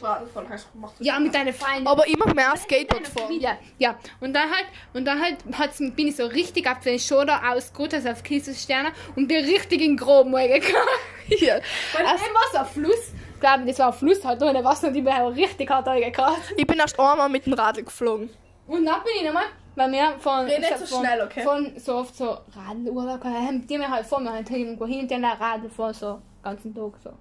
Ja, 1.00 1.20
mit 1.20 1.34
deinen 1.34 1.54
Freunden. 1.54 1.88
Aber 1.88 2.08
immer 2.08 2.34
mehr 2.34 2.54
Skateboard 2.56 3.08
fahren. 3.08 3.28
Familie. 3.28 3.58
Ja, 3.78 3.98
und 4.20 4.34
dann 4.34 4.50
halt, 4.50 4.66
und 4.94 5.06
dann 5.06 5.22
halt 5.22 5.38
hat's, 5.54 5.78
bin 5.80 6.08
ich 6.08 6.16
so 6.16 6.26
richtig 6.26 6.70
auf 6.70 6.80
den 6.80 7.00
Schulter 7.22 7.42
ausgeruht, 7.54 7.94
also 7.94 8.10
auf 8.10 8.24
Kieselsterne 8.24 8.90
und 9.16 9.28
bin 9.28 9.44
richtig 9.46 9.82
in 9.82 9.92
den 9.92 9.98
groben 9.98 10.32
Mal 10.32 10.48
gekommen. 10.48 10.88
Ja. 11.28 11.56
Weil 11.94 12.06
Also, 12.06 12.26
dann 12.26 12.34
war 12.34 12.42
so 12.52 12.58
ein 12.58 12.66
Fluss. 12.66 13.12
Ich 13.34 13.40
glaube, 13.40 13.66
das 13.66 13.80
war 13.80 13.88
ein 13.88 13.94
Fluss 13.94 14.24
halt, 14.24 14.42
ohne 14.42 14.64
Wasser 14.64 14.88
und 14.88 14.96
ich 14.96 15.04
bin 15.04 15.14
halt 15.14 15.36
richtig 15.36 15.70
hart 15.70 15.88
reingekommen. 15.88 16.36
ich 16.58 16.68
bin 16.68 16.78
erst 16.78 17.00
einmal 17.00 17.30
mit 17.30 17.46
dem 17.46 17.54
Radl 17.54 17.84
geflogen. 17.84 18.30
Und 18.68 18.86
dann 18.86 19.04
bin 19.04 19.14
ich 19.18 19.24
nochmal, 19.24 19.46
weil 19.76 19.92
wir 19.92 20.16
von, 20.20 20.46
Red 20.46 20.60
nicht 20.60 20.78
so 20.78 20.86
von, 20.86 21.06
schnell, 21.06 21.22
okay? 21.22 21.44
von 21.44 21.74
so 21.78 21.96
oft 21.96 22.16
so 22.16 22.38
Radlurlaub 22.56 23.22
gehabt 23.22 23.38
haben, 23.38 23.68
die 23.68 23.78
mir 23.78 23.90
halt 23.90 24.06
vor 24.06 24.20
mir 24.20 24.32
halt 24.32 24.50
irgendwo 24.50 24.86
hin 24.86 25.02
und 25.02 25.12
dann 25.12 25.26
Radl 25.26 25.70
vor 25.70 25.94
so 25.94 26.14
den 26.16 26.44
ganzen 26.44 26.76
Tag 26.76 26.92
so. 27.04 27.12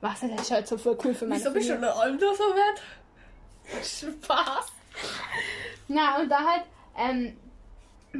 Was, 0.00 0.20
das 0.20 0.42
ist 0.42 0.50
halt 0.50 0.68
so 0.68 0.78
voll 0.78 0.96
cool 1.04 1.14
für 1.14 1.26
meine 1.26 1.40
Wieso 1.40 1.52
bist 1.52 1.68
du 1.68 1.74
ein 1.74 1.84
Alter 1.84 2.34
so 2.34 2.44
wert? 2.44 2.82
Spaß. 3.82 4.66
Na, 5.88 6.18
und 6.18 6.28
da 6.28 6.38
halt, 6.38 6.62
ähm, 6.96 7.36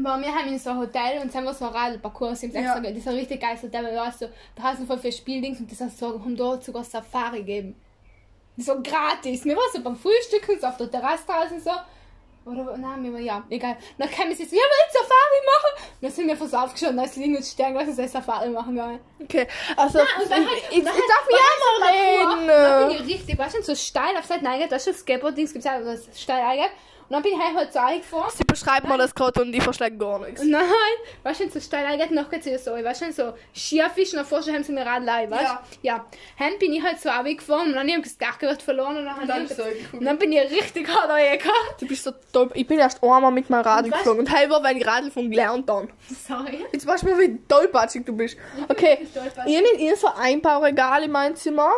weil 0.05 0.21
wir 0.23 0.35
haben 0.35 0.49
in 0.49 0.59
so 0.59 0.71
ein 0.71 0.79
Hotel 0.79 1.21
und 1.23 1.35
haben 1.35 1.45
wir 1.45 1.55
so 1.55 1.67
ein 1.67 1.73
Radlparcours 1.73 2.43
im 2.45 2.53
Ja. 2.53 2.79
Das 2.81 2.91
ist 2.93 3.09
ein 3.09 3.15
richtig 3.15 3.41
geiles 3.41 3.63
Hotel, 3.63 3.85
weil 3.85 3.95
da 3.95 4.07
hast 4.07 4.23
du, 4.23 4.31
da 4.55 4.63
hast 4.63 4.81
du 4.81 4.87
voll 4.87 4.99
viel 4.99 5.13
Spieldings 5.13 5.61
und 5.61 5.71
das 5.71 5.81
hast 5.81 5.99
so, 5.99 6.09
haben 6.21 6.37
dort 6.37 6.65
sogar 6.65 6.85
Safari 6.85 7.39
gegeben. 7.39 7.75
So 8.59 8.81
gratis. 8.83 9.45
Wir 9.45 9.55
waren 9.57 9.71
so 9.73 9.83
beim 9.83 9.97
Frühstücken, 9.97 10.59
so 10.61 10.67
auf 10.67 10.77
der 10.79 10.91
Terrasse 10.91 11.25
draußen 11.27 11.61
so. 11.61 11.71
Oder, 12.47 12.77
nein, 12.77 13.03
wir 13.03 13.13
waren, 13.13 13.25
ja, 13.25 13.43
egal. 13.51 13.77
Dann 13.99 14.09
kam 14.09 14.29
es 14.31 14.39
jetzt, 14.39 14.53
wir 14.53 14.59
wollen 14.61 14.93
Safari 14.93 15.41
machen. 15.45 15.85
Und 15.97 16.03
dann 16.03 16.11
sind 16.13 16.29
wir 16.29 16.37
von 16.37 16.55
aufgeschaut, 16.55 16.97
als 16.97 17.17
liegen 17.17 17.37
uns 17.37 17.51
Stern, 17.51 17.75
lass 17.75 17.89
uns 17.89 17.99
ein 17.99 18.09
Safari 18.09 18.49
machen 18.51 18.77
gehen. 18.77 19.01
Okay, 19.21 19.49
also 19.77 19.99
und 19.99 20.07
ich, 20.23 20.29
dann 20.29 20.43
ich, 20.43 20.49
halt- 20.49 20.59
ich, 20.71 20.85
dann 20.85 20.95
ich 20.95 21.03
halt- 21.03 21.03
darf 21.11 21.29
ja 21.29 22.25
mal 22.25 22.47
Dann 22.47 22.89
bin 22.89 22.97
reden. 22.99 23.09
ich 23.09 23.15
richtig, 23.19 23.37
weißt 23.39 23.57
du, 23.59 23.63
so 23.63 23.75
steil 23.75 24.17
auf 24.17 24.25
Seite 24.27 24.45
nein, 24.45 24.65
da 24.71 24.77
ist 24.77 24.85
schon 24.85 24.95
Skateboard-Dings, 24.95 25.53
gibt 25.55 25.65
es 25.65 25.71
auch 25.71 26.15
steil 26.17 26.41
eingegangen. 26.41 26.73
Und 27.09 27.13
dann 27.13 27.23
bin 27.23 27.33
ich 27.33 27.39
halt, 27.39 27.73
so 27.73 27.79
eingefahren. 27.79 28.31
Sie 28.35 28.45
beschreibt 28.45 28.89
mir 28.89 28.99
das 28.99 29.15
gerade 29.15 29.41
und 29.43 29.55
ich 29.55 29.63
verstehe 29.63 29.93
gar 29.93 30.19
nichts. 30.19 30.43
Nein, 30.43 30.63
weißt 31.23 31.41
du, 31.41 31.51
so 31.51 31.61
steil 31.61 31.97
geht's 31.97 32.47
wieder 32.47 32.59
so, 32.59 32.73
weißt 32.73 33.03
du, 33.03 33.13
so 33.13 33.33
schief 33.53 33.97
ist 33.97 34.15
und 34.15 34.31
dann 34.31 34.55
haben 34.55 34.65
sie 34.65 34.73
mir 34.73 34.85
Radl 34.85 35.09
ein, 35.09 35.31
weißt 35.31 35.43
du? 35.43 35.47
Ja. 35.47 35.63
Ja. 35.83 36.07
Dann 36.39 36.59
bin 36.59 36.73
ich 36.73 36.83
halt 36.83 37.01
so 37.01 37.09
abgefahren 37.09 37.69
und 37.69 37.75
dann 37.75 37.89
habe 37.89 38.01
ich 38.01 38.03
das 38.03 38.19
Gacke 38.19 38.57
verloren 38.57 38.97
und 38.97 39.05
dann, 39.05 39.27
Dann 39.27 39.43
hab 39.43 39.51
ist 39.51 39.53
ich, 39.53 39.57
so 39.57 39.97
und 39.97 40.05
dann 40.05 40.19
bin 40.19 40.33
ich 40.33 40.51
richtig 40.51 40.89
hart 40.89 41.09
reingekommen. 41.11 41.57
Du 41.79 41.87
bist 41.87 42.03
so 42.03 42.13
dope. 42.33 42.57
Ich 42.59 42.67
bin 42.67 42.79
erst 42.79 43.03
einmal 43.03 43.31
mit 43.31 43.49
meinem 43.51 43.63
Radl 43.63 43.87
Und 43.87 43.93
geflogen 43.93 44.21
und 44.21 44.33
halber, 44.33 44.63
weil 44.63 44.77
ich 44.77 44.87
Radl 44.87 45.11
von 45.11 45.31
gelernt 45.31 45.69
dann. 45.69 45.89
Sorry. 46.27 46.65
Jetzt 46.73 46.87
weißt 46.87 47.05
du 47.05 47.11
mal, 47.11 47.21
wie 47.21 47.39
tollpatschig 47.47 48.05
du 48.05 48.17
bist. 48.17 48.37
Okay, 48.69 49.07
tollpatschig. 49.15 49.63
ich 49.79 49.91
habe 49.91 49.97
so 49.97 50.07
ein 50.09 50.15
Einbauregal 50.17 51.05
in 51.05 51.13
meinem 51.13 51.37
Zimmer. 51.37 51.71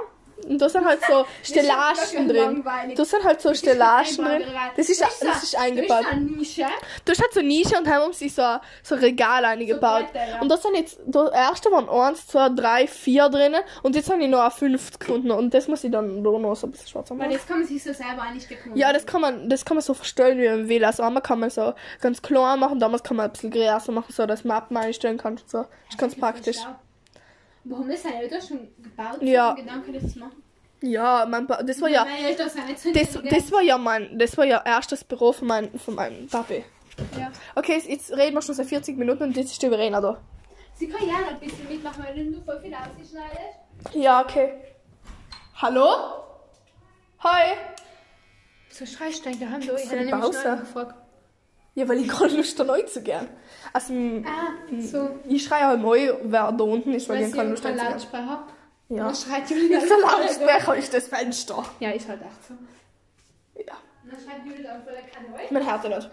Und 0.47 0.61
da 0.61 0.68
sind 0.68 0.84
halt 0.84 1.01
so 1.09 1.24
Stellagen 1.43 2.28
drin. 2.28 2.64
Da 2.95 3.05
sind 3.05 3.24
halt 3.24 3.41
so 3.41 3.53
Stellagen 3.55 4.16
drin. 4.16 4.43
Das 4.76 4.89
ist, 4.89 5.01
Das 5.01 5.12
ist 5.14 5.24
das 5.24 5.43
ist 5.43 5.55
Das 5.55 5.61
eingebaut. 5.61 6.01
ist 6.03 6.07
eine 6.12 6.20
Nische. 6.20 6.66
Du 7.05 7.12
hast 7.12 7.20
halt 7.20 7.32
so 7.34 7.41
Nische 7.41 7.76
und 7.78 7.89
haben 7.89 8.12
sie 8.12 8.28
so, 8.28 8.57
so 8.82 8.95
Regal 8.95 9.45
eingebaut. 9.45 10.12
Bretter, 10.12 10.28
ja. 10.30 10.41
Und 10.41 10.49
da 10.49 10.57
sind 10.57 10.74
jetzt, 10.76 10.99
der 11.05 11.30
erste 11.32 11.70
waren 11.70 11.89
1, 11.89 12.26
2, 12.28 12.49
3, 12.51 12.86
4 12.86 13.28
drinnen. 13.28 13.61
Und 13.82 13.97
jetzt 13.97 14.11
habe 14.11 14.22
ich 14.22 14.28
noch 14.28 14.41
eine 14.41 14.51
50 14.51 14.99
gefunden. 15.01 15.30
Und 15.30 15.53
das 15.55 15.68
muss 15.68 15.84
ich 15.84 15.91
dann 15.91 16.22
da 16.22 16.30
noch 16.30 16.55
so 16.55 16.66
ein 16.66 16.70
bisschen 16.70 16.89
schwarz 16.89 17.11
Weil 17.11 17.16
machen. 17.18 17.30
jetzt 17.32 17.47
kann 17.49 17.59
man 17.59 17.66
sich 17.68 17.82
so 17.82 17.93
selber 17.93 18.22
einstecken. 18.22 18.76
Ja, 18.76 18.93
das 18.93 19.07
kann 19.07 19.20
man, 19.20 19.49
das 19.49 19.64
kann 19.64 19.76
man 19.76 19.82
so 19.82 19.95
verstellen, 19.95 20.39
wie 20.39 20.49
man 20.49 20.68
will. 20.68 20.84
Also 20.84 21.03
einmal 21.03 21.22
kann 21.22 21.41
man 21.41 21.51
so 21.51 21.74
ganz 22.01 22.22
klein 22.22 22.59
machen, 22.59 22.78
damals 22.78 23.03
kann 23.03 23.16
man 23.16 23.26
ein 23.26 23.32
bisschen 23.32 23.51
größer 23.51 23.93
machen, 23.93 24.12
so 24.12 24.24
dass 24.26 24.45
Mappen 24.45 24.76
einstellen 24.76 25.18
kannst 25.18 25.45
und 25.45 25.51
so. 25.51 25.59
Das 25.59 25.68
ist 25.91 25.99
ganz 25.99 26.14
praktisch. 26.16 26.57
Warum 27.69 27.91
ist 27.91 28.05
deine 28.05 28.23
Eltern 28.23 28.41
schon 28.41 28.69
gebaut? 28.83 29.19
Ja. 29.21 29.53
Gedanke, 29.53 29.93
das 29.93 30.12
zu 30.12 30.19
machen? 30.19 30.43
Ja, 30.81 31.27
mein 31.29 31.47
pa 31.47 31.62
das 31.62 31.81
war 31.81 31.89
ja, 31.89 32.07
das, 32.95 33.19
das 33.23 33.53
war 33.53 33.62
ja 33.62 33.77
mein, 33.79 34.16
das 34.16 34.37
war 34.39 34.45
ja 34.45 34.62
erstes 34.64 35.03
Büro 35.03 35.33
von, 35.33 35.49
mein, 35.49 35.77
von 35.79 35.95
meinem 35.97 36.29
Papi. 36.29 36.64
Ja. 37.19 37.33
Okay, 37.57 37.83
jetzt 37.87 38.12
reden 38.12 38.35
wir 38.35 38.43
schon 38.43 38.55
seit 38.55 38.66
40 38.66 38.97
Minuten 38.97 39.25
und 39.25 39.37
jetzt 39.37 39.51
ist 39.53 39.62
die 39.62 39.69
Verena 39.69 40.01
da. 40.01 40.21
Sie 40.75 40.89
kann 40.89 41.07
ja 41.07 41.21
noch 41.21 41.29
ein 41.29 41.41
bisschen 41.41 41.69
mitmachen, 41.69 42.05
weil 42.05 42.14
du 42.14 42.41
voll 42.43 42.61
viel 42.61 42.75
ausgeschneidest. 42.75 43.95
Ja, 43.95 44.23
okay. 44.23 44.53
Hallo? 45.57 45.89
Hi. 47.21 47.57
So 48.71 48.87
schreist 48.87 49.27
du 49.27 49.35
daheim 49.37 49.61
durch? 49.66 49.83
Ich 49.85 49.91
habe 49.91 50.01
eine 50.01 50.11
Pause. 50.11 50.59
gefragt. 50.61 50.95
Ja, 51.79 51.89
weil 51.89 51.99
ich 51.99 52.09
gerade 52.14 52.37
Lust 52.37 52.59
habe, 52.59 52.68
neu 52.68 52.83
zu 52.83 53.03
gern. 53.03 53.29
Also, 53.72 53.93
Ah, 53.95 54.53
so. 54.81 55.11
ich 55.29 55.45
schreie 55.45 55.64
halt 55.66 55.81
neu, 55.81 56.12
wer 56.24 56.51
da 56.51 56.64
unten 56.64 56.93
ist, 56.93 57.09
weil 57.09 57.20
Weil 57.20 57.29
ich 57.29 57.35
keine 57.35 57.51
Lust 57.51 57.64
habe. 57.64 57.76
Lautsprecher 57.76 58.47
Ja. 58.89 59.05
Dann 59.05 59.14
schreit 59.14 59.51
Julia. 59.51 59.79
Der 59.81 59.99
Lautsprecher 59.99 60.76
ist 60.76 60.93
das 60.95 61.07
Fenster. 61.09 61.64
Ja, 61.79 61.91
ist 61.91 62.09
halt 62.09 62.20
echt 62.22 62.45
so. 62.49 62.55
Ja. 63.64 63.76
Dann 64.11 64.20
schreit 64.20 64.45
Judith 64.45 64.66
am 64.66 64.83
vollen 64.83 65.07
Kanal. 65.12 65.41
Mein 65.51 65.62
Herz 65.62 65.83
nicht. 65.85 66.11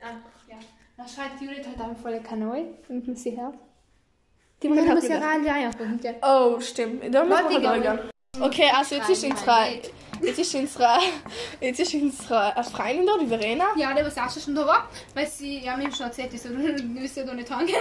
Ah, 0.00 0.06
ja. 0.48 0.56
Dann 0.96 1.08
schreit 1.08 1.40
Judith 1.40 1.66
halt 1.66 1.80
am 1.80 1.96
vollen 1.96 2.22
Kanal, 2.22 2.64
damit 2.88 3.06
man 3.06 3.16
sie 3.16 3.36
hört. 3.38 3.54
Die 4.62 4.68
Man 4.68 4.86
hört 4.86 4.94
muss 4.94 5.08
ja. 5.08 5.18
Radio 5.18 5.52
einmachen. 5.52 6.00
Ja. 6.02 6.12
Oh, 6.22 6.60
stimmt. 6.60 7.14
Da 7.14 7.24
muss 7.24 7.42
man 7.42 7.52
ich 7.52 7.66
halt 7.68 8.13
Okay, 8.40 8.70
also 8.74 8.94
jetzt 8.96 9.10
ist 9.10 9.24
unsere, 9.24 9.80
jetzt 10.22 10.38
ist 10.38 10.54
unsere, 10.54 10.98
jetzt 11.60 11.80
ist 11.80 11.94
unsere 11.94 12.54
eine 12.56 12.64
Freundin 12.64 13.06
da, 13.06 13.12
die 13.20 13.26
Verena. 13.26 13.66
Ja, 13.76 13.92
der 13.94 14.04
was 14.06 14.16
auch 14.18 14.30
schon 14.42 14.54
da 14.54 14.66
war, 14.66 14.88
weil 15.14 15.26
sie, 15.26 15.60
ja, 15.60 15.76
mir 15.76 15.92
schon 15.92 16.06
erzählt, 16.06 16.32
wirst 16.32 17.16
ja 17.16 17.24
da 17.24 17.34
nicht 17.34 17.48
hingehen. 17.48 17.76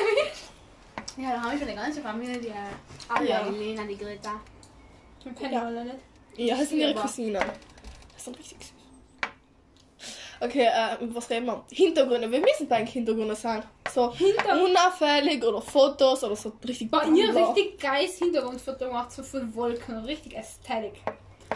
Ja, 1.18 1.32
da 1.32 1.42
haben 1.42 1.52
wir 1.52 1.60
schon 1.60 1.68
eine 1.68 1.76
ganze 1.82 2.02
Familie, 2.02 2.38
die 2.40 2.48
äh, 2.48 2.54
alle, 3.10 3.30
Ja. 3.30 3.44
die 3.44 3.56
Lena, 3.56 3.84
die 3.84 3.98
Greta. 3.98 4.32
Wir 5.24 5.34
kennen 5.34 5.54
Ja. 5.54 5.62
alle 5.66 5.86
nicht. 5.86 5.98
Ja, 6.38 6.58
das 6.58 6.70
sind 6.70 6.80
ihre 6.80 6.96
Cousinen. 6.96 7.44
Das 8.14 8.26
sind 8.26 8.38
richtig 8.38 8.58
süß. 8.60 8.72
Okay, 10.44 10.66
äh, 10.66 10.98
was 11.14 11.30
reden 11.30 11.46
wir? 11.46 11.64
Hintergründe. 11.72 12.30
Wir 12.30 12.40
müssen 12.42 12.68
bei 12.68 12.86
Hintergründe 12.86 13.36
sein. 13.36 13.64
So 13.90 14.14
Hinter- 14.14 14.62
unauffällig 14.62 15.42
oder 15.44 15.62
Fotos 15.62 16.24
oder 16.24 16.36
so 16.36 16.52
richtig. 16.68 16.92
Bei 16.92 17.06
ihr 17.08 17.32
bla. 17.32 17.52
richtig 17.52 17.80
geiles 17.80 18.18
Hintergrundfoto 18.18 18.86
gemacht, 18.88 19.12
so 19.14 19.24
von 19.24 19.56
Wolken, 19.56 20.00
richtig 20.00 20.36
ästhetisch. 20.36 21.00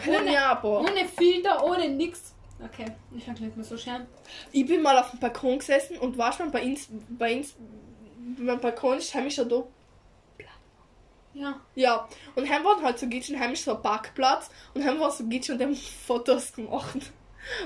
Ohne, 0.06 0.32
ja. 0.32 0.62
Ohne 0.62 1.04
Filter, 1.06 1.62
ohne 1.64 1.88
nix. 1.88 2.34
Okay, 2.64 2.86
ich 3.16 3.26
kann 3.26 3.34
nicht 3.34 3.56
mehr 3.56 3.64
so 3.64 3.76
schön. 3.76 4.06
Ich 4.52 4.64
bin 4.66 4.80
mal 4.80 4.98
auf 4.98 5.10
dem 5.10 5.20
Balkon 5.20 5.58
gesessen 5.58 5.98
und 5.98 6.16
warst 6.16 6.38
mal 6.38 6.48
bei 6.48 6.62
uns, 6.62 6.88
bei 7.10 7.36
uns, 7.36 7.54
beim 8.38 8.58
Balkon 8.60 8.98
ist 8.98 9.14
heimisch 9.14 9.36
da. 9.36 9.44
Ja. 11.34 11.60
Ja, 11.74 12.08
und 12.34 12.48
haben 12.50 12.64
wir 12.64 12.82
halt 12.82 12.98
so 12.98 13.06
Gitschen, 13.06 13.38
heimisch 13.38 13.60
so 13.60 13.76
ein 13.76 13.82
Parkplatz 13.82 14.50
und 14.74 14.84
haben 14.84 14.98
wir 14.98 15.10
so 15.10 15.24
Gitschen 15.24 15.56
und 15.56 15.62
haben 15.62 15.76
Fotos 15.76 16.52
gemacht. 16.52 17.12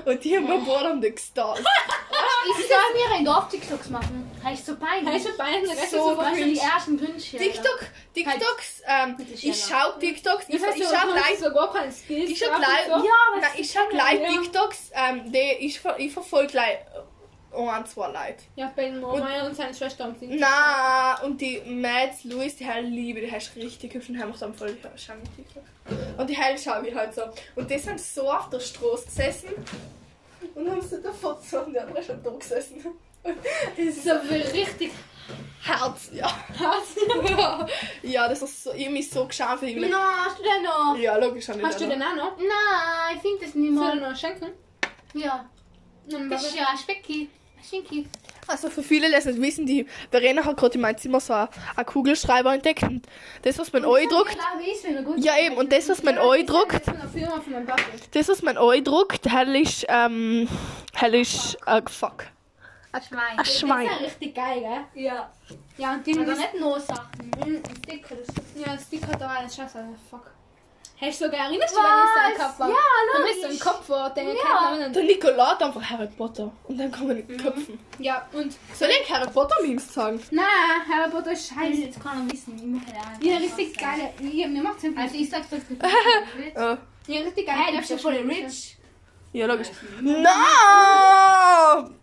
Und 0.05 0.23
die 0.23 0.35
haben 0.35 0.47
wir 0.51 0.65
Board 0.65 0.85
am 0.85 1.01
gestalkt. 1.01 1.59
Ich 1.59 2.67
soll 2.67 2.77
mir 3.09 3.15
ein 3.15 3.25
Dorf-TikToks 3.25 3.89
machen. 3.89 4.29
Heißt 4.43 4.65
so 4.65 4.75
peinlich. 4.75 5.13
Hast 5.13 5.25
du 5.27 5.37
Beine, 5.37 5.65
das 5.65 5.83
ist 5.83 5.91
So 5.91 5.97
so 6.15 6.21
sind 6.35 6.53
die 6.53 6.59
ersten 6.59 6.99
Wünsche? 6.99 7.37
TikTok, 7.37 7.79
TikToks, 8.13 8.81
ähm, 8.85 9.15
ist 9.33 9.43
ich 9.43 9.65
schau 9.65 9.91
TikToks, 9.99 10.45
ich, 10.49 10.55
Ich 10.55 10.61
ich 10.75 10.87
so, 10.87 10.93
schau 10.93 11.07
live, 11.09 11.39
so 11.39 11.51
Skills. 11.91 12.29
ich 12.31 12.39
schau 12.39 12.51
live, 12.51 12.85
so. 12.87 13.05
Ja, 13.05 13.13
was 13.41 13.55
ich 13.59 13.71
schau 13.71 13.87
live. 13.95 14.27
TikToks, 14.43 14.91
ähm, 14.93 15.31
die, 15.31 15.57
ich, 15.59 15.79
ver- 15.79 15.97
ich 15.99 16.11
verfolge 16.11 16.53
live, 16.57 16.79
oh, 17.55 17.67
ein, 17.67 17.85
zwei 17.85 18.07
Leute. 18.07 18.43
Ja, 18.55 18.71
bei 18.75 18.85
den 18.85 18.99
Mama 19.01 19.45
und 19.45 19.55
seine 19.55 19.73
Schwester 19.73 20.05
und 20.05 20.19
sind. 20.19 20.39
Na 20.39 21.21
und 21.23 21.39
die 21.39 21.61
Mads, 21.65 22.23
Louis, 22.23 22.55
die 22.55 22.65
Hell 22.65 22.85
liebe, 22.85 23.21
die 23.21 23.31
hast 23.31 23.55
richtig 23.55 23.93
hübsch 23.93 24.09
und 24.09 24.19
haben 24.19 24.33
auch 24.33 24.37
dann 24.39 24.53
voll 24.53 24.75
schauen 24.95 25.17
TikTok. 25.35 25.63
Und 26.17 26.29
die 26.29 26.35
Hell 26.37 26.57
schaue 26.57 26.87
ich 26.87 26.95
halt 26.95 27.13
so. 27.13 27.23
Und 27.55 27.69
die 27.69 27.77
sind 27.77 27.99
so 27.99 28.29
auf 28.31 28.49
der 28.49 28.59
Straße 28.59 29.05
gesessen 29.05 29.49
und 30.55 30.69
haben 30.69 30.81
so 30.81 30.97
davor 30.97 31.39
so 31.41 31.59
und 31.61 31.73
die 31.73 31.79
andere 31.79 32.01
schon 32.03 32.21
da 32.23 32.29
gesessen. 32.31 32.83
Und 32.85 32.95
Das 33.77 33.85
ist 33.85 34.03
So 34.03 34.11
richtig 34.53 34.91
Herz, 35.63 36.09
ja. 36.13 36.27
hart. 36.59 37.69
ja, 38.03 38.27
das 38.27 38.41
ist 38.41 38.63
so, 38.63 38.73
irgendwie 38.73 39.01
so 39.01 39.25
geschehen 39.25 39.57
für 39.57 39.65
die. 39.65 39.75
No, 39.75 39.97
hast 39.97 40.37
du 40.39 40.43
den 40.43 40.63
noch? 40.63 40.97
Ja, 40.97 41.15
logisch. 41.17 41.47
ich 41.47 41.63
Hast 41.63 41.79
du 41.79 41.87
den 41.87 42.03
auch 42.03 42.15
noch? 42.15 42.37
Nein, 42.37 43.15
ich 43.15 43.21
finde 43.21 43.45
das 43.45 43.55
nicht 43.55 43.73
Soll 43.75 43.93
ich 43.93 43.99
mehr. 44.01 44.09
noch 44.09 44.17
schenken? 44.17 44.49
Ja, 45.13 45.49
Dann 46.09 46.29
das 46.29 46.43
ist 46.43 46.55
ja 46.57 46.67
ein 46.69 46.77
Specki. 46.77 47.29
Ein 47.63 47.69
Schinki. 47.69 48.07
Also 48.47 48.69
für 48.69 48.83
viele, 48.83 49.07
die 49.07 49.15
es 49.15 49.23
nicht 49.25 49.39
wissen, 49.41 49.65
die 49.65 49.87
Verena 50.11 50.43
hat 50.43 50.57
gerade 50.57 50.75
in 50.75 50.81
meinem 50.81 50.97
Zimmer 50.97 51.21
so 51.21 51.33
einen 51.33 51.47
Kugelschreiber 51.85 52.53
entdeckt. 52.53 52.83
Und 52.83 53.07
das, 53.43 53.57
was 53.57 53.71
man 53.71 53.85
euch 53.85 54.07
druckt, 54.09 54.37
ja 55.17 55.37
eben, 55.39 55.55
und 55.55 55.71
das, 55.71 55.87
was 55.87 56.03
man 56.03 56.17
euch 56.17 56.45
druckt, 56.45 56.81
Das 56.85 57.15
ist 57.15 58.13
das, 58.13 58.29
was 58.29 58.41
man 58.41 58.57
euch 58.57 58.83
druckt, 58.83 59.31
hell 59.31 59.55
ist, 59.55 59.85
ähm, 59.87 60.49
hell 60.93 61.15
ist, 61.15 61.57
äh, 61.65 61.81
fuck. 61.87 62.25
Ein 62.91 63.01
Schwein. 63.01 63.19
Ein 63.31 63.37
Das 63.37 63.47
ist 63.47 63.59
Schwein. 63.59 63.85
ja 63.85 63.93
richtig 63.93 64.35
geil, 64.35 64.59
gell? 64.93 65.03
Ja. 65.05 65.31
Ja, 65.77 65.93
und 65.93 66.05
die 66.05 66.13
Aber 66.15 66.25
das, 66.25 66.37
nicht 66.37 66.59
nur 66.59 66.79
Sachen. 66.79 67.31
Ein 67.41 67.63
Sticker. 67.77 68.15
Das 68.15 68.35
ja, 68.55 68.73
das 68.75 68.83
Stick 68.83 69.07
hat 69.07 69.19
da 69.21 69.27
alles 69.29 69.55
Scheiße, 69.55 69.77
Alter, 69.79 69.95
fuck. 70.09 70.31
Hast 71.05 71.19
du 71.21 71.25
sogar 71.25 71.47
erinnerst 71.47 71.75
du, 71.75 71.79
wenn 71.79 71.85
ich 71.85 72.33
es 72.33 72.37
gehabt 72.37 72.59
habe? 72.59 72.71
Ja, 72.71 72.77
Dann 73.13 73.21
logisch. 73.21 73.35
ist 73.35 73.41
so 73.41 73.47
ein 73.49 73.59
Kopf 73.73 73.85
vor, 73.87 74.09
den 74.11 74.27
Ja. 74.27 74.33
kennt 74.33 74.79
man 74.79 74.93
Der 74.93 75.03
Nicola 75.03 75.49
hat 75.51 75.61
einfach 75.63 75.81
Harry 75.89 76.07
Potter. 76.07 76.51
Und 76.67 76.77
dann 76.77 76.91
kann 76.91 77.07
man 77.07 77.15
nicht 77.17 77.27
köpfen. 77.43 77.79
Ja, 77.99 78.25
und. 78.31 78.55
Soll 78.73 78.89
ich 78.89 79.11
Harry 79.13 79.29
Potter 79.29 79.55
Memes 79.61 79.93
sagen? 79.93 80.21
Nein, 80.31 80.45
Harry 80.91 81.09
Potter 81.11 81.31
ist 81.33 81.47
scheiße. 81.49 81.81
jetzt 81.81 82.01
kann 82.01 82.25
er 82.27 82.33
wissen, 82.33 82.55
ich 82.55 82.63
mache 82.63 82.85
ja 82.95 83.31
Ja, 83.33 83.37
richtig 83.37 83.77
geile. 83.77 84.13
Ja, 84.21 84.47
mir 84.47 84.63
macht's 84.63 84.83
einfach. 84.85 85.03
Also 85.03 85.15
ich 85.15 85.29
sag's 85.29 85.47
doch. 85.49 85.57
Äh, 85.57 86.77
Ja, 87.07 87.19
richtig 87.21 87.45
geil. 87.45 87.55
Hey, 87.57 87.73
du 87.73 87.79
bist 87.79 87.89
ja 87.89 87.97
voll 87.97 88.13
rich. 88.15 88.77
ja, 89.33 89.45
logisch. 89.45 89.67
No! 89.99 90.29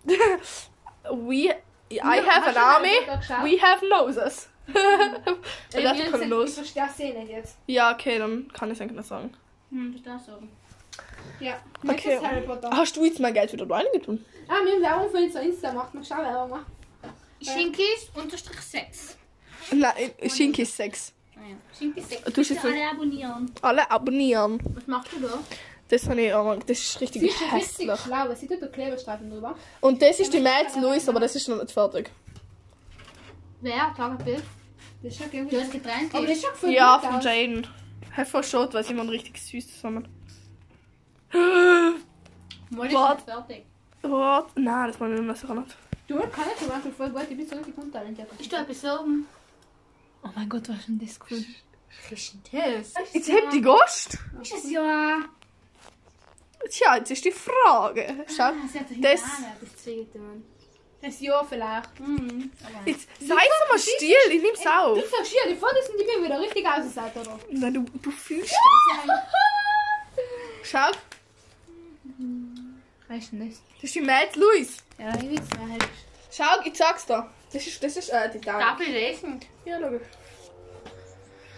We, 1.10 1.54
I 1.90 2.20
have 2.20 2.46
an 2.46 2.56
army. 2.56 2.98
We 3.42 3.56
have 3.56 3.82
noses. 3.88 4.48
Er 5.72 5.82
darf 5.82 5.98
keine 6.10 6.22
Ich 6.24 6.28
Nose. 6.30 6.52
verstehe 6.54 6.86
es 6.90 7.00
eh 7.00 7.12
nicht 7.18 7.30
jetzt. 7.30 7.56
Ja, 7.66 7.92
okay, 7.92 8.18
dann 8.18 8.50
kann 8.52 8.68
ich 8.70 8.76
es 8.76 8.80
eigentlich 8.82 8.96
nicht 8.98 9.08
sagen. 9.08 9.32
Hm, 9.70 9.92
das 9.94 10.02
darfst 10.02 10.28
du. 10.28 10.32
Ja, 11.44 11.54
Okay. 11.88 12.18
Harry 12.22 12.42
Potter. 12.42 12.70
Hast 12.70 12.96
du 12.96 13.04
jetzt 13.04 13.20
mein 13.20 13.32
Geld 13.34 13.52
wieder 13.52 13.68
reingetun? 13.68 14.24
Ah, 14.48 14.54
wir 14.64 14.72
haben 14.74 14.82
Werbung 14.82 15.10
für 15.10 15.18
unser 15.24 15.42
Insta 15.42 15.70
gemacht. 15.70 15.94
Mal 15.94 16.04
schauen, 16.04 16.18
Werbung 16.24 16.50
machen. 16.50 16.66
Schinkis 17.42 18.10
unterstrich 18.14 18.60
6. 18.60 19.16
Nein, 19.72 19.92
Schinki 20.28 20.62
ist 20.62 20.76
6. 20.76 21.12
Ah 21.36 21.40
ja. 21.48 21.56
Schinkis 21.78 22.08
6. 22.10 22.24
Du 22.24 22.42
Bitte 22.42 22.60
alle 22.68 22.90
abonnieren. 22.90 23.52
Alle 23.62 23.90
abonnieren. 23.90 24.58
Was 24.74 24.86
machst 24.86 25.12
du 25.12 25.20
da? 25.20 25.38
Das, 25.88 26.08
habe 26.08 26.20
ich, 26.20 26.32
auch- 26.34 26.56
das 26.66 26.78
ist 26.78 27.00
richtig 27.00 27.22
Sie 27.22 27.28
ist 27.28 27.40
richtig 27.40 27.52
hässlich. 27.88 28.00
schlau. 28.00 28.34
Sie 28.34 28.46
tut 28.46 28.60
da 28.62 28.66
Klebestreifen 28.66 29.30
drüber. 29.30 29.56
Und 29.80 30.02
das 30.02 30.20
ist 30.20 30.32
die 30.34 30.40
Mads 30.40 30.76
Louis, 30.76 31.08
aber 31.08 31.20
das 31.20 31.34
ist 31.34 31.48
noch 31.48 31.56
nicht 31.60 31.70
fertig. 31.72 32.10
Wer? 33.60 33.92
Sag 33.96 34.10
ein 34.10 34.18
Bild. 34.18 34.42
Das 35.02 35.16
schon 35.16 35.30
geil. 35.30 35.46
Du 35.50 35.60
hast 35.60 35.72
getrennt. 35.72 36.14
Aber 36.14 36.26
das 36.26 36.36
ist 36.36 36.44
schon 36.46 36.54
voll 36.54 36.70
Ja, 36.70 36.96
gut 36.96 37.06
von 37.06 37.14
aus. 37.16 37.24
Jaden. 37.24 37.66
Hat 38.12 38.28
voll 38.28 38.44
schaut, 38.44 38.74
weil 38.74 38.84
sie 38.84 38.92
immer 38.92 39.08
richtig 39.10 39.40
süß 39.40 39.74
zusammen. 39.74 40.08
Mal 41.32 42.86
ist 42.86 42.94
Wart. 42.94 43.16
nicht 43.18 43.24
fertig. 43.30 43.64
What? 44.02 44.46
Nein, 44.56 44.88
das 44.88 45.00
war 45.00 45.08
mir 45.08 45.16
immer 45.16 45.34
sicher 45.34 45.54
nicht. 45.54 45.76
Du 46.08 46.18
kannst 46.18 46.58
zum 46.58 46.68
Beispiel 46.68 46.92
voll 46.92 47.10
gut. 47.10 47.22
Ich 47.30 47.36
bin 47.36 47.46
so 47.48 47.56
richtig 47.56 47.78
untalentiert. 47.78 48.28
Ist 48.38 48.52
da 48.52 48.62
etwas 48.62 48.84
oben? 48.84 49.26
Oh 50.24 50.28
mein 50.34 50.48
Gott, 50.48 50.68
was 50.68 50.76
ist 50.78 50.88
denn 50.88 50.98
das 50.98 51.18
cool? 51.30 51.44
Was 52.02 52.12
ist 52.12 52.34
denn 52.52 52.72
das? 52.78 52.94
Jetzt 53.14 53.28
hebt 53.28 53.52
die 53.52 53.60
Gast. 53.60 54.18
Ist 54.42 54.52
das 54.52 54.70
ja... 54.70 55.18
Tja, 56.68 56.96
jetzt 56.96 57.10
ist 57.10 57.24
die 57.24 57.32
Frage. 57.32 58.24
Schau. 58.36 58.42
Ah, 58.44 58.52
sie 58.70 58.78
hat 58.80 58.90
doch 58.90 59.00
Das- 59.00 59.22
Ein 61.02 61.14
Jahr 61.18 61.44
vielleicht. 61.46 61.98
Mhm. 62.00 62.50
Jetzt 62.84 63.08
sei 63.20 63.34
mal 63.34 63.78
still, 63.78 64.14
ich 64.30 64.42
nehm's 64.42 64.60
Du 64.62 64.68
auf. 64.68 64.98
sagst 65.10 65.32
ja, 65.32 65.48
die 65.50 65.56
Fotos 65.56 65.86
sind 65.86 65.98
die 65.98 66.04
bin 66.04 66.24
wieder 66.24 66.38
richtig 66.40 66.66
ausgesagt, 66.66 67.16
oder? 67.16 67.38
Nein, 67.50 67.72
du, 67.74 67.84
du 68.02 68.10
fühlst 68.10 68.52
das. 69.06 69.18
Schau, 70.62 70.90
Weißt 73.08 73.32
du 73.32 73.36
nicht? 73.36 73.58
das 73.76 73.84
ist 73.84 73.94
die 73.94 74.00
Mads 74.02 74.36
Louis. 74.36 74.76
Ja, 74.98 75.08
ich 75.14 75.22
weiß 75.40 75.68
nicht. 75.68 75.88
Schau, 76.30 76.60
ich 76.64 76.76
sag's 76.76 77.06
dir. 77.06 77.28
Das 77.52 77.66
ist, 77.66 77.82
das 77.82 77.96
ist 77.96 78.10
äh, 78.10 78.30
die 78.30 78.40
Dame. 78.40 78.58
Darf 78.60 78.80
ich 78.80 78.88
lesen? 78.88 79.40
Ja, 79.64 79.78
logisch. 79.78 80.02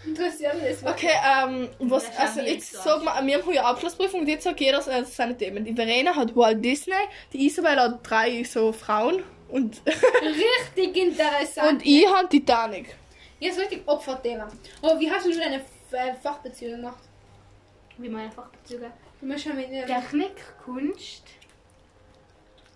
Okay, 0.04 1.12
ähm, 1.24 1.68
was, 1.78 2.04
also 2.18 2.40
jetzt 2.40 2.72
sag 2.72 3.02
mal, 3.04 3.24
wir 3.24 3.36
haben 3.38 3.46
heute 3.46 3.64
Abschlussprüfung 3.64 4.20
und 4.20 4.28
jetzt 4.28 4.44
sagt 4.44 4.60
jeder 4.60 4.78
äh, 4.88 5.04
seine 5.04 5.36
Themen. 5.36 5.64
Die 5.64 5.74
Verena 5.74 6.14
hat 6.14 6.34
Walt 6.34 6.64
Disney, 6.64 6.94
die 7.32 7.46
Isabel 7.46 7.78
hat 7.78 8.00
drei 8.02 8.42
so 8.44 8.72
Frauen 8.72 9.22
und, 9.48 9.80
Richtig 9.86 10.96
interessant. 10.96 11.72
und 11.72 11.86
ich 11.86 12.06
habe 12.06 12.28
Titanic. 12.28 12.96
Jetzt 13.38 13.58
richtig 13.58 13.82
Opferthema. 13.86 14.48
Oh, 14.82 14.98
wie 14.98 15.10
hast 15.10 15.26
du 15.26 15.36
deine 15.36 15.56
äh, 15.56 16.14
Fachbeziehung 16.22 16.80
gemacht? 16.80 17.02
Wie 17.98 18.08
meine 18.08 18.30
Fachbezüge? 18.30 18.90
Du 19.20 19.26
musst 19.26 19.44
schon 19.44 19.56
mit. 19.56 19.68
Technik, 19.68 20.36
Kunst. 20.64 21.24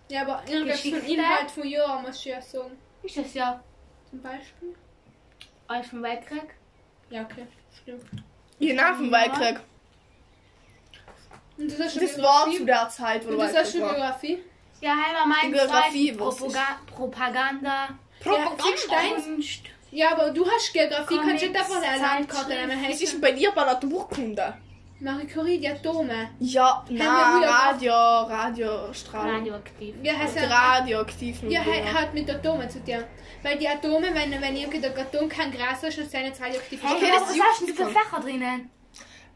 Ja, 0.09 0.21
aber 0.21 0.43
irgendwas 0.49 0.81
von. 0.81 1.05
Inhalt 1.05 1.51
von 1.51 1.67
Jahren 1.67 2.03
musst 2.03 2.25
du 2.25 2.29
ja 2.29 2.41
sagen. 2.41 2.77
Ist 3.03 3.17
das 3.17 3.33
ja 3.33 3.63
Zum 4.09 4.21
Beispiel. 4.21 4.75
alles 5.67 5.87
vom 5.87 6.03
Weltkrieg? 6.03 6.55
Ja, 7.09 7.21
okay. 7.23 7.47
Stimmt. 7.81 8.03
Je 8.59 8.73
nach 8.73 8.97
dem 8.97 9.11
Weltkrieg. 9.11 9.59
Und 11.57 11.71
das 11.71 11.79
ist 11.79 11.93
schon 11.93 12.01
Das 12.01 12.21
war 12.21 12.51
zu 12.51 12.65
der 12.65 12.89
Zeit, 12.89 13.25
wo 13.25 13.31
Und 13.31 13.37
der 13.39 13.47
das 13.53 13.67
ist. 13.69 13.73
Geografie. 13.73 14.39
Ja, 14.81 14.91
einmal 14.91 15.27
mein 15.27 15.51
Geografie, 15.51 16.11
Propaga 16.11 16.79
Propaganda. 16.85 17.89
Propaganda. 18.19 18.97
Ja, 19.91 20.11
aber 20.11 20.31
du 20.31 20.45
hast 20.45 20.73
Geografie, 20.73 21.17
kannst 21.17 21.43
du 21.43 21.47
nicht 21.47 21.59
einfach 21.59 21.81
eine 21.81 22.01
Landkarte 22.01 22.49
nehmen. 22.49 22.85
Heißt 22.85 23.01
ist 23.01 23.21
bei 23.21 23.31
dir 23.31 23.51
bei 23.51 23.63
Naturkunde? 23.63 24.53
Marie 24.99 25.27
Curie, 25.27 25.59
die 25.59 25.67
Atome. 25.69 26.29
Ja, 26.39 26.83
na, 26.89 27.39
Radio, 27.39 27.93
Radiostrahlung. 27.93 29.35
Radioaktiv. 29.35 29.95
Ja, 30.01 30.13
heißt 30.17 30.35
ja, 30.37 30.43
radioaktiven 30.47 31.51
ja, 31.51 31.61
he- 31.61 31.83
hat 31.83 32.13
mit 32.15 32.27
Atomen 32.29 32.67
zu 32.69 32.83
tun. 32.83 33.03
Weil 33.43 33.57
die 33.59 33.67
Atome, 33.67 34.07
wenn, 34.13 34.41
wenn 34.41 34.55
irgendein 34.55 34.97
Atom 34.97 35.29
kein 35.29 35.51
Gras 35.51 35.83
ist, 35.83 35.99
dann 35.99 36.07
sind 36.09 36.33
es 36.33 36.41
radioaktiv. 36.41 36.83
Okay, 36.83 36.93
Okay, 36.95 37.11
das 37.13 37.21
was 37.29 37.39
hast 37.39 37.61
denn 37.61 37.67
du 37.67 37.73
für 37.75 37.85
mich. 37.85 37.93
Fächer 37.97 38.19
drinnen? 38.21 38.69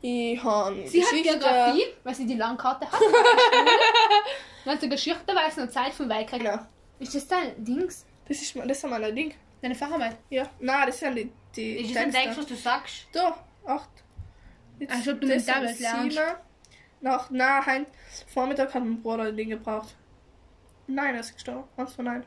Ich 0.02 0.44
habe 0.44 0.88
Sie 0.88 1.04
hat 1.04 1.10
Geschichte. 1.12 1.38
Geografie, 1.38 1.84
weil 2.04 2.16
sie 2.16 2.26
die 2.26 2.34
Landkarte 2.36 2.92
hat. 2.92 3.00
Dann 4.66 4.74
hat 4.74 4.82
sie 4.82 4.90
Geschichte, 4.90 5.22
sie 5.54 5.62
noch 5.62 5.70
Zeit 5.70 5.94
vom 5.94 6.10
Weltkrieg. 6.10 6.42
Ja, 6.44 6.68
Ist 6.98 7.14
das 7.14 7.28
dein 7.28 7.64
Dings? 7.64 8.06
das 8.28 8.42
ist, 8.42 8.56
das 8.56 8.66
ist 8.78 8.88
mein 8.88 9.16
Ding. 9.16 9.36
Deine 9.62 9.76
Facharbeit? 9.76 10.18
Ja, 10.32 10.50
nein, 10.60 10.88
das 10.88 11.00
sind 11.00 11.16
die, 11.18 11.32
die 11.56 11.76
Ist 11.84 11.96
das 11.96 12.04
ein 12.04 12.12
Texte. 12.12 12.24
Text, 12.30 12.40
was 12.40 12.46
du 12.48 12.56
sagst? 12.56 13.08
Da, 13.12 13.38
acht. 13.68 13.90
Jetzt, 14.82 14.94
Als 14.94 15.08
ob 15.08 15.22
du 15.22 15.28
mit 15.28 15.46
lernst. 15.46 15.78
sieben. 15.78 16.18
Nach, 17.02 17.30
nein, 17.30 17.66
heim, 17.66 17.86
Vormittag 18.34 18.74
hat 18.74 18.84
mein 18.84 19.02
Bruder 19.02 19.24
ein 19.24 19.38
Ding 19.38 19.50
gebraucht. 19.50 19.96
Nein, 20.88 21.14
er 21.14 21.20
ist 21.22 21.34
gestorben. 21.36 21.64
Eins 21.78 21.94
von 21.94 22.06
nein. 22.06 22.24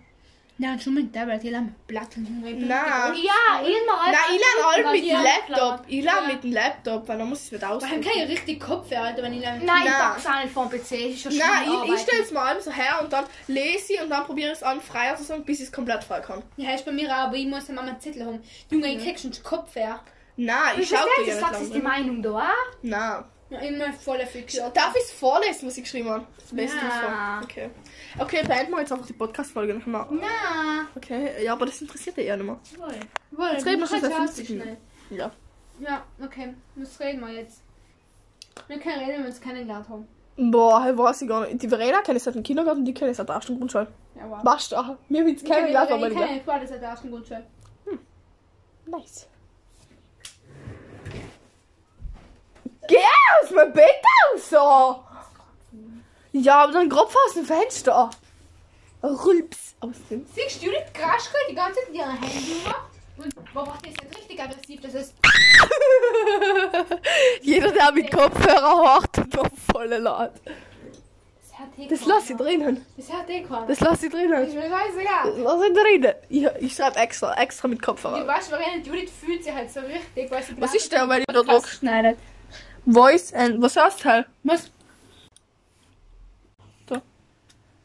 Ja, 0.57 0.79
schon 0.79 0.95
mit 0.95 1.13
Tablet, 1.13 1.43
die 1.43 1.55
haben 1.55 1.75
Blatt 1.89 2.17
und 2.17 2.41
Nein. 2.41 2.61
Ja, 2.69 2.71
immer 2.71 4.03
Nein, 4.07 4.15
ich 4.31 4.41
lerne 4.41 4.73
alle 4.73 4.93
mit 4.93 5.05
dem 5.05 5.21
Laptop. 5.21 5.85
Ich 5.89 6.05
Ja. 6.05 6.21
mit 6.29 6.45
dem 6.45 6.53
Laptop, 6.53 7.09
weil 7.09 7.19
dann 7.19 7.29
muss 7.29 7.41
ich 7.41 7.47
es 7.47 7.53
wieder 7.53 7.63
Wir 7.63 7.69
haben 7.71 7.77
ausdrucken. 7.79 8.03
keine 8.03 8.29
richtig 8.29 8.61
Kopfhörer, 8.61 9.03
Alter, 9.03 9.23
wenn 9.25 9.33
ich 9.33 9.41
lerne. 9.41 9.65
Nein, 9.65 9.83
ich 9.85 9.91
Nein. 9.91 10.01
pack's 10.01 10.27
auch 10.27 10.43
nicht 10.45 10.53
vom 10.55 10.71
PC. 10.71 10.77
Es 10.93 11.15
ist 11.17 11.23
schon 11.25 11.37
Nein, 11.37 11.69
ich, 11.87 11.95
ich 11.95 12.01
stelle 12.03 12.23
es 12.23 12.31
mal 12.31 12.61
so 12.61 12.71
her 12.71 13.01
und 13.03 13.13
dann 13.13 13.25
lese 13.49 13.95
ich 13.95 14.01
und 14.01 14.11
dann 14.11 14.25
probiere 14.25 14.53
ich 14.53 14.59
es 14.59 14.63
an 14.63 14.81
freier 14.81 15.17
zu 15.17 15.25
sagen, 15.25 15.45
bis 15.45 15.59
ich 15.59 15.67
es 15.67 15.73
komplett 15.73 16.05
frei 16.05 16.21
kann. 16.21 16.41
Ja, 16.57 16.73
ist 16.73 16.85
bei 16.85 16.93
mir 16.93 17.09
auch, 17.11 17.25
aber 17.27 17.35
ich 17.35 17.47
muss 17.49 17.67
dann 17.67 17.75
mal 17.75 17.89
einen 17.89 17.99
Zettel 18.01 18.25
haben. 18.25 18.41
Junge, 18.71 18.95
ich 18.95 19.03
krieg 19.03 19.19
schon 19.19 19.33
Kopfhörer. 19.43 20.01
Nein, 20.37 20.57
ich 20.77 20.83
Ich 20.83 20.89
schaue 20.89 21.07
dir 21.25 21.35
ja 21.35 21.51
nicht 21.51 21.61
ist 21.63 21.75
die. 21.75 21.79
Meinung 21.81 22.23
da, 22.23 22.39
ah? 22.39 22.53
Nein. 22.83 23.25
Ja, 23.51 23.59
immer 23.61 23.93
voller 23.93 24.27
Fix. 24.27 24.55
Darf 24.55 24.95
ich 24.97 25.03
es 25.03 25.13
vorlesen, 25.13 25.69
was 25.69 25.77
ich 25.77 25.85
geschrieben 25.85 26.09
habe? 26.09 26.25
Das 26.39 26.53
Beste 26.55 26.79
Ja. 26.79 27.41
Okay. 27.45 27.71
Okay, 28.19 28.43
beenden 28.47 28.73
wir 28.73 28.81
jetzt 28.81 28.91
einfach 28.93 29.07
die 29.07 29.13
Podcast-Folge 29.13 29.75
noch 29.75 29.87
mal. 29.87 30.07
Na, 30.11 30.87
Okay, 30.97 31.45
ja, 31.45 31.53
aber 31.53 31.67
das 31.67 31.81
interessiert 31.81 32.17
dich 32.17 32.27
ja 32.27 32.37
nicht 32.37 32.47
mehr. 32.47 32.59
wohl. 32.79 32.95
Wohl, 33.39 33.53
Jetzt 33.53 33.67
reden 33.67 33.81
wir 33.81 33.87
schon 33.87 34.01
halt 34.01 34.03
seit 34.03 34.11
ja 34.13 34.17
50 34.27 34.47
schnell. 34.47 34.77
Ja. 35.11 35.31
Ja, 35.79 36.03
okay. 36.25 36.55
Was 36.77 36.99
reden 37.01 37.21
wir 37.21 37.29
jetzt? 37.33 37.61
Wir 38.67 38.79
können 38.79 38.99
reden, 39.01 39.13
wenn 39.13 39.21
wir 39.23 39.27
uns 39.29 39.41
kennengelernt 39.41 39.89
haben. 39.89 40.09
Boah, 40.37 40.83
hey, 40.83 40.97
weiß 40.99 41.23
ich 41.23 41.29
gar 41.29 41.47
nicht. 41.47 41.63
Die 41.63 41.69
Verena 41.69 42.01
kenne 42.01 42.17
ich 42.17 42.23
seit 42.25 42.35
dem 42.35 42.43
Kindergarten, 42.43 42.85
die 42.85 42.95
kenne 42.95 43.11
ich 43.13 43.17
seit 43.17 43.29
der 43.29 43.37
ersten 43.37 43.57
Grundschule. 43.59 43.87
Ja, 44.17 44.29
wow. 44.29 44.39
Was 44.43 44.69
da? 44.71 44.97
Wir 45.09 45.21
haben 45.21 45.29
uns 45.31 45.45
kennengelernt, 45.45 45.91
aber 45.93 46.09
Ich 46.09 46.15
nicht. 46.15 46.27
kenne 46.27 46.41
beide 46.45 46.67
seit 46.67 46.81
der 46.83 46.89
ersten 46.89 47.11
Grundschule. 47.11 47.45
Nice. 48.87 49.29
Geh 52.89 52.97
aus 53.43 53.51
meinem 53.51 53.73
Bett 53.73 54.03
aus, 54.33 54.51
so! 54.51 55.01
Ja, 56.33 56.65
aber 56.65 56.73
dann 56.73 56.89
grob 56.89 57.15
aus 57.27 57.35
dem 57.35 57.45
Fenster. 57.45 58.11
Rülps 59.03 59.75
aus 59.81 59.95
dem. 60.11 60.27
Siehst 60.35 60.63
du, 60.63 60.67
Judith 60.67 60.93
Graschke 60.93 61.37
die 61.51 61.55
ganze 61.55 61.81
Zeit 61.81 61.89
in 61.91 62.01
Handy 62.01 62.57
macht 62.65 62.91
und 63.17 63.55
beobachtet 63.55 63.91
ist 63.93 64.03
jetzt 64.03 64.17
richtig 64.19 64.41
aggressiv. 64.43 64.81
Das 64.81 64.95
ist. 64.95 65.15
Jeder, 67.43 67.71
der 67.71 67.93
mit 67.93 68.11
Kopfhörer 68.11 68.95
hört, 68.95 69.35
noch 69.35 69.47
voll 69.73 69.87
laut. 69.89 70.33
Das 70.47 71.59
eh 71.79 71.87
Das 71.89 72.05
lass 72.07 72.31
ich 72.31 72.37
drinnen. 72.37 72.85
Das 72.97 73.13
hat 73.13 73.29
eh 73.31 73.43
keiner. 73.43 73.67
Das 73.67 73.81
lass 73.81 73.99
ich 74.03 74.07
ist 74.07 74.15
drinnen. 74.15 74.41
mir 74.55 74.63
scheißegal. 74.63 75.27
Das 75.27 75.37
lass 75.39 75.63
ich 75.63 75.73
drinnen. 75.75 76.15
Ich, 76.29 76.47
ich 76.61 76.75
schreibe 76.75 76.97
extra, 76.99 77.35
extra 77.35 77.69
mit 77.69 77.79
Die 77.79 77.83
Kopfhörer. 77.85 78.27
Waschverena 78.27 78.77
Judith 78.83 79.13
fühlt 79.25 79.45
sich 79.45 79.53
halt 79.53 79.71
so 79.71 79.81
richtig, 79.81 80.31
weil 80.31 80.43
sie 80.43 80.61
Was 80.61 80.75
ist 80.75 80.91
der, 80.91 81.09
weil 81.09 81.21
ich 81.21 81.27
da 81.27 81.43
druck? 81.43 81.69
schneidet? 81.69 82.19
Voice 82.87 83.33
and. 83.33 83.61
Was 83.63 83.77
heißt 83.77 84.05
halt? 84.05 84.27
Was? 84.43 84.71
Da. 86.87 87.01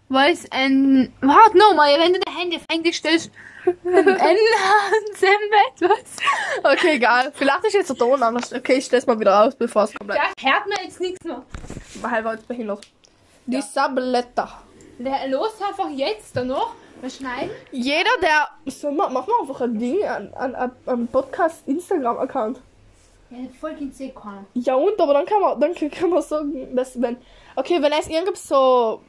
Voice 0.09 0.45
and. 0.51 1.11
Warte 1.21 1.57
nochmal, 1.57 1.97
wenn 1.99 2.13
du 2.13 2.19
dein 2.19 2.35
Handy 2.35 2.57
auf 2.57 2.63
Englisch 2.69 2.97
stellst. 2.97 3.31
Enhancement, 3.65 4.21
was? 5.81 6.63
Okay, 6.63 6.95
egal. 6.95 7.31
Vielleicht 7.35 7.65
ist 7.65 7.73
jetzt 7.73 7.89
der 7.89 7.97
Ton 7.97 8.21
anders. 8.23 8.53
Okay, 8.53 8.75
ich 8.75 8.85
stell's 8.85 9.05
mal 9.05 9.19
wieder 9.19 9.43
aus, 9.43 9.55
bevor 9.55 9.83
es 9.83 9.93
komplett. 9.93 10.19
Da 10.19 10.49
hört 10.49 10.67
man 10.67 10.77
jetzt 10.83 10.99
nichts 10.99 11.23
mehr. 11.25 11.43
Weil 12.01 12.23
war 12.23 12.33
jetzt 12.35 12.47
behindert. 12.47 12.87
Die 13.45 13.61
Sabletta. 13.61 14.61
Der 14.97 15.27
los 15.27 15.61
einfach 15.61 15.89
jetzt 15.89 16.35
da 16.35 16.43
noch. 16.43 16.73
Wir 17.01 17.09
schneiden. 17.09 17.51
Jeder, 17.71 18.09
der. 18.21 18.49
So, 18.65 18.91
ma- 18.91 19.09
mach 19.09 19.25
mal 19.27 19.41
einfach 19.41 19.61
ein 19.61 19.77
Ding 19.79 20.03
an, 20.03 20.33
an, 20.33 20.55
an, 20.55 20.71
an 20.85 21.07
Podcast 21.07 21.65
Instagram-Account. 21.67 22.59
Ja, 23.31 23.37
voll 23.59 23.75
C 23.91 24.09
keiner. 24.09 24.45
Ja 24.55 24.75
und, 24.75 24.99
aber 24.99 25.13
dann 25.13 25.25
kann 25.25 25.41
man, 25.41 25.59
dann 25.59 25.73
kann 25.91 26.09
man 26.09 26.21
sagen, 26.21 26.75
dass 26.75 26.99
wenn. 27.01 27.17
Okay, 27.55 27.81
wenn 27.81 27.91
es 27.91 28.07
irgendwas 28.07 28.47
so. 28.47 29.01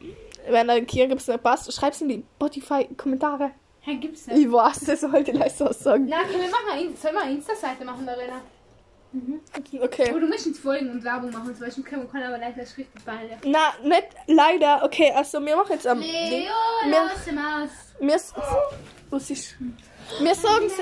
Wenn 0.49 0.69
irgendwas 0.69 1.29
nicht 1.29 1.43
passt, 1.43 1.73
schreib's 1.73 2.01
in 2.01 2.09
die 2.09 2.25
Spotify-Kommentare. 2.37 3.51
Hä, 3.83 3.95
gibt's 3.97 4.27
nicht. 4.27 4.39
Ich 4.47 4.53
weiß, 4.53 4.81
das 4.81 5.01
sollte 5.01 5.31
ich 5.33 5.39
leise 5.39 5.67
was 5.67 5.81
sagen. 5.81 6.07
Na, 6.09 6.23
können 6.25 6.41
wir 6.43 6.51
machen 6.51 6.71
eine, 6.73 6.97
sollen 6.97 7.15
wir 7.15 7.23
eine 7.23 7.33
Insta-Seite 7.35 7.85
machen, 7.85 8.09
Arena? 8.09 8.41
Okay. 9.83 10.09
Aber 10.11 10.21
du 10.21 10.27
musst 10.29 10.47
uns 10.47 10.59
folgen 10.61 10.91
und 10.91 11.03
Werbung 11.03 11.31
machen, 11.33 11.55
zum 11.55 11.65
Beispiel 11.67 11.83
können 11.83 12.03
wir 12.03 12.09
können 12.09 12.25
aber 12.25 12.39
leider 12.39 12.59
richtig 12.63 12.87
peinlich. 13.05 13.37
Na, 13.45 13.73
nicht 13.83 14.07
leider. 14.29 14.85
Okay, 14.85 15.13
also 15.15 15.45
wir 15.45 15.57
machen 15.57 15.73
jetzt 15.73 15.87
am. 15.87 16.01
Ding. 16.01 16.11
Leo, 16.11 16.53
Wir- 16.85 17.35
Maus. 17.35 17.71
Wir. 17.99 18.15
s- 18.15 18.33
Was 19.11 19.31
ist. 19.31 19.57
Wir 19.59 19.69
sagen 20.35 20.67
es 20.67 20.79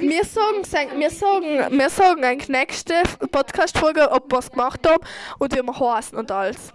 Wir 0.00 0.24
sagen, 0.24 0.64
sagen- 0.64 1.00
wir 1.00 1.10
sagen, 1.10 1.78
wir 1.78 1.90
sagen 1.90 2.24
eigentlich 2.24 2.48
nächste 2.48 2.94
Podcast-Folge, 3.30 4.10
ob 4.10 4.30
wir 4.32 4.38
es 4.38 4.50
gemacht 4.50 4.80
haben 4.86 5.04
und 5.38 5.54
wie 5.54 5.62
wir 5.62 5.78
heißen 5.78 6.16
und 6.16 6.30
alles. 6.30 6.72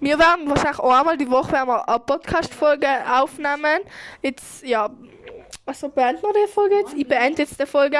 Wir 0.00 0.18
werden 0.18 0.48
wahrscheinlich 0.48 0.78
auch 0.78 0.92
einmal 0.92 1.16
die 1.16 1.28
Woche 1.30 1.52
werden 1.52 1.68
wir 1.68 1.88
eine 1.88 1.98
Podcast-Folge 1.98 2.88
aufnehmen. 3.10 3.80
Jetzt, 4.22 4.62
ja, 4.64 4.90
also 5.64 5.88
beenden 5.88 6.22
wir 6.22 6.32
die 6.46 6.52
Folge 6.52 6.76
jetzt. 6.76 6.94
Ich 6.94 7.08
beende 7.08 7.42
jetzt 7.42 7.58
die 7.60 7.66
Folge. 7.66 7.98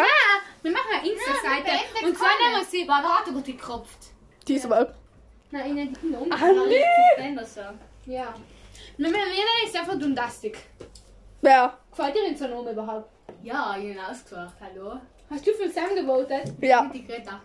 Wir 0.62 0.70
machen 0.72 0.86
eine 1.00 1.08
Insta-Seite 1.10 2.06
und 2.06 2.16
zwar 2.16 2.28
nehmen 2.28 2.60
wir 2.60 2.64
sie. 2.64 2.86
War 2.86 3.00
der 3.02 3.18
hat 3.18 3.24
gut 3.26 3.44
gekropft. 3.44 3.98
Diesmal. 4.46 4.94
Nein, 5.50 5.70
in 5.70 5.76
den 5.76 5.92
Kinder 6.00 6.18
Ah, 6.30 6.36
nee. 6.68 6.82
Ja. 8.06 8.34
Wir 8.98 9.08
reden 9.08 9.46
ist 9.64 9.76
einfach 9.76 9.98
Dundastic. 9.98 10.58
Wer? 11.46 11.74
Gefällt 11.92 12.16
dir 12.16 12.26
in 12.26 12.50
Name 12.50 12.72
überhaupt? 12.72 13.08
Ja, 13.44 13.76
ich 13.78 13.96
habe 13.96 14.10
ausgesucht. 14.10 14.56
Hallo? 14.60 14.98
Hast 15.30 15.46
du 15.46 15.52
für 15.52 15.68
Sam 15.68 15.94
gewotet? 15.94 16.52
Ja. 16.60 16.90
Die 16.92 17.06
Greta. 17.06 17.40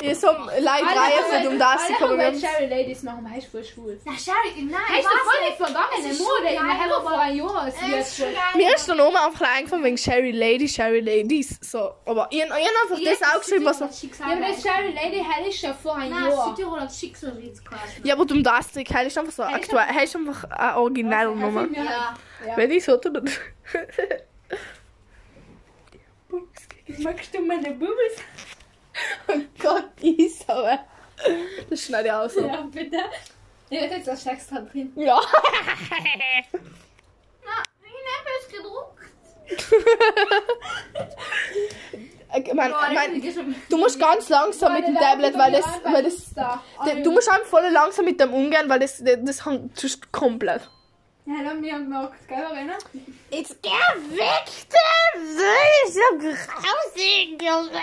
Ich 0.00 0.18
Leid 0.58 0.82
Reihe 0.84 1.42
für 1.42 1.48
um 1.48 1.58
das. 1.58 1.82
Alle 1.84 1.94
haben 2.00 2.18
wollen 2.18 2.40
Sherry 2.40 2.66
Ladies 2.66 3.02
machen, 3.02 3.26
weil 3.30 3.38
ich 3.38 3.48
voll 3.48 3.64
schwul. 3.64 3.98
Na, 4.04 4.12
Sherry, 4.12 4.62
nein, 4.62 4.74
Hast 4.88 5.04
du 5.04 5.08
voll 5.08 5.40
die 5.40 5.52
Es 5.52 5.56
vergangene 5.56 6.10
ist 6.12 6.18
Mode? 6.20 6.30
schon 6.36 6.46
Ich 6.46 6.54
geil, 6.58 6.68
habe 6.68 6.94
aber- 6.96 7.10
vor 7.10 7.18
einem 7.20 7.36
Jahr 7.38 7.66
wir 7.88 7.98
ist 7.98 8.18
Mir 8.56 8.74
ist 8.74 8.88
der 8.88 8.94
Name 8.94 9.20
einfach 9.24 9.56
eingefallen 9.56 9.84
wegen 9.84 9.98
Sherry 9.98 10.30
Lady, 10.32 10.68
Sherry 10.68 11.00
Ladies. 11.00 11.58
So, 11.62 11.92
aber 12.04 12.28
ich, 12.30 12.38
ich 12.38 12.44
habe 12.44 12.54
einfach 12.54 12.98
das 13.04 13.22
aufgeschrieben, 13.34 13.64
was. 13.66 13.78
Ja, 13.80 14.26
aber 14.26 14.40
das 14.48 14.62
Sherry 14.62 14.92
Lady 14.92 15.24
ich 15.48 15.58
schon 15.60 15.74
vor. 15.74 15.98
Ja, 18.04 18.14
aber 18.14 18.24
du 18.26 18.42
das 18.42 18.72
Trick, 18.72 18.90
ist 19.06 19.18
einfach 19.18 19.32
so 19.32 19.42
aktuell. 19.42 19.86
Ist 20.04 20.14
einfach 20.16 20.44
eine 20.50 20.76
originelle 20.78 21.34
Nummer. 21.34 21.66
Wenn 22.56 22.70
ich 22.70 22.84
so 22.84 22.96
tue, 22.96 23.12
Magst 27.00 27.34
du 27.34 27.40
meine 27.42 27.70
Bubbles? 27.72 28.16
Oh 29.28 29.40
Gott, 29.60 29.90
ich 30.00 30.34
aber. 30.46 30.78
Das 31.68 31.82
schneide 31.82 32.08
ich 32.08 32.12
aus. 32.14 32.34
Ja. 32.36 32.46
Ja, 32.46 32.60
bitte. 32.62 32.96
Ich 33.70 33.80
hätte 33.80 33.94
jetzt 33.96 34.08
das 34.08 34.24
extra 34.26 34.60
drin. 34.60 34.92
ja. 34.96 35.20
Na, 37.44 37.62
ich 37.82 37.90
habe 38.14 38.30
es 38.40 38.48
gedruckt. 38.56 39.04
Ich 42.36 42.52
mein, 42.54 42.70
Boah, 42.70 42.90
mein, 42.92 43.20
das 43.22 43.36
ist 43.36 43.40
du 43.70 43.78
musst 43.78 43.98
ganz 43.98 44.28
langsam 44.28 44.74
mit 44.74 44.86
dem 44.86 44.94
Tablet, 44.96 45.36
weil 45.38 45.52
das. 45.52 45.64
Weil 45.84 46.02
das 46.02 46.34
de- 46.86 47.02
du 47.02 47.10
musst 47.10 47.28
einfach 47.30 47.46
voll 47.46 47.66
langsam 47.72 48.04
mit 48.04 48.20
dem 48.20 48.34
umgehen, 48.34 48.68
weil 48.68 48.78
das, 48.80 48.98
das, 49.02 49.16
das 49.22 49.46
hängt 49.46 50.12
komplett. 50.12 50.68
Ja, 51.28 51.44
dann 51.44 51.62
wir 51.62 51.74
haben 51.74 51.84
gemacht, 51.84 52.12
gell, 52.26 52.38
Verena? 52.38 52.78
Jetzt 53.30 53.62
geh 53.62 53.68
weg, 53.68 54.46
der 54.72 55.84
ist 55.84 55.94
so 55.94 56.00
grausig, 56.18 57.42
Junge. 57.42 57.82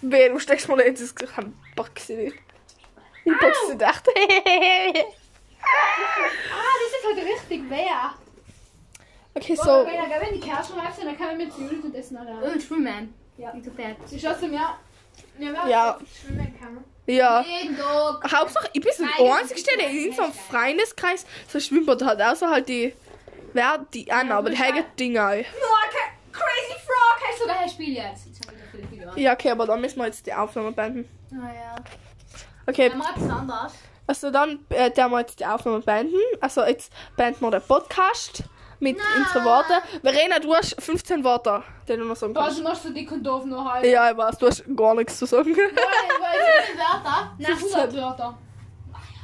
Wer, 0.00 0.30
du 0.30 0.38
steckst 0.38 0.66
mir 0.68 0.82
jetzt 0.86 1.02
ins 1.02 1.14
Gesicht, 1.14 1.38
ein 1.38 1.54
Boxen. 1.76 2.32
Ich 3.24 3.32
boxe 3.38 3.72
gedacht. 3.72 4.08
Ah, 5.64 6.74
das 6.80 6.90
ist 6.98 7.06
halt 7.06 7.18
richtig 7.38 7.70
weh. 7.70 7.86
okay, 9.34 9.54
So. 9.54 9.86
Wenn, 9.86 10.10
wenn 10.20 10.34
die 10.34 10.40
Kerzen 10.40 10.76
reif 10.76 10.94
sind, 10.96 11.06
dann 11.06 11.16
kann 11.16 11.28
man 11.28 11.36
mit 11.38 11.56
Judith 11.56 11.84
und 11.84 11.94
essen 11.94 12.16
allein. 12.16 12.42
Und 12.42 12.60
Schwimmen. 12.60 13.14
Ja. 13.38 13.52
Nicht 13.54 13.66
so 13.66 13.70
fett. 13.70 13.96
Sie 14.06 14.18
schossen 14.18 14.50
mir. 14.50 14.76
Ja, 15.38 15.68
Ja. 15.68 15.98
Schwimmen 16.20 16.58
kann. 16.58 16.84
Ja. 17.06 17.40
Jeden 17.42 17.76
Tag. 17.76 18.32
Hauptsache, 18.32 18.68
ich 18.72 18.80
bin 18.80 18.92
der 18.98 19.06
das 19.26 19.40
Einzige, 19.40 19.76
der 19.76 19.90
in 19.90 20.12
so 20.12 20.22
einem 20.22 20.32
Freundeskreis 20.32 21.26
so 21.48 21.58
ein 21.58 21.62
Schwimmbad 21.62 22.02
hat. 22.02 22.20
Außer 22.22 22.48
halt 22.48 22.68
die. 22.68 22.94
Wer 23.52 23.84
die 23.92 24.10
Anna, 24.10 24.38
aber 24.38 24.50
die 24.50 24.58
haben 24.58 24.84
Dinge 24.98 25.20
auch. 25.22 25.32
Crazy 26.32 26.78
Frog 26.86 27.28
heißt 27.28 27.38
Sogar 27.40 27.56
Herr 27.56 27.68
Spiel 27.68 27.94
jetzt. 27.94 28.26
Jetzt 28.26 28.46
habe 28.46 28.56
ich. 29.16 29.22
Ja, 29.22 29.32
okay, 29.34 29.50
aber 29.50 29.66
dann 29.66 29.80
müssen 29.80 29.98
wir 29.98 30.06
jetzt 30.06 30.26
die 30.26 30.32
Aufnahme 30.32 30.72
beenden. 30.72 31.08
Naja. 31.30 31.74
Okay, 32.66 32.88
Dann 32.88 32.98
mal 32.98 33.10
etwas 33.10 33.30
anderes. 33.30 33.72
also 34.06 34.30
dann 34.30 34.64
äh, 34.70 34.90
der 34.90 35.08
wir 35.08 35.20
jetzt 35.20 35.40
die 35.40 35.46
Aufnahme 35.46 35.80
beenden. 35.80 36.16
Also 36.40 36.64
jetzt 36.64 36.92
beenden 37.16 37.40
wir 37.42 37.50
den 37.50 37.62
Podcast 37.62 38.44
mit 38.82 38.98
unseren 39.16 39.44
Worten. 39.44 39.74
Verena, 40.02 40.38
du 40.38 40.54
hast 40.54 40.74
15 40.82 41.22
Worte, 41.24 41.62
die 41.88 41.96
du 41.96 42.04
noch 42.04 42.16
sagen 42.16 42.34
kannst. 42.34 42.58
du 42.58 42.62
machst 42.64 42.82
so 42.82 42.90
dick 42.92 43.10
und 43.12 43.22
doof 43.22 43.44
noch 43.44 43.64
halt. 43.72 43.86
Ja, 43.86 44.10
ich 44.10 44.16
weiß, 44.16 44.36
du 44.38 44.46
hast 44.48 44.64
gar 44.76 44.94
nichts 44.94 45.18
zu 45.18 45.26
sagen. 45.26 45.46
Wie 45.46 45.54
viele 45.54 45.68
Wörter? 45.72 47.32
Na, 47.38 47.48
100 47.48 47.94
Wörter. 47.94 48.38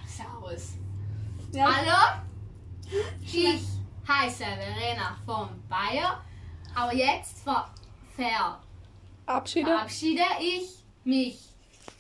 Servus. 0.07 0.69
Ja. 1.53 1.65
Hallo? 1.65 2.23
Ich 3.23 3.61
heiße 4.09 4.45
Verena 4.45 5.17
von 5.27 5.49
Bayer. 5.69 6.23
Aber 6.75 6.95
jetzt 6.95 7.43
ver 7.43 7.69
ver 8.17 8.59
Abschiede. 9.27 9.71
verabschiede 9.71 10.23
ich 10.41 10.85
mich. 11.05 11.41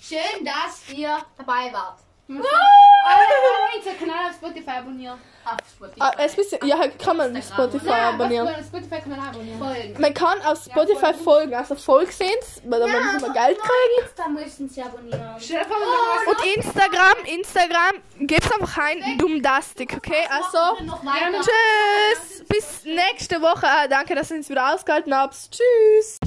Schön, 0.00 0.44
dass 0.44 0.88
ihr 0.96 1.18
dabei 1.36 1.72
wart. 1.72 1.98
Alle, 2.28 3.78
unseren 3.78 3.98
Kanal 3.98 4.28
auf 4.28 4.34
Spotify 4.34 4.70
abonnieren. 4.70 5.18
Auf 5.44 5.56
Spotify. 5.74 6.00
Ah, 6.00 6.12
es 6.18 6.36
ihr, 6.52 6.66
ja, 6.66 6.88
kann 6.88 7.16
man 7.16 7.34
Instagram, 7.34 7.70
Spotify 7.70 7.86
oder? 7.86 8.02
abonnieren. 8.02 8.48
Auf 8.48 8.66
Spotify 8.66 9.00
kann 9.00 9.10
man 9.10 9.20
abonnieren. 9.20 9.58
Folgen. 9.58 10.00
Man 10.00 10.14
kann 10.14 10.42
auf 10.42 10.58
Spotify 10.62 11.00
folgen. 11.00 11.18
folgen, 11.24 11.54
also 11.54 11.74
Folgsehens, 11.74 12.62
weil 12.64 12.80
dann 12.80 12.88
ja, 12.90 13.20
wir 13.20 13.32
Geld 13.32 13.58
kriegen. 13.58 14.08
Da 14.14 14.28
müssen 14.28 14.68
sie 14.68 14.82
abonnieren. 14.82 15.20
Machen 15.20 16.26
Und 16.26 16.56
Instagram, 16.56 17.24
Instagram, 17.24 18.26
gebt's 18.26 18.52
einfach 18.52 18.78
ein, 18.78 19.16
dummdastig, 19.18 19.96
okay? 19.96 20.28
Also, 20.28 20.58
tschüss, 21.40 22.44
bis 22.46 22.84
nächste 22.84 23.40
Woche. 23.40 23.66
Ah, 23.66 23.88
Danke, 23.88 24.14
dass 24.14 24.30
ihr 24.30 24.36
uns 24.36 24.50
wieder 24.50 24.74
ausgehalten 24.74 25.14
habt. 25.14 25.34
Tschüss. 25.50 26.18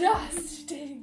Das 0.00 0.60
stinkt. 0.60 0.93